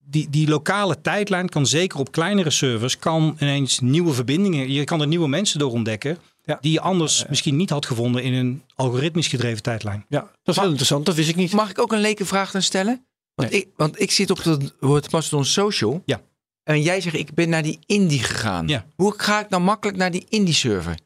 die, 0.05 0.31
die 0.31 0.49
lokale 0.49 1.01
tijdlijn 1.01 1.49
kan 1.49 1.67
zeker 1.67 1.99
op 1.99 2.13
kleinere 2.13 2.51
servers, 2.51 2.99
kan 2.99 3.37
ineens 3.41 3.81
nieuwe 3.81 4.13
verbindingen, 4.13 4.71
je 4.73 4.85
kan 4.85 5.01
er 5.01 5.07
nieuwe 5.07 5.29
mensen 5.29 5.59
door 5.59 5.71
ontdekken, 5.73 6.19
Ja. 6.45 6.59
die 6.61 6.73
je 6.73 6.81
anders 6.81 7.25
misschien 7.29 7.57
niet 7.57 7.71
had 7.71 7.87
gevonden 7.87 8.23
in 8.23 8.33
een 8.33 8.63
algoritmisch 8.75 9.29
gedreven 9.29 9.63
tijdlijn. 9.63 10.05
ja, 10.09 10.21
dat 10.43 10.55
is 10.55 10.57
heel 10.61 10.69
interessant. 10.71 11.07
Dat 11.07 11.15
wist 11.15 11.29
ik 11.29 11.37
niet. 11.37 11.53
Mag 11.53 11.71
ik 11.71 11.79
ook 11.81 11.93
een 11.93 12.01
leke 12.01 12.25
vraag 12.25 12.51
dan 12.51 12.63
stellen? 12.63 13.07
Want, 13.35 13.53
ik, 13.53 13.69
want 13.77 14.01
ik 14.01 14.11
zit 14.11 14.31
op 14.31 14.43
het 14.45 14.75
woord 14.81 15.11
Mastodon 15.13 15.45
Social. 15.45 16.03
Ja. 16.05 16.21
En 16.65 16.83
jij 16.83 17.01
zegt, 17.01 17.17
ik 17.17 17.35
ben 17.35 17.49
naar 17.49 17.63
die 17.63 17.79
indie 17.87 18.23
gegaan. 18.23 18.69
Ja. 18.69 18.87
Hoe 18.97 19.15
ga 19.17 19.41
ik 19.41 19.49
nou 19.49 19.63
makkelijk 19.63 19.99
naar 19.99 20.11
die 20.11 20.27
indie 20.29 20.55
server? 20.55 20.97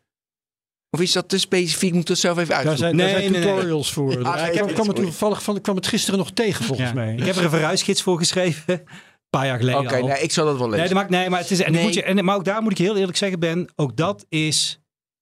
Of 0.90 1.01
is 1.01 1.12
dat 1.12 1.29
te 1.29 1.38
specifiek? 1.38 1.92
Moet 1.92 2.01
ik 2.01 2.07
dat 2.07 2.19
zelf 2.19 2.37
even 2.38 2.49
Daar 2.49 2.66
uitzoeken? 2.66 2.85
zijn, 2.87 2.97
daar 2.97 3.07
Nee, 3.07 3.31
zijn 3.31 3.33
nee, 3.33 3.40
nee. 3.40 3.55
tutorials 3.55 3.92
voor. 3.92 4.12
Ja, 4.23 4.47
ik 4.47 4.75
kwam, 4.75 4.87
het 4.87 4.97
toevallig 4.97 5.42
van, 5.42 5.57
ik 5.57 5.62
kwam 5.62 5.77
het 5.77 5.87
gisteren 5.87 6.19
nog 6.19 6.31
tegen 6.31 6.64
volgens 6.64 6.88
Ja. 6.88 6.95
mij. 6.95 7.14
Ik 7.14 7.25
heb 7.25 7.37
er 7.37 7.45
een 7.45 7.51
verhuisgids 7.51 8.03
voor 8.03 8.19
geschreven, 8.19 8.62
een 8.75 8.85
paar 9.31 9.47
jaar 9.47 9.59
geleden 9.59 9.81
Oké, 9.81 10.03
nee, 10.03 10.21
ik 10.23 10.33
zal 10.33 10.45
dat 10.47 10.57
wel 10.59 10.64
lezen. 10.69 10.79
Nee, 10.79 10.88
dat 10.88 10.97
maakt, 10.97 11.11
nee, 11.11 11.31
maar 11.31 11.40
het 11.40 11.51
is. 11.51 11.61
En, 11.61 11.73
Nee. 11.73 11.83
Moet 11.83 11.95
je, 11.95 12.03
en, 12.03 12.25
maar 12.25 12.35
ook 12.37 12.45
daar 12.45 12.62
moet 12.62 12.73
ik 12.73 12.79
heel 12.79 12.97
eerlijk 12.97 13.16
zeggen, 13.16 13.38
Ben, 13.40 13.69
ook 13.77 13.97
dat 13.97 14.27
is. 14.29 14.81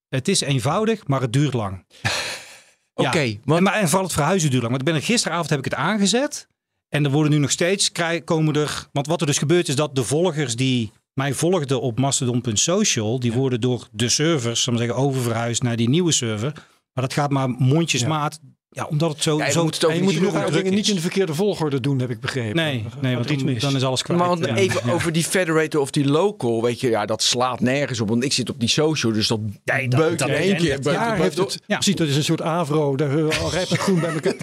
Het 0.08 0.28
is 0.28 0.40
eenvoudig, 0.40 1.06
maar 1.06 1.20
het 1.20 1.32
duurt 1.32 1.52
lang. 1.52 1.84
Oké, 2.94 3.18
Ja. 3.18 3.36
want- 3.44 3.58
En, 3.58 3.62
maar, 3.64 3.74
en 3.74 3.86
vooral 3.88 4.04
het 4.06 4.12
verhuizen 4.14 4.50
duurt 4.50 4.62
lang. 4.62 4.74
Want 4.76 4.86
ik 4.88 4.92
ben 4.94 5.00
er 5.02 5.06
gisteravond 5.06 5.50
heb 5.50 5.58
ik 5.58 5.64
het 5.64 5.74
aangezet. 5.74 6.48
En 6.88 7.04
er 7.04 7.10
worden 7.10 7.32
nu 7.32 7.38
nog 7.38 7.50
steeds 7.50 7.92
komen 8.24 8.54
er. 8.54 8.88
Want 8.92 9.06
wat 9.06 9.20
er 9.20 9.26
dus 9.26 9.38
gebeurt 9.38 9.68
is 9.68 9.76
dat 9.76 9.94
de 9.94 10.04
volgers 10.04 10.56
die 10.56 10.92
mij 11.14 11.34
volgden 11.34 11.80
op 11.80 11.98
mastodon.social, 11.98 13.20
die 13.20 13.32
worden 13.32 13.60
door 13.60 13.88
de 13.92 14.08
servers, 14.08 14.62
zal 14.62 14.72
ik 14.72 14.78
maar 14.78 14.88
zeggen, 14.88 15.04
oververhuisd 15.04 15.62
naar 15.62 15.76
die 15.76 15.88
nieuwe 15.88 16.12
server. 16.12 16.52
Maar 16.92 17.04
dat 17.04 17.12
gaat 17.12 17.30
maar 17.30 17.48
mondjesmaat. 17.48 18.38
Ja, 18.42 18.48
omdat 18.82 19.12
het 19.12 19.22
zo... 19.22 19.36
Ja, 19.38 19.46
je 19.46 19.52
zo 19.52 19.62
moet 19.64 19.74
het 19.74 19.84
ook 19.84 19.90
En 19.90 19.96
je 19.96 20.02
niet 20.02 20.20
moet 20.20 20.32
nog 20.32 20.50
dingen 20.50 20.74
niet 20.74 20.88
in 20.88 20.94
de 20.94 21.00
verkeerde 21.00 21.34
volgorde 21.34 21.80
doen, 21.80 21.98
heb 21.98 22.10
ik 22.10 22.20
begrepen. 22.20 22.56
Nee, 22.56 22.84
nee 23.00 23.14
want 23.14 23.30
iets 23.30 23.42
dan, 23.42 23.52
mis. 23.52 23.62
dan 23.62 23.76
is 23.76 23.82
alles 23.84 24.02
kwijt. 24.02 24.18
Maar 24.20 24.28
want 24.28 24.46
Ja. 24.46 24.56
even 24.56 24.80
Ja. 24.86 24.92
over 24.92 25.12
die 25.12 25.24
federator 25.24 25.80
of 25.80 25.90
die 25.90 26.06
local, 26.06 26.62
weet 26.62 26.80
je, 26.80 26.88
ja, 26.88 27.06
dat 27.06 27.22
slaat 27.22 27.60
nergens 27.60 28.00
op. 28.00 28.08
Want 28.08 28.24
ik 28.24 28.32
zit 28.32 28.50
op 28.50 28.60
die 28.60 28.68
social, 28.68 29.12
dus 29.12 29.28
dat 29.28 29.40
Nee, 29.64 29.88
dat- 29.88 30.00
beukt 30.00 30.18
dat- 30.18 30.28
in 30.28 30.34
één 30.34 30.56
keer. 30.56 30.78
Ja, 30.82 31.14
heeft 31.14 31.36
het. 31.38 31.58
Ja. 31.66 31.74
Precies, 31.74 31.94
dat 31.96 32.08
is 32.08 32.16
een 32.16 32.24
soort 32.24 32.42
avro. 32.42 32.96
Daar 32.96 33.10
rijpt 33.50 33.68
het 33.70 33.78
groen 33.78 34.00
bij 34.00 34.12
elkaar. 34.12 34.34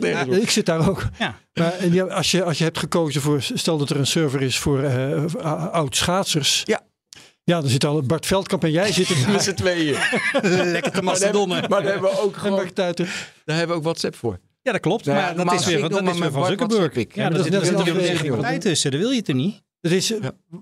Eh, 0.00 0.42
ik 0.42 0.50
zit 0.50 0.66
daar 0.66 0.88
ook. 0.88 1.06
Ja. 1.18 1.38
Maar 1.54 1.72
en 1.78 1.92
ja, 1.92 2.04
als, 2.04 2.30
je, 2.30 2.44
als 2.44 2.58
je 2.58 2.64
hebt 2.64 2.78
gekozen 2.78 3.20
voor, 3.20 3.42
stel 3.54 3.78
dat 3.78 3.90
er 3.90 3.96
een 3.96 4.06
server 4.06 4.42
is 4.42 4.58
voor 4.58 4.82
eh, 4.82 5.24
oud 5.72 5.96
schaatsers. 5.96 6.62
Ja. 6.64 6.80
Ja, 7.50 7.60
dan 7.60 7.70
zit 7.70 7.84
al 7.84 8.02
Bart 8.02 8.26
Veldkamp 8.26 8.64
en 8.64 8.70
jij 8.70 8.92
zitten 8.92 9.32
Met 9.32 9.42
z'n 9.42 9.54
tweeën. 9.54 9.96
Lekker 10.42 10.92
te 10.92 11.02
mastodonnen. 11.02 11.68
Maar 11.68 11.82
daar 11.82 11.92
hebben 11.92 12.10
we 12.10 12.20
ook 12.20 12.36
gewoon, 12.42 12.70
daar 12.74 12.94
hebben 13.44 13.68
we 13.68 13.72
ook 13.72 13.82
WhatsApp 13.82 14.16
voor. 14.16 14.38
Ja, 14.62 14.72
dat 14.72 14.80
klopt. 14.80 15.04
Ja, 15.04 15.14
maar 15.14 15.44
dat 15.44 15.52
is 15.52 15.66
weer, 15.66 15.88
dat 15.88 16.02
is 16.02 16.18
weer 16.18 16.30
van 16.30 16.46
Zuckerberg. 16.46 16.92
Ik. 16.92 17.14
Ja, 17.14 17.22
Ja, 17.22 17.30
dat, 17.30 17.50
dat 17.50 17.62
is 17.62 17.68
een 18.20 18.30
partij 18.30 18.58
tussen. 18.58 18.90
Dat 18.90 19.00
wil 19.00 19.10
je 19.10 19.22
er 19.22 19.34
niet. 19.34 19.62
Dat 19.80 19.92
is, 19.92 20.12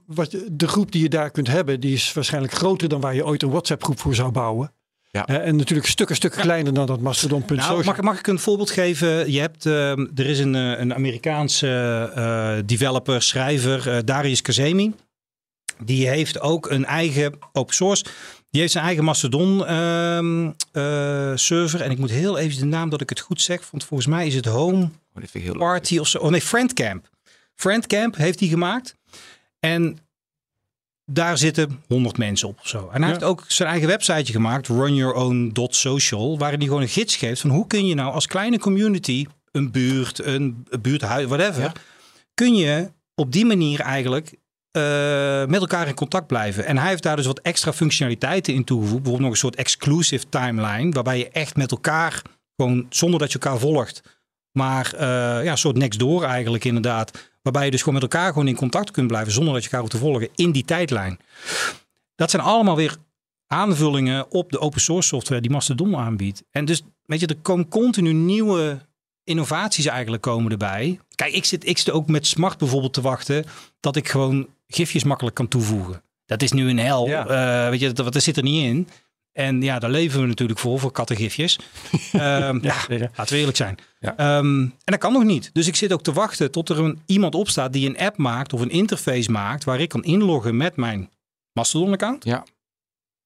wat, 0.06 0.36
de 0.52 0.68
groep 0.68 0.92
die 0.92 1.02
je 1.02 1.08
daar 1.08 1.30
kunt 1.30 1.48
hebben, 1.48 1.80
die 1.80 1.94
is 1.94 2.12
waarschijnlijk 2.12 2.52
groter 2.52 2.88
dan 2.88 3.00
waar 3.00 3.14
je 3.14 3.26
ooit 3.26 3.42
een 3.42 3.50
WhatsApp 3.50 3.82
groep 3.82 4.00
voor 4.00 4.14
zou 4.14 4.30
bouwen. 4.30 4.72
Ja. 5.10 5.26
En 5.26 5.56
natuurlijk 5.56 5.88
stukken, 5.88 6.16
stukken 6.16 6.40
kleiner 6.40 6.74
dan 6.74 6.86
dat 6.86 7.00
Mastodon.social. 7.00 7.72
Nou, 7.72 7.84
mag, 7.84 8.00
mag 8.00 8.18
ik 8.18 8.26
een 8.26 8.38
voorbeeld 8.38 8.70
geven? 8.70 9.32
Je 9.32 9.40
hebt, 9.40 9.66
ehm, 9.66 10.06
er 10.14 10.26
is 10.26 10.38
een, 10.38 10.54
eh, 10.54 10.78
een 10.78 10.94
Amerikaanse 10.94 11.68
eh, 12.14 12.56
developer, 12.66 13.22
schrijver, 13.22 13.90
eh, 13.90 13.98
Darius 14.04 14.42
Kazemi. 14.42 14.94
Die 15.84 16.08
heeft 16.08 16.40
ook 16.40 16.70
een 16.70 16.84
eigen 16.84 17.38
open 17.52 17.74
source. 17.74 18.04
Die 18.50 18.60
heeft 18.60 18.72
zijn 18.72 18.84
eigen 18.84 19.04
Mastodon 19.04 19.66
ehm, 19.66 20.50
eh, 20.72 21.32
server. 21.34 21.80
En 21.80 21.90
ik 21.90 21.98
moet 21.98 22.10
heel 22.10 22.38
even 22.38 22.58
de 22.58 22.64
naam 22.64 22.88
dat 22.90 23.00
ik 23.00 23.08
het 23.08 23.20
goed 23.20 23.40
zeg. 23.40 23.70
Want 23.70 23.84
volgens 23.84 24.08
mij 24.08 24.26
is 24.26 24.34
het 24.34 24.44
Home 24.46 24.82
Oh, 24.84 25.24
dat 25.24 25.30
vind 25.30 25.44
ik 25.44 25.50
heel 25.50 25.52
leuk. 25.52 25.68
Party 25.68 25.98
of 25.98 26.08
zo. 26.08 26.18
Oh 26.18 26.30
nee, 26.30 26.40
Friendcamp. 26.42 27.08
Friendcamp 27.54 28.16
heeft 28.16 28.40
hij 28.40 28.48
gemaakt. 28.48 28.96
En 29.60 29.98
daar 31.04 31.38
zitten 31.38 31.82
100 31.86 32.18
mensen 32.18 32.48
op 32.48 32.58
of 32.60 32.68
zo. 32.68 32.78
En 32.78 32.90
hij 32.90 33.00
Ja. 33.00 33.06
heeft 33.06 33.24
ook 33.24 33.44
zijn 33.48 33.68
eigen 33.68 33.88
websiteje 33.88 34.32
gemaakt, 34.32 34.68
runyourown.social, 34.68 36.38
waarin 36.38 36.58
hij 36.58 36.66
gewoon 36.68 36.82
een 36.82 36.88
gids 36.88 37.16
geeft 37.16 37.40
van 37.40 37.50
hoe 37.50 37.66
kun 37.66 37.86
je 37.86 37.94
nou 37.94 38.12
als 38.12 38.26
kleine 38.26 38.58
community, 38.58 39.26
een 39.52 39.70
buurt, 39.70 40.24
een 40.24 40.66
buurthuis, 40.80 41.26
whatever, 41.26 41.62
Ja. 41.62 41.72
kun 42.34 42.54
je 42.54 42.90
op 43.14 43.32
die 43.32 43.44
manier 43.46 43.80
eigenlijk 43.80 44.34
eh, 44.70 45.46
met 45.46 45.60
elkaar 45.60 45.88
in 45.88 45.94
contact 45.94 46.26
blijven. 46.26 46.64
En 46.66 46.78
hij 46.78 46.88
heeft 46.88 47.02
daar 47.02 47.16
dus 47.16 47.26
wat 47.26 47.40
extra 47.40 47.72
functionaliteiten 47.72 48.54
in 48.54 48.64
toegevoegd. 48.64 49.02
Bijvoorbeeld 49.02 49.22
nog 49.22 49.30
een 49.30 49.48
soort 49.48 49.56
exclusive 49.56 50.28
timeline, 50.28 50.92
waarbij 50.92 51.18
je 51.18 51.28
echt 51.28 51.56
met 51.56 51.70
elkaar 51.70 52.22
gewoon 52.56 52.86
zonder 52.88 53.20
dat 53.20 53.32
je 53.32 53.38
elkaar 53.38 53.58
volgt, 53.58 54.02
maar 54.52 54.94
eh, 54.94 55.44
ja, 55.44 55.50
een 55.50 55.58
soort 55.58 55.76
next 55.76 55.98
door 55.98 56.22
eigenlijk 56.22 56.64
inderdaad. 56.64 57.30
Waarbij 57.42 57.64
je 57.64 57.70
dus 57.70 57.82
gewoon 57.82 58.00
met 58.00 58.12
elkaar 58.12 58.32
gewoon 58.32 58.48
in 58.48 58.56
contact 58.56 58.90
kunt 58.90 59.06
blijven 59.06 59.32
zonder 59.32 59.52
dat 59.52 59.62
je 59.62 59.68
elkaar 59.68 59.80
hoeft 59.80 59.92
te 59.92 60.08
volgen 60.08 60.28
in 60.34 60.52
die 60.52 60.64
tijdlijn. 60.64 61.18
Dat 62.14 62.30
zijn 62.30 62.42
allemaal 62.42 62.76
weer 62.76 62.96
aanvullingen 63.46 64.30
op 64.30 64.50
de 64.50 64.60
open 64.60 64.80
source 64.80 65.08
software 65.08 65.40
die 65.40 65.50
Mastodon 65.50 65.96
aanbiedt. 65.96 66.42
En 66.50 66.64
dus, 66.64 66.82
weet 67.04 67.20
je, 67.20 67.26
er 67.26 67.36
komen 67.36 67.68
continu 67.68 68.12
nieuwe 68.12 68.86
innovaties 69.24 69.86
eigenlijk 69.86 70.22
komen 70.22 70.52
erbij. 70.52 71.00
Kijk, 71.14 71.32
ik 71.32 71.44
zit, 71.44 71.66
ik 71.66 71.78
zit 71.78 71.90
ook 71.90 72.08
met 72.08 72.26
Smart 72.26 72.58
bijvoorbeeld 72.58 72.92
te 72.92 73.00
wachten 73.00 73.44
dat 73.80 73.96
ik 73.96 74.08
gewoon 74.08 74.48
gifjes 74.68 75.04
makkelijk 75.04 75.36
kan 75.36 75.48
toevoegen. 75.48 76.02
Dat 76.26 76.42
is 76.42 76.52
nu 76.52 76.68
een 76.68 76.78
hel. 76.78 77.06
Ja. 77.06 77.26
Eh, 77.26 77.70
weet 77.70 77.80
je, 77.80 77.92
dat, 77.92 78.12
dat 78.12 78.22
zit 78.22 78.36
er 78.36 78.42
niet 78.42 78.64
in. 78.64 78.88
En 79.32 79.62
ja, 79.62 79.78
daar 79.78 79.90
leven 79.90 80.20
we 80.20 80.26
natuurlijk 80.26 80.58
voor, 80.58 80.78
voor 80.78 80.92
kattengifjes. 80.92 81.58
Ehm, 82.12 82.58
ja, 82.62 82.80
zeker. 82.88 83.10
laten 83.16 83.32
we 83.32 83.38
eerlijk 83.38 83.56
zijn. 83.56 83.78
Ja. 84.00 84.16
Ehm, 84.16 84.60
en 84.60 84.72
dat 84.84 84.98
kan 84.98 85.12
nog 85.12 85.24
niet. 85.24 85.50
Dus 85.52 85.66
ik 85.66 85.76
zit 85.76 85.92
ook 85.92 86.02
te 86.02 86.12
wachten 86.12 86.50
tot 86.50 86.68
er 86.68 86.78
een, 86.78 87.02
iemand 87.06 87.34
opstaat 87.34 87.72
die 87.72 87.88
een 87.88 87.98
app 87.98 88.16
maakt 88.16 88.52
of 88.52 88.60
een 88.60 88.70
interface 88.70 89.30
maakt 89.30 89.64
waar 89.64 89.80
ik 89.80 89.88
kan 89.88 90.04
inloggen 90.04 90.56
met 90.56 90.76
mijn 90.76 91.10
Mastodon-account. 91.52 92.24
Ja. 92.24 92.44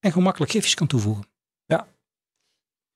En 0.00 0.08
gewoon 0.08 0.24
makkelijk 0.24 0.52
gifjes 0.52 0.74
kan 0.74 0.86
toevoegen. 0.86 1.24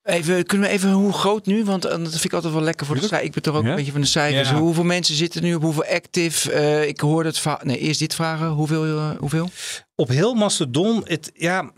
Even, 0.06 0.46
kunnen 0.46 0.68
we 0.68 0.72
even, 0.74 0.90
hoe 0.90 1.12
groot 1.12 1.46
nu? 1.46 1.64
Want 1.64 1.84
eh, 1.84 1.90
dat 1.90 2.10
vind 2.10 2.24
ik 2.24 2.32
altijd 2.32 2.52
wel 2.52 2.62
lekker 2.62 2.86
voor 2.86 2.94
de 2.94 3.00
cijfers. 3.00 3.22
Ik 3.26 3.32
ben 3.32 3.42
toch 3.42 3.54
ook 3.56 3.62
Ja. 3.64 3.68
een 3.70 3.76
beetje 3.76 3.92
van 3.92 4.00
de 4.00 4.06
cijfers. 4.06 4.48
Ja. 4.48 4.56
Hoeveel 4.58 4.84
mensen 4.84 5.14
zitten 5.14 5.42
nu 5.42 5.54
op 5.54 5.62
hoeveel 5.62 5.84
active? 5.84 6.52
Eh, 6.52 6.86
ik 6.88 7.00
hoorde 7.00 7.28
het 7.28 7.38
va- 7.38 7.60
Nee, 7.62 7.78
eerst 7.78 7.98
dit 7.98 8.14
vragen. 8.14 8.46
Hoeveel? 8.48 8.84
eh, 8.84 9.10
hoeveel? 9.18 9.50
Op 9.94 10.08
heel 10.08 10.34
Mastodon, 10.34 11.00
het, 11.04 11.30
ja, 11.34 11.70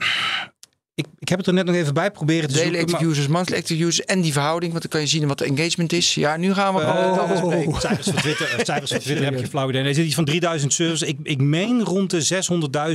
ik, 0.95 1.07
ik 1.19 1.29
heb 1.29 1.39
het 1.39 1.47
er 1.47 1.53
net 1.55 1.65
nog 1.67 1.75
even 1.75 1.95
bij 1.95 2.11
proberen 2.11 2.49
te 2.49 2.55
Daily 2.55 2.65
zoeken. 2.69 2.85
active 2.85 3.03
maar- 3.03 3.13
users, 3.13 3.27
monthly 3.29 3.57
active 3.57 3.85
users 3.85 4.07
en 4.07 4.21
die 4.21 4.33
verhouding. 4.33 4.71
Want 4.73 4.83
dan 4.83 4.93
kan 4.93 5.01
je 5.01 5.07
zien 5.07 5.29
wat 5.29 5.39
de 5.39 5.45
engagement 5.45 5.93
is. 5.93 6.15
Ja, 6.15 6.37
nu 6.37 6.55
gaan 6.55 6.75
we 6.75 6.81
gewoon 6.81 7.19
alles 7.19 7.41
bespreken. 7.41 7.81
Cijfers 7.81 8.07
van 8.07 8.15
Twitter, 8.17 8.47
cijfers 8.65 8.91
van 8.91 9.01
Twitter 9.01 9.25
heb 9.31 9.37
geen 9.39 9.49
flauw 9.49 9.69
idee. 9.69 9.81
Nee, 9.81 9.91
er 9.91 9.97
zit 9.97 10.07
iets 10.07 10.15
van 10.15 10.25
3000 10.25 10.73
servers. 10.73 11.03
Ik, 11.03 11.19
ik 11.23 11.41
meen 11.41 11.83
rond 11.83 12.11
de 12.11 12.23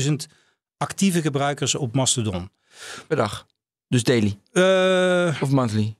600.000 0.06 0.13
actieve 0.78 1.22
gebruikers 1.22 1.76
op 1.76 1.96
Mastodon. 1.96 2.50
per 3.08 3.17
dag. 3.17 3.46
Dus 3.93 4.03
daily 4.03 4.38
Eh, 4.51 5.41
of 5.41 5.49
monthly. 5.51 5.95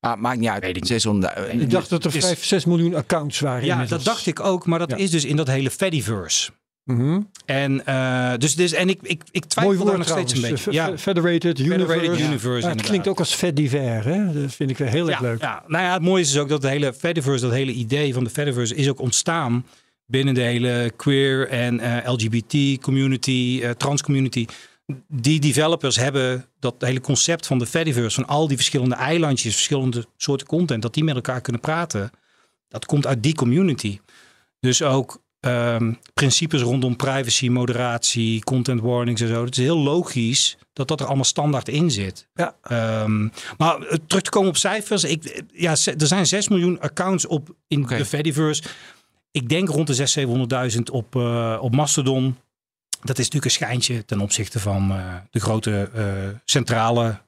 Ah, 0.00 0.20
maakt 0.20 0.38
niet 0.38 0.48
uit. 0.48 0.60
Weet 0.62 0.74
ik 0.76 0.80
niet. 0.82 0.90
600. 0.90 1.34
eh, 1.34 1.60
ik 1.60 1.70
dacht 1.70 1.90
dat 1.90 2.04
er 2.04 2.16
is- 2.16 2.24
5, 2.26 2.44
6 2.44 2.64
miljoen 2.64 2.94
accounts 2.94 3.40
waren. 3.40 3.64
ja, 3.64 3.72
inmiddels. 3.74 4.04
dat 4.04 4.14
dacht 4.14 4.26
ik 4.26 4.40
ook. 4.40 4.66
Maar 4.66 4.78
dat 4.78 4.90
Ja. 4.90 4.96
is 4.96 5.10
dus 5.10 5.24
in 5.24 5.36
dat 5.36 5.46
hele 5.46 5.70
Fediverse. 5.70 6.50
Mhm. 6.84 7.20
En, 7.46 7.86
eh, 7.86 8.32
dus, 8.38 8.54
dus, 8.54 8.72
en 8.72 8.88
ik, 8.88 8.98
ik, 9.02 9.22
ik 9.30 9.44
twijfel 9.44 9.74
Mooi 9.74 9.84
woord 9.86 9.98
nog 9.98 10.08
steeds 10.08 10.34
een 10.34 10.50
beetje. 10.50 10.72
Ja, 10.72 10.86
fe- 10.86 10.98
Federated 10.98 11.58
Universe. 11.58 11.86
Federated 11.92 12.20
Universe, 12.26 12.66
Ja, 12.68 12.72
het 12.74 12.82
klinkt 12.82 13.08
ook 13.08 13.18
als 13.18 13.34
Fediver, 13.34 14.04
hè? 14.04 14.32
Dat 14.42 14.54
vind 14.54 14.70
ik 14.70 14.78
weer 14.78 14.88
heel 14.88 15.08
erg 15.10 15.20
ja, 15.20 15.26
leuk. 15.26 15.40
Ja. 15.40 15.62
Nou 15.66 15.84
ja, 15.84 15.92
het 15.92 16.02
mooie 16.02 16.22
is 16.22 16.30
dus 16.32 16.40
ook 16.40 16.48
dat 16.48 16.60
de 16.62 16.68
hele 16.68 16.92
Fediverse, 16.94 17.44
dat 17.44 17.52
hele 17.54 17.72
idee 17.72 18.14
van 18.14 18.24
de 18.24 18.30
Fediverse 18.30 18.74
is 18.74 18.88
ook 18.88 19.00
ontstaan 19.00 19.66
binnen 20.06 20.34
de 20.34 20.40
hele 20.40 20.92
queer 20.96 21.48
en 21.48 21.80
eh, 21.80 22.12
LGBT 22.12 22.80
community, 22.82 23.60
eh, 23.62 23.70
trans 23.70 24.02
community. 24.02 24.46
Die 25.08 25.40
developers 25.40 25.96
hebben 25.96 26.46
dat 26.58 26.74
hele 26.78 27.00
concept 27.00 27.46
van 27.46 27.58
de 27.58 27.66
Fediverse, 27.66 28.20
van 28.20 28.28
al 28.28 28.48
die 28.48 28.56
verschillende 28.56 28.94
eilandjes, 28.94 29.54
verschillende 29.54 30.06
soorten 30.16 30.46
content, 30.46 30.82
dat 30.82 30.94
die 30.94 31.04
met 31.04 31.14
elkaar 31.14 31.40
kunnen 31.40 31.60
praten. 31.60 32.10
Dat 32.68 32.86
komt 32.86 33.06
uit 33.06 33.22
die 33.22 33.34
community. 33.34 33.98
Dus 34.60 34.82
ook 34.82 35.22
ehm, 35.40 35.92
principes 36.14 36.62
rondom 36.62 36.96
privacy, 36.96 37.48
moderatie, 37.48 38.44
content 38.44 38.80
warnings 38.80 39.20
en 39.20 39.28
zo. 39.28 39.44
Het 39.44 39.58
is 39.58 39.64
heel 39.64 39.78
logisch 39.78 40.58
dat 40.72 40.88
dat 40.88 41.00
er 41.00 41.06
allemaal 41.06 41.24
standaard 41.24 41.68
in 41.68 41.90
zit. 41.90 42.28
Ja. 42.34 42.56
Ehm, 42.62 43.28
maar 43.58 43.82
eh, 43.82 43.98
terug 44.06 44.22
te 44.22 44.30
komen 44.30 44.48
op 44.48 44.56
cijfers. 44.56 45.04
Ik, 45.04 45.24
eh, 45.24 45.42
ja, 45.52 45.70
er 45.70 46.06
zijn 46.06 46.26
6 46.26 46.48
miljoen 46.48 46.80
accounts 46.80 47.26
op 47.26 47.54
in 47.66 47.86
de 47.86 48.04
Fediverse. 48.04 48.62
Ik 49.30 49.48
denk 49.48 49.68
rond 49.68 49.86
de 49.86 49.94
600.000, 49.94 50.10
700.000 50.10 50.90
op, 50.90 51.16
eh, 51.16 51.58
op 51.60 51.74
Mastodon. 51.74 52.36
Dat 53.02 53.18
is 53.18 53.24
natuurlijk 53.24 53.44
een 53.44 53.50
schijntje 53.50 54.04
ten 54.04 54.20
opzichte 54.20 54.60
van 54.60 54.90
eh, 54.90 55.14
de 55.30 55.40
grote 55.40 55.90
eh, 55.94 56.04
centrale 56.44 57.02
Ja. 57.02 57.20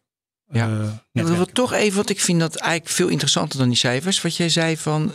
eh, 0.68 0.72
Ja, 0.72 1.02
netwerken. 1.12 1.44
wat 1.44 1.54
toch 1.54 1.72
even, 1.72 1.96
want 1.96 2.10
ik 2.10 2.20
vind 2.20 2.40
dat 2.40 2.56
eigenlijk 2.56 2.92
veel 2.94 3.08
interessanter 3.08 3.58
dan 3.58 3.68
die 3.68 3.76
cijfers. 3.76 4.22
Wat 4.22 4.36
jij 4.36 4.48
zei 4.48 4.76
van, 4.76 5.12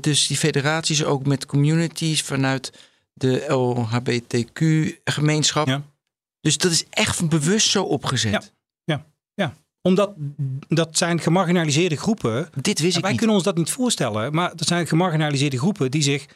dus 0.00 0.26
die 0.26 0.36
federaties 0.36 1.04
ook 1.04 1.26
met 1.26 1.46
communities 1.46 2.22
vanuit 2.22 2.72
de 3.12 3.44
LHBTQ-gemeenschap. 4.40 5.66
Ja. 5.66 5.82
Dus 6.40 6.58
dat 6.58 6.70
is 6.72 6.84
echt 6.90 7.28
bewust 7.28 7.70
zo 7.70 7.82
opgezet. 7.84 8.52
Omdat 9.82 10.12
dat 10.68 10.98
zijn 10.98 11.20
gemarginaliseerde 11.20 11.96
groepen. 11.96 12.48
Dit 12.60 12.80
wist 12.80 12.94
ik 12.96 13.00
wij 13.00 13.10
niet. 13.10 13.18
kunnen 13.18 13.36
ons 13.36 13.44
dat 13.44 13.56
niet 13.56 13.70
voorstellen. 13.70 14.34
Maar 14.34 14.56
dat 14.56 14.66
zijn 14.68 14.86
gemarginaliseerde 14.86 15.58
groepen 15.58 15.90
die 15.90 16.02
zich 16.02 16.26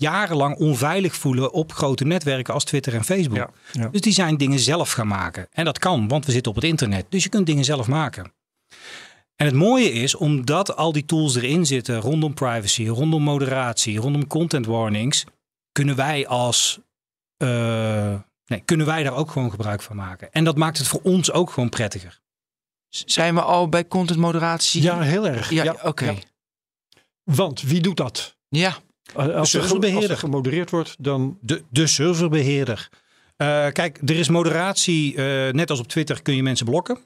jarenlang 0.00 0.56
onveilig 0.56 1.14
voelen 1.14 1.52
op 1.52 1.72
grote 1.72 2.04
netwerken 2.04 2.54
als 2.54 2.64
Twitter 2.64 2.94
en 2.94 3.04
Facebook. 3.04 3.36
Ja, 3.36 3.50
ja. 3.72 3.88
Dus 3.88 4.00
die 4.00 4.12
zijn 4.12 4.36
dingen 4.36 4.58
zelf 4.58 4.92
gaan 4.92 5.08
maken. 5.08 5.48
En 5.52 5.64
dat 5.64 5.78
kan, 5.78 6.08
want 6.08 6.26
we 6.26 6.32
zitten 6.32 6.50
op 6.52 6.56
het 6.56 6.66
internet. 6.66 7.06
Dus 7.08 7.22
je 7.22 7.28
kunt 7.28 7.46
dingen 7.46 7.64
zelf 7.64 7.86
maken. 7.86 8.32
En 9.36 9.46
het 9.46 9.54
mooie 9.54 9.92
is, 9.92 10.14
omdat 10.14 10.76
al 10.76 10.92
die 10.92 11.04
tools 11.04 11.34
erin 11.36 11.66
zitten 11.66 12.00
rondom 12.00 12.34
privacy, 12.34 12.86
rondom 12.86 13.22
moderatie, 13.22 13.98
rondom 13.98 14.26
content 14.26 14.66
warnings, 14.66 15.24
kunnen 15.72 15.96
wij 15.96 16.26
als 16.26 16.78
eh, 17.36 18.14
nee, 18.46 18.60
kunnen 18.64 18.86
wij 18.86 19.02
daar 19.02 19.14
ook 19.14 19.30
gewoon 19.30 19.50
gebruik 19.50 19.82
van 19.82 19.96
maken. 19.96 20.32
En 20.32 20.44
dat 20.44 20.56
maakt 20.56 20.78
het 20.78 20.86
voor 20.86 21.00
ons 21.02 21.32
ook 21.32 21.50
gewoon 21.50 21.68
prettiger. 21.68 22.20
Zijn 22.88 23.34
we 23.34 23.42
al 23.42 23.68
bij 23.68 23.88
content 23.88 24.18
moderatie? 24.18 24.82
Ja, 24.82 25.00
heel 25.00 25.28
erg. 25.28 25.50
Ja, 25.50 25.64
Ja, 25.64 25.76
oké. 25.82 26.04
ja. 26.04 26.14
Want 27.22 27.60
wie 27.62 27.80
doet 27.80 27.96
dat? 27.96 28.36
Ja. 28.48 28.76
Als 29.14 29.26
er, 29.28 29.34
als 29.34 29.50
serverbeheerder. 29.50 30.10
er 30.10 30.16
gemodereerd 30.18 30.70
wordt, 30.70 30.96
dan... 30.98 31.38
De, 31.40 31.62
de 31.70 31.86
serverbeheerder. 31.86 32.88
Eh, 33.36 33.66
kijk, 33.72 33.98
er 34.04 34.16
is 34.16 34.28
moderatie. 34.28 35.14
eh, 35.16 35.52
net 35.52 35.70
als 35.70 35.78
op 35.80 35.88
Twitter 35.88 36.22
kun 36.22 36.36
je 36.36 36.42
mensen 36.42 36.66
blokken. 36.66 36.98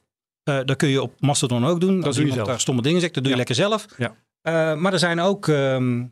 Eh, 0.42 0.60
dat 0.64 0.76
kun 0.76 0.88
je 0.88 1.02
op 1.02 1.20
Mastodon 1.20 1.64
ook 1.64 1.80
doen. 1.80 2.04
als 2.04 2.14
doe 2.16 2.24
je 2.24 2.30
iemand 2.30 2.48
daar 2.48 2.60
stomme 2.60 2.82
dingen 2.82 3.00
zegt, 3.00 3.14
dat 3.14 3.22
doe 3.22 3.32
je 3.32 3.38
lekker 3.38 3.54
zelf. 3.54 3.86
Ja. 3.96 4.14
Eh, 4.42 4.74
maar 4.74 4.92
er 4.92 4.98
zijn 4.98 5.20
ook 5.20 5.48
ehm, 5.48 6.04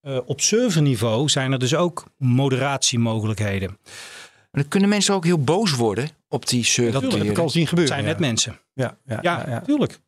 eh, 0.00 0.18
op 0.24 0.40
serverniveau 0.40 1.28
zijn 1.28 1.52
er 1.52 1.58
dus 1.58 1.74
ook 1.74 2.04
moderatiemogelijkheden. 2.16 3.78
Maar 4.50 4.62
dan 4.62 4.68
kunnen 4.68 4.88
mensen 4.88 5.14
ook 5.14 5.24
heel 5.24 5.38
boos 5.38 5.74
worden 5.74 6.08
op 6.28 6.48
die 6.48 6.64
server. 6.64 6.92
Dat 7.00 7.12
heb 7.12 7.22
ik 7.22 7.38
al 7.38 7.50
zien 7.50 7.60
Het 7.60 7.68
gebeuren. 7.68 7.94
zijn 7.94 8.06
ja. 8.06 8.10
net 8.10 8.20
mensen. 8.20 8.60
Ja, 8.74 8.96
ja, 9.06 9.18
Ja, 9.22 9.42
ja, 9.46 9.50
ja. 9.50 9.60
tuurlijk. 9.60 9.98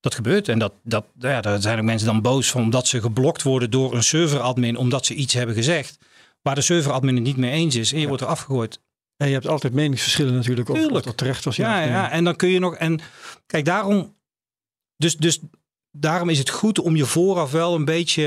Dat 0.00 0.14
gebeurt. 0.14 0.48
En 0.48 0.58
dat, 0.58 0.72
dat, 0.82 1.06
nou 1.14 1.34
ja, 1.34 1.40
daar 1.40 1.60
zijn 1.60 1.78
ook 1.78 1.84
mensen 1.84 2.06
dan 2.06 2.22
boos 2.22 2.50
van 2.50 2.62
omdat 2.62 2.86
ze 2.86 3.00
geblokt 3.00 3.42
worden 3.42 3.70
door 3.70 3.94
een 3.94 4.02
serveradmin 4.02 4.76
omdat 4.76 5.06
ze 5.06 5.14
iets 5.14 5.34
hebben 5.34 5.54
gezegd. 5.54 5.98
Waar 6.42 6.54
de 6.54 6.60
serveradmin 6.60 7.14
het 7.14 7.24
niet 7.24 7.36
mee 7.36 7.50
eens 7.50 7.74
is. 7.74 7.92
En 7.92 8.00
je 8.00 8.06
wordt 8.08 8.22
er 8.22 8.28
afgegooid. 8.28 8.80
En 9.16 9.26
je 9.26 9.32
hebt 9.32 9.46
altijd 9.46 9.72
meningsverschillen 9.72 10.34
natuurlijk. 10.34 10.68
Of 10.68 11.02
dat 11.02 11.16
terecht 11.16 11.44
was. 11.44 11.56
Ja, 11.56 11.80
ja, 11.80 12.10
en 12.10 12.24
dan 12.24 12.36
kun 12.36 12.48
je 12.48 12.58
nog. 12.58 12.74
En 12.74 13.00
kijk, 13.46 13.64
daarom. 13.64 14.14
Dus, 14.96 15.16
dus 15.16 15.38
daarom 15.90 16.28
is 16.28 16.38
het 16.38 16.50
goed 16.50 16.78
om 16.78 16.96
je 16.96 17.04
vooraf 17.04 17.50
wel 17.50 17.74
een 17.74 17.84
beetje 17.84 18.24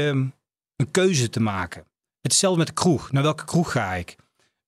een 0.75 0.91
keuze 0.91 1.29
te 1.29 1.39
maken. 1.39 1.85
Hetzelfde 2.21 2.57
met 2.57 2.67
de 2.67 2.73
kroeg. 2.73 3.11
Naar 3.11 3.23
welke 3.23 3.45
kroeg 3.45 3.71
ga 3.71 3.93
ik? 3.93 4.15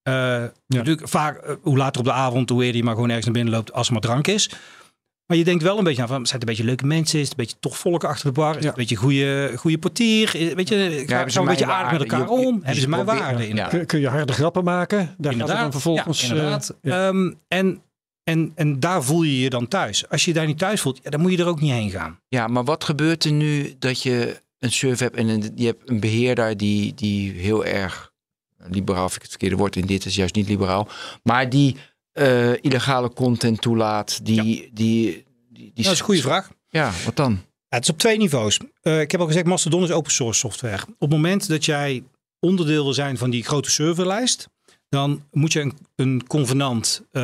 Eh, 0.02 0.44
Natuurlijk, 0.66 1.08
vaak, 1.08 1.36
eh, 1.36 1.54
hoe 1.62 1.76
later 1.76 2.00
op 2.00 2.06
de 2.06 2.12
avond, 2.12 2.48
hoe 2.48 2.62
eerder 2.64 2.76
je 2.76 2.84
maar 2.84 2.94
gewoon 2.94 3.08
ergens 3.08 3.26
naar 3.26 3.34
binnen 3.34 3.54
loopt 3.54 3.72
als 3.72 3.86
er 3.86 3.92
maar 3.92 4.02
drank 4.02 4.26
is. 4.26 4.50
Maar 5.26 5.36
je 5.36 5.44
denkt 5.44 5.62
wel 5.62 5.78
een 5.78 5.84
beetje 5.84 6.02
aan 6.02 6.08
van, 6.08 6.26
zijn 6.26 6.40
het 6.40 6.42
een 6.42 6.48
beetje 6.54 6.64
leuke 6.64 6.86
mensen? 6.86 7.18
Is 7.20 7.28
het 7.28 7.38
een 7.38 7.44
beetje 7.44 7.56
toch 7.60 7.78
volk 7.78 8.04
achter 8.04 8.26
de 8.26 8.32
bar? 8.32 8.48
Is 8.48 8.54
het 8.54 8.64
Ja. 8.64 8.68
een 8.70 8.76
beetje 8.76 8.96
goede, 8.96 9.52
goede 9.56 9.78
portier? 9.78 10.34
Is- 10.34 10.52
Weet 10.54 10.68
je, 10.68 11.02
gaan 11.06 11.30
ze 11.30 11.38
een 11.40 11.44
beetje 11.46 11.66
aardig 11.66 11.90
met 11.98 12.10
waarde? 12.10 12.16
elkaar 12.16 12.20
Je- 12.40 12.46
om? 12.46 12.54
je- 12.54 12.60
Hebben 12.64 12.82
ze 12.82 12.88
mijn 12.88 13.04
probeert- 13.04 13.24
waarde 13.24 13.48
in? 13.48 13.56
ja. 13.56 13.68
Kun, 13.68 13.86
kun 13.86 14.00
je 14.00 14.08
harde 14.08 14.32
grappen 14.32 14.64
maken? 14.64 14.98
Daar 14.98 15.14
gaat 15.18 15.32
Inderdaad. 15.32 15.58
dan 15.60 15.70
vervolgens. 15.72 16.20
Ja, 16.20 16.28
inderdaad. 16.28 16.70
eh, 16.82 16.92
ja. 16.92 17.08
Ehm, 17.08 17.32
en, 17.48 17.82
en, 18.24 18.52
en 18.54 18.80
daar 18.80 19.02
voel 19.04 19.22
je 19.22 19.40
je 19.40 19.50
dan 19.50 19.68
thuis. 19.68 20.08
Als 20.08 20.24
je 20.24 20.30
je 20.30 20.36
daar 20.36 20.46
niet 20.46 20.58
thuis 20.58 20.80
voelt, 20.80 21.00
ja, 21.02 21.10
dan 21.10 21.20
moet 21.20 21.30
je 21.32 21.38
er 21.38 21.46
ook 21.46 21.60
niet 21.60 21.72
heen 21.72 21.90
gaan. 21.90 22.20
Ja, 22.28 22.46
maar 22.46 22.64
wat 22.64 22.84
gebeurt 22.84 23.24
er 23.24 23.32
nu 23.32 23.74
dat 23.78 24.02
je 24.02 24.40
een 24.58 24.72
server 24.72 25.04
hebt 25.04 25.16
en 25.16 25.28
een, 25.28 25.52
je 25.54 25.66
hebt 25.66 25.90
een 25.90 26.00
beheerder 26.00 26.56
die, 26.56 26.94
die 26.94 27.32
heel 27.32 27.64
erg 27.64 28.12
liberaal, 28.68 29.02
vind 29.04 29.14
ik 29.16 29.20
het 29.22 29.30
verkeerde 29.30 29.56
woord 29.56 29.76
in 29.76 29.86
dit 29.86 30.04
is 30.04 30.14
juist 30.14 30.34
niet 30.34 30.48
liberaal, 30.48 30.88
maar 31.22 31.48
die 31.50 31.76
eh, 32.16 32.52
illegale 32.60 33.12
content 33.12 33.60
toelaat, 33.60 34.20
die, 34.22 34.42
die, 34.42 34.70
die, 34.72 35.24
die, 35.50 35.72
Dat 35.74 35.92
is 35.92 35.98
een 35.98 36.04
goede 36.04 36.20
vraag. 36.20 36.50
Ja, 36.68 36.92
wat 37.04 37.16
dan? 37.16 37.32
Ja, 37.68 37.76
het 37.76 37.82
is 37.82 37.90
op 37.90 37.98
twee 37.98 38.18
niveaus. 38.18 38.58
Eh, 38.82 39.00
ik 39.00 39.10
heb 39.10 39.20
al 39.20 39.26
gezegd, 39.26 39.46
Mastodon 39.46 39.82
is 39.82 39.90
open 39.90 40.12
source 40.12 40.38
software. 40.38 40.82
Op 40.82 41.00
het 41.00 41.10
moment 41.10 41.48
dat 41.48 41.64
jij 41.64 42.04
onderdeel 42.40 42.84
wil 42.84 42.92
zijn 42.92 43.18
van 43.18 43.30
die 43.30 43.44
grote 43.44 43.70
serverlijst, 43.70 44.48
dan 44.88 45.24
moet 45.30 45.52
je 45.52 45.60
een, 45.60 45.72
een 45.96 46.26
convenant 46.26 47.02
eh, 47.12 47.22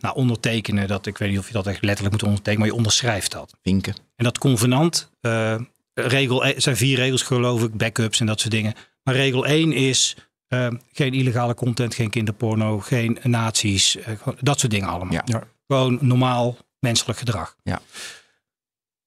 nou, 0.00 0.14
ondertekenen. 0.14 0.88
Dat, 0.88 1.06
ik 1.06 1.18
weet 1.18 1.30
niet 1.30 1.38
of 1.38 1.46
je 1.46 1.52
dat 1.52 1.66
echt 1.66 1.82
letterlijk 1.82 2.12
moet 2.14 2.22
ondertekenen, 2.22 2.58
maar 2.58 2.68
je 2.68 2.76
onderschrijft 2.76 3.32
dat. 3.32 3.54
Vinken. 3.62 3.94
En 4.16 4.24
dat 4.24 4.38
convenant, 4.38 5.10
eh, 5.20 5.56
regel, 5.94 6.44
er 6.44 6.60
zijn 6.60 6.76
vier 6.76 6.96
regels 6.96 7.22
geloof 7.22 7.62
ik, 7.62 7.76
backups 7.76 8.20
en 8.20 8.26
dat 8.26 8.40
soort 8.40 8.52
dingen. 8.52 8.74
Maar 9.02 9.14
regel 9.14 9.46
1 9.46 9.72
is 9.72 10.16
eh, 10.48 10.68
geen 10.92 11.12
illegale 11.12 11.54
content, 11.54 11.94
geen 11.94 12.10
kinderporno, 12.10 12.80
geen 12.80 13.18
nazi's, 13.22 13.96
eh, 13.96 14.14
dat 14.40 14.60
soort 14.60 14.72
dingen 14.72 14.88
allemaal. 14.88 15.12
Ja. 15.12 15.22
Ja. 15.24 15.46
Gewoon 15.66 15.98
normaal 16.00 16.56
menselijk 16.78 17.18
gedrag. 17.18 17.56
Ja. 17.62 17.80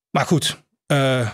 Maar 0.10 0.26
goed, 0.26 0.62
eh 0.86 1.30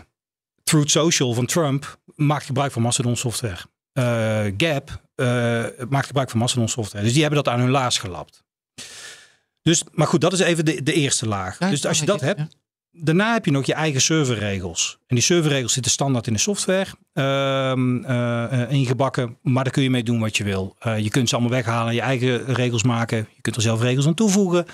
Truth 0.64 0.92
Social 0.92 1.34
van 1.34 1.46
Trump 1.46 2.00
maakt 2.16 2.46
gebruik 2.46 2.72
van 2.72 2.82
Mastodon 2.82 3.16
software. 3.16 3.60
Eh, 3.94 4.54
Gap 4.58 5.02
eh, 5.16 5.86
maakt 5.90 6.06
gebruik 6.06 6.30
van 6.30 6.40
Mastodon 6.40 6.68
software. 6.70 7.04
Dus 7.04 7.14
die 7.14 7.22
hebben 7.22 7.44
dat 7.44 7.54
aan 7.54 7.60
hun 7.60 7.70
laars 7.70 7.98
gelapt. 7.98 8.44
Dus, 9.62 9.84
maar 9.92 10.08
goed, 10.08 10.22
dat 10.22 10.34
is 10.34 10.40
even 10.40 10.66
de, 10.66 10.84
de 10.84 10.94
eerste 10.94 11.28
laag. 11.28 11.60
Ja, 11.60 11.70
dus 11.70 11.86
als 11.86 12.00
je 12.00 12.06
dat 12.06 12.22
ik, 12.22 12.28
hebt, 12.28 12.58
daarna 12.94 13.34
heb 13.34 13.46
je 13.46 13.52
nog 13.52 13.66
je 13.66 13.74
eigen 13.74 14.02
serverregels. 14.02 14.98
En 15.08 15.16
die 15.16 15.26
serverregels 15.26 15.74
zitten 15.74 15.92
standaard 15.92 16.28
in 16.28 16.34
de 16.34 16.40
software 16.40 16.90
eh, 17.14 17.72
eh, 17.72 18.72
ingebakken. 18.72 19.38
Maar 19.42 19.64
daar 19.64 19.74
kun 19.74 19.84
je 19.84 19.90
mee 19.90 20.04
doen 20.04 20.20
wat 20.20 20.38
je 20.38 20.44
wil. 20.44 20.76
Eh, 20.80 21.00
je 21.00 21.10
kunt 21.10 21.30
ze 21.30 21.36
allemaal 21.36 21.54
weghalen, 21.54 21.94
je 21.94 22.02
eigen 22.02 22.46
regels 22.46 22.84
maken. 22.84 23.18
Je 23.18 23.42
kunt 23.42 23.56
er 23.56 23.62
zelf 23.62 23.82
regels 23.82 24.08
aan 24.08 24.14
toevoegen. 24.14 24.66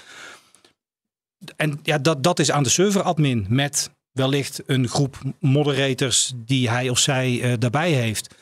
En 1.55 1.79
ja, 1.83 1.97
dat, 1.97 2.23
dat 2.23 2.39
is 2.39 2.51
aan 2.51 2.63
de 2.63 2.69
serveradmin 2.69 3.45
met 3.49 3.91
wellicht 4.11 4.63
een 4.65 4.87
groep 4.87 5.17
moderators 5.39 6.33
die 6.35 6.69
hij 6.69 6.89
of 6.89 6.99
zij 6.99 7.57
daarbij 7.59 7.91
heeft. 7.91 8.35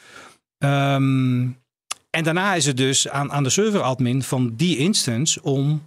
Ehm, 0.57 1.47
en 2.09 2.23
daarna 2.23 2.53
is 2.53 2.65
het 2.65 2.77
dus 2.77 3.09
aan, 3.09 3.31
aan 3.31 3.43
de 3.43 3.49
serveradmin 3.49 4.23
van 4.23 4.55
die 4.55 4.77
instance 4.77 5.41
om 5.41 5.81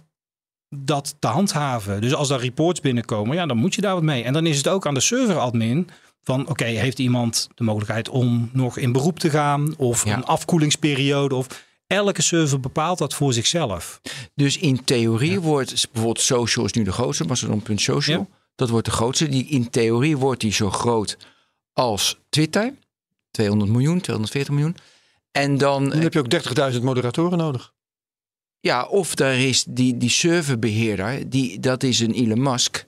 dat 0.75 1.15
te 1.19 1.27
handhaven. 1.27 2.01
Dus 2.01 2.13
als 2.13 2.27
daar 2.27 2.39
reports 2.39 2.79
binnenkomen, 2.79 3.35
ja, 3.35 3.45
dan 3.45 3.57
moet 3.57 3.75
je 3.75 3.81
daar 3.81 3.93
wat 3.93 4.03
mee. 4.03 4.23
En 4.23 4.33
dan 4.33 4.45
is 4.45 4.57
het 4.57 4.67
ook 4.67 4.85
aan 4.87 4.93
de 4.93 4.99
serveradmin 4.99 5.89
van, 6.23 6.47
oké, 6.47 6.65
heeft 6.65 6.99
iemand 6.99 7.47
de 7.55 7.63
mogelijkheid 7.63 8.09
om 8.09 8.49
nog 8.53 8.77
in 8.77 8.91
beroep 8.91 9.19
te 9.19 9.29
gaan 9.29 9.73
of 9.77 10.05
Ja. 10.05 10.13
een 10.15 10.25
afkoelingsperiode 10.25 11.35
of 11.35 11.47
elke 11.87 12.21
server 12.21 12.59
bepaalt 12.59 12.97
dat 12.97 13.13
voor 13.13 13.33
zichzelf. 13.33 14.01
Dus 14.35 14.57
in 14.57 14.83
theorie 14.83 15.39
wordt 15.39 15.87
bijvoorbeeld 15.91 16.25
social 16.25 16.65
is 16.65 16.73
nu 16.73 16.83
de 16.83 16.91
grootste, 16.91 17.23
Mastodon.social. 17.23 18.19
Ja. 18.19 18.27
Dat 18.55 18.69
wordt 18.69 18.85
de 18.85 18.91
grootste. 18.91 19.27
Die, 19.29 19.45
in 19.45 19.69
theorie 19.69 20.17
wordt 20.17 20.41
die 20.41 20.53
zo 20.53 20.69
groot 20.69 21.17
als 21.73 22.19
Twitter. 22.29 22.73
200 23.31 23.71
miljoen, 23.71 24.01
240 24.01 24.53
miljoen. 24.53 24.75
En 25.31 25.57
dan, 25.57 25.89
Dan 25.89 25.99
heb 25.99 26.13
je 26.13 26.19
ook 26.19 26.71
30.000 26.73 26.81
moderatoren 26.83 27.37
nodig. 27.37 27.73
Ja, 28.61 28.83
of 28.85 29.15
daar 29.15 29.35
is 29.39 29.63
die, 29.67 29.97
die 29.97 30.09
serverbeheerder, 30.09 31.29
die, 31.29 31.59
dat 31.59 31.83
is 31.83 31.99
een 31.99 32.13
Elon 32.13 32.41
Musk. 32.41 32.85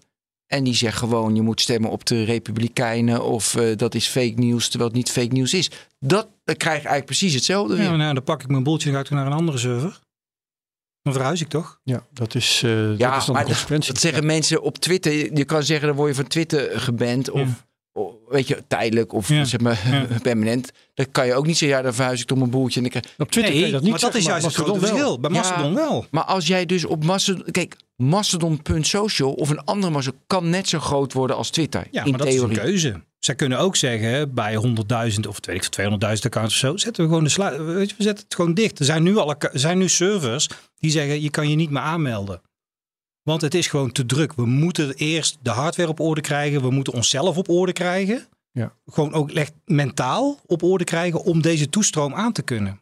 En 0.48 0.64
die 0.64 0.74
zegt 0.76 0.98
gewoon, 0.98 1.36
je 1.36 1.42
moet 1.42 1.62
stemmen 1.62 1.90
op 1.90 2.06
de 2.06 2.24
Republikeinen 2.24 3.24
of 3.24 3.56
eh, 3.56 3.78
dat 3.78 3.96
is 3.96 4.08
fake 4.08 4.34
nieuws, 4.36 4.68
terwijl 4.70 4.90
het 4.90 4.98
niet 5.00 5.12
fake 5.12 5.34
nieuws 5.34 5.54
is. 5.54 5.72
Dat 6.00 6.28
dan 6.44 6.56
krijg 6.56 6.82
je 6.82 6.88
eigenlijk 6.88 7.06
precies 7.06 7.34
hetzelfde 7.34 7.76
weer. 7.76 7.84
Ja, 7.86 7.96
nou, 7.96 8.14
dan 8.14 8.24
pak 8.24 8.42
ik 8.44 8.48
mijn 8.50 8.64
boeltje 8.64 8.90
en 8.90 8.96
ga 8.96 9.02
ik 9.02 9.10
naar 9.10 9.26
een 9.26 9.32
andere 9.34 9.58
server. 9.58 10.00
Dan 11.02 11.14
verhuis 11.14 11.42
ik 11.42 11.48
toch? 11.48 11.80
Ja, 11.84 12.06
dat 12.12 12.36
is, 12.36 12.62
eh 12.66 12.72
dat 12.72 12.92
is 12.92 12.98
dan 12.98 13.36
maar 13.36 13.44
de 13.44 13.50
consequentie. 13.50 13.94
dat 13.94 14.02
zeggen 14.02 14.26
mensen 14.26 14.62
op 14.62 14.78
Twitter. 14.78 15.12
Je- 15.12 15.30
Je 15.34 15.46
kan 15.46 15.64
zeggen, 15.64 15.88
dan 15.88 15.96
word 15.96 16.10
je 16.10 16.16
van 16.16 16.28
Twitter 16.28 16.80
geband. 16.82 17.30
Of, 17.30 17.40
Ja. 17.42 17.66
Of, 17.94 18.14
weet 18.30 18.48
je, 18.48 18.64
tijdelijk 18.68 19.14
of 19.14 19.30
Ja. 19.30 19.44
zeg 19.44 19.60
maar 19.60 19.82
Ja. 19.92 20.08
permanent. 20.22 20.72
Dan 20.94 21.12
kan 21.12 21.26
je 21.26 21.34
ook 21.34 21.46
niet 21.46 21.58
zeggen, 21.58 21.78
ja, 21.78 21.84
dan 21.84 21.94
verhuis 21.94 22.22
ik 22.22 22.28
door 22.28 22.38
mijn 22.38 22.50
boeltje. 22.50 22.80
En 22.80 22.86
ik, 22.86 22.92
krijg- 22.92 23.06
Op 23.18 23.32
Twitter 23.32 23.54
kun 23.54 23.66
je 23.66 23.72
dat 23.72 23.82
niet 23.82 23.92
maar 23.92 24.00
dat 24.00 24.16
is 24.16 24.26
juist 24.26 24.46
het 24.46 24.56
grote 24.56 24.72
wel. 24.72 24.80
verschil. 24.80 25.20
Bij 25.20 25.32
Ja. 25.32 25.38
Mastodon 25.38 25.74
wel. 25.76 26.06
maar 26.12 26.24
als 26.24 26.48
jij 26.48 26.66
dus 26.66 26.86
op 26.86 27.04
Mastodon... 27.04 27.44
Kijk, 27.52 27.76
Mastodon.social 27.96 29.32
of 29.34 29.50
een 29.50 29.64
andere 29.64 29.92
Mastodon 29.94 30.20
kan 30.28 30.50
net 30.50 30.68
zo 30.70 30.80
groot 30.80 31.14
worden 31.14 31.36
als 31.36 31.50
Twitter. 31.50 31.88
Ja, 31.92 32.04
in 32.04 32.10
maar 32.10 32.20
dat 32.20 32.28
is 32.28 32.40
een 32.42 32.52
keuze. 32.52 33.02
Zij 33.20 33.36
kunnen 33.36 33.60
ook 33.60 33.76
zeggen, 33.76 34.34
bij 34.34 34.56
100.000 34.56 35.28
of 35.28 35.38
weet 35.46 35.56
ik, 35.56 35.74
veel, 35.74 35.90
200.000 35.92 35.98
accounts 36.26 36.54
of 36.54 36.60
zo, 36.60 36.78
zetten 36.78 37.04
we 37.04 37.10
gewoon 37.10 37.24
de 37.24 37.30
slu- 37.30 37.58
weet 37.64 37.90
je, 37.90 37.96
we 37.98 38.04
zetten 38.04 38.24
het 38.24 38.36
gewoon 38.36 38.54
dicht. 38.54 38.80
Er 38.80 38.86
zijn 38.86 39.04
nu 39.04 39.18
al 39.18 39.30
acca- 39.30 39.52
er 39.54 39.60
zijn 39.60 39.78
nu 39.78 39.90
servers 39.90 40.50
die 40.80 40.92
zeggen, 40.92 41.22
je 41.22 41.30
kan 41.30 41.50
je 41.50 41.56
niet 41.56 41.70
meer 41.70 41.82
aanmelden. 41.82 42.42
Want 43.24 43.42
het 43.42 43.54
is 43.54 43.68
gewoon 43.68 43.92
te 43.92 44.06
druk. 44.06 44.34
We 44.34 44.46
moeten 44.46 44.94
eerst 44.94 45.38
de 45.42 45.50
hardware 45.50 45.90
op 45.90 46.00
orde 46.00 46.22
krijgen. 46.22 46.62
We 46.62 46.72
moeten 46.72 46.94
onszelf 46.94 47.38
op 47.38 47.50
orde 47.50 47.74
krijgen. 47.74 48.28
Ja. 48.52 48.74
Gewoon 48.86 49.14
ook 49.14 49.32
echt 49.32 49.54
mentaal 49.66 50.40
op 50.46 50.64
orde 50.64 50.84
krijgen 50.84 51.24
om 51.24 51.42
deze 51.42 51.70
toestroom 51.70 52.14
aan 52.14 52.32
te 52.32 52.42
kunnen. 52.42 52.82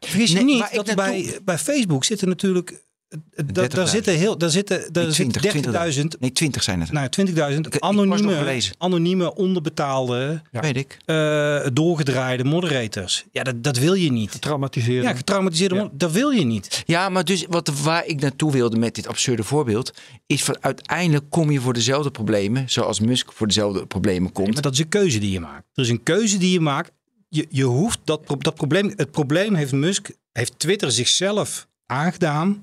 Vergis 0.00 0.30
je 0.30 0.34
Nee, 0.34 0.44
niet 0.44 0.74
dat 0.74 0.94
bij, 0.94 1.38
bij 1.44 1.58
Facebook 1.58 2.04
zitten 2.04 2.28
natuurlijk... 2.28 2.82
eh, 3.10 3.44
Daar, 3.52 3.68
daar 3.68 3.86
30.000. 3.86 3.90
zitten 3.90 4.14
heel, 4.14 4.38
daar 4.38 4.50
zitten, 4.50 4.92
daar 4.92 5.04
Nee, 5.04 5.12
zitten 5.12 5.40
20, 5.40 5.94
30.000 5.94 6.18
Nee, 6.20 6.32
20 6.32 6.62
zijn 6.62 6.80
het. 6.80 6.92
nou, 6.92 7.08
20.000 7.10 7.26
ik 7.26 7.34
was 7.36 7.80
nog 7.80 7.80
anonieme, 7.82 8.34
gelezen. 8.36 8.74
anonieme, 8.78 9.34
onderbetaalde, 9.34 10.42
Weet 10.50 10.76
ik. 10.76 10.96
eh, 11.04 11.66
doorgedraaide 11.72 12.44
moderators. 12.44 13.24
Ja, 13.32 13.42
dat, 13.42 13.62
dat 13.64 13.76
wil 13.78 13.94
je 13.94 14.12
niet. 14.12 14.40
Traumatiseren. 14.40 15.02
Ja, 15.02 15.14
getraumatiseerde 15.14 15.74
Ja. 15.74 15.82
mod- 15.82 15.90
dat 16.00 16.12
wil 16.12 16.30
je 16.30 16.44
niet. 16.44 16.82
Ja, 16.86 17.08
maar 17.08 17.24
dus 17.24 17.44
wat, 17.48 17.82
waar 17.82 18.06
ik 18.06 18.20
naartoe 18.20 18.52
wilde 18.52 18.76
met 18.78 18.94
dit 18.94 19.06
absurde 19.06 19.42
voorbeeld... 19.44 19.92
is 20.26 20.44
van 20.44 20.56
uiteindelijk 20.60 21.24
kom 21.30 21.50
je 21.50 21.60
voor 21.60 21.72
dezelfde 21.72 22.10
problemen... 22.10 22.64
zoals 22.70 23.00
Musk 23.00 23.32
voor 23.32 23.46
dezelfde 23.46 23.86
problemen 23.86 24.32
komt. 24.32 24.52
Maar 24.52 24.62
dat 24.62 24.72
is 24.72 24.78
een 24.78 24.88
keuze 24.88 25.18
die 25.18 25.30
je 25.30 25.40
maakt. 25.40 25.64
Er 25.74 25.82
is 25.82 25.88
een 25.88 26.02
keuze 26.02 26.38
die 26.38 26.52
je 26.52 26.60
maakt. 26.60 26.90
Je, 27.28 27.46
je 27.48 27.64
hoeft 27.64 27.98
dat, 28.04 28.22
pro- 28.24 28.36
dat 28.36 28.54
probleem. 28.54 28.92
Het 28.96 29.10
probleem 29.10 29.54
heeft 29.54 29.72
Musk, 29.72 30.10
heeft 30.32 30.58
Twitter 30.58 30.92
zichzelf 30.92 31.68
aangedaan. 31.86 32.62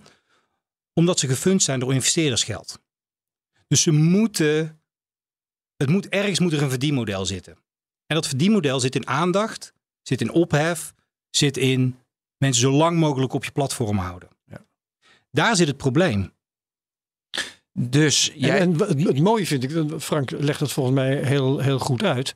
Omdat 0.98 1.20
ze 1.20 1.28
gefund 1.28 1.64
zijn 1.64 1.80
door 1.80 1.94
investeerdersgeld. 1.94 2.80
Dus 3.68 3.82
ze 3.82 3.92
moeten. 3.92 4.82
Het 5.76 5.90
moet, 5.90 6.08
ergens 6.08 6.40
moet 6.40 6.54
er 6.54 6.62
een 6.62 6.70
verdienmodel 6.70 7.26
zitten. 7.26 7.54
En 8.06 8.16
dat 8.16 8.28
verdienmodel 8.28 8.80
zit 8.80 8.96
in 8.96 9.08
aandacht, 9.08 9.74
zit 10.02 10.22
in 10.22 10.32
ophef, 10.32 10.94
zit 11.30 11.58
in 11.58 12.00
mensen 12.38 12.62
zo 12.62 12.72
lang 12.72 12.98
mogelijk 12.98 13.34
op 13.34 13.46
je 13.46 13.52
platform 13.52 13.98
houden. 13.98 14.30
Daar 15.32 15.56
zit 15.56 15.68
het 15.68 15.78
probleem. 15.78 16.34
Dus 17.74 18.32
jij... 18.36 18.60
en 18.60 18.72
het, 18.72 19.04
het 19.04 19.20
mooie 19.20 19.46
vind 19.46 19.64
ik, 19.64 20.02
Frank 20.02 20.32
legt 20.32 20.60
het 20.60 20.72
volgens 20.72 20.96
mij 20.96 21.24
heel, 21.24 21.60
heel 21.60 21.80
goed 21.80 22.04
uit. 22.04 22.36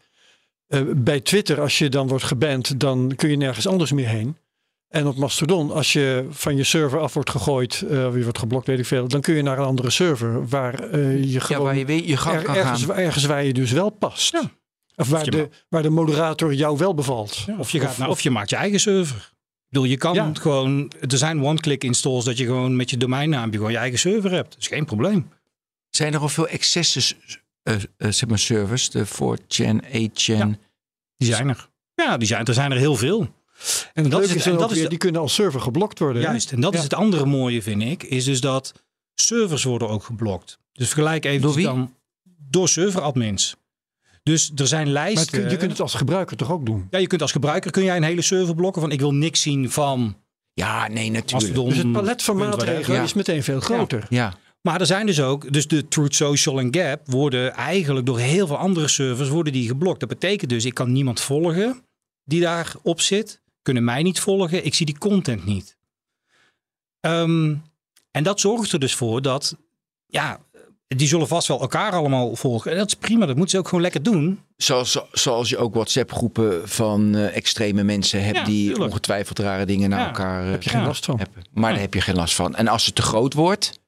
Eh, 0.67 0.81
bij 0.95 1.21
Twitter, 1.21 1.61
als 1.61 1.77
je 1.77 1.89
dan 1.89 2.07
wordt 2.07 2.23
geband, 2.23 2.79
dan 2.79 3.15
kun 3.15 3.29
je 3.29 3.35
nergens 3.35 3.67
anders 3.67 3.91
meer 3.91 4.07
heen. 4.07 4.37
En 4.91 5.07
op 5.07 5.15
Mastodon, 5.17 5.71
als 5.71 5.93
je 5.93 6.25
van 6.29 6.55
je 6.55 6.63
server 6.63 6.99
af 6.99 7.13
wordt 7.13 7.29
gegooid, 7.29 7.81
eh 7.81 8.05
of 8.07 8.15
je 8.15 8.23
wordt 8.23 8.37
geblokt, 8.37 8.67
weet 8.67 8.79
ik 8.79 8.85
veel, 8.85 9.07
dan 9.07 9.21
kun 9.21 9.35
je 9.35 9.41
naar 9.41 9.57
een 9.57 9.65
andere 9.65 9.89
server 9.89 10.47
waar 10.47 10.79
eh, 10.79 11.17
je 11.19 11.31
ja, 11.31 11.39
gewoon 11.39 11.63
waar 11.63 11.77
je 11.77 11.85
weet, 11.85 12.07
je 12.07 12.17
gang 12.17 12.35
er- 12.37 12.43
kan 12.43 12.55
ergens, 12.55 12.83
gaan. 12.85 12.95
ergens 12.95 13.25
waar 13.25 13.43
je 13.43 13.53
dus 13.53 13.71
wel 13.71 13.89
past. 13.89 14.31
Ja. 14.31 14.41
Of 14.95 15.09
waar 15.09 15.29
de, 15.29 15.49
waar 15.69 15.81
de 15.81 15.89
moderator 15.89 16.53
jou 16.53 16.77
wel 16.77 16.93
bevalt. 16.93 17.45
Of 17.57 17.71
je, 17.71 17.79
gaat 17.79 17.97
naar, 17.97 18.09
of 18.09 18.21
je 18.21 18.29
maakt 18.29 18.49
je 18.49 18.55
eigen 18.55 18.79
server. 18.79 19.15
Ik 19.15 19.67
bedoel, 19.77 19.83
je 19.87 19.97
kan 19.97 20.13
Ja. 20.13 20.31
gewoon. 20.33 20.91
Er 21.09 21.17
zijn 21.17 21.43
one-click 21.43 21.83
installs 21.83 22.25
dat 22.25 22.37
je 22.37 22.45
gewoon 22.45 22.75
met 22.75 22.89
je 22.89 22.97
domeinnaam 22.97 23.51
gewoon 23.51 23.71
je 23.71 23.77
eigen 23.77 23.99
server 23.99 24.31
hebt. 24.31 24.49
Dat 24.51 24.59
is 24.61 24.67
geen 24.67 24.85
probleem. 24.85 25.29
Zijn 25.89 26.13
er 26.13 26.19
al 26.19 26.29
veel 26.29 26.47
excessen 26.47 27.17
eh, 27.63 27.75
eh, 27.75 27.81
zeg 28.11 28.29
maar 28.29 28.39
servers, 28.39 28.89
de 28.89 29.05
4chan, 29.07 29.83
8chan. 29.91 30.49
Die 31.17 31.33
zijn 31.33 31.49
er. 31.49 31.69
Ja, 31.95 32.17
die 32.17 32.27
zijn, 32.27 32.45
er 32.45 32.53
zijn 32.53 32.71
er 32.71 32.77
heel 32.77 32.95
veel. 32.95 33.29
En 33.93 34.09
dat 34.09 34.21
is 34.21 34.27
het- 34.29 34.37
is, 34.37 34.45
en 34.45 34.57
dat 34.57 34.69
is 34.69 34.73
weer, 34.75 34.83
de- 34.83 34.89
die 34.89 34.97
kunnen 34.97 35.21
als 35.21 35.33
server 35.33 35.61
geblokt 35.61 35.99
worden. 35.99 36.21
hè? 36.21 36.27
Juist, 36.27 36.51
en 36.51 36.61
dat 36.61 36.73
is 36.73 36.83
het 36.83 36.93
andere 36.93 37.25
mooie, 37.25 37.61
vind 37.61 37.81
ik. 37.81 38.03
Is 38.03 38.23
dus 38.23 38.41
dat 38.41 38.73
servers 39.15 39.63
worden 39.63 39.89
ook 39.89 40.03
geblokt. 40.03 40.59
Dus 40.73 40.87
vergelijk 40.87 41.25
even 41.25 41.41
Door 41.41 41.53
wie? 41.53 41.65
dan 41.65 41.93
door 42.49 42.69
serveradmins. 42.69 43.55
Dus 44.23 44.51
er 44.55 44.67
zijn 44.67 44.83
Maar 44.83 44.93
lijsten. 44.93 45.41
kun- 45.41 45.49
je 45.49 45.57
kunt 45.57 45.71
het 45.71 45.81
als 45.81 45.93
gebruiker 45.93 46.37
toch 46.37 46.51
ook 46.51 46.65
doen? 46.65 46.87
Ja, 46.89 46.97
je 46.99 47.07
kunt 47.07 47.21
als 47.21 47.31
gebruiker 47.31 47.71
kun 47.71 47.83
jij 47.83 47.97
een 47.97 48.03
hele 48.03 48.21
server 48.21 48.55
blokken 48.55 48.81
van 48.81 48.91
ik 48.91 48.99
wil 48.99 49.13
niks 49.13 49.41
zien 49.41 49.71
van 49.71 50.15
Ja, 50.53 50.87
nee, 50.87 51.11
natuurlijk. 51.11 51.31
Mastodon. 51.31 51.69
Dus 51.69 51.77
het 51.77 51.91
palet 51.91 52.23
van 52.23 52.37
maatregelen 52.37 52.97
Ja. 52.97 53.03
is 53.03 53.13
meteen 53.13 53.43
veel 53.43 53.59
groter. 53.59 54.05
Ja, 54.09 54.33
Maar 54.61 54.79
er 54.79 54.85
zijn 54.85 55.05
dus 55.05 55.21
ook, 55.21 55.53
dus 55.53 55.67
de 55.67 55.87
Truth 55.87 56.15
Social 56.15 56.59
en 56.59 56.75
Gap 56.75 57.01
worden 57.05 57.53
eigenlijk 57.53 58.05
door 58.05 58.19
heel 58.19 58.47
veel 58.47 58.57
andere 58.57 58.87
servers 58.87 59.29
worden 59.29 59.53
die 59.53 59.67
geblokt. 59.67 59.99
Dat 59.99 60.09
betekent 60.09 60.49
dus, 60.49 60.65
ik 60.65 60.73
kan 60.73 60.91
niemand 60.91 61.21
volgen 61.21 61.81
die 62.23 62.41
daarop 62.41 63.01
zit, 63.01 63.40
kunnen 63.61 63.83
mij 63.83 64.03
niet 64.03 64.19
volgen, 64.19 64.65
ik 64.65 64.73
zie 64.73 64.85
die 64.85 64.97
content 64.97 65.45
niet. 65.45 65.77
Ehm, 66.99 67.55
en 68.11 68.23
dat 68.23 68.39
zorgt 68.39 68.71
er 68.71 68.79
dus 68.79 68.95
voor 68.95 69.21
dat, 69.21 69.55
ja, 70.05 70.39
die 70.87 71.07
zullen 71.07 71.27
vast 71.27 71.47
wel 71.47 71.61
elkaar 71.61 71.91
allemaal 71.91 72.35
volgen. 72.35 72.71
En 72.71 72.77
dat 72.77 72.87
is 72.87 72.93
prima, 72.95 73.25
dat 73.25 73.35
moeten 73.35 73.51
ze 73.53 73.57
ook 73.57 73.67
gewoon 73.67 73.81
lekker 73.83 74.03
doen. 74.03 74.39
zoals, 74.57 74.97
zoals 75.11 75.49
je 75.49 75.57
ook 75.57 75.73
WhatsApp-groepen 75.73 76.69
van 76.69 77.15
eh, 77.15 77.35
extreme 77.35 77.83
mensen 77.83 78.23
hebt 78.23 78.37
Ja, 78.37 78.43
die 78.43 78.65
tuurlijk. 78.67 78.85
ongetwijfd 78.91 79.39
rare 79.39 79.65
dingen 79.65 79.89
naar 79.89 79.99
Ja, 79.99 80.05
elkaar 80.07 80.43
eh, 80.45 80.51
Heb 80.51 80.63
je 80.63 80.69
geen 80.69 80.79
Ja. 80.81 80.85
last 80.87 81.05
van. 81.05 81.17
hebben. 81.17 81.43
Maar 81.53 81.71
daar 81.71 81.81
heb 81.81 81.93
je 81.93 82.01
geen 82.01 82.15
last 82.15 82.35
van. 82.35 82.55
En 82.55 82.67
als 82.67 82.85
het 82.85 82.95
te 82.95 83.01
groot 83.01 83.33
wordt, 83.33 83.79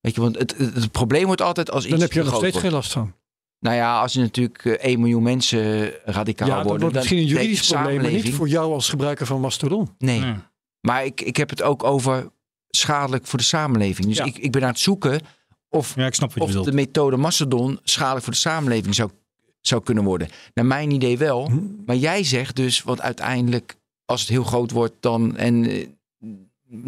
weet 0.00 0.14
je, 0.14 0.20
want 0.20 0.38
het, 0.38 0.56
het, 0.56 0.74
het 0.74 0.92
probleem 0.92 1.24
wordt 1.26 1.40
altijd 1.42 1.70
als 1.70 1.82
iets 1.82 1.90
Dan 1.92 2.00
heb 2.00 2.12
je 2.12 2.18
er 2.18 2.24
nog 2.24 2.34
steeds 2.36 2.52
wordt. 2.52 2.66
geen 2.66 2.76
last 2.76 2.92
van. 2.92 3.14
Nou 3.60 3.76
ja, 3.76 4.00
als 4.00 4.12
je 4.12 4.20
natuurlijk 4.20 4.64
eh, 4.64 4.72
1 4.72 5.00
miljoen 5.00 5.22
mensen 5.22 5.90
radicaal 6.04 6.48
Ja, 6.48 6.54
dan 6.54 6.62
worden, 6.62 6.80
wordt 6.80 6.96
misschien 6.96 7.18
een 7.18 7.24
juridisch 7.26 7.68
probleem, 7.68 8.02
maar 8.02 8.10
niet 8.10 8.34
voor 8.34 8.48
jou 8.48 8.72
als 8.72 8.88
gebruiker 8.88 9.26
van 9.26 9.40
Mastodon. 9.40 9.88
Nee, 9.98 10.20
Ja. 10.20 10.50
maar 10.80 11.04
ik, 11.04 11.20
ik 11.20 11.36
heb 11.36 11.50
het 11.50 11.62
ook 11.62 11.84
over 11.84 12.30
schadelijk 12.68 13.26
voor 13.26 13.38
de 13.38 13.44
samenleving. 13.44 14.06
Dus 14.08 14.16
Ja. 14.16 14.24
ik, 14.24 14.38
ik 14.38 14.52
ben 14.52 14.62
aan 14.62 14.68
het 14.68 14.78
zoeken 14.78 15.20
of, 15.68 15.94
Ja, 15.94 16.06
ik 16.06 16.14
snap 16.14 16.28
wat 16.28 16.36
je 16.38 16.42
of 16.42 16.48
bedoelt. 16.48 16.66
de 16.66 16.72
methode 16.72 17.16
Mastodon 17.16 17.78
schadelijk 17.82 18.24
voor 18.24 18.32
de 18.32 18.38
samenleving 18.38 18.94
zou, 18.94 19.10
zou 19.60 19.82
kunnen 19.82 20.04
worden. 20.04 20.28
Naar 20.54 20.66
mijn 20.66 20.90
idee 20.90 21.18
wel. 21.18 21.46
Hm. 21.46 21.58
Maar 21.86 21.96
jij 21.96 22.24
zegt 22.24 22.56
dus, 22.56 22.82
want 22.82 23.00
uiteindelijk, 23.00 23.76
als 24.04 24.20
het 24.20 24.30
heel 24.30 24.44
groot 24.44 24.70
wordt, 24.70 24.94
dan 25.00 25.36
en 25.36 25.64
eh, 25.64 25.86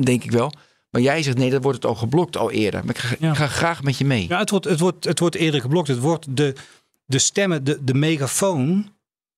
denk 0.05 0.25
ik 0.25 0.31
wel. 0.31 0.53
Maar 0.91 1.01
jij 1.03 1.22
zegt 1.22 1.36
nee, 1.38 1.51
dat 1.51 1.62
wordt 1.62 1.82
het 1.82 1.86
al 1.91 1.95
geblokt 1.97 2.36
al 2.36 2.51
eerder. 2.51 2.80
Maar 2.84 2.95
ik 2.95 3.01
ga, 3.01 3.16
Ja. 3.18 3.30
ik 3.30 3.36
ga 3.36 3.47
graag 3.47 3.82
met 3.82 3.99
je 3.99 4.05
mee. 4.05 4.28
Ja, 4.28 4.38
het 4.38 4.51
wordt, 4.51 4.64
het, 4.64 4.80
wordt, 4.80 5.05
het 5.05 5.18
wordt 5.18 5.34
eerder 5.36 5.61
geblokt. 5.61 5.88
Het 5.88 5.99
wordt 5.99 6.36
de, 6.36 6.55
de 7.05 7.18
stemmen, 7.18 7.64
de, 7.64 7.84
de 7.84 7.95
megafoon 7.95 8.91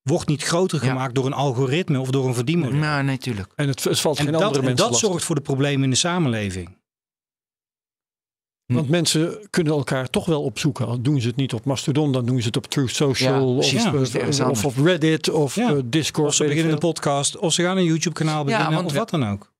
wordt 0.02 0.28
niet 0.28 0.42
groter 0.42 0.84
Ja. 0.84 0.88
gemaakt 0.88 1.14
door 1.14 1.26
een 1.26 1.32
algoritme 1.32 2.00
of 2.00 2.10
door 2.10 2.26
een 2.26 2.34
verdienmodel. 2.34 2.78
Nou, 2.78 3.02
nee, 3.04 3.18
tuurlijk. 3.18 3.52
En 3.56 3.68
het, 3.68 3.84
het 3.84 4.00
valt 4.00 4.18
en 4.18 4.22
geen 4.24 4.32
dat, 4.32 4.42
andere 4.42 4.60
en 4.60 4.66
mensen 4.66 4.84
dat 4.84 4.92
lastig. 4.92 5.10
zorgt 5.10 5.24
voor 5.24 5.34
de 5.34 5.40
problemen 5.40 5.84
in 5.84 5.90
de 5.90 5.96
samenleving. 5.96 6.80
Want 8.66 8.88
mensen 8.88 9.46
kunnen 9.50 9.72
elkaar 9.72 10.10
toch 10.10 10.26
wel 10.26 10.42
opzoeken. 10.42 10.86
Al 10.86 11.00
doen 11.02 11.20
ze 11.20 11.26
het 11.26 11.36
niet 11.36 11.52
op 11.52 11.64
Mastodon, 11.64 12.12
dan 12.12 12.26
doen 12.26 12.40
ze 12.40 12.46
het 12.46 12.56
op 12.56 12.66
Truth 12.66 12.94
Social 12.94 13.34
Ja, 13.34 13.42
of. 13.56 13.70
Ja. 13.70 13.86
eh, 13.94 14.36
Dat 14.36 14.50
of 14.50 14.64
op 14.64 14.76
Reddit 14.76 15.30
of 15.30 15.54
Ja. 15.54 15.70
eh, 15.74 15.78
Discord. 15.84 16.28
Of 16.28 16.34
ze 16.34 16.44
beginnen 16.44 16.72
een 16.72 16.78
podcast, 16.78 17.36
of 17.36 17.52
ze 17.52 17.62
gaan 17.62 17.76
een 17.76 17.84
YouTube-kanaal 17.84 18.44
beginnen, 18.44 18.72
want- 18.74 18.86
of 18.86 18.92
wat 18.92 19.10
dan 19.10 19.26
ook. 19.28 19.51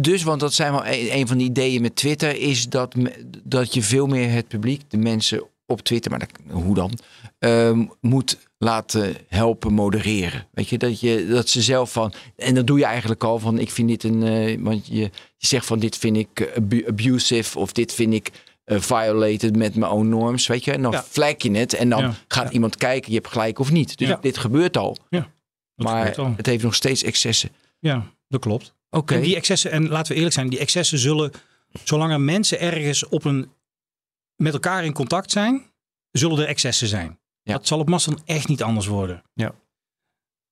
Dus, 0.00 0.22
want 0.22 0.40
dat 0.40 0.54
zijn 0.54 0.72
wel 0.72 0.86
een, 0.86 1.16
een 1.16 1.26
van 1.26 1.38
de 1.38 1.44
ideeën 1.44 1.82
met 1.82 1.96
Twitter, 1.96 2.36
is 2.40 2.68
dat, 2.68 2.94
dat 3.42 3.74
je 3.74 3.82
veel 3.82 4.06
meer 4.06 4.30
het 4.30 4.48
publiek, 4.48 4.82
de 4.88 4.96
mensen 4.96 5.44
op 5.66 5.80
Twitter, 5.80 6.10
maar 6.10 6.20
dat- 6.20 6.30
hoe 6.62 6.74
dan, 6.74 6.98
ehm, 7.38 7.84
moet 8.00 8.38
laten 8.58 9.16
helpen 9.28 9.72
modereren. 9.72 10.46
Weet 10.52 10.68
je, 10.68 10.78
dat, 10.78 11.00
je, 11.00 11.26
dat 11.28 11.48
ze 11.48 11.62
zelf 11.62 11.92
van, 11.92 12.12
en 12.36 12.54
dat 12.54 12.66
doe 12.66 12.78
je 12.78 12.84
eigenlijk 12.84 13.24
al 13.24 13.38
van, 13.38 13.58
ik 13.58 13.70
vind 13.70 13.88
dit 13.88 14.02
een, 14.02 14.22
eh, 14.22 14.58
want 14.60 14.86
je, 14.86 14.94
je 15.36 15.46
zegt 15.46 15.66
van, 15.66 15.78
dit 15.78 15.96
vind 15.96 16.16
ik 16.16 16.40
eh, 16.40 16.56
abu- 16.56 16.84
abusive 16.88 17.58
of 17.58 17.72
dit 17.72 17.92
vind 17.92 18.12
ik 18.14 18.30
eh, 18.64 18.80
violated 18.80 19.56
met 19.56 19.74
mijn 19.74 19.92
own 19.92 20.08
norms, 20.08 20.46
weet 20.46 20.64
je. 20.64 20.72
En 20.72 20.82
dan 20.82 20.92
Ja. 20.92 21.04
vlek 21.08 21.42
je 21.42 21.50
het 21.50 21.74
en 21.74 21.88
dan 21.88 22.02
Ja. 22.02 22.14
gaat 22.28 22.52
iemand 22.52 22.76
kijken, 22.76 23.10
je 23.12 23.16
hebt 23.18 23.32
gelijk 23.32 23.58
of 23.58 23.70
niet. 23.70 23.98
Dus 23.98 24.08
Ja. 24.08 24.18
dit 24.20 24.38
gebeurt 24.38 24.76
al, 24.76 24.96
Dat 25.10 25.24
maar 25.76 26.16
het 26.36 26.46
heeft 26.46 26.62
nog 26.62 26.74
steeds 26.74 27.02
excessen. 27.02 27.50
Ja, 27.78 28.06
dat 28.28 28.40
klopt. 28.40 28.74
Oké. 28.94 29.14
En 29.14 29.20
die 29.20 29.36
excessen, 29.36 29.70
en 29.70 29.88
laten 29.88 30.08
we 30.08 30.14
eerlijk 30.14 30.34
zijn, 30.34 30.48
die 30.48 30.58
excessen 30.58 30.98
zullen, 30.98 31.32
zolang 31.84 32.12
er 32.12 32.20
mensen 32.20 32.60
ergens 32.60 33.08
op 33.08 33.24
een, 33.24 33.50
met 34.36 34.52
elkaar 34.52 34.84
in 34.84 34.92
contact 34.92 35.30
zijn, 35.30 35.62
zullen 36.10 36.38
er 36.38 36.46
excessen 36.46 36.88
zijn. 36.88 37.18
Ja. 37.42 37.52
Dat 37.52 37.66
zal 37.66 37.78
op 37.78 37.88
Mastodon 37.88 38.22
echt 38.24 38.48
niet 38.48 38.62
anders 38.62 38.86
worden. 38.86 39.22
Ja. 39.34 39.54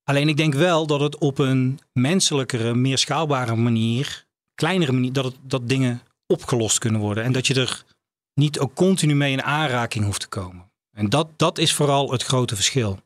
Alleen 0.04 0.28
ik 0.28 0.36
denk 0.36 0.54
wel 0.54 0.86
dat 0.86 1.00
het 1.00 1.18
op 1.18 1.38
een 1.38 1.78
menselijkere, 1.92 2.74
meer 2.74 2.98
schaalbare 2.98 3.56
manier, 3.56 4.26
kleinere 4.54 4.92
manier, 4.92 5.12
dat, 5.12 5.24
het, 5.24 5.36
dat 5.42 5.68
dingen 5.68 6.02
opgelost 6.26 6.78
kunnen 6.78 7.00
worden. 7.00 7.24
En 7.24 7.32
dat 7.32 7.46
je 7.46 7.54
er 7.54 7.84
niet 8.34 8.58
ook 8.58 8.74
continu 8.74 9.14
mee 9.14 9.32
in 9.32 9.42
aanraking 9.42 10.04
hoeft 10.04 10.20
te 10.20 10.28
komen. 10.28 10.70
En 10.96 11.08
dat, 11.08 11.28
dat 11.36 11.58
is 11.58 11.72
vooral 11.72 12.10
het 12.10 12.22
grote 12.22 12.54
verschil. 12.54 12.98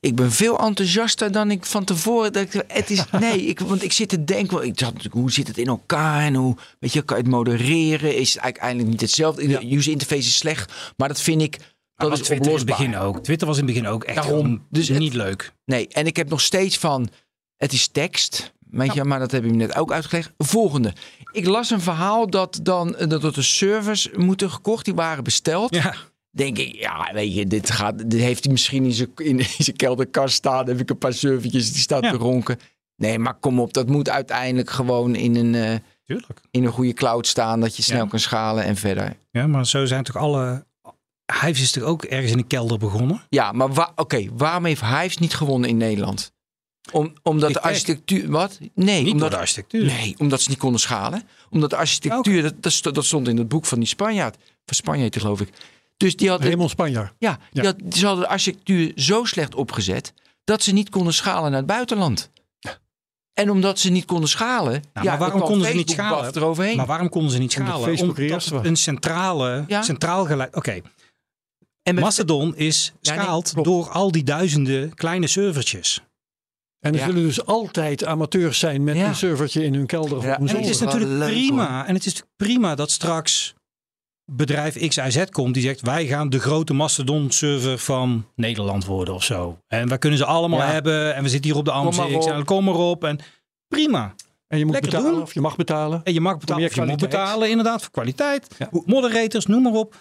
Ik 0.00 0.14
ben 0.14 0.32
veel 0.32 0.58
enthousiaster 0.58 1.32
dan 1.32 1.50
ik 1.50 1.66
van 1.66 1.84
tevoren. 1.84 2.32
Dat 2.32 2.42
ik, 2.42 2.64
het 2.66 2.90
is, 2.90 3.02
nee, 3.20 3.42
ik, 3.46 3.60
want 3.60 3.82
ik 3.82 3.92
zit 3.92 4.08
te 4.08 4.24
denken, 4.24 4.62
ik 4.62 4.80
natuurlijk, 4.80 5.14
hoe 5.14 5.32
zit 5.32 5.46
het 5.48 5.58
in 5.58 5.66
elkaar 5.66 6.20
en 6.22 6.34
hoe, 6.34 6.56
weet 6.78 6.92
je, 6.92 7.02
kan 7.02 7.16
je 7.16 7.22
het 7.22 7.32
modereren? 7.32 8.16
Is 8.16 8.34
het 8.34 8.42
uiteindelijk 8.42 8.88
niet 8.88 9.00
hetzelfde? 9.00 9.46
De 9.46 9.74
user 9.76 9.92
interface 9.92 10.28
is 10.28 10.36
slecht, 10.36 10.72
maar 10.96 11.08
dat 11.08 11.20
vind 11.20 11.42
ik, 11.42 11.58
dat 11.96 12.10
was 12.10 12.20
is 12.20 12.26
Twitter 12.26 12.50
in 12.50 12.56
het 12.56 12.66
begin 12.66 12.96
ook. 12.96 13.18
Twitter 13.18 13.46
was 13.46 13.58
in 13.58 13.64
het 13.64 13.74
begin 13.74 13.88
ook 13.90 14.04
echt 14.04 14.16
Daarom. 14.22 14.66
Dus 14.70 14.88
het- 14.88 14.98
niet 14.98 15.14
leuk. 15.14 15.52
Nee, 15.64 15.88
en 15.88 16.06
ik 16.06 16.16
heb 16.16 16.28
nog 16.28 16.40
steeds 16.40 16.78
van, 16.78 17.08
het 17.56 17.72
is 17.72 17.88
tekst, 17.88 18.52
weet 18.70 18.94
je, 18.94 19.04
maar 19.04 19.18
dat 19.18 19.30
heb 19.30 19.44
je 19.44 19.50
net 19.50 19.76
ook 19.76 19.92
uitgelegd. 19.92 20.32
Volgende, 20.38 20.92
ik 21.32 21.46
las 21.46 21.70
een 21.70 21.80
verhaal 21.80 22.30
dat 22.30 22.60
dan, 22.62 22.96
dat 23.08 23.24
er 23.24 23.32
de 23.32 23.42
servers 23.42 24.08
moeten 24.16 24.50
gekocht, 24.50 24.84
die 24.84 24.94
waren 24.94 25.24
besteld. 25.24 25.74
Ja. 25.74 25.94
Denk 26.36 26.58
ik, 26.58 26.74
ja, 26.74 27.10
weet 27.12 27.34
je, 27.34 27.46
dit, 27.46 27.70
gaat, 27.70 28.10
dit 28.10 28.20
heeft 28.20 28.44
hij 28.44 28.52
misschien 28.52 28.84
in 28.84 28.92
zijn, 28.92 29.10
in, 29.16 29.42
zijn 29.58 29.76
kelderkast 29.76 30.34
staan. 30.34 30.66
Heb 30.68 30.80
ik 30.80 30.90
een 30.90 30.98
paar 30.98 31.12
servertjes 31.12 31.72
die 31.72 31.80
staan 31.82 32.02
Ja. 32.02 32.10
te 32.10 32.16
ronken. 32.16 32.58
Nee, 32.96 33.18
maar 33.18 33.34
kom 33.34 33.60
op, 33.60 33.72
dat 33.72 33.88
moet 33.88 34.08
uiteindelijk 34.08 34.70
gewoon 34.70 35.14
in 35.14 35.34
een, 35.36 35.82
Tuurlijk. 36.04 36.40
in 36.50 36.64
een 36.64 36.72
goede 36.72 36.92
cloud 36.92 37.26
staan. 37.26 37.60
Dat 37.60 37.76
je 37.76 37.82
snel 37.82 38.02
Ja. 38.02 38.08
kan 38.08 38.18
schalen 38.18 38.64
en 38.64 38.76
verder. 38.76 39.16
Ja, 39.30 39.46
maar 39.46 39.66
zo 39.66 39.84
zijn 39.84 40.04
toch 40.04 40.16
alle. 40.16 40.64
Hives 41.42 41.60
is 41.60 41.70
toch 41.72 41.82
ook 41.82 42.04
ergens 42.04 42.30
in 42.32 42.36
de 42.36 42.46
kelder 42.46 42.78
begonnen? 42.78 43.22
Ja, 43.28 43.52
maar 43.52 43.72
wa- 43.72 43.92
oké, 43.96 44.26
waarom 44.32 44.64
heeft 44.64 44.80
Hives 44.80 45.18
niet 45.18 45.34
gewonnen 45.34 45.68
in 45.70 45.76
Nederland? 45.76 46.32
Om, 46.92 47.12
omdat 47.22 47.52
de 47.52 47.58
Ik 47.58 47.64
architectuur... 47.64 48.30
Wat? 48.30 48.58
Nee, 48.74 49.02
Niet 49.02 49.12
omdat, 49.12 49.20
door 49.20 49.30
de 49.30 49.36
architectuur. 49.44 49.84
nee, 49.84 50.14
omdat 50.18 50.40
ze 50.40 50.48
niet 50.50 50.58
konden 50.58 50.80
schalen. 50.80 51.22
Omdat 51.50 51.70
de 51.70 51.76
architectuur, 51.76 52.42
dat, 52.42 52.54
dat, 52.62 52.72
sto- 52.72 52.90
dat 52.90 53.04
stond 53.04 53.28
in 53.28 53.36
het 53.36 53.48
boek 53.48 53.66
van 53.66 53.78
die 53.78 53.88
Spanjaard. 53.88 54.36
Van 54.64 54.74
Spanjaard, 54.74 55.16
geloof 55.20 55.40
ik. 55.40 55.48
Dus 55.96 56.16
die 56.16 56.28
hadden, 56.28 56.46
Raymond 56.46 56.70
Spanjaard. 56.70 57.12
Ja, 57.18 57.38
die 57.52 57.62
Ja. 57.62 57.68
had- 57.68 57.94
ze 57.94 58.06
hadden 58.06 58.24
de 58.24 58.30
architectuur 58.30 58.92
zo 58.96 59.24
slecht 59.24 59.54
opgezet 59.54 60.12
dat 60.44 60.62
ze 60.62 60.72
niet 60.72 60.88
konden 60.90 61.14
schalen 61.14 61.50
naar 61.50 61.58
het 61.60 61.68
buitenland. 61.68 62.30
En 63.32 63.50
omdat 63.50 63.78
ze 63.78 63.90
niet 63.90 64.04
konden 64.04 64.28
schalen, 64.28 64.72
ja, 64.94 65.02
maar 65.02 65.18
waarom 65.18 65.40
konden 65.40 65.66
ze 65.68 65.74
niet 65.74 65.90
Facebook 65.94 66.14
schalen? 66.16 66.34
eroverheen. 66.36 66.76
Maar 66.76 66.86
waarom 66.86 67.08
konden 67.08 67.30
ze 67.30 67.38
niet 67.38 67.52
schalen? 67.52 67.98
Omdat 68.00 68.64
een 68.64 68.76
centrale, 68.76 69.64
Ja. 69.66 69.82
centraal 69.82 70.24
geleid. 70.24 70.56
Oké, 70.56 70.80
en 71.82 71.94
Mastodon 71.94 72.56
is 72.56 72.92
Ja, 73.00 73.10
nee, 73.14 73.20
schaald 73.22 73.64
door 73.64 73.90
al 73.90 74.10
die 74.12 74.24
duizenden 74.24 74.94
kleine 74.94 75.26
servertjes. 75.26 76.00
En 76.80 76.92
er 76.92 76.98
Ja. 76.98 77.06
zullen 77.06 77.22
dus 77.22 77.44
altijd 77.46 78.04
amateurs 78.04 78.58
zijn 78.58 78.84
met 78.84 78.96
Ja. 78.96 79.08
een 79.08 79.14
servertje 79.14 79.64
in 79.64 79.74
hun 79.74 79.86
kelder. 79.86 80.16
Of 80.18 80.24
Ja. 80.24 80.38
En 80.38 80.48
het 80.48 80.66
is 80.68 80.78
natuurlijk 80.80 81.10
leuk, 81.10 81.28
prima. 81.28 81.86
En 81.86 81.94
het 81.94 82.06
is 82.06 82.12
natuurlijk 82.12 82.36
prima 82.36 82.74
dat 82.74 82.90
straks 82.90 83.54
bedrijf 84.26 84.88
XIZ 84.88 85.24
komt 85.30 85.54
die 85.54 85.62
zegt 85.62 85.80
wij 85.80 86.06
gaan 86.06 86.28
de 86.30 86.38
grote 86.38 86.74
Mastodon 86.74 87.30
server 87.30 87.78
van 87.78 88.26
Nederland 88.34 88.84
worden 88.84 89.14
of 89.14 89.24
zo. 89.24 89.58
En 89.66 89.88
wij 89.88 89.98
kunnen 89.98 90.18
ze 90.18 90.24
allemaal 90.24 90.58
Ja. 90.58 90.66
hebben 90.66 91.14
en 91.14 91.22
we 91.22 91.28
zitten 91.28 91.50
hier 91.50 91.58
op 91.58 91.64
de 91.64 91.70
op. 91.72 92.26
en 92.26 92.44
kom 92.44 92.64
maar 92.64 92.74
op 92.74 93.04
en 93.04 93.18
prima. 93.68 94.14
En 94.48 94.58
je 94.58 94.64
moet 94.64 94.72
Lekker 94.74 94.90
betalen 94.90 95.12
doen. 95.14 95.22
of 95.22 95.34
je 95.34 95.40
mag 95.40 95.56
betalen. 95.56 96.00
En 96.04 96.12
je 96.12 96.20
mag 96.20 96.38
betalen, 96.38 96.60
meer 96.62 96.70
of 96.70 96.74
je 96.76 96.80
moet 96.80 96.90
kwaliteit. 96.90 97.22
betalen 97.22 97.50
inderdaad 97.50 97.82
voor 97.82 97.90
kwaliteit. 97.90 98.48
Ja. 98.58 98.68
Moderators, 98.84 99.46
noem 99.46 99.62
maar 99.62 99.72
op. 99.72 99.94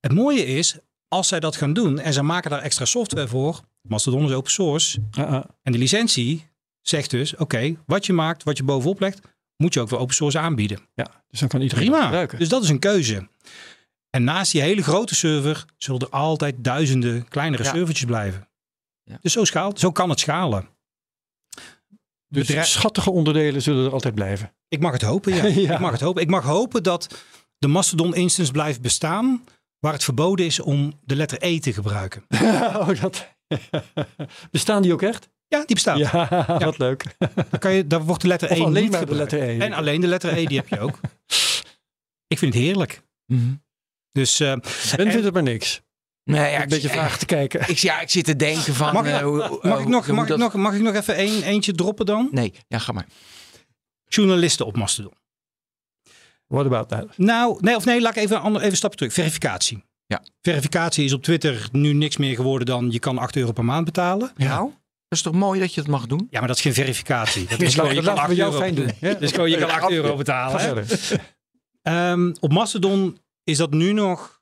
Het 0.00 0.12
mooie 0.12 0.46
is, 0.46 0.76
als 1.08 1.28
zij 1.28 1.40
dat 1.40 1.56
gaan 1.56 1.72
doen 1.72 1.98
en 1.98 2.12
ze 2.12 2.22
maken 2.22 2.50
daar 2.50 2.60
extra 2.62 2.84
software 2.84 3.28
voor. 3.28 3.60
Mastodon 3.82 4.24
is 4.24 4.32
open 4.32 4.50
source. 4.50 5.00
En 5.62 5.72
de 5.72 5.78
licentie 5.78 6.46
zegt 6.80 7.10
dus, 7.10 7.36
oké, 7.36 7.76
wat 7.86 8.06
je 8.06 8.12
maakt, 8.12 8.42
wat 8.42 8.56
je 8.56 8.62
bovenop 8.64 9.00
legt, 9.00 9.20
moet 9.62 9.74
je 9.74 9.80
ook 9.80 9.88
voor 9.88 9.98
open 9.98 10.14
source 10.14 10.38
aanbieden. 10.38 10.78
Ja, 10.94 11.06
dus 11.28 11.40
dan 11.40 11.48
kan 11.48 11.60
iedereen 11.60 11.84
Prima. 11.84 12.02
gebruiken. 12.04 12.38
Dus 12.38 12.48
dat 12.48 12.62
is 12.62 12.68
een 12.68 12.78
keuze. 12.78 13.28
En 14.10 14.24
naast 14.24 14.52
die 14.52 14.60
hele 14.60 14.82
grote 14.82 15.14
server 15.14 15.64
zullen 15.78 16.00
er 16.00 16.08
altijd 16.10 16.54
duizenden 16.58 17.28
kleinere 17.28 17.62
Ja. 17.62 17.70
servertjes 17.70 18.06
blijven. 18.06 18.48
Ja. 19.02 19.18
Dus 19.20 19.32
zo, 19.32 19.44
schaalt, 19.44 19.80
zo 19.80 19.92
kan 19.92 20.10
het 20.10 20.20
schalen. 20.20 20.68
dus 22.28 22.46
bedrijf- 22.46 22.66
schattige 22.66 23.10
onderdelen 23.10 23.62
zullen 23.62 23.84
er 23.86 23.92
altijd 23.92 24.14
blijven. 24.14 24.54
Ik 24.68 24.80
mag 24.80 24.92
het 24.92 25.02
hopen, 25.02 25.34
ja. 25.34 25.44
Ja. 25.60 25.74
Ik 25.74 25.78
mag 25.80 25.90
het 25.92 26.00
hopen. 26.00 26.22
Ik 26.22 26.30
mag 26.30 26.44
hopen 26.44 26.82
dat 26.82 27.24
de 27.58 27.68
Mastodon 27.68 28.14
instance 28.14 28.52
blijft 28.52 28.80
bestaan. 28.80 29.44
waar 29.78 29.92
het 29.92 30.04
verboden 30.04 30.46
is 30.46 30.60
om 30.60 31.00
de 31.04 31.16
letter 31.16 31.38
E 31.40 31.58
te 31.58 31.72
gebruiken. 31.72 32.24
oh, 32.80 33.00
dat... 33.00 33.28
Bestaan 34.50 34.82
die 34.82 34.92
ook 34.92 35.02
echt? 35.02 35.28
Ja, 35.52 35.64
die 35.66 35.74
bestaat. 35.74 35.98
Ja, 35.98 36.58
wat 36.58 36.78
leuk. 36.78 37.04
Dan 37.50 37.58
kan 37.58 37.72
je, 37.72 37.86
daar 37.86 38.02
wordt 38.02 38.22
de 38.22 38.28
letter 38.28 38.50
Of 38.50 38.58
E 38.58 38.62
alleen 38.62 38.82
niet 38.82 38.92
maar 38.92 39.06
de 39.06 39.14
letter 39.14 39.42
E. 39.42 39.58
En 39.58 39.72
alleen 39.72 40.00
de 40.00 40.06
letter 40.06 40.36
E, 40.38 40.44
die 40.44 40.56
heb 40.58 40.68
je 40.68 40.80
ook. 40.80 40.98
Ik 42.26 42.38
vind 42.38 42.54
het 42.54 42.62
heerlijk. 42.62 43.02
Mhm. 43.26 43.54
Dus 44.12 44.40
eh, 44.40 44.52
Ben 44.96 45.10
vindt 45.10 45.24
het 45.24 45.34
maar 45.34 45.42
niks. 45.42 45.80
Nee, 46.24 46.50
ja, 46.50 46.56
Een 46.56 46.62
ik, 46.62 46.68
beetje 46.68 46.88
vraag 46.88 47.18
te 47.18 47.26
kijken. 47.26 47.60
ik, 47.68 47.78
ja, 47.78 48.00
ik 48.00 48.10
zit 48.10 48.24
te 48.24 48.36
denken 48.36 48.74
van... 48.74 48.92
Mag 48.92 49.06
ik- 49.06 49.12
eh, 49.12 49.20
hoe- 49.20 49.36
mag, 49.36 49.48
hoe- 49.48 49.80
ik 49.80 49.88
nog, 49.88 50.06
hoe 50.06 50.14
mag, 50.14 50.22
ik 50.24 50.28
dat- 50.30 50.38
nog, 50.38 50.54
mag 50.54 50.74
ik 50.74 50.80
nog 50.80 50.94
even 50.94 51.14
één, 51.14 51.42
eentje 51.42 51.72
droppen 51.72 52.06
dan? 52.06 52.28
Nee, 52.30 52.52
ja, 52.68 52.78
ga 52.78 52.92
maar. 52.92 53.06
Journalisten 54.08 54.66
op 54.66 54.76
Mastodon. 54.76 55.12
What 56.46 56.66
about 56.66 56.88
that? 56.88 57.18
Nou, 57.18 57.58
nee, 57.60 57.76
of 57.76 57.84
nee, 57.84 58.00
laat 58.00 58.16
ik 58.16 58.22
even 58.22 58.36
een 58.36 58.42
ander, 58.42 58.60
even 58.60 58.70
een 58.72 58.76
stapje 58.76 58.96
terug. 58.98 59.12
Verificatie. 59.12 59.84
Ja. 60.06 60.22
Verificatie 60.40 61.04
is 61.04 61.12
op 61.12 61.22
Twitter 61.22 61.68
nu 61.72 61.92
niks 61.92 62.16
meer 62.16 62.34
geworden 62.34 62.66
dan 62.66 62.90
je 62.90 62.98
kan 62.98 63.18
8 63.18 63.36
euro 63.36 63.52
per 63.52 63.64
maand 63.64 63.84
betalen. 63.84 64.32
Nou, 64.36 64.70
dat 65.12 65.24
is 65.24 65.32
toch 65.32 65.40
mooi 65.40 65.60
dat 65.60 65.74
je 65.74 65.80
dat 65.80 65.90
mag 65.90 66.06
doen? 66.06 66.26
Ja, 66.30 66.38
maar 66.38 66.48
dat 66.48 66.56
is 66.56 66.62
geen 66.62 66.74
verificatie. 66.74 67.46
Dat 67.46 67.60
is 67.68 67.74
gewoon, 67.74 67.94
je 67.94 68.02
laten 68.02 68.14
kan 68.14 68.14
we 68.14 68.20
8 68.20 68.36
jou 68.36 68.52
euro, 68.52 68.64
fijn 68.64 68.74
doen. 68.74 68.90
Ja? 69.00 69.14
dus 69.14 69.30
gewoon, 69.30 69.50
je 69.50 69.56
kan 69.56 69.70
8 69.70 69.90
euro 69.90 70.16
betalen. 70.16 70.86
Ehm, 71.82 72.32
op 72.40 72.52
Mastodon 72.52 73.18
is 73.44 73.56
dat 73.56 73.70
nu 73.70 73.92
nog 73.92 74.40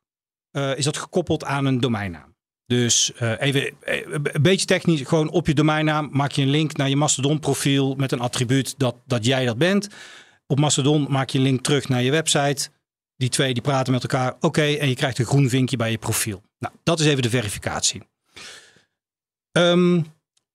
eh, 0.50 0.76
is 0.76 0.84
dat 0.84 0.96
gekoppeld 0.96 1.44
aan 1.44 1.64
een 1.64 1.80
domeinnaam. 1.80 2.36
Dus 2.66 3.12
eh, 3.12 3.40
even 3.40 3.72
eh, 3.80 4.06
een 4.12 4.42
beetje 4.42 4.66
technisch, 4.66 5.00
gewoon 5.00 5.30
op 5.30 5.46
je 5.46 5.54
domeinnaam 5.54 6.08
maak 6.12 6.32
je 6.32 6.42
een 6.42 6.50
link 6.50 6.76
naar 6.76 6.88
je 6.88 6.96
Mastodon 6.96 7.38
profiel 7.38 7.94
met 7.94 8.12
een 8.12 8.20
attribuut 8.20 8.74
dat, 8.78 8.96
dat 9.06 9.24
jij 9.24 9.44
dat 9.44 9.58
bent. 9.58 9.88
Op 10.46 10.58
Mastodon 10.58 11.06
maak 11.08 11.30
je 11.30 11.38
een 11.38 11.44
link 11.44 11.62
terug 11.62 11.88
naar 11.88 12.02
je 12.02 12.10
website. 12.10 12.68
Die 13.16 13.28
twee 13.28 13.52
die 13.52 13.62
praten 13.62 13.92
met 13.92 14.02
elkaar. 14.02 14.36
Oké, 14.40 14.62
en 14.62 14.88
je 14.88 14.94
krijgt 14.94 15.18
een 15.18 15.26
groen 15.26 15.48
vinkje 15.48 15.76
bij 15.76 15.90
je 15.90 15.98
profiel. 15.98 16.42
Nou, 16.58 16.74
dat 16.82 17.00
is 17.00 17.06
even 17.06 17.22
de 17.22 17.30
verificatie. 17.30 18.02
Ehm, 19.52 20.02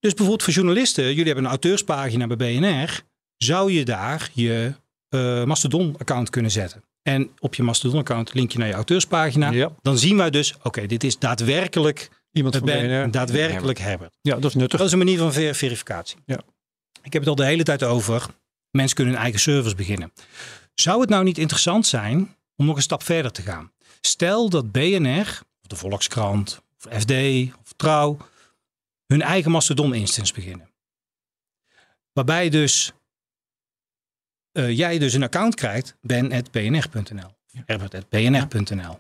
dus 0.06 0.14
bijvoorbeeld 0.14 0.44
voor 0.44 0.54
journalisten, 0.54 1.04
jullie 1.04 1.26
hebben 1.26 1.44
een 1.44 1.50
auteurspagina 1.50 2.28
bij 2.28 2.60
BNR. 2.60 3.02
Zou 3.38 3.72
je 3.72 3.86
daar 3.86 4.30
je 4.34 4.74
eh, 5.10 5.44
Mastodon-account 5.44 6.30
kunnen 6.30 6.52
zetten? 6.52 6.84
En 7.02 7.30
op 7.40 7.56
je 7.56 7.64
Mastodon-account 7.64 8.34
link 8.34 8.52
je 8.52 8.58
naar 8.58 8.68
je 8.68 8.74
auteurspagina. 8.74 9.52
Ja. 9.52 9.72
Dan 9.82 9.98
zien 9.98 10.18
wij 10.18 10.30
dus, 10.30 10.54
oké, 10.64 10.86
dit 10.86 11.04
is 11.04 11.20
daadwerkelijk 11.20 12.10
Iemand 12.32 12.56
van 12.56 12.66
ben 12.66 13.04
BNR. 13.04 13.12
daadwerkelijk 13.12 13.80
Herbert. 13.80 14.18
Ja, 14.22 14.36
dat 14.36 14.50
is 14.50 14.56
nuttig. 14.56 14.78
Dat 14.78 14.88
is 14.88 14.94
een 14.94 14.98
manier 14.98 15.18
van 15.18 15.34
ver- 15.34 15.56
verificatie. 15.56 16.18
Ja. 16.26 16.40
Ik 17.04 17.14
heb 17.14 17.22
het 17.22 17.30
al 17.30 17.36
de 17.36 17.46
hele 17.46 17.64
tijd 17.64 17.84
over. 17.84 18.26
Mensen 18.72 18.96
kunnen 18.96 19.14
hun 19.14 19.24
eigen 19.24 19.42
servers 19.42 19.76
beginnen. 19.76 20.14
Zou 20.74 21.02
het 21.02 21.10
nou 21.10 21.24
niet 21.24 21.38
interessant 21.38 21.88
zijn 21.88 22.36
om 22.56 22.66
nog 22.66 22.76
een 22.76 22.82
stap 22.82 23.04
verder 23.04 23.32
te 23.32 23.42
gaan? 23.42 23.72
Stel 24.02 24.50
dat 24.50 24.72
BNR, 24.72 25.42
of 25.62 25.68
de 25.68 25.76
Volkskrant, 25.76 26.62
of 26.78 27.00
FD, 27.02 27.12
of 27.64 27.74
Trouw, 27.76 28.18
hun 29.08 29.22
eigen 29.22 29.52
Mastodon-instance 29.52 30.34
beginnen. 30.34 30.70
Waarbij 32.14 32.50
dus 32.50 32.92
eh, 34.52 34.78
jij 34.78 34.98
dus 35.00 35.14
een 35.14 35.24
account 35.24 35.56
krijgt, 35.56 35.96
ben.bnr.nl. 36.02 37.34
Herbert.bnr.nl. 37.66 39.00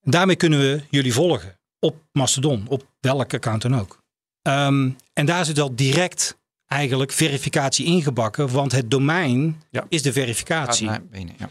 Daarmee 0.00 0.36
kunnen 0.36 0.58
we 0.58 0.82
jullie 0.90 1.12
volgen 1.12 1.58
op 1.78 1.96
Mastodon, 2.12 2.68
op 2.68 2.90
welk 3.00 3.34
account 3.34 3.62
dan 3.62 3.78
ook. 3.78 4.02
Ehm, 4.42 4.90
en 5.12 5.26
daar 5.26 5.44
zit 5.44 5.58
al 5.58 5.74
direct 5.76 6.38
eigenlijk 6.66 7.12
verificatie 7.12 7.86
ingebakken, 7.86 8.52
want 8.52 8.72
het 8.72 8.90
domein 8.90 9.62
Ja. 9.70 9.86
is 9.88 10.02
de 10.02 10.12
verificatie. 10.12 11.00
Benen, 11.00 11.34
ja. 11.38 11.48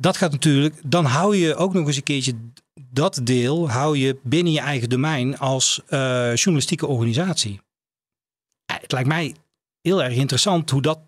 Dat 0.00 0.16
gaat 0.16 0.32
natuurlijk, 0.32 0.74
dan 0.84 1.04
hou 1.04 1.36
je 1.36 1.54
ook 1.54 1.74
nog 1.74 1.86
eens 1.86 1.96
een 1.96 2.02
keertje 2.02 2.34
dat 2.90 3.20
deel 3.22 3.70
hou 3.70 3.96
je 3.96 4.18
binnen 4.22 4.52
je 4.52 4.60
eigen 4.60 4.88
domein 4.88 5.38
als 5.38 5.80
eh, 5.86 6.34
journalistieke 6.34 6.86
organisatie. 6.86 7.60
Het 8.66 8.92
lijkt 8.92 9.08
mij 9.08 9.34
heel 9.80 10.02
erg 10.02 10.14
interessant 10.14 10.70
hoe 10.70 10.82
dat 10.82 10.98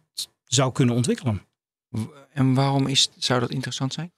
zou 0.44 0.72
kunnen 0.72 0.94
ontwikkelen. 0.94 1.42
En 2.32 2.54
waarom 2.54 2.86
is, 2.86 3.10
zou 3.16 3.40
dat 3.40 3.50
interessant 3.50 3.92
zijn? 3.92 4.12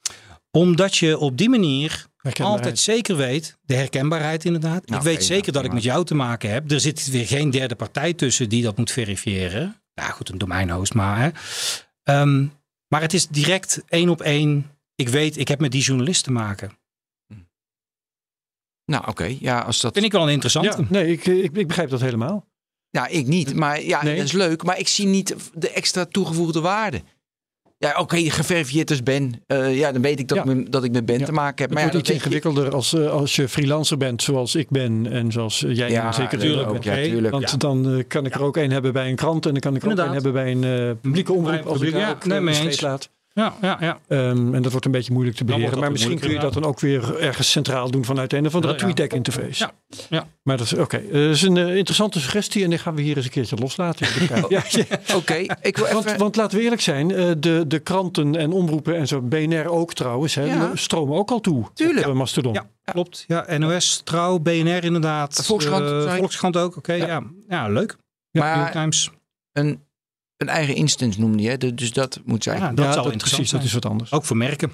Omdat 0.51 0.97
je 0.97 1.19
op 1.19 1.39
die 1.39 1.49
manier 1.49 2.07
altijd 2.33 2.79
zeker 2.79 3.17
weet, 3.17 3.59
de 3.63 3.75
herkenbaarheid 3.75 4.45
inderdaad. 4.45 4.87
Nou, 4.87 5.01
ik 5.01 5.07
weet 5.07 5.15
oké, 5.15 5.25
zeker 5.25 5.53
dat 5.53 5.65
ik 5.65 5.73
met 5.73 5.83
jou 5.83 6.05
te 6.05 6.15
maken 6.15 6.51
heb. 6.51 6.71
Er 6.71 6.81
zit 6.81 7.11
weer 7.11 7.27
geen 7.27 7.51
derde 7.51 7.75
partij 7.75 8.13
tussen 8.15 8.49
die 8.49 8.63
dat 8.63 8.77
moet 8.77 8.91
verifiëren. 8.91 9.83
Ja 9.95 10.09
goed, 10.09 10.29
een 10.29 10.39
domeinhost 10.39 10.95
maar. 10.95 11.19
Hè. 11.19 11.31
Ehm, 12.03 12.47
maar 12.95 13.03
het 13.03 13.15
is 13.15 13.29
direct 13.29 13.83
één 13.89 14.09
op 14.09 14.21
één. 14.21 14.71
Ik 14.95 15.09
weet, 15.09 15.37
ik 15.39 15.49
heb 15.49 15.61
met 15.61 15.73
die 15.73 15.83
journalist 15.83 16.25
te 16.25 16.33
maken. 16.33 16.79
Nou, 18.85 19.07
oké. 19.09 19.37
Ja, 19.41 19.61
als 19.61 19.81
dat... 19.81 19.93
Vind 19.93 20.05
ik 20.05 20.13
wel 20.13 20.23
een 20.23 20.33
interessante. 20.33 20.83
Ja, 20.83 20.87
nee, 20.91 21.13
ik, 21.13 21.27
ik, 21.27 21.57
ik 21.57 21.67
begrijp 21.67 21.91
dat 21.91 22.01
helemaal. 22.01 22.47
Ja, 22.91 23.07
ik 23.07 23.27
niet. 23.27 23.55
Maar 23.55 23.83
ja, 23.83 24.03
Nee. 24.03 24.17
dat 24.17 24.25
is 24.25 24.33
leuk. 24.33 24.63
Maar 24.63 24.79
ik 24.79 24.89
zie 24.89 25.07
niet 25.07 25.35
de 25.55 25.71
extra 25.71 26.05
toegevoegde 26.05 26.61
waarde. 26.61 27.03
Ja, 27.79 27.95
oké, 27.99 28.17
geverifieerd 28.31 28.91
als 28.91 29.03
Ben. 29.03 29.43
Eh, 29.47 29.79
ja, 29.79 29.93
dan 29.93 30.03
weet 30.03 30.19
ik 30.19 30.29
dat, 30.29 30.37
Ja. 30.39 30.45
ik, 30.45 30.55
met- 30.57 30.73
dat 30.73 30.85
ik 30.85 30.93
met 30.93 31.07
Ben 31.07 31.19
Ja. 31.19 31.25
te 31.25 31.33
maken 31.33 31.51
heb. 31.57 31.59
Het 31.65 31.73
Maar 31.75 31.83
ja, 31.83 31.93
wordt 31.93 32.09
iets 32.09 32.17
ingewikkelder 32.17 32.71
als, 32.75 32.93
eh, 32.95 33.11
als 33.11 33.37
je 33.37 33.49
freelancer 33.49 33.97
bent, 33.97 34.23
zoals 34.23 34.55
ik 34.55 34.71
ben 34.71 35.07
en 35.11 35.33
zoals 35.33 35.65
jij 35.69 35.91
Ja, 35.91 36.13
zeker 36.13 36.39
tuurlijk. 36.39 36.65
bent. 36.67 36.77
ook. 36.77 36.83
Ja, 36.83 36.95
tuurlijk. 36.95 37.33
Want 37.33 37.51
Ja. 37.51 37.57
dan 37.57 37.97
eh, 37.99 38.05
kan 38.09 38.27
ik 38.27 38.35
er 38.35 38.43
ook 38.43 38.57
een 38.57 38.71
hebben 38.71 38.93
bij 38.93 39.09
een 39.09 39.17
krant 39.17 39.47
en 39.47 39.53
dan 39.53 39.61
kan 39.61 39.75
ik 39.75 39.83
er 39.83 39.89
ook 39.89 39.97
een 39.99 40.05
Inderdaad. 40.05 40.25
hebben 40.25 40.61
bij 40.63 40.71
een 40.73 40.89
eh, 40.89 40.95
publieke 41.01 41.33
omroep 41.33 41.67
als 41.67 41.81
ik 41.81 41.93
Nee, 42.25 42.49
eens. 42.65 42.81
laat. 42.81 43.11
Ja, 43.35 43.55
ja, 43.61 43.77
ja. 43.81 43.99
Ehm, 44.09 44.55
en 44.55 44.63
dat 44.63 44.71
wordt 44.71 44.87
een 44.87 44.93
beetje 44.93 45.13
moeilijk 45.13 45.37
te 45.37 45.45
beheren. 45.45 45.79
Maar 45.79 45.91
misschien 45.93 46.19
kun 46.19 46.31
je 46.31 46.39
dat 46.39 46.53
dan 46.53 46.65
ook 46.65 46.81
weer 46.81 47.19
ergens 47.19 47.51
centraal 47.51 47.91
doen 47.91 48.05
vanuit 48.05 48.33
een 48.33 48.47
of 48.47 48.55
andere 48.55 48.73
Ja, 48.73 48.79
ja. 48.79 48.85
TweetDeck 48.85 49.13
interface. 49.13 49.65
Ja, 49.65 49.73
ja. 50.11 50.27
Maar 50.43 50.57
dat 50.57 50.67
is 50.67 50.73
oké. 50.75 50.97
Eh, 50.97 51.13
dat 51.13 51.35
is 51.35 51.43
een 51.43 51.57
eh, 51.57 51.77
interessante 51.77 52.21
suggestie 52.21 52.65
en 52.65 52.71
die 52.71 52.79
gaan 52.79 52.95
we 52.95 53.03
hier 53.03 53.17
eens 53.17 53.25
een 53.25 53.31
keertje 53.31 53.57
loslaten. 53.57 54.07
ja, 54.49 54.63
ja. 54.71 54.85
Oké, 55.15 55.35
ik 55.63 55.77
wil 55.77 55.93
Want, 55.93 56.07
even... 56.07 56.19
want 56.19 56.37
laten 56.37 56.57
we 56.59 56.63
eerlijk 56.65 56.81
zijn, 56.83 57.11
eh, 57.11 57.31
de, 57.39 57.65
de 57.67 57.79
kranten 57.79 58.37
en 58.37 58.53
omroepen 58.53 58.97
en 58.97 59.07
zo, 59.07 59.21
BNR 59.21 59.69
ook 59.69 59.95
trouwens, 59.95 60.35
hè, 60.35 60.45
Ja. 60.45 60.71
stromen 60.75 61.17
ook 61.19 61.31
al 61.31 61.41
toe. 61.41 61.65
Tuurlijk. 61.75 62.07
Op, 62.07 62.13
eh, 62.13 62.19
Mastodon. 62.19 62.53
Ja, 62.53 62.67
klopt. 62.85 63.25
Ja, 63.27 63.59
NOS, 63.59 64.01
Trouw, 64.05 64.39
BNR 64.39 64.85
inderdaad. 64.85 65.43
Volkskrant, 65.47 66.07
Eh. 66.07 66.15
Volkskrant 66.15 66.57
ook, 66.57 66.77
oké. 66.77 66.93
ja. 66.93 67.23
Ja. 67.49 67.69
leuk. 67.69 67.97
Ja, 68.31 68.41
Maar- 68.41 68.51
New 68.57 68.61
York 68.61 68.73
Times. 68.73 69.11
een, 69.53 69.81
een 70.37 70.49
eigen 70.49 70.75
instance 70.75 71.21
noemde 71.21 71.43
je. 71.43 71.75
Dus 71.75 71.93
dat 71.93 72.21
moet 72.25 72.43
zijn. 72.43 72.61
Ja, 72.61 72.73
dat 72.73 72.85
Ja, 72.85 72.93
zou 72.93 73.05
dat, 73.05 73.13
interessant 73.13 73.21
precies, 73.21 73.49
zijn. 73.49 73.61
dat 73.61 73.71
is 73.71 73.75
wat 73.77 73.87
anders. 73.87 74.13
Ook 74.13 74.25
voor 74.25 74.37
merken. 74.37 74.73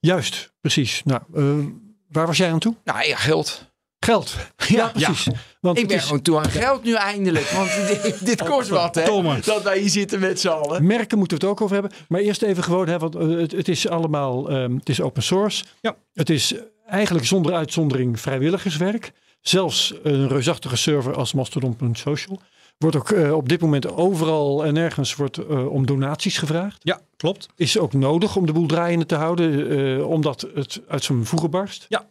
Juist, 0.00 0.52
precies. 0.60 1.02
Nou, 1.04 1.20
eh, 1.34 1.66
waar 2.08 2.26
was 2.26 2.36
jij 2.36 2.52
aan 2.52 2.58
toe? 2.58 2.74
Nou 2.84 3.06
ja, 3.06 3.16
geld. 3.16 3.66
Geld. 3.98 4.34
Ja, 4.68 4.88
precies. 4.88 5.24
Want 5.60 5.76
Ik 5.76 5.82
het 5.82 5.86
ben 5.92 5.96
is, 5.96 6.04
gewoon 6.04 6.22
toe 6.22 6.38
aan 6.38 6.50
geld 6.50 6.84
nu 6.84 6.94
eindelijk. 6.94 7.50
Want 7.50 7.70
dit, 8.02 8.26
dit 8.26 8.44
kost 8.44 8.68
wat, 8.68 8.94
hè? 8.94 9.02
Verdomme. 9.02 9.40
Dat 9.44 9.62
wij 9.62 9.78
hier 9.78 9.88
zitten 9.90 10.20
met 10.20 10.40
z'n 10.40 10.48
allen. 10.48 10.86
merken 10.86 11.18
moeten 11.18 11.38
we 11.38 11.44
het 11.44 11.52
ook 11.52 11.60
over 11.60 11.74
hebben. 11.80 11.92
Maar 12.08 12.20
eerst 12.20 12.42
even 12.42 12.62
gewoon, 12.64 12.88
hè, 12.88 12.98
want 12.98 13.14
eh, 13.14 13.28
het, 13.28 13.52
het 13.52 13.68
is 13.68 13.88
allemaal, 13.88 14.50
ehm, 14.50 14.74
het 14.74 14.88
is 14.88 15.00
open 15.00 15.22
source. 15.22 15.64
Ja. 15.80 15.96
Het 16.12 16.30
is 16.30 16.54
eigenlijk 16.86 17.26
zonder 17.26 17.54
uitzondering 17.54 18.20
vrijwilligerswerk. 18.20 19.12
Zelfs 19.40 19.94
een 20.02 20.28
reusachtige 20.28 20.76
server 20.76 21.14
als 21.14 21.32
Mastodon.social. 21.32 22.40
Wordt 22.78 22.96
ook 22.96 23.10
eh, 23.10 23.32
op 23.32 23.48
dit 23.48 23.60
moment 23.60 23.92
overal 23.92 24.64
en 24.64 24.74
nergens 24.74 25.14
wordt, 25.16 25.38
eh, 25.38 25.66
om 25.68 25.86
donaties 25.86 26.38
gevraagd. 26.38 26.76
Ja, 26.82 27.00
klopt. 27.16 27.48
Is 27.56 27.78
ook 27.78 27.92
nodig 27.92 28.36
om 28.36 28.46
de 28.46 28.52
boel 28.52 28.66
draaiende 28.66 29.06
te 29.06 29.14
houden, 29.14 29.70
eh, 29.98 30.08
omdat 30.08 30.48
het 30.54 30.80
uit 30.88 31.04
zijn 31.04 31.24
voegen 31.26 31.50
barst. 31.50 31.86
Ja. 31.88 32.06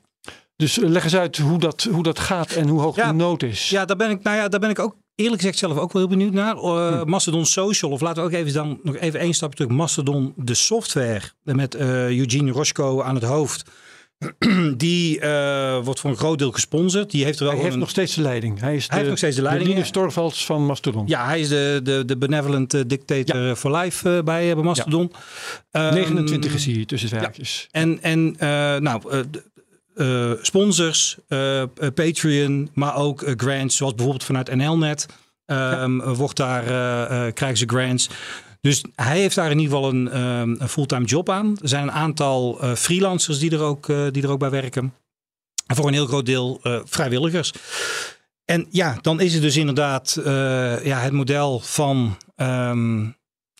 Dus 0.56 0.76
leg 0.76 1.04
eens 1.04 1.16
uit 1.16 1.38
hoe 1.38 1.60
dat, 1.60 1.88
hoe 1.92 2.04
dat 2.04 2.20
gaat 2.20 2.52
en 2.52 2.68
hoe 2.68 2.82
hoog 2.82 2.96
Ja. 2.96 3.08
de 3.08 3.14
nood 3.14 3.44
is. 3.44 3.70
Ja, 3.70 3.86
daar 3.86 3.98
ben 3.98 4.10
ik, 4.10 4.24
nou 4.24 4.38
ja, 4.38 4.48
daar 4.48 4.60
ben 4.60 4.70
ik 4.70 4.80
ook 4.80 4.96
eerlijk 5.16 5.42
gezegd 5.42 5.58
zelf 5.58 5.78
ook 5.78 5.94
wel 5.94 6.02
heel 6.02 6.12
benieuwd 6.18 6.34
naar. 6.34 6.56
Hm. 6.56 7.10
Mastodon 7.10 7.46
Social, 7.46 7.92
of 7.92 8.02
laten 8.02 8.24
we 8.24 8.30
ook 8.30 8.36
even 8.36 8.54
dan 8.54 8.80
nog 8.84 8.96
even 8.96 9.20
één 9.20 9.34
stapje 9.34 9.56
terug. 9.58 9.72
Mastodon, 9.72 10.34
de 10.36 10.54
software, 10.54 11.22
met 11.44 11.76
Eugene 11.76 12.52
Roschko 12.52 13.02
aan 13.02 13.16
het 13.16 13.24
hoofd. 13.24 13.70
Die 14.78 15.20
eh, 15.20 15.84
wordt 15.84 16.00
voor 16.00 16.10
een 16.10 16.18
groot 16.18 16.38
deel 16.40 16.52
gesponsord. 16.52 17.12
Die 17.12 17.24
heeft 17.24 17.40
er 17.40 17.44
wel 17.44 17.54
Hij 17.54 17.62
heeft 17.62 17.74
een, 17.74 17.80
nog 17.80 17.90
steeds 17.90 18.16
de 18.16 18.22
leiding. 18.22 18.60
Hij, 18.60 18.76
is 18.76 18.88
de, 18.88 18.96
heeft 18.96 19.10
nog 19.10 19.18
steeds 19.18 19.36
de 19.36 19.42
leiding, 19.42 19.78
ja. 19.78 19.84
Torvalds 19.84 20.46
van 20.46 20.66
Mastodon. 20.66 21.08
Ja, 21.08 21.26
hij 21.26 21.40
is 21.40 21.50
de, 21.50 21.80
de, 21.84 22.06
de 22.06 22.18
benevolent 22.18 22.74
eh, 22.74 22.82
dictator 22.88 23.56
for 23.56 23.78
life 23.78 24.18
eh, 24.18 24.24
bij, 24.24 24.50
eh, 24.50 24.56
bij 24.56 24.64
Mastodon. 24.64 25.12
Ehm, 25.72 25.94
29 25.94 26.54
is 26.54 26.66
hij 26.66 26.86
tussen 26.86 27.10
zijn 27.10 27.22
haakjes. 27.22 27.68
En, 27.72 28.02
en 28.02 28.36
eh, 28.40 28.48
nou, 28.78 29.02
eh, 29.12 29.20
eh, 29.98 30.38
sponsors, 30.42 31.18
eh, 31.28 31.62
eh, 31.62 31.68
Patreon, 31.94 32.70
maar 32.74 32.96
ook 32.96 33.22
eh, 33.22 33.34
grants, 33.38 33.76
zoals 33.76 33.94
bijvoorbeeld 33.94 34.26
vanuit 34.26 34.56
NLNet, 34.56 35.06
ehm, 35.46 36.02
eh, 36.02 36.12
wordt 36.12 36.38
daar, 36.38 36.68
eh, 36.68 37.28
eh, 37.28 37.34
krijgen 37.34 37.58
ze 37.58 37.66
grants. 37.68 38.10
Dus 38.62 38.84
hij 38.96 39.20
heeft 39.20 39.36
daar 39.36 39.52
in 39.52 39.60
ieder 39.60 39.76
geval 39.76 39.90
een, 39.90 40.10
ehm, 40.10 40.68
fulltime 40.68 41.06
job 41.06 41.30
aan. 41.30 41.58
Er 41.62 41.68
zijn 41.68 41.84
een 41.84 41.92
aantal 41.92 42.62
eh, 42.62 42.74
freelancers 42.76 43.40
die 43.40 43.52
er, 43.52 43.62
ook, 43.62 43.90
eh, 43.90 44.08
die 44.12 44.24
er 44.24 44.30
ook 44.30 44.40
bij 44.40 44.50
werken. 44.50 44.94
En 45.68 45.76
voor 45.76 45.88
een 45.88 45.94
heel 45.94 46.08
groot 46.08 46.26
deel 46.26 46.60
eh, 46.64 46.80
vrijwilligers. 46.86 47.54
En 48.46 48.68
ja, 48.70 48.98
dan 49.02 49.20
is 49.20 49.34
het 49.34 49.42
dus 49.42 49.58
inderdaad 49.58 50.20
ja, 50.84 51.00
het 51.00 51.14
model 51.14 51.60
van 51.60 52.18
ehm, 52.36 53.06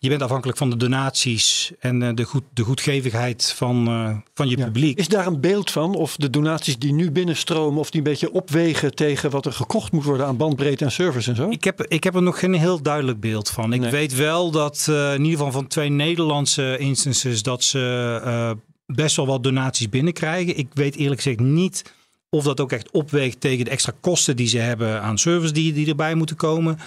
je 0.00 0.08
bent 0.08 0.22
afhankelijk 0.22 0.58
van 0.58 0.70
de 0.70 0.76
donaties 0.76 1.70
en 1.78 2.02
eh, 2.02 2.14
de, 2.14 2.24
goed, 2.24 2.42
de 2.54 2.62
goedgevigheid 2.62 3.52
van, 3.56 3.86
eh, 3.86 4.16
van 4.34 4.48
je 4.48 4.56
Ja. 4.56 4.64
publiek. 4.64 4.98
Is 4.98 5.08
daar 5.08 5.26
een 5.26 5.40
beeld 5.40 5.70
van 5.70 5.94
of 5.94 6.16
de 6.16 6.30
donaties 6.30 6.78
die 6.78 6.92
nu 6.92 7.10
binnenstromen, 7.10 7.80
of 7.80 7.90
die 7.90 8.00
een 8.00 8.06
beetje 8.10 8.32
opwegen 8.32 8.94
tegen 8.94 9.30
wat 9.30 9.46
er 9.46 9.52
gekocht 9.52 9.92
moet 9.92 10.04
worden 10.04 10.26
aan 10.26 10.36
bandbreedte 10.36 10.84
en 10.84 10.92
service 10.92 11.30
en 11.30 11.36
zo? 11.36 11.50
Ik 11.50 11.64
heb, 11.64 11.84
ik 11.86 12.04
heb 12.04 12.14
er 12.14 12.22
nog 12.22 12.38
geen 12.38 12.54
heel 12.54 12.82
duidelijk 12.82 13.20
beeld 13.20 13.50
van. 13.50 13.72
Ik 13.72 13.80
Nee. 13.80 13.90
weet 13.90 14.14
wel 14.14 14.50
dat 14.50 14.86
eh, 14.90 15.14
in 15.14 15.22
ieder 15.24 15.36
geval 15.36 15.52
van 15.52 15.66
twee 15.66 15.88
Nederlandse 15.88 16.76
instances 16.78 17.42
dat 17.42 17.62
ze 17.64 18.56
best 18.86 19.16
wel 19.16 19.26
wat 19.26 19.42
donaties 19.42 19.88
binnenkrijgen. 19.88 20.58
Ik 20.58 20.68
weet 20.74 20.96
eerlijk 20.96 21.20
gezegd 21.22 21.40
niet 21.40 21.92
of 22.30 22.44
dat 22.44 22.60
ook 22.60 22.72
echt 22.72 22.90
opweegt 22.90 23.40
tegen 23.40 23.64
de 23.64 23.70
extra 23.70 23.92
kosten 24.00 24.36
die 24.36 24.46
ze 24.48 24.58
hebben 24.58 25.02
aan 25.02 25.18
service 25.18 25.52
die, 25.52 25.72
die 25.72 25.88
erbij 25.88 26.14
moeten 26.14 26.36
komen. 26.36 26.78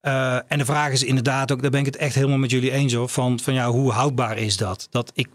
Eh, 0.00 0.34
en 0.52 0.58
de 0.58 0.64
vraag 0.64 0.92
is 0.92 1.02
inderdaad 1.04 1.52
ook, 1.52 1.62
daar 1.62 1.70
ben 1.70 1.80
ik 1.80 1.86
het 1.86 1.96
echt 1.96 2.14
helemaal 2.14 2.38
met 2.38 2.50
jullie 2.50 2.70
eens 2.70 2.96
over, 2.96 3.14
van, 3.14 3.40
van 3.40 3.54
ja, 3.54 3.70
hoe 3.70 3.92
houdbaar 3.92 4.38
is 4.38 4.56
dat? 4.56 4.86
Dat 4.90 5.10
ik 5.14 5.28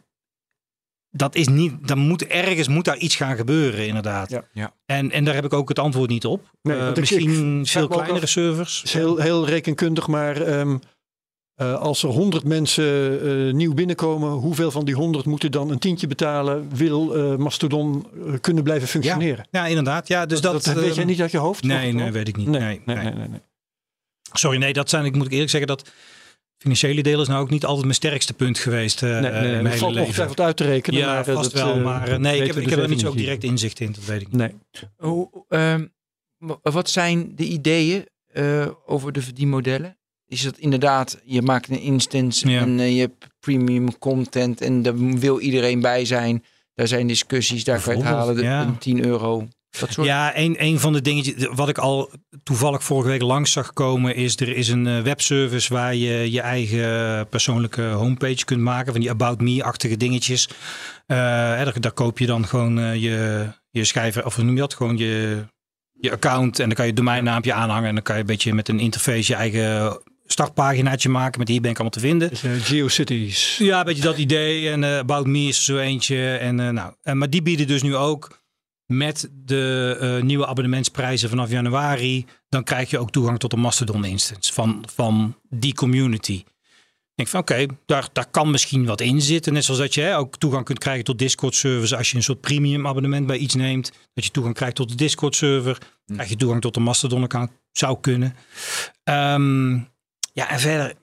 dat 1.15 1.35
is 1.35 1.47
niet, 1.47 1.87
dan 1.87 1.97
moet 1.97 2.25
ergens 2.27 2.67
moet 2.67 2.85
daar 2.85 2.97
iets 2.97 3.15
gaan 3.15 3.35
gebeuren, 3.35 3.87
inderdaad. 3.87 4.29
Ja. 4.29 4.43
Ja. 4.53 4.73
En, 4.85 5.11
en 5.11 5.23
daar 5.25 5.33
heb 5.35 5.45
ik 5.45 5.53
ook 5.53 5.69
het 5.69 5.79
antwoord 5.79 6.09
niet 6.09 6.25
op. 6.25 6.49
Nee, 6.61 6.77
Eh, 6.77 6.95
misschien 6.95 7.59
ik 7.59 7.67
veel 7.67 7.87
kleinere 7.87 8.21
af- 8.21 8.29
servers. 8.29 8.75
Het 8.77 8.85
is 8.85 8.93
heel, 8.93 9.17
heel 9.17 9.45
rekenkundig, 9.47 10.07
maar 10.07 10.41
ehm, 10.41 10.77
eh, 11.55 11.75
als 11.81 12.03
er 12.03 12.09
100 12.09 12.43
mensen 12.43 13.19
eh, 13.47 13.53
nieuw 13.53 13.73
binnenkomen, 13.73 14.29
hoeveel 14.29 14.71
van 14.71 14.85
die 14.85 14.95
100 14.95 15.25
moeten 15.25 15.51
dan 15.51 15.69
een 15.69 15.79
tientje 15.79 16.07
betalen? 16.07 16.69
Wil 16.75 17.15
eh, 17.15 17.35
Mastodon 17.37 18.05
kunnen 18.41 18.63
blijven 18.63 18.87
functioneren? 18.87 19.47
Ja, 19.51 19.65
inderdaad. 19.65 20.07
Ja, 20.07 20.25
dus 20.25 20.41
dat, 20.41 20.63
dat, 20.63 20.73
weet 20.75 20.89
eh, 20.89 20.95
jij 20.95 21.05
niet 21.05 21.21
uit 21.21 21.31
je 21.31 21.37
hoofd? 21.37 21.63
Nee, 21.63 21.91
nee, 21.93 22.11
weet 22.11 22.27
ik 22.27 22.35
niet. 22.37 22.47
Nee, 22.47 22.59
Nee, 22.61 22.81
nee, 22.85 22.95
nee. 22.95 23.03
nee, 23.05 23.13
nee, 23.13 23.27
nee. 23.27 23.41
Sorry, 24.33 24.57
nee, 24.57 24.73
dat 24.73 24.89
zijn, 24.89 25.05
ik 25.05 25.15
moet 25.15 25.25
ik 25.25 25.31
eerlijk 25.31 25.49
zeggen 25.49 25.69
dat 25.69 25.89
financiële 26.57 27.03
deel 27.03 27.21
is 27.21 27.27
nou 27.27 27.41
ook 27.41 27.49
niet 27.49 27.65
altijd 27.65 27.83
mijn 27.83 27.95
sterkste 27.95 28.33
punt 28.33 28.59
geweest. 28.59 29.03
eh 29.03 29.09
Nee, 29.09 29.21
nee, 29.21 29.31
nee, 29.31 29.41
dat 29.53 29.61
mijn 29.61 29.63
valt 29.63 29.79
hele 29.79 29.85
leven. 29.89 30.01
ongetwijfeld 30.03 30.39
uit 30.39 30.57
te 30.57 30.63
rekenen. 30.63 30.99
Ja, 30.99 31.05
maar, 31.13 31.27
eh, 31.27 31.33
vast 31.35 31.53
dat, 31.53 31.63
wel. 31.63 31.75
eh, 31.75 31.83
Maar 31.83 32.19
nee, 32.19 32.39
ik 32.41 32.45
heb, 32.47 32.55
dus 32.55 32.65
heb 32.69 32.79
er 32.79 32.89
niet 32.89 32.99
zo 32.99 33.13
direct 33.13 33.43
inzicht 33.43 33.79
in. 33.79 33.91
Dat 33.91 34.05
weet 34.05 34.21
ik 34.21 34.27
niet. 34.27 34.37
Nee. 34.37 34.51
Hoe, 34.97 35.45
ehm, 35.49 35.85
wa- 36.37 36.59
wat 36.61 36.89
zijn 36.89 37.35
de 37.35 37.43
ideeën 37.45 38.05
eh, 38.33 38.67
over 38.85 39.11
de 39.11 39.21
verdienmodellen? 39.21 39.97
Is 40.27 40.41
dat 40.41 40.57
inderdaad, 40.57 41.21
je 41.23 41.41
maakt 41.41 41.69
een 41.69 41.79
instance 41.79 42.49
Ja. 42.49 42.59
en 42.61 42.77
je 42.93 42.99
hebt 43.01 43.27
premium 43.39 43.97
content 43.97 44.61
en 44.61 44.81
daar 44.81 44.97
wil 44.97 45.39
iedereen 45.39 45.81
bij 45.81 46.05
zijn. 46.05 46.43
Daar 46.73 46.87
zijn 46.87 47.07
discussies, 47.07 47.63
daar 47.63 47.81
kan 47.81 47.97
je 47.97 48.03
het 48.03 48.09
halen, 48.13 48.35
de, 48.35 48.41
ja. 48.41 48.61
een 48.61 48.77
10 48.77 49.05
euro. 49.05 49.47
Dat 49.79 49.91
soort. 49.91 50.07
Ja, 50.07 50.37
een, 50.37 50.55
een 50.59 50.79
van 50.79 50.93
de 50.93 51.01
dingetjes 51.01 51.47
wat 51.51 51.69
ik 51.69 51.77
al 51.77 52.11
toevallig 52.43 52.83
vorige 52.83 53.09
week 53.09 53.21
langs 53.21 53.51
zag 53.51 53.73
komen 53.73 54.15
is 54.15 54.39
er 54.39 54.55
is 54.55 54.69
een 54.69 54.87
eh, 54.87 54.99
webservice 54.99 55.73
waar 55.73 55.95
je 55.95 56.31
je 56.31 56.41
eigen 56.41 57.27
persoonlijke 57.29 57.81
homepage 57.81 58.45
kunt 58.45 58.61
maken 58.61 58.91
van 58.91 59.01
die 59.01 59.09
About 59.09 59.41
Me-achtige 59.41 59.97
dingetjes. 59.97 60.49
Eh, 61.05 61.17
hè, 61.55 61.63
daar, 61.63 61.79
daar 61.79 61.91
koop 61.91 62.19
je 62.19 62.25
dan 62.25 62.47
gewoon 62.47 62.79
eh, 62.79 62.95
je, 62.95 63.47
je 63.69 63.83
schijver, 63.83 64.25
of 64.25 64.35
hoe 64.35 64.43
noem 64.43 64.53
je 64.53 64.59
dat? 64.59 64.73
Gewoon 64.73 64.97
je, 64.97 65.43
je 65.91 66.11
account 66.11 66.59
en 66.59 66.65
dan 66.65 66.75
kan 66.75 66.85
je 66.85 66.93
domeinnaampje 66.93 67.53
aanhangen 67.53 67.87
en 67.87 67.93
dan 67.93 68.03
kan 68.03 68.15
je 68.15 68.21
een 68.21 68.27
beetje 68.27 68.53
met 68.53 68.69
een 68.69 68.79
interface 68.79 69.31
je 69.31 69.35
eigen 69.35 69.99
startpaginaatje 70.25 71.09
maken 71.09 71.39
met 71.39 71.47
hier 71.47 71.61
ben 71.61 71.69
ik 71.69 71.75
allemaal 71.75 71.99
te 71.99 72.07
vinden. 72.07 72.29
Dus, 72.29 72.43
GeoCities. 72.67 73.57
Ja, 73.57 73.79
een 73.79 73.85
beetje 73.85 74.01
dat 74.01 74.17
idee. 74.17 74.69
En 74.69 74.83
About 74.83 75.27
Me 75.27 75.39
is 75.39 75.57
er 75.57 75.63
zo 75.63 75.77
eentje. 75.77 76.35
En, 76.35 76.55
nou, 76.55 76.93
en, 77.01 77.17
maar 77.17 77.29
die 77.29 77.41
bieden 77.41 77.67
dus 77.67 77.81
nu 77.81 77.95
ook 77.95 78.42
met 78.97 79.29
de 79.33 79.97
eh, 79.99 80.23
nieuwe 80.23 80.47
abonnementsprijzen 80.47 81.29
vanaf 81.29 81.49
januari. 81.49 82.25
Dan 82.49 82.63
krijg 82.63 82.89
je 82.89 82.99
ook 82.99 83.11
toegang 83.11 83.39
tot 83.39 83.53
een 83.53 83.59
Mastodon 83.59 84.05
instance 84.05 84.53
van, 84.53 84.83
van 84.93 85.35
die 85.49 85.73
community. 85.73 86.43
Ik 87.15 87.19
denk 87.19 87.29
van 87.29 87.39
oké, 87.39 87.65
daar, 87.85 88.09
daar 88.13 88.29
kan 88.31 88.51
misschien 88.51 88.85
wat 88.85 89.01
in 89.01 89.21
zitten. 89.21 89.53
Net 89.53 89.63
zoals 89.63 89.79
dat 89.79 89.93
je 89.93 90.01
hè, 90.01 90.17
ook 90.17 90.37
toegang 90.37 90.65
kunt 90.65 90.79
krijgen 90.79 91.03
tot 91.03 91.19
Discord 91.19 91.55
servers 91.55 91.93
als 91.93 92.11
je 92.11 92.17
een 92.17 92.23
soort 92.23 92.41
premium 92.41 92.87
abonnement 92.87 93.27
bij 93.27 93.37
iets 93.37 93.55
neemt. 93.55 93.91
Dat 94.13 94.25
je 94.25 94.31
toegang 94.31 94.55
krijgt 94.55 94.75
tot 94.75 94.89
de 94.89 94.95
Discord 94.95 95.35
server. 95.35 95.77
Krijg 96.05 96.29
je 96.29 96.35
toegang 96.35 96.61
tot 96.61 96.73
de 96.73 96.79
Mastodon 96.79 97.23
account. 97.23 97.51
Zou 97.71 97.99
kunnen. 97.99 98.35
Ehm, 99.03 99.73
ja, 100.33 100.49
en 100.49 100.59
verder. 100.59 100.95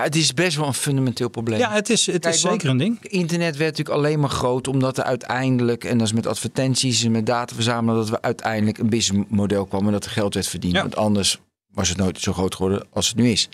Ja, 0.00 0.06
het 0.06 0.16
is 0.16 0.34
best 0.34 0.56
wel 0.56 0.66
een 0.66 0.74
fundamenteel 0.74 1.28
probleem. 1.28 1.58
Ja, 1.58 1.72
het 1.72 1.90
is, 1.90 2.06
het 2.06 2.20
Kijk, 2.20 2.34
is 2.34 2.40
zeker 2.40 2.68
een 2.68 2.76
ding. 2.76 3.04
Internet 3.04 3.56
werd 3.56 3.70
natuurlijk 3.70 3.96
alleen 3.96 4.20
maar 4.20 4.30
groot 4.30 4.68
omdat 4.68 4.98
er 4.98 5.04
uiteindelijk, 5.04 5.84
en 5.84 5.98
dat 5.98 6.06
is 6.06 6.12
met 6.12 6.26
advertenties 6.26 7.04
en 7.04 7.10
met 7.10 7.26
data 7.26 7.54
verzamelen, 7.54 8.00
dat 8.00 8.08
we 8.08 8.22
uiteindelijk 8.22 8.78
een 8.78 8.88
businessmodel 8.88 9.66
kwam 9.66 9.86
en 9.86 9.92
dat 9.92 10.04
er 10.04 10.10
geld 10.10 10.34
werd 10.34 10.46
verdiend. 10.46 10.74
Ja. 10.74 10.80
Want 10.80 10.96
anders 10.96 11.38
was 11.72 11.88
het 11.88 11.98
nooit 11.98 12.20
zo 12.20 12.32
groot 12.32 12.54
geworden 12.54 12.86
als 12.92 13.08
het 13.08 13.16
nu 13.16 13.30
is. 13.30 13.48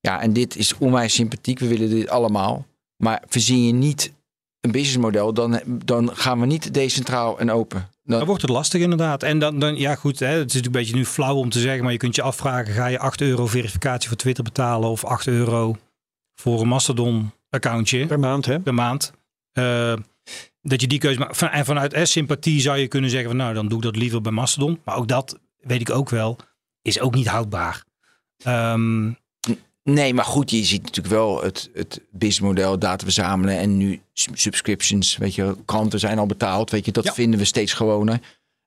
Ja, 0.00 0.20
en 0.20 0.32
dit 0.32 0.56
is 0.56 0.74
onwijs 0.78 1.14
sympathiek. 1.14 1.58
We 1.58 1.68
willen 1.68 1.90
dit 1.90 2.08
allemaal. 2.08 2.66
Maar 2.96 3.22
verzin 3.26 3.66
je 3.66 3.72
niet 3.72 4.12
een 4.60 4.70
businessmodel, 4.70 5.32
dan, 5.32 5.60
dan 5.84 6.16
gaan 6.16 6.40
we 6.40 6.46
niet 6.46 6.74
decentraal 6.74 7.38
en 7.38 7.50
open. 7.50 7.88
Dan, 8.10 8.18
Dan 8.18 8.28
wordt 8.28 8.42
het 8.42 8.50
lastig 8.50 8.80
inderdaad. 8.80 9.22
En 9.22 9.38
dan, 9.38 9.58
dan 9.58 9.76
ja 9.76 9.94
goed, 9.94 10.18
hè, 10.18 10.26
het 10.26 10.34
is 10.36 10.40
natuurlijk 10.40 10.66
een 10.66 10.80
beetje 10.80 10.94
nu 10.96 11.04
flauw 11.06 11.36
om 11.36 11.50
te 11.50 11.60
zeggen, 11.60 11.82
maar 11.82 11.92
je 11.92 11.98
kunt 11.98 12.14
je 12.14 12.22
afvragen, 12.22 12.74
ga 12.74 12.86
je 12.86 12.98
8 12.98 13.20
euro 13.20 13.46
verificatie 13.46 14.08
voor 14.08 14.16
Twitter 14.18 14.44
betalen 14.44 14.88
of 14.88 15.04
8 15.04 15.26
euro 15.26 15.76
voor 16.34 16.60
een 16.60 16.68
Mastodon 16.68 17.30
accountje 17.50 18.06
Per 18.06 18.18
maand, 18.18 18.46
hè? 18.46 18.60
per 18.60 18.74
maand? 18.74 19.12
Eh, 19.52 19.94
dat 20.62 20.80
je 20.80 20.86
die 20.86 20.98
keuze 20.98 21.18
maakt. 21.18 21.36
Van- 21.36 21.48
En 21.50 21.64
vanuit 21.64 21.92
eh, 21.92 22.04
sympathie 22.04 22.60
zou 22.60 22.78
je 22.78 22.88
kunnen 22.88 23.10
zeggen 23.10 23.28
van 23.28 23.38
nou, 23.38 23.54
dan 23.54 23.68
doe 23.68 23.78
ik 23.78 23.84
dat 23.84 23.96
liever 23.96 24.20
bij 24.20 24.32
Mastodon. 24.32 24.80
Maar 24.84 24.96
ook 24.96 25.08
dat, 25.08 25.38
weet 25.60 25.80
ik 25.80 25.90
ook 25.90 26.08
wel, 26.10 26.38
is 26.82 27.00
ook 27.00 27.14
niet 27.14 27.28
houdbaar. 27.28 27.84
Ehm, 28.42 29.10
Nee, 29.92 30.14
maar 30.14 30.24
goed, 30.24 30.50
je 30.50 30.64
ziet 30.64 30.82
natuurlijk 30.82 31.14
wel 31.14 31.42
het, 31.42 31.70
het 31.74 32.00
businessmodel, 32.10 32.78
data 32.78 33.04
verzamelen 33.04 33.58
en 33.58 33.76
nu 33.76 34.00
subscriptions. 34.34 35.16
Weet 35.16 35.34
je, 35.34 35.56
kranten 35.64 35.98
zijn 35.98 36.18
al 36.18 36.26
betaald. 36.26 36.70
Weet 36.70 36.84
je, 36.84 36.92
dat 36.92 37.04
Ja. 37.04 37.12
vinden 37.12 37.38
we 37.38 37.44
steeds 37.44 37.72
gewoner. 37.72 38.20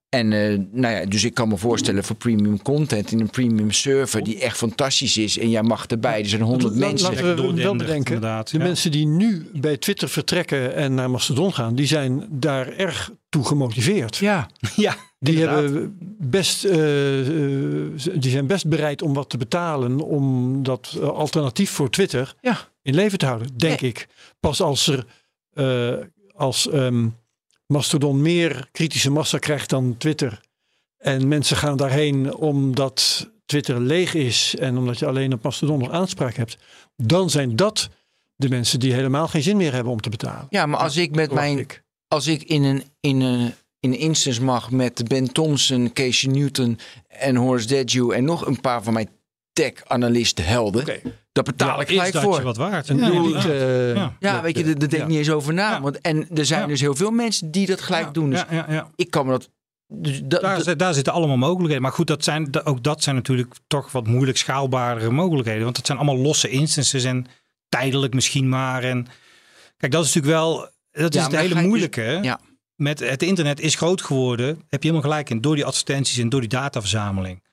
En 0.10 0.34
eh, 0.34 0.60
nou 0.72 0.94
ja, 0.96 1.06
dus 1.06 1.24
ik 1.24 1.34
kan 1.34 1.48
me 1.48 1.58
voorstellen 1.58 2.04
voor 2.04 2.16
premium 2.16 2.62
content 2.62 3.12
in 3.12 3.20
een 3.20 3.30
premium 3.30 3.72
server 3.72 4.24
die 4.24 4.40
echt 4.40 4.58
fantastisch 4.58 5.18
is. 5.18 5.38
En 5.38 5.50
jij 5.50 5.64
mag 5.64 5.86
erbij. 5.86 6.20
Er 6.20 6.30
zijn 6.30 6.42
honderd 6.42 6.76
mensen. 6.76 7.10
Laten 7.10 7.36
we 7.36 7.62
wel 7.64 7.76
bedenken, 7.76 8.14
inderdaad, 8.14 8.52
de 8.52 8.58
ja. 8.58 8.64
mensen 8.64 8.92
die 8.92 9.08
nu 9.08 9.50
bij 9.54 9.78
Twitter 9.78 10.10
vertrekken 10.10 10.76
en 10.76 10.94
naar 10.94 11.10
Mastodon 11.10 11.54
gaan, 11.54 11.76
die 11.76 11.88
zijn 11.88 12.28
daar 12.30 12.68
erg 12.68 13.12
toe 13.30 13.46
gemotiveerd. 13.46 14.18
Ja, 14.18 14.50
ja, 14.76 14.96
Die, 15.24 15.34
inderdaad. 15.34 15.64
hebben 15.64 15.98
best, 16.20 16.64
eh, 16.64 17.20
eh, 17.20 17.92
die 18.14 18.32
zijn 18.32 18.48
best 18.48 18.68
bereid 18.68 19.02
om 19.02 19.14
wat 19.14 19.30
te 19.30 19.38
betalen 19.38 20.00
om 20.00 20.64
dat 20.64 20.96
eh, 21.00 21.10
alternatief 21.10 21.72
voor 21.72 21.90
Twitter 21.90 22.36
ja. 22.42 22.58
in 22.82 22.96
leven 22.96 23.18
te 23.18 23.26
houden, 23.26 23.58
denk 23.58 23.82
ik. 23.82 24.08
Pas 24.40 24.62
als 24.62 24.88
er 24.88 25.06
als 26.36 26.70
ehm, 26.70 27.08
Mastodon 27.66 28.22
meer 28.22 28.68
kritische 28.72 29.12
massa 29.12 29.38
krijgt 29.38 29.70
dan 29.70 29.96
Twitter 29.98 30.40
en 30.98 31.28
mensen 31.28 31.58
gaan 31.58 31.78
daarheen 31.78 32.36
omdat 32.36 33.30
Twitter 33.46 33.82
leeg 33.82 34.14
is 34.14 34.56
en 34.60 34.78
omdat 34.78 35.00
je 35.00 35.06
alleen 35.06 35.34
op 35.34 35.44
Mastodon 35.44 35.80
nog 35.80 35.92
aanspraak 35.92 36.36
hebt, 36.36 36.58
dan 36.96 37.30
zijn 37.30 37.56
dat 37.56 37.90
de 38.36 38.50
mensen 38.50 38.80
die 38.80 38.94
helemaal 38.94 39.28
geen 39.28 39.44
zin 39.44 39.58
meer 39.58 39.74
hebben 39.74 39.94
om 39.94 40.02
te 40.02 40.10
betalen. 40.10 40.48
ja, 40.50 40.66
maar 40.66 40.80
als 40.80 40.98
ik 40.98 41.16
met 41.16 41.34
mijn 41.34 41.58
ik. 41.58 41.84
als 42.08 42.28
ik 42.28 42.44
in 42.44 42.64
een, 42.64 42.84
in 43.00 43.22
een, 43.22 43.54
in 43.84 43.98
instance 43.98 44.44
mag 44.44 44.72
met 44.72 45.08
Ben 45.08 45.32
Thompson, 45.34 45.94
Casey 45.94 46.32
Newton 46.32 46.80
en 47.08 47.36
Horace 47.36 47.68
Dedju 47.68 48.12
en 48.12 48.24
nog 48.24 48.46
een 48.46 48.62
paar 48.62 48.84
van 48.84 48.94
mijn 48.94 49.10
tech-analisten 49.54 50.46
helden, 50.46 50.82
Oké. 50.82 51.00
daar 51.32 51.44
betaal 51.44 51.82
ik 51.82 51.88
is 51.90 51.94
gelijk 51.96 52.14
dat 52.14 52.24
voor. 52.24 52.36
je 52.38 52.44
wat 52.44 52.58
waard. 52.58 52.90
En 52.90 52.98
Ja, 52.98 53.08
doe 53.10 53.36
het, 53.36 53.46
eh, 53.46 53.96
Ja. 54.20 54.42
Weet 54.42 54.58
je, 54.58 54.64
eh, 54.64 54.70
daar 54.70 54.80
denk 54.80 54.92
ik 54.94 55.00
ja. 55.00 55.06
niet 55.08 55.18
eens 55.18 55.30
over 55.30 55.54
na. 55.54 55.70
Ja. 55.72 55.82
Want, 55.82 56.02
en 56.02 56.28
er 56.36 56.46
zijn 56.46 56.62
Ja. 56.62 56.68
dus 56.68 56.82
heel 56.82 56.96
veel 56.96 57.12
mensen 57.12 57.52
die 57.52 57.66
dat 57.66 57.82
gelijk 57.82 58.14
doen. 58.14 58.30
Dus 58.30 58.40
Ja, 58.50 58.56
ja, 58.56 58.66
ja. 58.74 58.90
ik 58.96 59.12
kan 59.12 59.26
me 59.26 59.32
dat... 59.32 59.50
Dus 59.88 60.22
dat, 60.24 60.42
Daar, 60.42 60.56
dat- 60.56 60.64
zit- 60.66 60.80
daar 60.80 60.94
zitten 60.94 61.14
allemaal 61.14 61.38
mogelijkheden. 61.38 61.82
Maar 61.82 61.92
goed, 61.92 62.08
dat 62.08 62.24
zijn, 62.24 62.52
da- 62.52 62.62
ook 62.64 62.84
dat 62.84 63.04
zijn 63.04 63.16
natuurlijk 63.16 63.54
toch 63.68 63.92
wat 63.92 64.08
moeilijk 64.08 64.38
schaalbare 64.38 65.10
mogelijkheden. 65.10 65.64
Want 65.64 65.78
het 65.78 65.86
zijn 65.86 65.98
allemaal 65.98 66.18
losse 66.18 66.50
instances 66.50 67.04
en 67.04 67.26
tijdelijk 67.70 68.14
misschien 68.14 68.50
maar. 68.50 68.84
En 68.84 69.08
kijk, 69.78 69.92
dat 69.92 70.06
is 70.06 70.14
natuurlijk 70.14 70.34
wel, 70.42 70.70
dat 70.92 71.16
is 71.16 71.24
het 71.24 71.36
hele 71.36 71.56
je- 71.62 71.68
moeilijke. 71.68 72.20
ja. 72.22 72.40
Met 72.76 73.00
het 73.00 73.24
internet 73.24 73.60
is 73.60 73.76
groot 73.76 74.02
geworden, 74.02 74.48
heb 74.48 74.84
je 74.84 74.90
helemaal 74.90 75.10
gelijk 75.10 75.30
in, 75.30 75.42
door 75.42 75.56
die 75.56 75.66
advertenties 75.66 76.18
en 76.18 76.30
door 76.30 76.40
die 76.40 76.50
dataverzameling. 76.50 77.44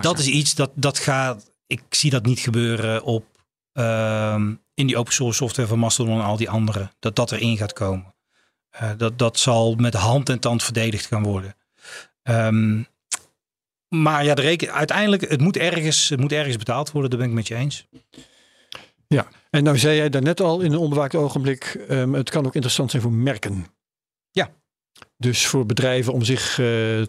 Dat 0.00 0.18
is 0.18 0.26
iets 0.26 0.54
dat, 0.54 0.70
dat 0.74 0.98
gaat, 0.98 1.52
ik 1.66 1.82
zie 1.90 2.10
dat 2.10 2.26
niet 2.26 2.38
gebeuren 2.38 3.02
op, 3.02 3.24
ehm, 3.72 4.54
in 4.74 4.86
die 4.86 4.96
open 4.96 5.12
source 5.12 5.36
software 5.36 5.68
van 5.68 5.78
Mastodon 5.78 6.18
en 6.18 6.24
al 6.24 6.36
die 6.36 6.50
andere. 6.50 6.90
Dat 6.98 7.16
dat 7.16 7.32
erin 7.32 7.56
gaat 7.56 7.72
komen. 7.72 8.14
Eh, 8.70 8.90
dat, 8.96 9.18
dat 9.18 9.38
zal 9.38 9.74
met 9.74 9.94
hand 9.94 10.28
en 10.28 10.38
tand 10.38 10.62
verdedigd 10.62 11.06
gaan 11.06 11.22
worden. 11.22 11.56
Ehm, 12.22 12.82
maar 13.88 14.24
ja, 14.24 14.34
de 14.34 14.42
reken, 14.42 14.72
uiteindelijk, 14.72 15.30
het 15.30 15.40
moet, 15.40 15.56
ergens, 15.56 16.08
het 16.08 16.20
moet 16.20 16.32
ergens 16.32 16.56
betaald 16.56 16.90
worden, 16.90 17.10
daar 17.10 17.18
ben 17.20 17.28
ik 17.28 17.34
met 17.34 17.48
je 17.48 17.54
eens. 17.54 17.86
Ja, 19.06 19.28
en 19.50 19.64
nou 19.64 19.78
zei 19.78 19.96
jij 19.96 20.08
daarnet 20.08 20.40
al 20.40 20.60
in 20.60 20.72
een 20.72 20.78
onbewaakt 20.78 21.14
ogenblik, 21.14 21.84
ehm, 21.88 22.12
het 22.12 22.30
kan 22.30 22.46
ook 22.46 22.54
interessant 22.54 22.90
zijn 22.90 23.02
voor 23.02 23.12
merken. 23.12 23.66
Dus 25.20 25.46
voor 25.46 25.66
bedrijven 25.66 26.12
om 26.12 26.22
zich 26.24 26.50
eh, 26.50 26.56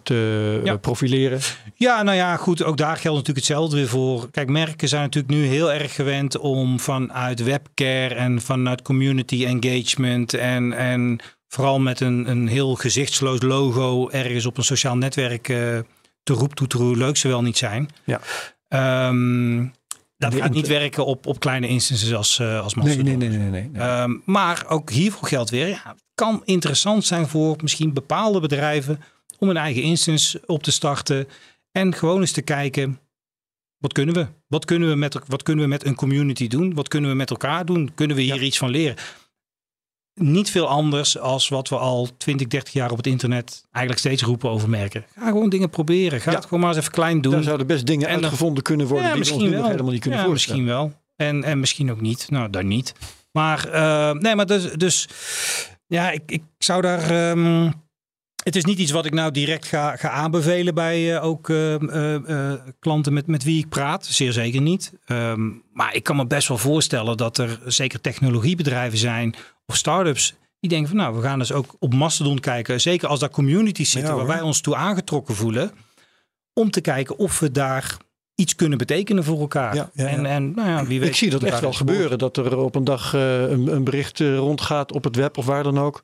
te 0.03 0.61
Ja. 0.63 0.71
eh, 0.73 0.79
profileren. 0.79 1.39
Ja, 1.75 2.03
nou 2.03 2.17
ja, 2.17 2.35
goed. 2.37 2.63
Ook 2.63 2.77
daar 2.77 2.97
geldt 2.97 3.17
natuurlijk 3.17 3.45
hetzelfde 3.47 3.75
weer 3.75 3.87
voor. 3.87 4.29
Kijk, 4.31 4.49
merken 4.49 4.87
zijn 4.87 5.01
natuurlijk 5.01 5.33
nu 5.33 5.45
heel 5.45 5.71
erg 5.73 5.95
gewend 5.95 6.37
om 6.37 6.79
vanuit 6.79 7.43
webcare 7.43 8.13
en 8.15 8.41
vanuit 8.41 8.81
community 8.81 9.45
engagement 9.45 10.33
en, 10.33 10.73
en 10.73 11.19
vooral 11.47 11.79
met 11.79 11.99
een, 11.99 12.29
een 12.29 12.47
heel 12.47 12.75
gezichtsloos 12.75 13.41
logo 13.41 14.09
ergens 14.09 14.45
op 14.45 14.57
een 14.57 14.63
sociaal 14.63 14.97
netwerk 14.97 15.49
eh, 15.49 15.57
te 16.23 16.33
roeptoeteren 16.33 16.85
hoe 16.85 16.97
leuk 16.97 17.17
ze 17.17 17.27
wel 17.27 17.41
niet 17.41 17.57
zijn. 17.57 17.89
Ja. 18.03 18.19
Ehm, 18.67 19.65
dat 20.19 20.35
gaat 20.35 20.53
niet 20.53 20.63
en- 20.67 20.71
werken 20.71 21.05
op, 21.05 21.25
op 21.25 21.39
kleine 21.39 21.67
instances 21.67 22.13
als, 22.13 22.39
eh 22.39 22.61
als 22.61 22.75
Mastodon. 22.75 23.03
nee, 23.05 23.15
nee, 23.15 23.29
nee. 23.29 23.49
nee, 23.49 23.69
nee. 23.69 23.81
Ehm, 23.81 24.17
maar 24.25 24.65
ook 24.67 24.89
hiervoor 24.91 25.27
geldt 25.27 25.49
weer, 25.49 25.67
ja, 25.67 25.81
het 25.85 26.03
kan 26.15 26.41
interessant 26.45 27.05
zijn 27.05 27.27
voor 27.27 27.55
misschien 27.61 27.93
bepaalde 27.93 28.39
bedrijven 28.39 29.01
om 29.37 29.49
een 29.49 29.57
eigen 29.57 29.81
instance 29.81 30.41
op 30.45 30.63
te 30.63 30.71
starten 30.71 31.27
en 31.71 31.95
gewoon 31.95 32.19
eens 32.19 32.31
te 32.31 32.41
kijken, 32.41 32.99
wat 33.77 33.93
kunnen 33.93 34.15
we? 34.15 34.27
Wat 34.47 34.65
kunnen 34.65 34.89
we 34.89 34.95
met, 34.95 35.19
wat 35.27 35.43
kunnen 35.43 35.63
we 35.63 35.69
met 35.69 35.85
een 35.85 35.95
community 35.95 36.47
doen? 36.47 36.73
Wat 36.73 36.87
kunnen 36.87 37.09
we 37.09 37.15
met 37.15 37.29
elkaar 37.29 37.65
doen? 37.65 37.91
Kunnen 37.95 38.15
we 38.15 38.21
hier 38.21 38.43
iets 38.43 38.57
van 38.57 38.69
leren? 38.69 38.95
Niet 40.21 40.51
veel 40.51 40.67
anders 40.67 41.17
als 41.19 41.49
wat 41.49 41.69
we 41.69 41.77
al 41.77 42.07
20, 42.17 42.47
30 42.47 42.73
jaar 42.73 42.91
op 42.91 42.97
het 42.97 43.07
internet 43.07 43.63
eigenlijk 43.71 44.05
steeds 44.05 44.23
roepen 44.23 44.49
over 44.49 44.69
merken. 44.69 45.05
Ga 45.15 45.27
gewoon 45.27 45.49
dingen 45.49 45.69
proberen. 45.69 46.21
Ga 46.21 46.29
Ja. 46.31 46.35
het 46.37 46.45
gewoon 46.45 46.59
maar 46.59 46.69
eens 46.69 46.79
even 46.79 46.91
klein 46.91 47.21
doen. 47.21 47.31
Daar 47.31 47.43
zouden 47.43 47.67
best 47.67 47.85
dingen 47.85 48.07
En 48.07 48.13
dan- 48.13 48.23
uitgevonden 48.23 48.63
kunnen 48.63 48.87
worden 48.87 49.05
Ja, 49.07 49.13
die 49.13 49.21
we 49.23 49.27
ons 49.29 49.37
misschien 49.37 49.51
nog 49.55 49.61
wel. 49.61 49.71
helemaal 49.71 49.91
niet 49.93 50.01
kunnen 50.01 50.19
ja, 50.19 50.25
voorstellen. 50.25 50.63
Misschien 50.63 50.79
wel. 51.17 51.27
En, 51.27 51.43
en 51.43 51.59
misschien 51.59 51.91
ook 51.91 52.01
niet. 52.01 52.27
Nou, 52.29 52.49
dan 52.49 52.67
niet. 52.67 52.93
Maar 53.31 53.67
eh, 53.69 54.11
nee, 54.11 54.35
maar 54.35 54.45
dus, 54.45 54.71
dus 54.71 55.07
ja, 55.87 56.11
ik, 56.11 56.21
ik 56.25 56.43
zou 56.57 56.81
daar. 56.81 57.29
ehm, 57.31 57.69
het 58.49 58.57
is 58.57 58.65
niet 58.65 58.79
iets 58.79 58.91
wat 58.91 59.05
ik 59.05 59.13
nou 59.13 59.31
direct 59.31 59.65
ga, 59.65 59.95
ga 59.95 60.09
aanbevelen 60.09 60.73
bij 60.73 61.15
eh, 61.15 61.23
ook 61.23 61.49
eh, 61.49 61.73
eh, 62.13 62.59
klanten 62.79 63.13
met, 63.13 63.27
met 63.27 63.43
wie 63.43 63.57
ik 63.57 63.69
praat. 63.69 64.05
Zeer 64.05 64.33
zeker 64.33 64.61
niet. 64.61 64.93
Ehm, 65.05 65.49
maar 65.73 65.95
ik 65.95 66.03
kan 66.03 66.15
me 66.15 66.27
best 66.27 66.47
wel 66.47 66.57
voorstellen 66.57 67.17
dat 67.17 67.37
er 67.37 67.59
zeker 67.65 68.01
technologiebedrijven 68.01 68.97
zijn 68.97 69.35
of 69.65 69.75
start-ups 69.75 70.35
die 70.59 70.69
denken 70.69 70.87
van 70.87 70.97
nou, 70.97 71.15
we 71.15 71.21
gaan 71.21 71.39
dus 71.39 71.51
ook 71.51 71.75
op 71.79 71.93
Mastodon 71.93 72.39
kijken. 72.39 72.81
Zeker 72.81 73.07
als 73.07 73.19
daar 73.19 73.29
communities 73.29 73.91
zitten 73.91 74.11
Ja, 74.11 74.17
waar 74.17 74.27
wij 74.27 74.41
ons 74.41 74.61
toe 74.61 74.75
aangetrokken 74.75 75.35
voelen. 75.35 75.71
Om 76.53 76.71
te 76.71 76.81
kijken 76.81 77.17
of 77.17 77.39
we 77.39 77.51
daar 77.51 77.97
iets 78.35 78.55
kunnen 78.55 78.77
betekenen 78.77 79.23
voor 79.23 79.39
elkaar. 79.39 79.75
Ja, 79.75 79.89
ja, 79.93 80.07
ja. 80.07 80.09
En, 80.09 80.25
en 80.25 80.51
nou 80.55 80.69
ja, 80.69 80.85
wie 80.85 80.99
weet. 80.99 81.09
Ik 81.09 81.15
zie 81.15 81.29
dat 81.29 81.43
echt 81.43 81.59
wel 81.59 81.73
gebeuren. 81.73 82.17
Dat 82.17 82.37
er 82.37 82.57
op 82.57 82.75
een 82.75 82.83
dag 82.83 83.13
een, 83.13 83.67
een 83.67 83.83
bericht 83.83 84.19
rondgaat 84.19 84.91
op 84.91 85.03
het 85.03 85.15
web 85.15 85.37
of 85.37 85.45
waar 85.45 85.63
dan 85.63 85.79
ook. 85.79 86.01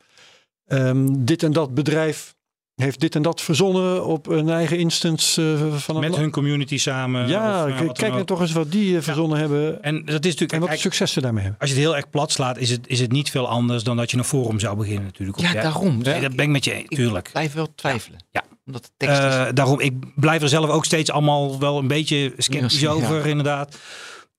Ehm, 0.65 1.07
dit 1.09 1.43
en 1.43 1.53
dat 1.53 1.73
bedrijf 1.73 2.34
heeft 2.75 2.99
dit 2.99 3.15
en 3.15 3.21
dat 3.21 3.41
verzonnen 3.41 4.05
op 4.05 4.27
een 4.27 4.49
eigen 4.49 4.77
instance 4.77 5.41
eh, 5.41 5.73
van 5.75 5.95
een 5.95 6.01
Met 6.01 6.15
hun 6.15 6.31
community 6.31 6.77
samen. 6.77 7.27
Ja, 7.27 7.65
of, 7.65 7.77
dan 7.77 7.93
kijk 7.93 8.11
nou 8.11 8.25
toch 8.25 8.41
eens 8.41 8.51
wat 8.51 8.71
die 8.71 8.95
eh, 8.97 9.01
verzonnen 9.03 9.37
hebben. 9.39 9.83
En 9.83 9.95
dat 10.05 10.07
is 10.25 10.31
natuurlijk. 10.31 10.51
En 10.53 10.59
wat 10.59 10.67
kijk, 10.69 10.79
succes 10.81 11.11
ze 11.13 11.21
daarmee 11.21 11.41
hebben. 11.43 11.61
als 11.61 11.69
je 11.69 11.75
het 11.75 11.85
heel 11.85 11.95
erg 11.95 12.09
plat 12.09 12.31
slaat, 12.31 12.57
is 12.57 12.69
het, 12.69 12.87
is 12.87 12.99
het 12.99 13.11
niet 13.11 13.29
veel 13.31 13.47
anders 13.47 13.83
dan 13.83 13.97
dat 13.97 14.11
je 14.11 14.17
een 14.17 14.23
forum 14.23 14.59
zou 14.59 14.77
beginnen, 14.77 15.03
natuurlijk. 15.03 15.37
op 15.37 15.43
Ja, 15.43 15.53
daarom. 15.53 16.03
Dat 16.03 16.19
ben 16.35 16.45
ik 16.45 16.47
met 16.51 16.63
je 16.65 16.73
eens, 16.73 16.83
Ik 16.83 16.95
tuurlijk. 16.97 17.29
blijf 17.31 17.53
wel 17.53 17.75
twijfelen. 17.75 18.19
Ja. 18.31 18.43
Omdat 18.65 18.83
de 18.83 18.89
tekst 18.97 19.17
is... 19.17 19.23
Eh, 19.23 19.45
daarom, 19.53 19.79
ik 19.79 19.93
blijf 20.15 20.41
er 20.41 20.49
zelf 20.49 20.69
ook 20.69 20.85
steeds 20.85 21.11
allemaal 21.11 21.59
wel 21.59 21.77
een 21.77 21.87
beetje 21.87 22.33
sceptisch 22.37 22.79
Ja. 22.79 22.91
over, 22.91 23.25
inderdaad. 23.25 23.77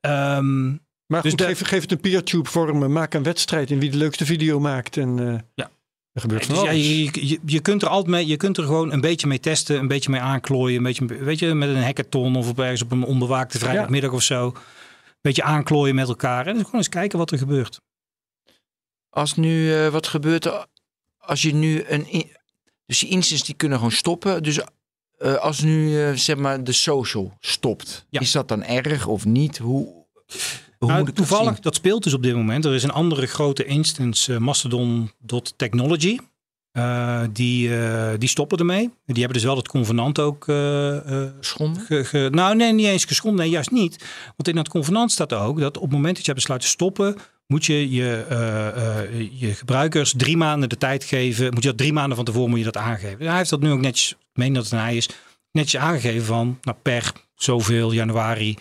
Ehm, 0.00 0.68
Maar 1.06 1.22
Dus 1.22 1.30
goed, 1.30 1.40
de- 1.40 1.46
geef, 1.46 1.66
geef 1.66 1.80
het 1.82 1.92
een 1.92 2.00
peertube 2.00 2.48
vorm. 2.48 2.92
Maak 2.92 3.14
een 3.14 3.22
wedstrijd 3.22 3.70
in 3.70 3.78
wie 3.80 3.90
de 3.90 3.96
leukste 3.96 4.24
video 4.26 4.60
maakt. 4.60 4.96
En 4.96 5.28
eh, 5.28 5.38
Ja. 5.54 5.70
Er 6.16 6.22
gebeurt 6.22 6.46
van 6.46 6.54
dus 6.54 6.64
ja, 6.64 6.70
je, 6.70 7.28
je, 7.28 7.38
je 7.46 7.60
kunt 7.60 7.82
er 7.82 7.88
altijd 7.88 8.10
mee, 8.10 8.26
je 8.26 8.36
kunt 8.36 8.56
er 8.56 8.64
gewoon 8.64 8.92
een 8.92 9.00
beetje 9.00 9.26
mee 9.26 9.40
testen, 9.40 9.78
een 9.78 9.88
beetje 9.88 10.10
mee 10.10 10.20
aanklooien, 10.20 10.76
een 10.76 10.82
beetje, 10.82 11.06
weet 11.06 11.38
je, 11.38 11.54
met 11.54 11.68
een 11.68 11.82
hackathon 11.82 12.36
of 12.36 12.48
op 12.48 12.58
ergens 12.58 12.82
op 12.82 12.92
een 12.92 13.04
onbewaakte 13.04 13.58
vrijdagmiddag 13.58 14.12
of 14.12 14.22
zo. 14.22 14.46
Een 14.46 14.52
beetje 15.20 15.42
aanklooien 15.42 15.94
met 15.94 16.08
elkaar 16.08 16.46
en 16.46 16.52
dus 16.54 16.62
gewoon 16.62 16.80
eens 16.80 16.88
kijken 16.88 17.18
wat 17.18 17.30
er 17.30 17.38
gebeurt. 17.38 17.80
Als 19.10 19.34
nu, 19.34 19.74
eh, 19.74 19.88
wat 19.88 20.06
gebeurt 20.06 20.44
er 20.44 20.66
als 21.18 21.42
je 21.42 21.54
nu 21.54 21.84
een... 21.88 22.10
in- 22.10 22.34
dus 22.86 22.98
die 22.98 23.08
instances 23.08 23.46
die 23.46 23.54
kunnen 23.54 23.78
gewoon 23.78 23.92
stoppen. 23.92 24.42
Dus 24.42 24.60
eh, 25.18 25.34
als 25.34 25.60
nu, 25.60 26.02
eh, 26.04 26.12
zeg 26.12 26.36
maar, 26.36 26.64
de 26.64 26.72
social 26.72 27.36
stopt. 27.40 28.06
Ja. 28.10 28.20
Is 28.20 28.32
dat 28.32 28.48
dan 28.48 28.62
erg 28.62 29.06
of 29.06 29.24
niet? 29.24 29.58
Hoe, 29.58 30.04
hoe 30.78 30.88
Nou, 30.88 31.00
moet 31.00 31.08
ik 31.08 31.16
dat 31.16 31.26
toevallig, 31.28 31.60
dat, 31.60 31.74
speelt 31.74 32.02
dus 32.02 32.14
op 32.14 32.22
dit 32.22 32.34
moment. 32.34 32.64
Er 32.64 32.74
is 32.74 32.82
een 32.82 32.90
andere 32.90 33.26
grote 33.26 33.64
instance, 33.64 34.34
eh, 34.34 34.38
Mastodon.technology. 34.40 36.18
Eh, 36.72 37.20
die, 37.32 37.76
eh, 37.78 38.08
die 38.18 38.28
stoppen 38.28 38.58
ermee. 38.58 38.90
Die 39.06 39.16
hebben 39.16 39.32
dus 39.32 39.44
wel 39.44 39.56
het 39.56 39.68
convenant 39.68 40.18
ook 40.18 40.48
eh, 40.48 41.22
eh, 41.22 41.30
Schonden? 41.40 41.82
ge- 41.82 42.04
ge- 42.04 42.28
nou, 42.32 42.56
nee, 42.56 42.72
niet 42.72 42.86
eens 42.86 43.04
geschonden. 43.04 43.40
Nee, 43.40 43.50
juist 43.50 43.70
niet. 43.70 44.04
Want 44.24 44.48
in 44.48 44.54
dat 44.54 44.68
convenant 44.68 45.12
staat 45.12 45.32
ook 45.32 45.60
dat 45.60 45.76
op 45.76 45.82
het 45.82 45.92
moment 45.92 46.16
dat 46.16 46.26
je 46.26 46.34
besluit 46.34 46.60
te 46.60 46.66
stoppen, 46.66 47.16
moet 47.46 47.64
je 47.66 47.90
je, 47.90 48.24
eh, 48.28 48.68
eh, 48.68 49.30
je 49.40 49.54
gebruikers 49.54 50.14
drie 50.16 50.36
maanden 50.36 50.68
de 50.68 50.76
tijd 50.76 51.04
geven. 51.04 51.44
Moet 51.54 51.62
je 51.62 51.68
dat 51.68 51.78
drie 51.78 51.92
maanden 51.92 52.16
van 52.16 52.24
tevoren 52.24 52.50
moet 52.50 52.58
je 52.58 52.64
dat 52.64 52.76
aangeven. 52.76 53.26
Hij 53.26 53.36
heeft 53.36 53.50
dat 53.50 53.60
nu 53.60 53.70
ook 53.70 53.80
netjes, 53.80 54.10
ik 54.10 54.16
meen 54.32 54.52
dat 54.52 54.64
het 54.64 54.72
een 54.72 54.78
hij 54.78 54.96
is, 54.96 55.08
netjes 55.52 55.80
aangegeven 55.80 56.24
van 56.26 56.58
nou, 56.62 56.76
per 56.82 57.12
zoveel 57.34 57.92
januari 57.92 58.56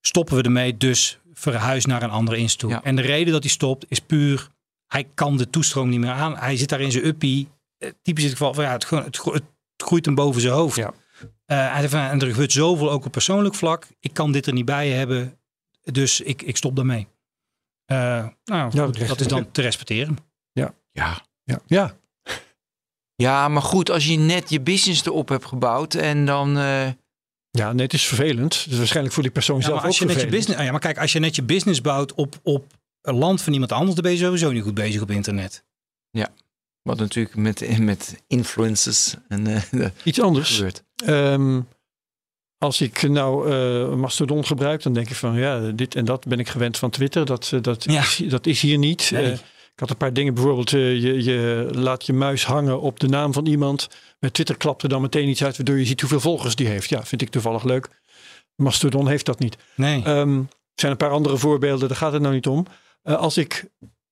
stoppen 0.00 0.36
we 0.36 0.42
ermee. 0.42 0.76
Dus 0.76 1.17
verhuis 1.38 1.86
naar 1.86 2.02
een 2.02 2.10
andere 2.10 2.36
instoel. 2.36 2.70
Ja. 2.70 2.82
En 2.82 2.96
de 2.96 3.02
reden 3.02 3.32
dat 3.32 3.42
hij 3.42 3.52
stopt 3.52 3.84
is 3.88 4.00
puur, 4.00 4.48
hij 4.86 5.04
kan 5.14 5.36
de 5.36 5.50
toestroom 5.50 5.88
niet 5.88 6.00
meer 6.00 6.10
aan. 6.10 6.36
Hij 6.36 6.56
zit 6.56 6.68
daar 6.68 6.80
in 6.80 6.92
zijn 6.92 7.06
uppie. 7.06 7.48
Eh, 7.78 7.90
Typisch 8.02 8.22
in 8.24 8.28
het 8.30 8.38
geval 8.38 8.54
van 8.54 8.64
ja, 8.64 8.72
het, 8.72 8.90
het, 8.90 9.16
gro- 9.16 9.32
het 9.32 9.42
groeit 9.76 10.04
hem 10.04 10.14
boven 10.14 10.40
zijn 10.40 10.52
hoofd. 10.54 10.76
Ja. 10.76 10.92
Eh, 11.44 11.82
van, 11.84 12.00
en 12.00 12.20
er 12.20 12.26
gebeurt 12.30 12.52
zoveel 12.52 12.90
ook 12.90 13.04
op 13.04 13.12
persoonlijk 13.12 13.54
vlak. 13.54 13.86
Ik 14.00 14.12
kan 14.14 14.32
dit 14.32 14.46
er 14.46 14.52
niet 14.52 14.64
bij 14.64 14.88
hebben. 14.90 15.38
Dus 15.82 16.20
ik, 16.20 16.42
ik 16.42 16.56
stop 16.56 16.76
daarmee. 16.76 17.08
Eh, 17.84 17.96
nou, 18.44 18.70
Ja, 18.72 18.84
goed, 18.84 19.08
dat 19.08 19.20
is 19.20 19.26
dan 19.26 19.50
te 19.50 19.62
respecteren. 19.62 20.16
Ja. 20.52 20.74
Ja. 20.92 21.20
ja, 21.66 21.96
Ja, 23.14 23.48
maar 23.48 23.62
goed, 23.62 23.90
als 23.90 24.06
je 24.06 24.16
net 24.18 24.50
je 24.50 24.60
business 24.60 25.04
erop 25.06 25.28
hebt 25.28 25.44
gebouwd 25.44 25.94
en 25.94 26.26
dan... 26.26 26.58
eh, 26.58 26.88
ja, 27.58 27.72
nee, 27.72 27.84
het 27.84 27.92
is 27.94 28.06
vervelend. 28.06 28.66
Is 28.70 28.76
waarschijnlijk 28.76 29.14
voor 29.14 29.22
die 29.22 29.32
persoon 29.32 29.56
Ja, 29.56 29.62
zelf 29.62 29.74
maar 29.74 29.82
ook 29.84 29.90
als 29.90 29.98
je 29.98 30.04
net 30.04 30.14
je 30.14 30.20
vervelend. 30.20 30.46
business, 30.46 30.66
ja, 30.66 30.72
maar 30.72 30.80
kijk, 30.80 30.98
als 30.98 31.12
je 31.12 31.18
net 31.18 31.36
je 31.36 31.42
business 31.42 31.80
bouwt 31.80 32.14
op, 32.14 32.38
op 32.42 32.64
een 33.02 33.14
land 33.14 33.42
van 33.42 33.52
iemand 33.52 33.72
anders, 33.72 33.94
dan 33.94 34.02
ben 34.04 34.12
je 34.12 34.18
sowieso 34.18 34.50
niet 34.52 34.62
goed 34.62 34.74
bezig 34.74 35.02
op 35.02 35.10
internet. 35.10 35.64
wat 36.82 36.98
natuurlijk 36.98 37.36
met, 37.36 37.78
met 37.78 38.22
influencers 38.26 39.14
en 39.28 39.46
eh, 39.46 39.86
Iets 40.04 40.20
anders. 40.20 40.54
gebeurt. 40.56 40.82
Ehm, 41.04 41.60
als 42.58 42.80
ik 42.80 43.02
nou 43.08 43.50
eh, 43.52 43.94
Mastodon 43.94 44.44
gebruik, 44.46 44.82
dan 44.82 44.92
denk 44.92 45.10
ik 45.10 45.16
van 45.16 45.34
ja, 45.38 45.70
dit 45.70 45.94
en 45.94 46.04
dat 46.04 46.26
ben 46.26 46.38
ik 46.38 46.48
gewend 46.48 46.76
van 46.78 46.90
Twitter. 46.90 47.24
Dat, 47.26 47.50
eh, 47.54 47.62
dat, 47.62 47.84
Ja. 47.84 48.00
is, 48.00 48.16
dat 48.28 48.46
is 48.46 48.60
hier 48.60 48.78
niet. 48.78 49.10
Nee. 49.10 49.36
Ik 49.78 49.84
had 49.84 49.90
een 49.90 49.96
paar 50.06 50.12
dingen, 50.12 50.34
bijvoorbeeld 50.34 50.72
eh, 50.72 51.02
je, 51.02 51.24
je 51.24 51.68
laat 51.72 52.06
je 52.06 52.12
muis 52.12 52.44
hangen 52.44 52.80
op 52.80 53.00
de 53.00 53.08
naam 53.08 53.32
van 53.32 53.46
iemand. 53.46 53.88
Met 54.18 54.32
Twitter 54.34 54.56
klapt 54.56 54.82
er 54.82 54.88
dan 54.88 55.00
meteen 55.02 55.28
iets 55.28 55.44
uit, 55.44 55.56
waardoor 55.56 55.78
je 55.78 55.84
ziet 55.84 56.00
hoeveel 56.00 56.20
volgers 56.20 56.54
die 56.54 56.66
heeft. 56.66 56.88
Ja, 56.88 57.04
vind 57.04 57.22
ik 57.22 57.28
toevallig 57.30 57.64
leuk. 57.64 57.88
Mastodon 58.56 59.08
heeft 59.08 59.26
dat 59.26 59.38
niet. 59.38 59.56
Nee. 59.74 60.02
Ehm, 60.04 60.38
er 60.38 60.46
zijn 60.74 60.92
een 60.92 60.98
paar 60.98 61.10
andere 61.10 61.36
voorbeelden, 61.36 61.88
daar 61.88 61.96
gaat 61.96 62.12
het 62.12 62.22
nou 62.22 62.34
niet 62.34 62.46
om. 62.46 62.66
Eh, 63.02 63.14
als 63.16 63.36
ik 63.36 63.64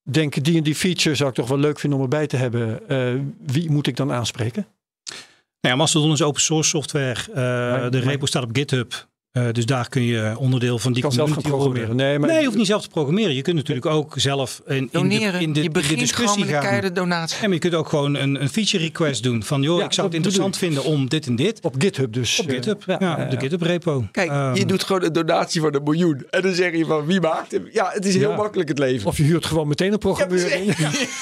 denk, 0.03 0.45
die 0.45 0.57
en 0.57 0.63
die 0.63 0.75
feature 0.75 1.15
zou 1.15 1.29
ik 1.29 1.35
toch 1.35 1.49
wel 1.49 1.59
leuk 1.59 1.79
vinden 1.79 1.99
om 1.99 2.05
erbij 2.05 2.27
te 2.27 2.37
hebben. 2.37 2.89
eh, 2.89 3.15
wie 3.47 3.71
moet 3.71 3.87
ik 3.87 3.97
dan 3.97 4.13
aanspreken? 4.13 4.67
Nou 5.61 5.75
ja, 5.75 5.77
Mastodon 5.77 6.13
is 6.13 6.23
open 6.23 6.41
source 6.41 6.69
software. 6.69 7.21
Maar- 7.35 7.91
de 7.91 7.99
maar- 7.99 8.07
repo 8.07 8.27
staat 8.27 8.43
op 8.43 8.57
GitHub. 8.57 9.07
Eh, 9.37 9.45
dus 9.53 9.67
daar 9.67 9.89
kun 9.89 10.03
je 10.03 10.35
onderdeel 10.39 10.79
van 10.79 10.93
die 10.93 11.03
Ik 11.03 11.09
kan 11.09 11.13
zelf 11.17 11.31
gaan 11.31 11.43
community 11.43 11.65
programmeren. 11.67 11.97
Nee, 12.07 12.19
maar 12.19 12.29
Nee, 12.29 12.39
je 12.39 12.45
hoeft 12.45 12.57
niet 12.59 12.67
zelf 12.67 12.83
te 12.83 12.89
programmeren. 12.89 13.35
Je 13.35 13.43
kunt 13.43 13.57
natuurlijk 13.57 13.87
ook 13.87 14.13
zelf 14.17 14.63
in, 14.67 14.75
in, 14.77 14.83
de, 14.85 14.89
Doneren. 14.93 15.41
in, 15.41 15.53
de, 15.53 15.59
je 15.61 15.67
in 15.67 15.73
de 15.73 15.81
begint 15.81 15.89
gewoon 15.89 15.99
discussie 15.99 16.45
met 16.45 16.55
een 16.55 16.83
gaan. 16.83 16.95
donatie. 16.95 17.49
Je 17.49 17.59
kunt 17.59 17.75
ook 17.75 17.89
gewoon 17.89 18.15
een, 18.15 18.43
een 18.43 18.49
feature 18.49 18.83
request 18.85 19.23
doen. 19.23 19.43
Van 19.43 19.63
joh, 19.63 19.79
Ja, 19.79 19.85
ik 19.85 19.93
zou 19.93 20.07
het 20.07 20.17
interessant 20.17 20.57
vinden 20.57 20.85
om 20.85 21.09
dit 21.09 21.27
en 21.27 21.37
dit. 21.37 21.59
op 21.63 21.75
GitHub 21.79 22.13
dus. 22.13 22.41
Op 22.41 22.49
GitHub. 22.49 22.83
Ja, 22.87 22.97
ja, 23.01 23.23
op 23.25 23.31
de. 23.31 23.39
GitHub 23.39 23.63
repo. 23.63 24.05
Kijk, 24.13 24.31
Ehm, 24.31 24.55
je 24.55 24.67
doet 24.67 24.85
gewoon 24.85 25.03
een 25.05 25.13
donatie 25.13 25.61
van 25.61 25.75
een 25.75 25.83
miljoen. 25.83 26.23
En 26.31 26.43
dan 26.43 26.55
zeg 26.55 26.77
je 26.77 26.85
van 26.85 27.07
wie 27.07 27.21
maakt 27.21 27.53
hem? 27.53 27.69
Ja, 27.73 27.91
het 27.93 28.05
is 28.07 28.15
heel 28.17 28.31
Ja. 28.31 28.37
makkelijk 28.37 28.69
het 28.69 28.79
leven. 28.79 29.07
Of 29.07 29.17
je 29.17 29.23
huurt 29.23 29.47
gewoon 29.47 29.69
meteen 29.69 29.93
een 29.93 29.99
programmeur 29.99 30.53
in. 30.61 30.67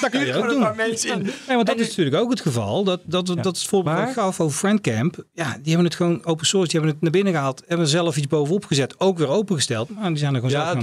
dat 0.01 0.09
kan 0.11 0.19
je 0.25 0.27
ook 0.27 0.33
Gewoon 0.33 0.49
doen. 0.49 0.59
paar 0.59 0.75
mensen 0.75 1.09
in. 1.11 1.21
Nee, 1.23 1.55
want 1.55 1.65
dat 1.67 1.79
is 1.79 1.87
natuurlijk 1.87 2.15
ook 2.15 2.29
het 2.29 2.41
geval. 2.41 2.83
Dat, 2.83 3.01
dat, 3.05 3.25
dat 3.27 3.37
is 3.55 3.61
het 3.61 3.69
voorbeeld 3.69 4.09
gaf 4.13 4.39
over 4.39 4.57
Friendcamp. 4.57 5.23
Ja, 5.33 5.51
die 5.61 5.67
hebben 5.73 5.85
het 5.85 5.95
gewoon 5.95 6.25
open 6.25 6.45
source. 6.45 6.67
Die 6.69 6.79
hebben 6.79 6.91
het 6.91 7.01
naar 7.01 7.11
binnen 7.11 7.33
gehaald. 7.33 7.61
Hebben 7.67 7.85
er 7.85 7.91
zelf 8.05 8.17
iets 8.17 8.27
bovenop 8.27 8.65
gezet. 8.65 8.99
Ook 8.99 9.17
weer 9.17 9.27
opengesteld. 9.27 9.89
Maar 9.89 10.07
die 10.09 10.17
zijn 10.17 10.29
er 10.29 10.35
gewoon 10.35 10.51
zelf 10.51 10.63
Ja, 10.63 10.69
aan 10.69 10.79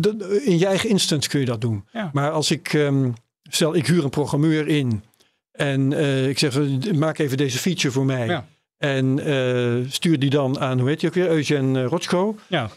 de 0.00 0.02
dat, 0.02 0.20
dat, 0.20 0.30
in 0.30 0.58
je 0.58 0.66
eigen 0.66 0.88
instance 0.88 1.28
kun 1.28 1.40
je 1.40 1.46
dat 1.46 1.60
doen. 1.60 1.84
Ja. 1.92 2.10
Maar 2.12 2.30
als 2.30 2.50
ik, 2.50 2.72
ehm, 2.72 3.10
stel 3.42 3.74
ik 3.74 3.86
huur 3.86 4.04
een 4.04 4.10
programmeur 4.10 4.68
in 4.68 5.02
en 5.52 5.92
eh, 5.92 6.28
ik 6.28 6.38
zeg, 6.38 6.56
eh, 6.56 6.92
maak 6.92 7.18
even 7.18 7.36
deze 7.36 7.58
feature 7.58 7.92
voor 7.92 8.04
mij. 8.04 8.26
Ja. 8.26 8.46
En 8.78 9.18
eh, 9.18 9.90
stuur 9.90 10.18
die 10.18 10.30
dan 10.30 10.60
aan, 10.60 10.78
hoe 10.78 10.88
heet 10.88 11.00
je 11.00 11.06
ook 11.06 11.14
weer, 11.14 11.28
Eugen 11.28 11.76
eh, 11.76 11.84
Rotschko. 11.86 12.36
Ja, 12.46 12.70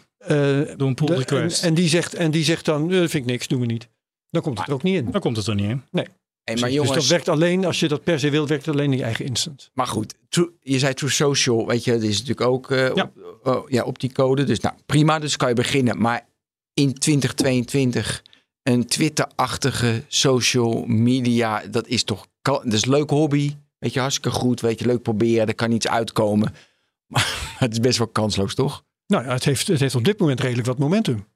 door 0.76 0.88
een 0.88 0.94
pull 0.94 1.06
de- 1.06 1.14
request. 1.16 1.62
En, 1.62 1.68
en, 1.68 1.74
die 1.74 1.88
zegt, 1.88 2.14
en 2.14 2.30
die 2.30 2.44
zegt 2.44 2.64
dan, 2.64 2.88
dat 2.88 3.10
vind 3.10 3.14
ik 3.14 3.24
niks, 3.24 3.48
doen 3.48 3.60
we 3.60 3.66
niet. 3.66 3.88
Dan 4.30 4.42
komt 4.42 4.58
het 4.58 4.68
er 4.68 4.74
ook 4.74 4.82
niet 4.82 4.94
in. 4.96 5.10
Dan 5.10 5.20
komt 5.20 5.36
het 5.36 5.46
er 5.46 5.54
niet 5.54 5.68
in. 5.68 5.82
Nee. 5.90 6.06
Hey, 6.46 6.54
maar 6.54 6.64
dus 6.64 6.74
jongens, 6.74 6.94
dat 6.94 7.06
werkt 7.06 7.28
alleen, 7.28 7.64
als 7.64 7.80
je 7.80 7.88
dat 7.88 8.02
per 8.02 8.18
se 8.20 8.30
wil, 8.30 8.46
werkt 8.46 8.66
het 8.66 8.74
alleen 8.74 8.92
in 8.92 8.98
je 8.98 9.04
eigen 9.04 9.24
instance. 9.24 9.68
Maar 9.74 9.86
goed, 9.86 10.14
True- 10.28 10.50
je 10.60 10.78
zei 10.78 10.94
True 10.94 11.10
Social, 11.10 11.66
weet 11.66 11.84
je, 11.84 11.92
dat 11.92 12.02
is 12.02 12.18
natuurlijk 12.18 12.48
ook 12.48 12.70
eh, 12.70 12.94
Ja. 12.94 13.02
Op, 13.02 13.46
oh, 13.46 13.70
ja, 13.70 13.82
op 13.82 13.98
die 13.98 14.12
code. 14.12 14.44
Dus 14.44 14.60
nou, 14.60 14.74
prima, 14.86 15.18
dus 15.18 15.36
kan 15.36 15.48
je 15.48 15.54
beginnen. 15.54 15.98
Maar 15.98 16.28
in 16.74 16.94
2022 16.94 18.22
een 18.62 18.86
Twitter-achtige 18.86 20.04
social 20.08 20.84
media, 20.86 21.62
dat 21.70 21.86
is 21.86 22.04
toch, 22.04 22.26
dat 22.42 22.72
is 22.72 22.82
een 22.82 22.90
leuke 22.90 23.14
hobby. 23.14 23.54
Weet 23.78 23.92
je, 23.92 24.00
hartstikke 24.00 24.38
goed, 24.38 24.60
weet 24.60 24.78
je, 24.78 24.86
leuk 24.86 25.02
proberen, 25.02 25.46
er 25.46 25.54
kan 25.54 25.72
iets 25.72 25.88
uitkomen. 25.88 26.54
Maar 27.06 27.54
het 27.58 27.72
is 27.72 27.80
best 27.80 27.98
wel 27.98 28.08
kansloos, 28.08 28.54
toch? 28.54 28.84
Nou 29.06 29.24
ja, 29.24 29.32
het 29.32 29.44
heeft, 29.44 29.66
het 29.66 29.80
heeft 29.80 29.94
op 29.94 30.04
dit 30.04 30.18
moment 30.18 30.40
redelijk 30.40 30.66
wat 30.66 30.78
momentum. 30.78 31.26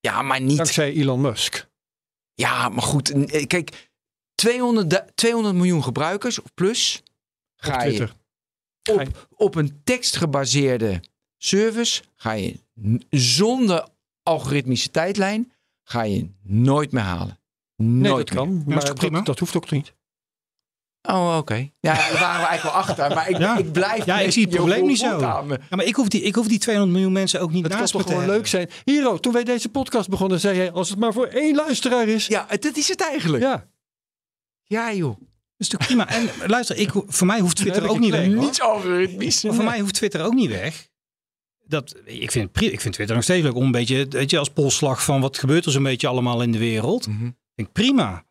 Ja, 0.00 0.22
maar 0.22 0.40
niet. 0.40 0.56
Dankzij 0.56 0.92
Elon 0.92 1.20
Musk. 1.20 1.68
Ja, 2.34 2.68
maar 2.68 2.82
goed, 2.82 3.10
eh, 3.10 3.46
kijk, 3.46 3.89
200, 4.40 4.90
du- 4.90 5.04
200 5.14 5.54
miljoen 5.54 5.82
gebruikers 5.82 6.40
of 6.40 6.54
plus 6.54 7.02
Op 7.02 7.04
ga. 7.56 7.72
Ga 7.72 7.82
je- 7.84 8.08
op, 8.92 9.28
op 9.36 9.54
een 9.54 9.80
tekstgebaseerde 9.84 11.00
service 11.36 12.02
ga 12.16 12.32
je 12.32 12.60
zonder 13.10 13.88
algoritmische 14.22 14.90
tijdlijn 14.90 15.52
ga 15.82 16.02
je 16.02 16.28
nooit 16.42 16.92
meer 16.92 17.02
halen. 17.02 17.38
Nooit 17.76 18.00
Nee, 18.02 18.10
dat 18.12 18.16
meer. 18.16 18.34
kan. 18.34 18.62
Maar 18.66 18.84
toch 18.84 18.94
prima? 18.94 19.16
dat, 19.16 19.26
dat 19.26 19.38
hoeft 19.38 19.56
ook 19.56 19.70
niet. 19.70 19.92
Oh, 21.02 21.36
oké. 21.38 21.54
Ja, 21.80 21.94
daar 21.94 22.12
waren 22.12 22.40
we 22.40 22.46
eigenlijk 22.46 22.62
wel 22.62 22.72
achter. 22.72 23.14
Maar 23.14 23.28
ik, 23.30 23.38
Ja. 23.38 23.56
ik 23.58 23.72
blijf 23.72 24.04
Ja, 24.04 24.18
ik 24.20 24.32
zie 24.32 24.42
het 24.46 24.54
probleem 24.54 24.86
niet 24.86 24.98
zo. 24.98 25.18
Ja, 25.18 25.42
maar 25.42 25.84
ik 25.84 25.94
hoef, 25.94 26.08
die, 26.08 26.22
ik 26.22 26.34
hoef 26.34 26.48
die 26.48 26.58
200 26.58 26.96
miljoen 26.96 27.12
mensen 27.14 27.40
ook 27.40 27.50
niet 27.52 27.68
kan 27.68 27.78
naast 27.78 27.92
toch 27.92 28.00
me 28.00 28.06
te 28.06 28.12
gewoon 28.14 28.28
leuk 28.28 28.46
zijn. 28.46 28.70
Hero, 28.84 29.18
toen 29.18 29.32
wij 29.32 29.44
deze 29.44 29.68
podcast 29.68 30.08
begonnen, 30.08 30.40
zei 30.40 30.56
jij, 30.56 30.72
als 30.72 30.88
het 30.88 30.98
maar 30.98 31.12
voor 31.12 31.26
één 31.26 31.54
luisteraar 31.56 32.08
is. 32.08 32.26
Ja, 32.26 32.46
dat 32.60 32.76
is 32.76 32.88
het 32.88 33.00
eigenlijk. 33.00 33.42
Ja, 33.42 33.66
Ja, 34.70 34.92
joh. 34.92 35.18
Dat 35.18 35.28
is 35.56 35.68
toch 35.68 35.80
prima. 35.86 36.08
En 36.08 36.28
luister, 36.46 36.76
ik, 36.76 36.90
voor 37.06 37.26
mij 37.26 37.40
hoeft 37.40 37.56
Twitter 37.56 37.88
ook 37.88 37.98
niet 37.98 38.10
weg. 38.10 38.26
Niets 38.26 38.60
algoritmisch. 38.60 39.40
Voor 39.48 39.64
mij 39.64 39.80
hoeft 39.80 39.94
Twitter 39.94 40.24
ook 40.24 40.34
niet 40.34 40.50
weg. 40.50 40.88
Dat, 41.64 41.94
ik, 42.04 42.30
vind, 42.30 42.60
ik 42.62 42.80
vind 42.80 42.94
Twitter 42.94 43.14
nog 43.14 43.24
steeds 43.24 43.42
leuk 43.42 43.54
om 43.54 43.64
een 43.64 43.70
beetje, 43.72 44.06
weet 44.08 44.30
je, 44.30 44.38
als 44.38 44.48
polsslag 44.50 45.04
van 45.04 45.20
wat 45.20 45.38
gebeurt 45.38 45.64
er 45.64 45.72
zo'n 45.72 45.82
beetje 45.82 46.06
allemaal 46.08 46.42
in 46.42 46.52
de 46.52 46.58
wereld. 46.58 47.06
Ik 47.06 47.32
denk 47.54 47.72
prima. 47.72 48.24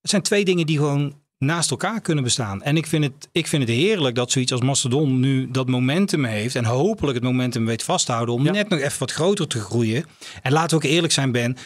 Het 0.00 0.10
zijn 0.10 0.22
twee 0.22 0.44
dingen 0.44 0.66
die 0.66 0.76
gewoon 0.76 1.18
naast 1.38 1.70
elkaar 1.70 2.00
kunnen 2.00 2.24
bestaan. 2.24 2.62
En 2.62 2.76
ik 2.76 2.86
vind, 2.86 3.04
het, 3.04 3.28
ik 3.32 3.46
vind 3.46 3.62
het 3.62 3.72
heerlijk 3.76 4.14
dat 4.14 4.30
zoiets 4.30 4.52
als 4.52 4.60
Mastodon 4.60 5.20
nu 5.20 5.50
dat 5.50 5.68
momentum 5.68 6.24
heeft. 6.24 6.54
En 6.54 6.64
hopelijk 6.64 7.14
het 7.14 7.24
momentum 7.24 7.66
weet 7.66 7.82
vasthouden 7.82 8.34
om 8.34 8.44
Ja. 8.44 8.52
net 8.52 8.68
nog 8.68 8.80
even 8.80 8.98
wat 8.98 9.12
groter 9.12 9.46
te 9.46 9.60
groeien. 9.60 10.04
En 10.42 10.52
laten 10.52 10.78
we 10.78 10.84
ook 10.84 10.90
eerlijk 10.90 11.12
zijn, 11.12 11.32
Ben. 11.32 11.56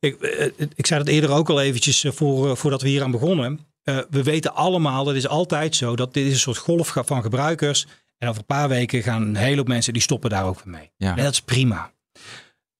Ik, 0.00 0.20
eh, 0.20 0.46
ik 0.74 0.86
zei 0.86 1.04
dat 1.04 1.12
eerder 1.12 1.30
ook 1.30 1.50
al 1.50 1.60
eventjes 1.60 2.04
eh, 2.04 2.12
voor, 2.12 2.50
eh, 2.50 2.56
voordat 2.56 2.82
we 2.82 2.88
hier 2.88 3.02
aan 3.02 3.10
begonnen. 3.10 3.60
Eh, 3.82 3.98
we 4.10 4.22
weten 4.22 4.54
allemaal, 4.54 5.04
dat 5.04 5.14
is 5.14 5.28
altijd 5.28 5.76
zo, 5.76 5.96
dat 5.96 6.14
dit 6.14 6.26
is 6.26 6.32
een 6.32 6.38
soort 6.38 6.58
golf 6.58 6.92
van 6.94 7.22
gebruikers. 7.22 7.86
En 8.18 8.28
over 8.28 8.40
een 8.40 8.46
paar 8.46 8.68
weken 8.68 9.02
gaan 9.02 9.22
een 9.22 9.36
hele 9.36 9.56
hoop 9.56 9.68
mensen 9.68 9.92
die 9.92 10.02
stoppen 10.02 10.30
daar 10.30 10.44
ook 10.44 10.60
weer 10.64 10.74
mee. 10.74 10.90
Ja. 10.96 11.16
En 11.16 11.24
dat 11.24 11.32
is 11.32 11.40
prima. 11.40 11.92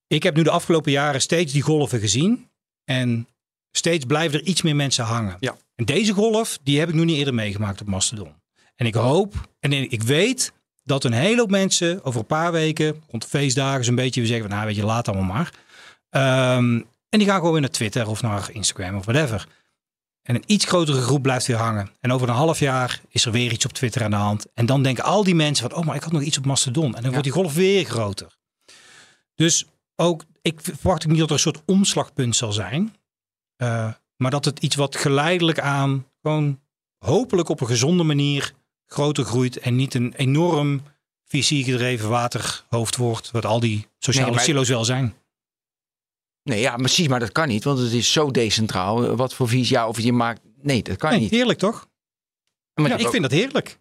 Ik 0.06 0.22
heb 0.22 0.36
nu 0.36 0.42
de 0.42 0.50
afgelopen 0.50 0.92
jaren 0.92 1.20
steeds 1.20 1.52
die 1.52 1.62
golven 1.62 2.00
gezien. 2.00 2.48
En 2.84 3.28
steeds 3.70 4.04
blijven 4.04 4.40
er 4.40 4.46
iets 4.46 4.62
meer 4.62 4.76
mensen 4.76 5.04
hangen. 5.04 5.36
Ja. 5.40 5.56
En 5.74 5.84
deze 5.84 6.12
golf, 6.12 6.58
die 6.62 6.78
heb 6.78 6.88
ik 6.88 6.94
nu 6.94 7.04
niet 7.04 7.16
eerder 7.16 7.34
meegemaakt 7.34 7.80
op 7.80 7.86
Mastodon. 7.86 8.34
En 8.76 8.86
ik 8.86 8.94
hoop 8.94 9.34
en 9.60 9.72
ik 9.72 10.02
weet 10.02 10.52
dat 10.84 11.04
een 11.04 11.12
hele 11.12 11.40
hoop 11.40 11.50
mensen 11.50 12.04
over 12.04 12.20
een 12.20 12.26
paar 12.26 12.52
weken, 12.52 13.02
rond 13.10 13.22
de 13.22 13.28
feestdagen, 13.28 13.84
zo'n 13.84 13.94
beetje, 13.94 14.20
we 14.20 14.26
zeggen 14.26 14.46
van, 14.46 14.56
nou 14.56 14.68
weet 14.68 14.76
je, 14.76 14.84
laat 14.84 15.08
allemaal 15.08 15.34
maar. 15.34 15.52
Ehm, 16.10 16.80
en 17.10 17.18
die 17.18 17.28
gaan 17.28 17.36
gewoon 17.36 17.52
weer 17.52 17.60
naar 17.60 17.70
Twitter 17.70 18.08
of 18.08 18.22
naar 18.22 18.50
Instagram 18.52 18.96
of 18.96 19.04
whatever. 19.04 19.48
En 20.22 20.34
een 20.34 20.44
iets 20.46 20.64
grotere 20.64 21.00
groep 21.00 21.22
blijft 21.22 21.46
weer 21.46 21.56
hangen. 21.56 21.90
En 22.00 22.12
over 22.12 22.28
een 22.28 22.34
half 22.34 22.58
jaar 22.58 23.00
is 23.08 23.24
er 23.24 23.32
weer 23.32 23.52
iets 23.52 23.64
op 23.64 23.72
Twitter 23.72 24.02
aan 24.04 24.10
de 24.10 24.16
hand. 24.16 24.46
En 24.54 24.66
dan 24.66 24.82
denken 24.82 25.04
al 25.04 25.24
die 25.24 25.34
mensen 25.34 25.70
van, 25.70 25.78
oh, 25.78 25.86
maar 25.86 25.96
ik 25.96 26.02
had 26.02 26.12
nog 26.12 26.22
iets 26.22 26.38
op 26.38 26.44
Mastodon. 26.44 26.94
En 26.96 27.02
dan 27.02 27.10
wordt 27.10 27.24
die 27.24 27.32
golf 27.32 27.54
weer 27.54 27.84
groter. 27.84 28.36
Dus 29.34 29.64
ook, 29.96 30.24
ik 30.42 30.60
verwacht 30.62 31.02
ook 31.04 31.10
niet 31.10 31.18
dat 31.18 31.28
er 31.28 31.34
een 31.34 31.40
soort 31.40 31.62
omslagpunt 31.66 32.36
zal 32.36 32.52
zijn. 32.52 32.96
Eh, 33.56 33.92
maar 34.16 34.30
dat 34.30 34.44
het 34.44 34.58
iets 34.58 34.76
wat 34.76 34.96
geleidelijk 34.96 35.60
aan, 35.60 36.06
gewoon 36.22 36.60
hopelijk 36.98 37.48
op 37.48 37.60
een 37.60 37.66
gezonde 37.66 38.02
manier 38.02 38.52
groter 38.86 39.24
groeit. 39.24 39.58
En 39.58 39.76
niet 39.76 39.94
een 39.94 40.14
enorm 40.16 40.82
visie 41.26 41.64
gedreven 41.64 42.08
waterhoofd 42.08 42.96
wordt. 42.96 43.30
Wat 43.30 43.44
al 43.44 43.60
die 43.60 43.86
sociale 43.98 44.26
Nee, 44.26 44.34
maar- 44.34 44.44
silo's 44.44 44.68
wel 44.68 44.84
zijn. 44.84 45.14
Nee, 46.42 46.60
ja, 46.60 46.76
precies, 46.76 47.08
maar 47.08 47.20
dat 47.20 47.32
kan 47.32 47.48
niet, 47.48 47.64
want 47.64 47.78
het 47.78 47.92
is 47.92 48.12
zo 48.12 48.30
decentraal. 48.30 49.16
Wat 49.16 49.34
voor 49.34 49.48
visie, 49.48 49.76
ja, 49.76 49.88
of 49.88 50.00
je 50.00 50.12
maakt. 50.12 50.40
Nee, 50.62 50.82
dat 50.82 50.96
kan 50.96 51.10
Nee, 51.10 51.20
niet. 51.20 51.30
heerlijk 51.30 51.58
toch? 51.58 51.88
Maar 52.74 52.88
Ja, 52.90 52.96
ik 52.96 53.08
vind 53.08 53.22
dat 53.22 53.30
heerlijk. 53.30 53.78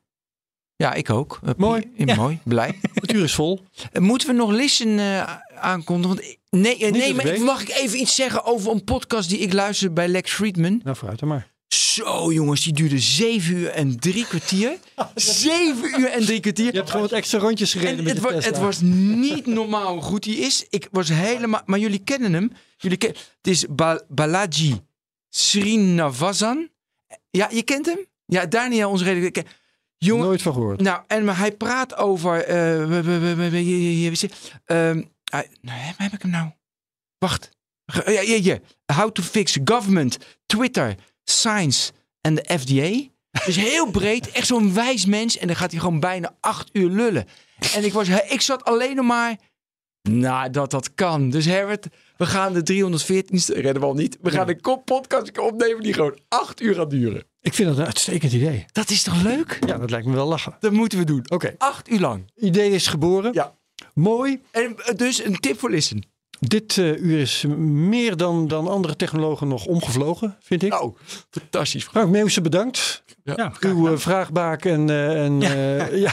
Ja, 0.75 0.93
ik 0.93 1.09
ook. 1.09 1.39
Mooi. 1.57 1.91
eh, 1.97 2.05
Ja. 2.05 2.15
Mooi, 2.15 2.39
blij. 2.43 2.79
het 2.93 3.13
uur 3.13 3.23
is 3.23 3.33
vol. 3.35 3.63
Eh, 3.91 4.01
Moeten 4.01 4.27
we 4.27 4.33
nog 4.33 4.49
listen 4.51 4.99
eh, 4.99 5.35
aankondigen? 5.55 6.15
Want, 6.17 6.37
nee, 6.49 6.91
nee 6.91 7.13
maar 7.13 7.25
ik 7.25 7.39
mag 7.41 7.61
ik 7.61 7.69
even 7.69 7.99
iets 7.99 8.15
zeggen 8.15 8.45
over 8.45 8.71
een 8.71 8.83
podcast 8.83 9.29
die 9.29 9.37
ik 9.39 9.53
luisterde 9.53 9.93
bij 9.93 10.07
Lex 10.07 10.31
Friedman? 10.33 10.81
Nou, 10.83 10.95
vooruit 10.95 11.19
dan 11.19 11.29
maar. 11.29 11.48
Zo 11.73 12.31
jongens, 12.33 12.63
die 12.63 12.73
duurde 12.73 12.99
zeven 12.99 13.55
uur 13.55 13.69
en 13.69 13.99
drie 13.99 14.25
kwartier. 14.27 14.77
Zeven 15.15 15.99
uur 15.99 16.09
en 16.09 16.25
drie 16.25 16.39
kwartier. 16.39 16.65
Je 16.65 16.71
hebt 16.77 16.89
gewoon 16.89 17.05
wat 17.07 17.17
extra 17.17 17.39
rondjes 17.39 17.71
gereden 17.73 17.97
En 17.97 18.03
met 18.03 18.13
het, 18.13 18.23
je 18.23 18.29
wa- 18.29 18.35
het 18.41 18.57
was 18.57 18.79
niet 18.81 19.45
normaal 19.45 19.93
hoe 19.93 20.01
goed 20.01 20.25
hij 20.25 20.33
is. 20.33 20.65
Ik 20.69 20.87
was 20.91 21.09
helemaal. 21.09 21.61
Maar 21.65 21.79
jullie 21.79 21.99
kennen 22.03 22.33
hem. 22.33 22.51
Jullie 22.77 22.97
ken, 22.97 23.09
het 23.09 23.47
is 23.47 23.65
Ba- 23.69 24.01
Balaji 24.07 24.81
Srinivasan. 25.29 26.69
Ja, 27.31 27.47
je 27.51 27.63
kent 27.63 27.85
hem? 27.85 27.99
Ja, 28.25 28.45
Daniel, 28.45 28.89
onze 28.89 29.03
redacteur. 29.03 29.43
Jongen, 29.97 30.25
Nooit 30.25 30.41
van 30.41 30.53
gehoord. 30.53 30.81
nou, 30.81 31.01
en 31.07 31.23
maar 31.25 31.37
hij 31.37 31.51
praat 31.51 31.95
over. 31.97 32.29
waar 32.89 33.05
heb 35.97 36.13
ik 36.13 36.21
hem 36.21 36.31
nou? 36.31 36.49
Wacht. 37.17 37.49
Ja, 38.05 38.21
ja, 38.21 38.37
ja. 38.41 38.59
How 38.95 39.11
to 39.11 39.23
fix 39.23 39.57
government, 39.65 40.17
Twitter, 40.45 40.95
science 41.31 41.91
en 42.21 42.35
de 42.35 42.45
FDA. 42.59 43.07
Dus 43.45 43.55
heel 43.55 43.91
breed, 43.91 44.31
echt 44.31 44.47
zo'n 44.47 44.73
wijs 44.73 45.05
mens. 45.05 45.37
En 45.37 45.47
dan 45.47 45.55
gaat 45.55 45.71
hij 45.71 45.79
gewoon 45.79 45.99
bijna 45.99 46.35
acht 46.39 46.69
uur 46.73 46.89
lullen. 46.89 47.25
En 47.73 47.83
ik, 47.83 47.93
was, 47.93 48.07
ik 48.07 48.41
zat 48.41 48.63
alleen 48.63 48.95
nog 48.95 49.05
maar. 49.05 49.35
Nou, 50.09 50.49
dat 50.49 50.71
dat 50.71 50.93
kan. 50.93 51.29
Dus 51.29 51.45
Herbert, 51.45 51.87
we 52.17 52.25
gaan 52.25 52.53
de 52.53 52.73
314ste, 52.73 53.53
redden 53.55 53.79
we 53.79 53.85
al 53.87 53.93
niet. 53.93 54.17
We 54.21 54.31
gaan 54.31 54.49
een 54.49 54.61
kop 54.61 54.85
podcast 54.85 55.37
opnemen 55.39 55.83
die 55.83 55.93
gewoon 55.93 56.19
acht 56.27 56.61
uur 56.61 56.75
gaat 56.75 56.89
duren. 56.89 57.23
Ik 57.41 57.53
vind 57.53 57.69
dat 57.69 57.77
een 57.77 57.85
uitstekend 57.85 58.31
idee. 58.31 58.65
Dat 58.71 58.89
is 58.89 59.03
toch 59.03 59.21
leuk? 59.21 59.57
Ja, 59.67 59.77
dat 59.77 59.89
lijkt 59.89 60.07
me 60.07 60.13
wel 60.13 60.27
lachen. 60.27 60.55
Dat 60.59 60.71
moeten 60.71 60.97
we 60.99 61.05
doen. 61.05 61.25
Oké, 61.29 61.55
Acht 61.57 61.89
uur 61.89 61.99
lang. 61.99 62.31
idee 62.35 62.71
is 62.71 62.87
geboren. 62.87 63.33
Ja. 63.33 63.57
Mooi. 63.93 64.41
En 64.51 64.77
eh, 64.77 64.95
dus 64.95 65.23
een 65.23 65.39
tip 65.39 65.59
voor 65.59 65.69
Listen. 65.69 66.03
Dit 66.39 66.77
eh, 66.77 67.01
uur 67.01 67.19
is 67.19 67.45
meer 67.57 68.17
dan, 68.17 68.47
dan 68.47 68.67
andere 68.67 68.95
technologen 68.95 69.47
nog 69.47 69.65
omgevlogen, 69.65 70.37
vind 70.39 70.63
ik. 70.63 70.69
Nou, 70.69 70.93
fantastisch. 71.29 71.83
Frank 71.83 72.09
Meeuwse, 72.09 72.41
bedankt. 72.41 73.03
Ja, 73.23 73.53
Uw 73.59 73.87
eh, 73.87 73.97
vraagbaak 73.97 74.65
en, 74.65 74.89
eh, 74.89 75.25
en 75.25 75.41
eh, 75.41 75.99
ja, 76.05 76.11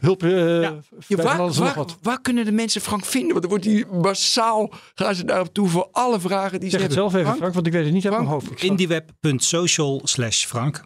hulp 0.00 0.22
eh 0.22 0.60
Ja, 0.60 0.76
waar, 1.08 1.38
alles 1.38 1.58
waar, 1.58 1.74
wat. 1.74 1.96
waar 2.02 2.20
kunnen 2.20 2.44
de 2.44 2.52
mensen 2.52 2.80
Frank 2.80 3.04
vinden? 3.04 3.32
Want 3.32 3.44
er 3.44 3.50
wordt 3.50 3.64
hier 3.64 3.86
massaal, 3.92 4.72
gaan 4.94 5.14
ze 5.14 5.24
daarop 5.24 5.54
toe 5.54 5.68
voor 5.68 5.88
alle 5.92 6.20
vragen 6.20 6.60
die 6.60 6.70
ze 6.70 6.78
Zeg 6.78 6.86
het 6.86 6.94
hebben. 6.94 7.10
zelf 7.10 7.12
even, 7.12 7.24
Frank? 7.24 7.38
Frank, 7.38 7.54
want 7.54 7.66
ik 7.66 7.72
weet 7.72 7.84
het 7.84 7.92
niet 7.94 8.04
uit 8.06 8.14
mijn 8.14 8.26
hoofd. 8.26 8.62
Indieweb.social 8.62 10.00
slash 10.04 10.44
Frank. 10.44 10.84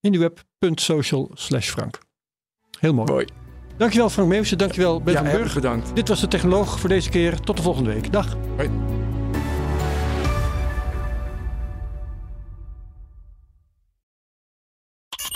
Indieweb.social 0.00 1.30
slash 1.34 1.68
Frank. 1.68 1.98
Heel 2.78 2.94
mooi. 2.94 3.12
Mooi. 3.12 3.26
Dankjewel 3.80 4.10
Frank 4.10 4.28
Meeuwse, 4.28 4.56
dankjewel 4.56 5.02
Ben 5.02 5.14
Ja, 5.14 5.22
van 5.24 5.30
Burg. 5.30 5.54
bedankt. 5.54 5.94
Dit 5.94 6.08
was 6.08 6.20
de 6.20 6.28
Technoloog 6.28 6.80
voor 6.80 6.88
deze 6.88 7.10
keer. 7.10 7.40
Tot 7.40 7.56
de 7.56 7.62
volgende 7.62 7.92
week. 7.92 8.12
Dag. 8.12 8.36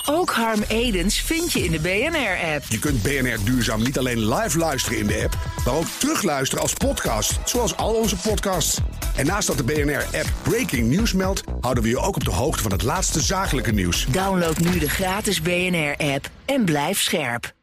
Ook 0.07 0.31
Harm 0.31 0.63
Edens 0.69 1.21
vind 1.21 1.53
je 1.53 1.65
in 1.65 1.71
de 1.71 1.79
BNR-app. 1.81 2.65
Je 2.69 2.79
kunt 2.79 3.03
BNR 3.03 3.45
Duurzaam 3.45 3.83
niet 3.83 3.99
alleen 3.99 4.35
live 4.35 4.59
luisteren 4.59 4.99
in 4.99 5.07
de 5.07 5.23
app, 5.25 5.37
maar 5.65 5.75
ook 5.75 5.87
terugluisteren 5.99 6.63
als 6.63 6.73
podcast, 6.73 7.39
zoals 7.45 7.77
al 7.77 7.95
onze 7.95 8.17
podcasts. 8.17 8.79
En 9.17 9.27
naast 9.27 9.47
dat 9.47 9.57
de 9.57 9.65
BNR-app 9.65 10.33
Breaking 10.43 10.91
News 10.91 11.13
meldt, 11.13 11.43
houden 11.61 11.83
we 11.83 11.89
je 11.89 11.99
ook 11.99 12.17
op 12.17 12.25
de 12.25 12.31
hoogte 12.31 12.63
van 12.63 12.73
het 12.73 12.83
laatste 12.83 13.21
zakelijke 13.21 13.73
nieuws. 13.73 14.07
Download 14.07 14.59
nu 14.59 14.79
de 14.79 14.89
gratis 14.89 15.41
BNR-app 15.43 16.31
en 16.45 16.65
blijf 16.65 17.01
scherp. 17.01 17.55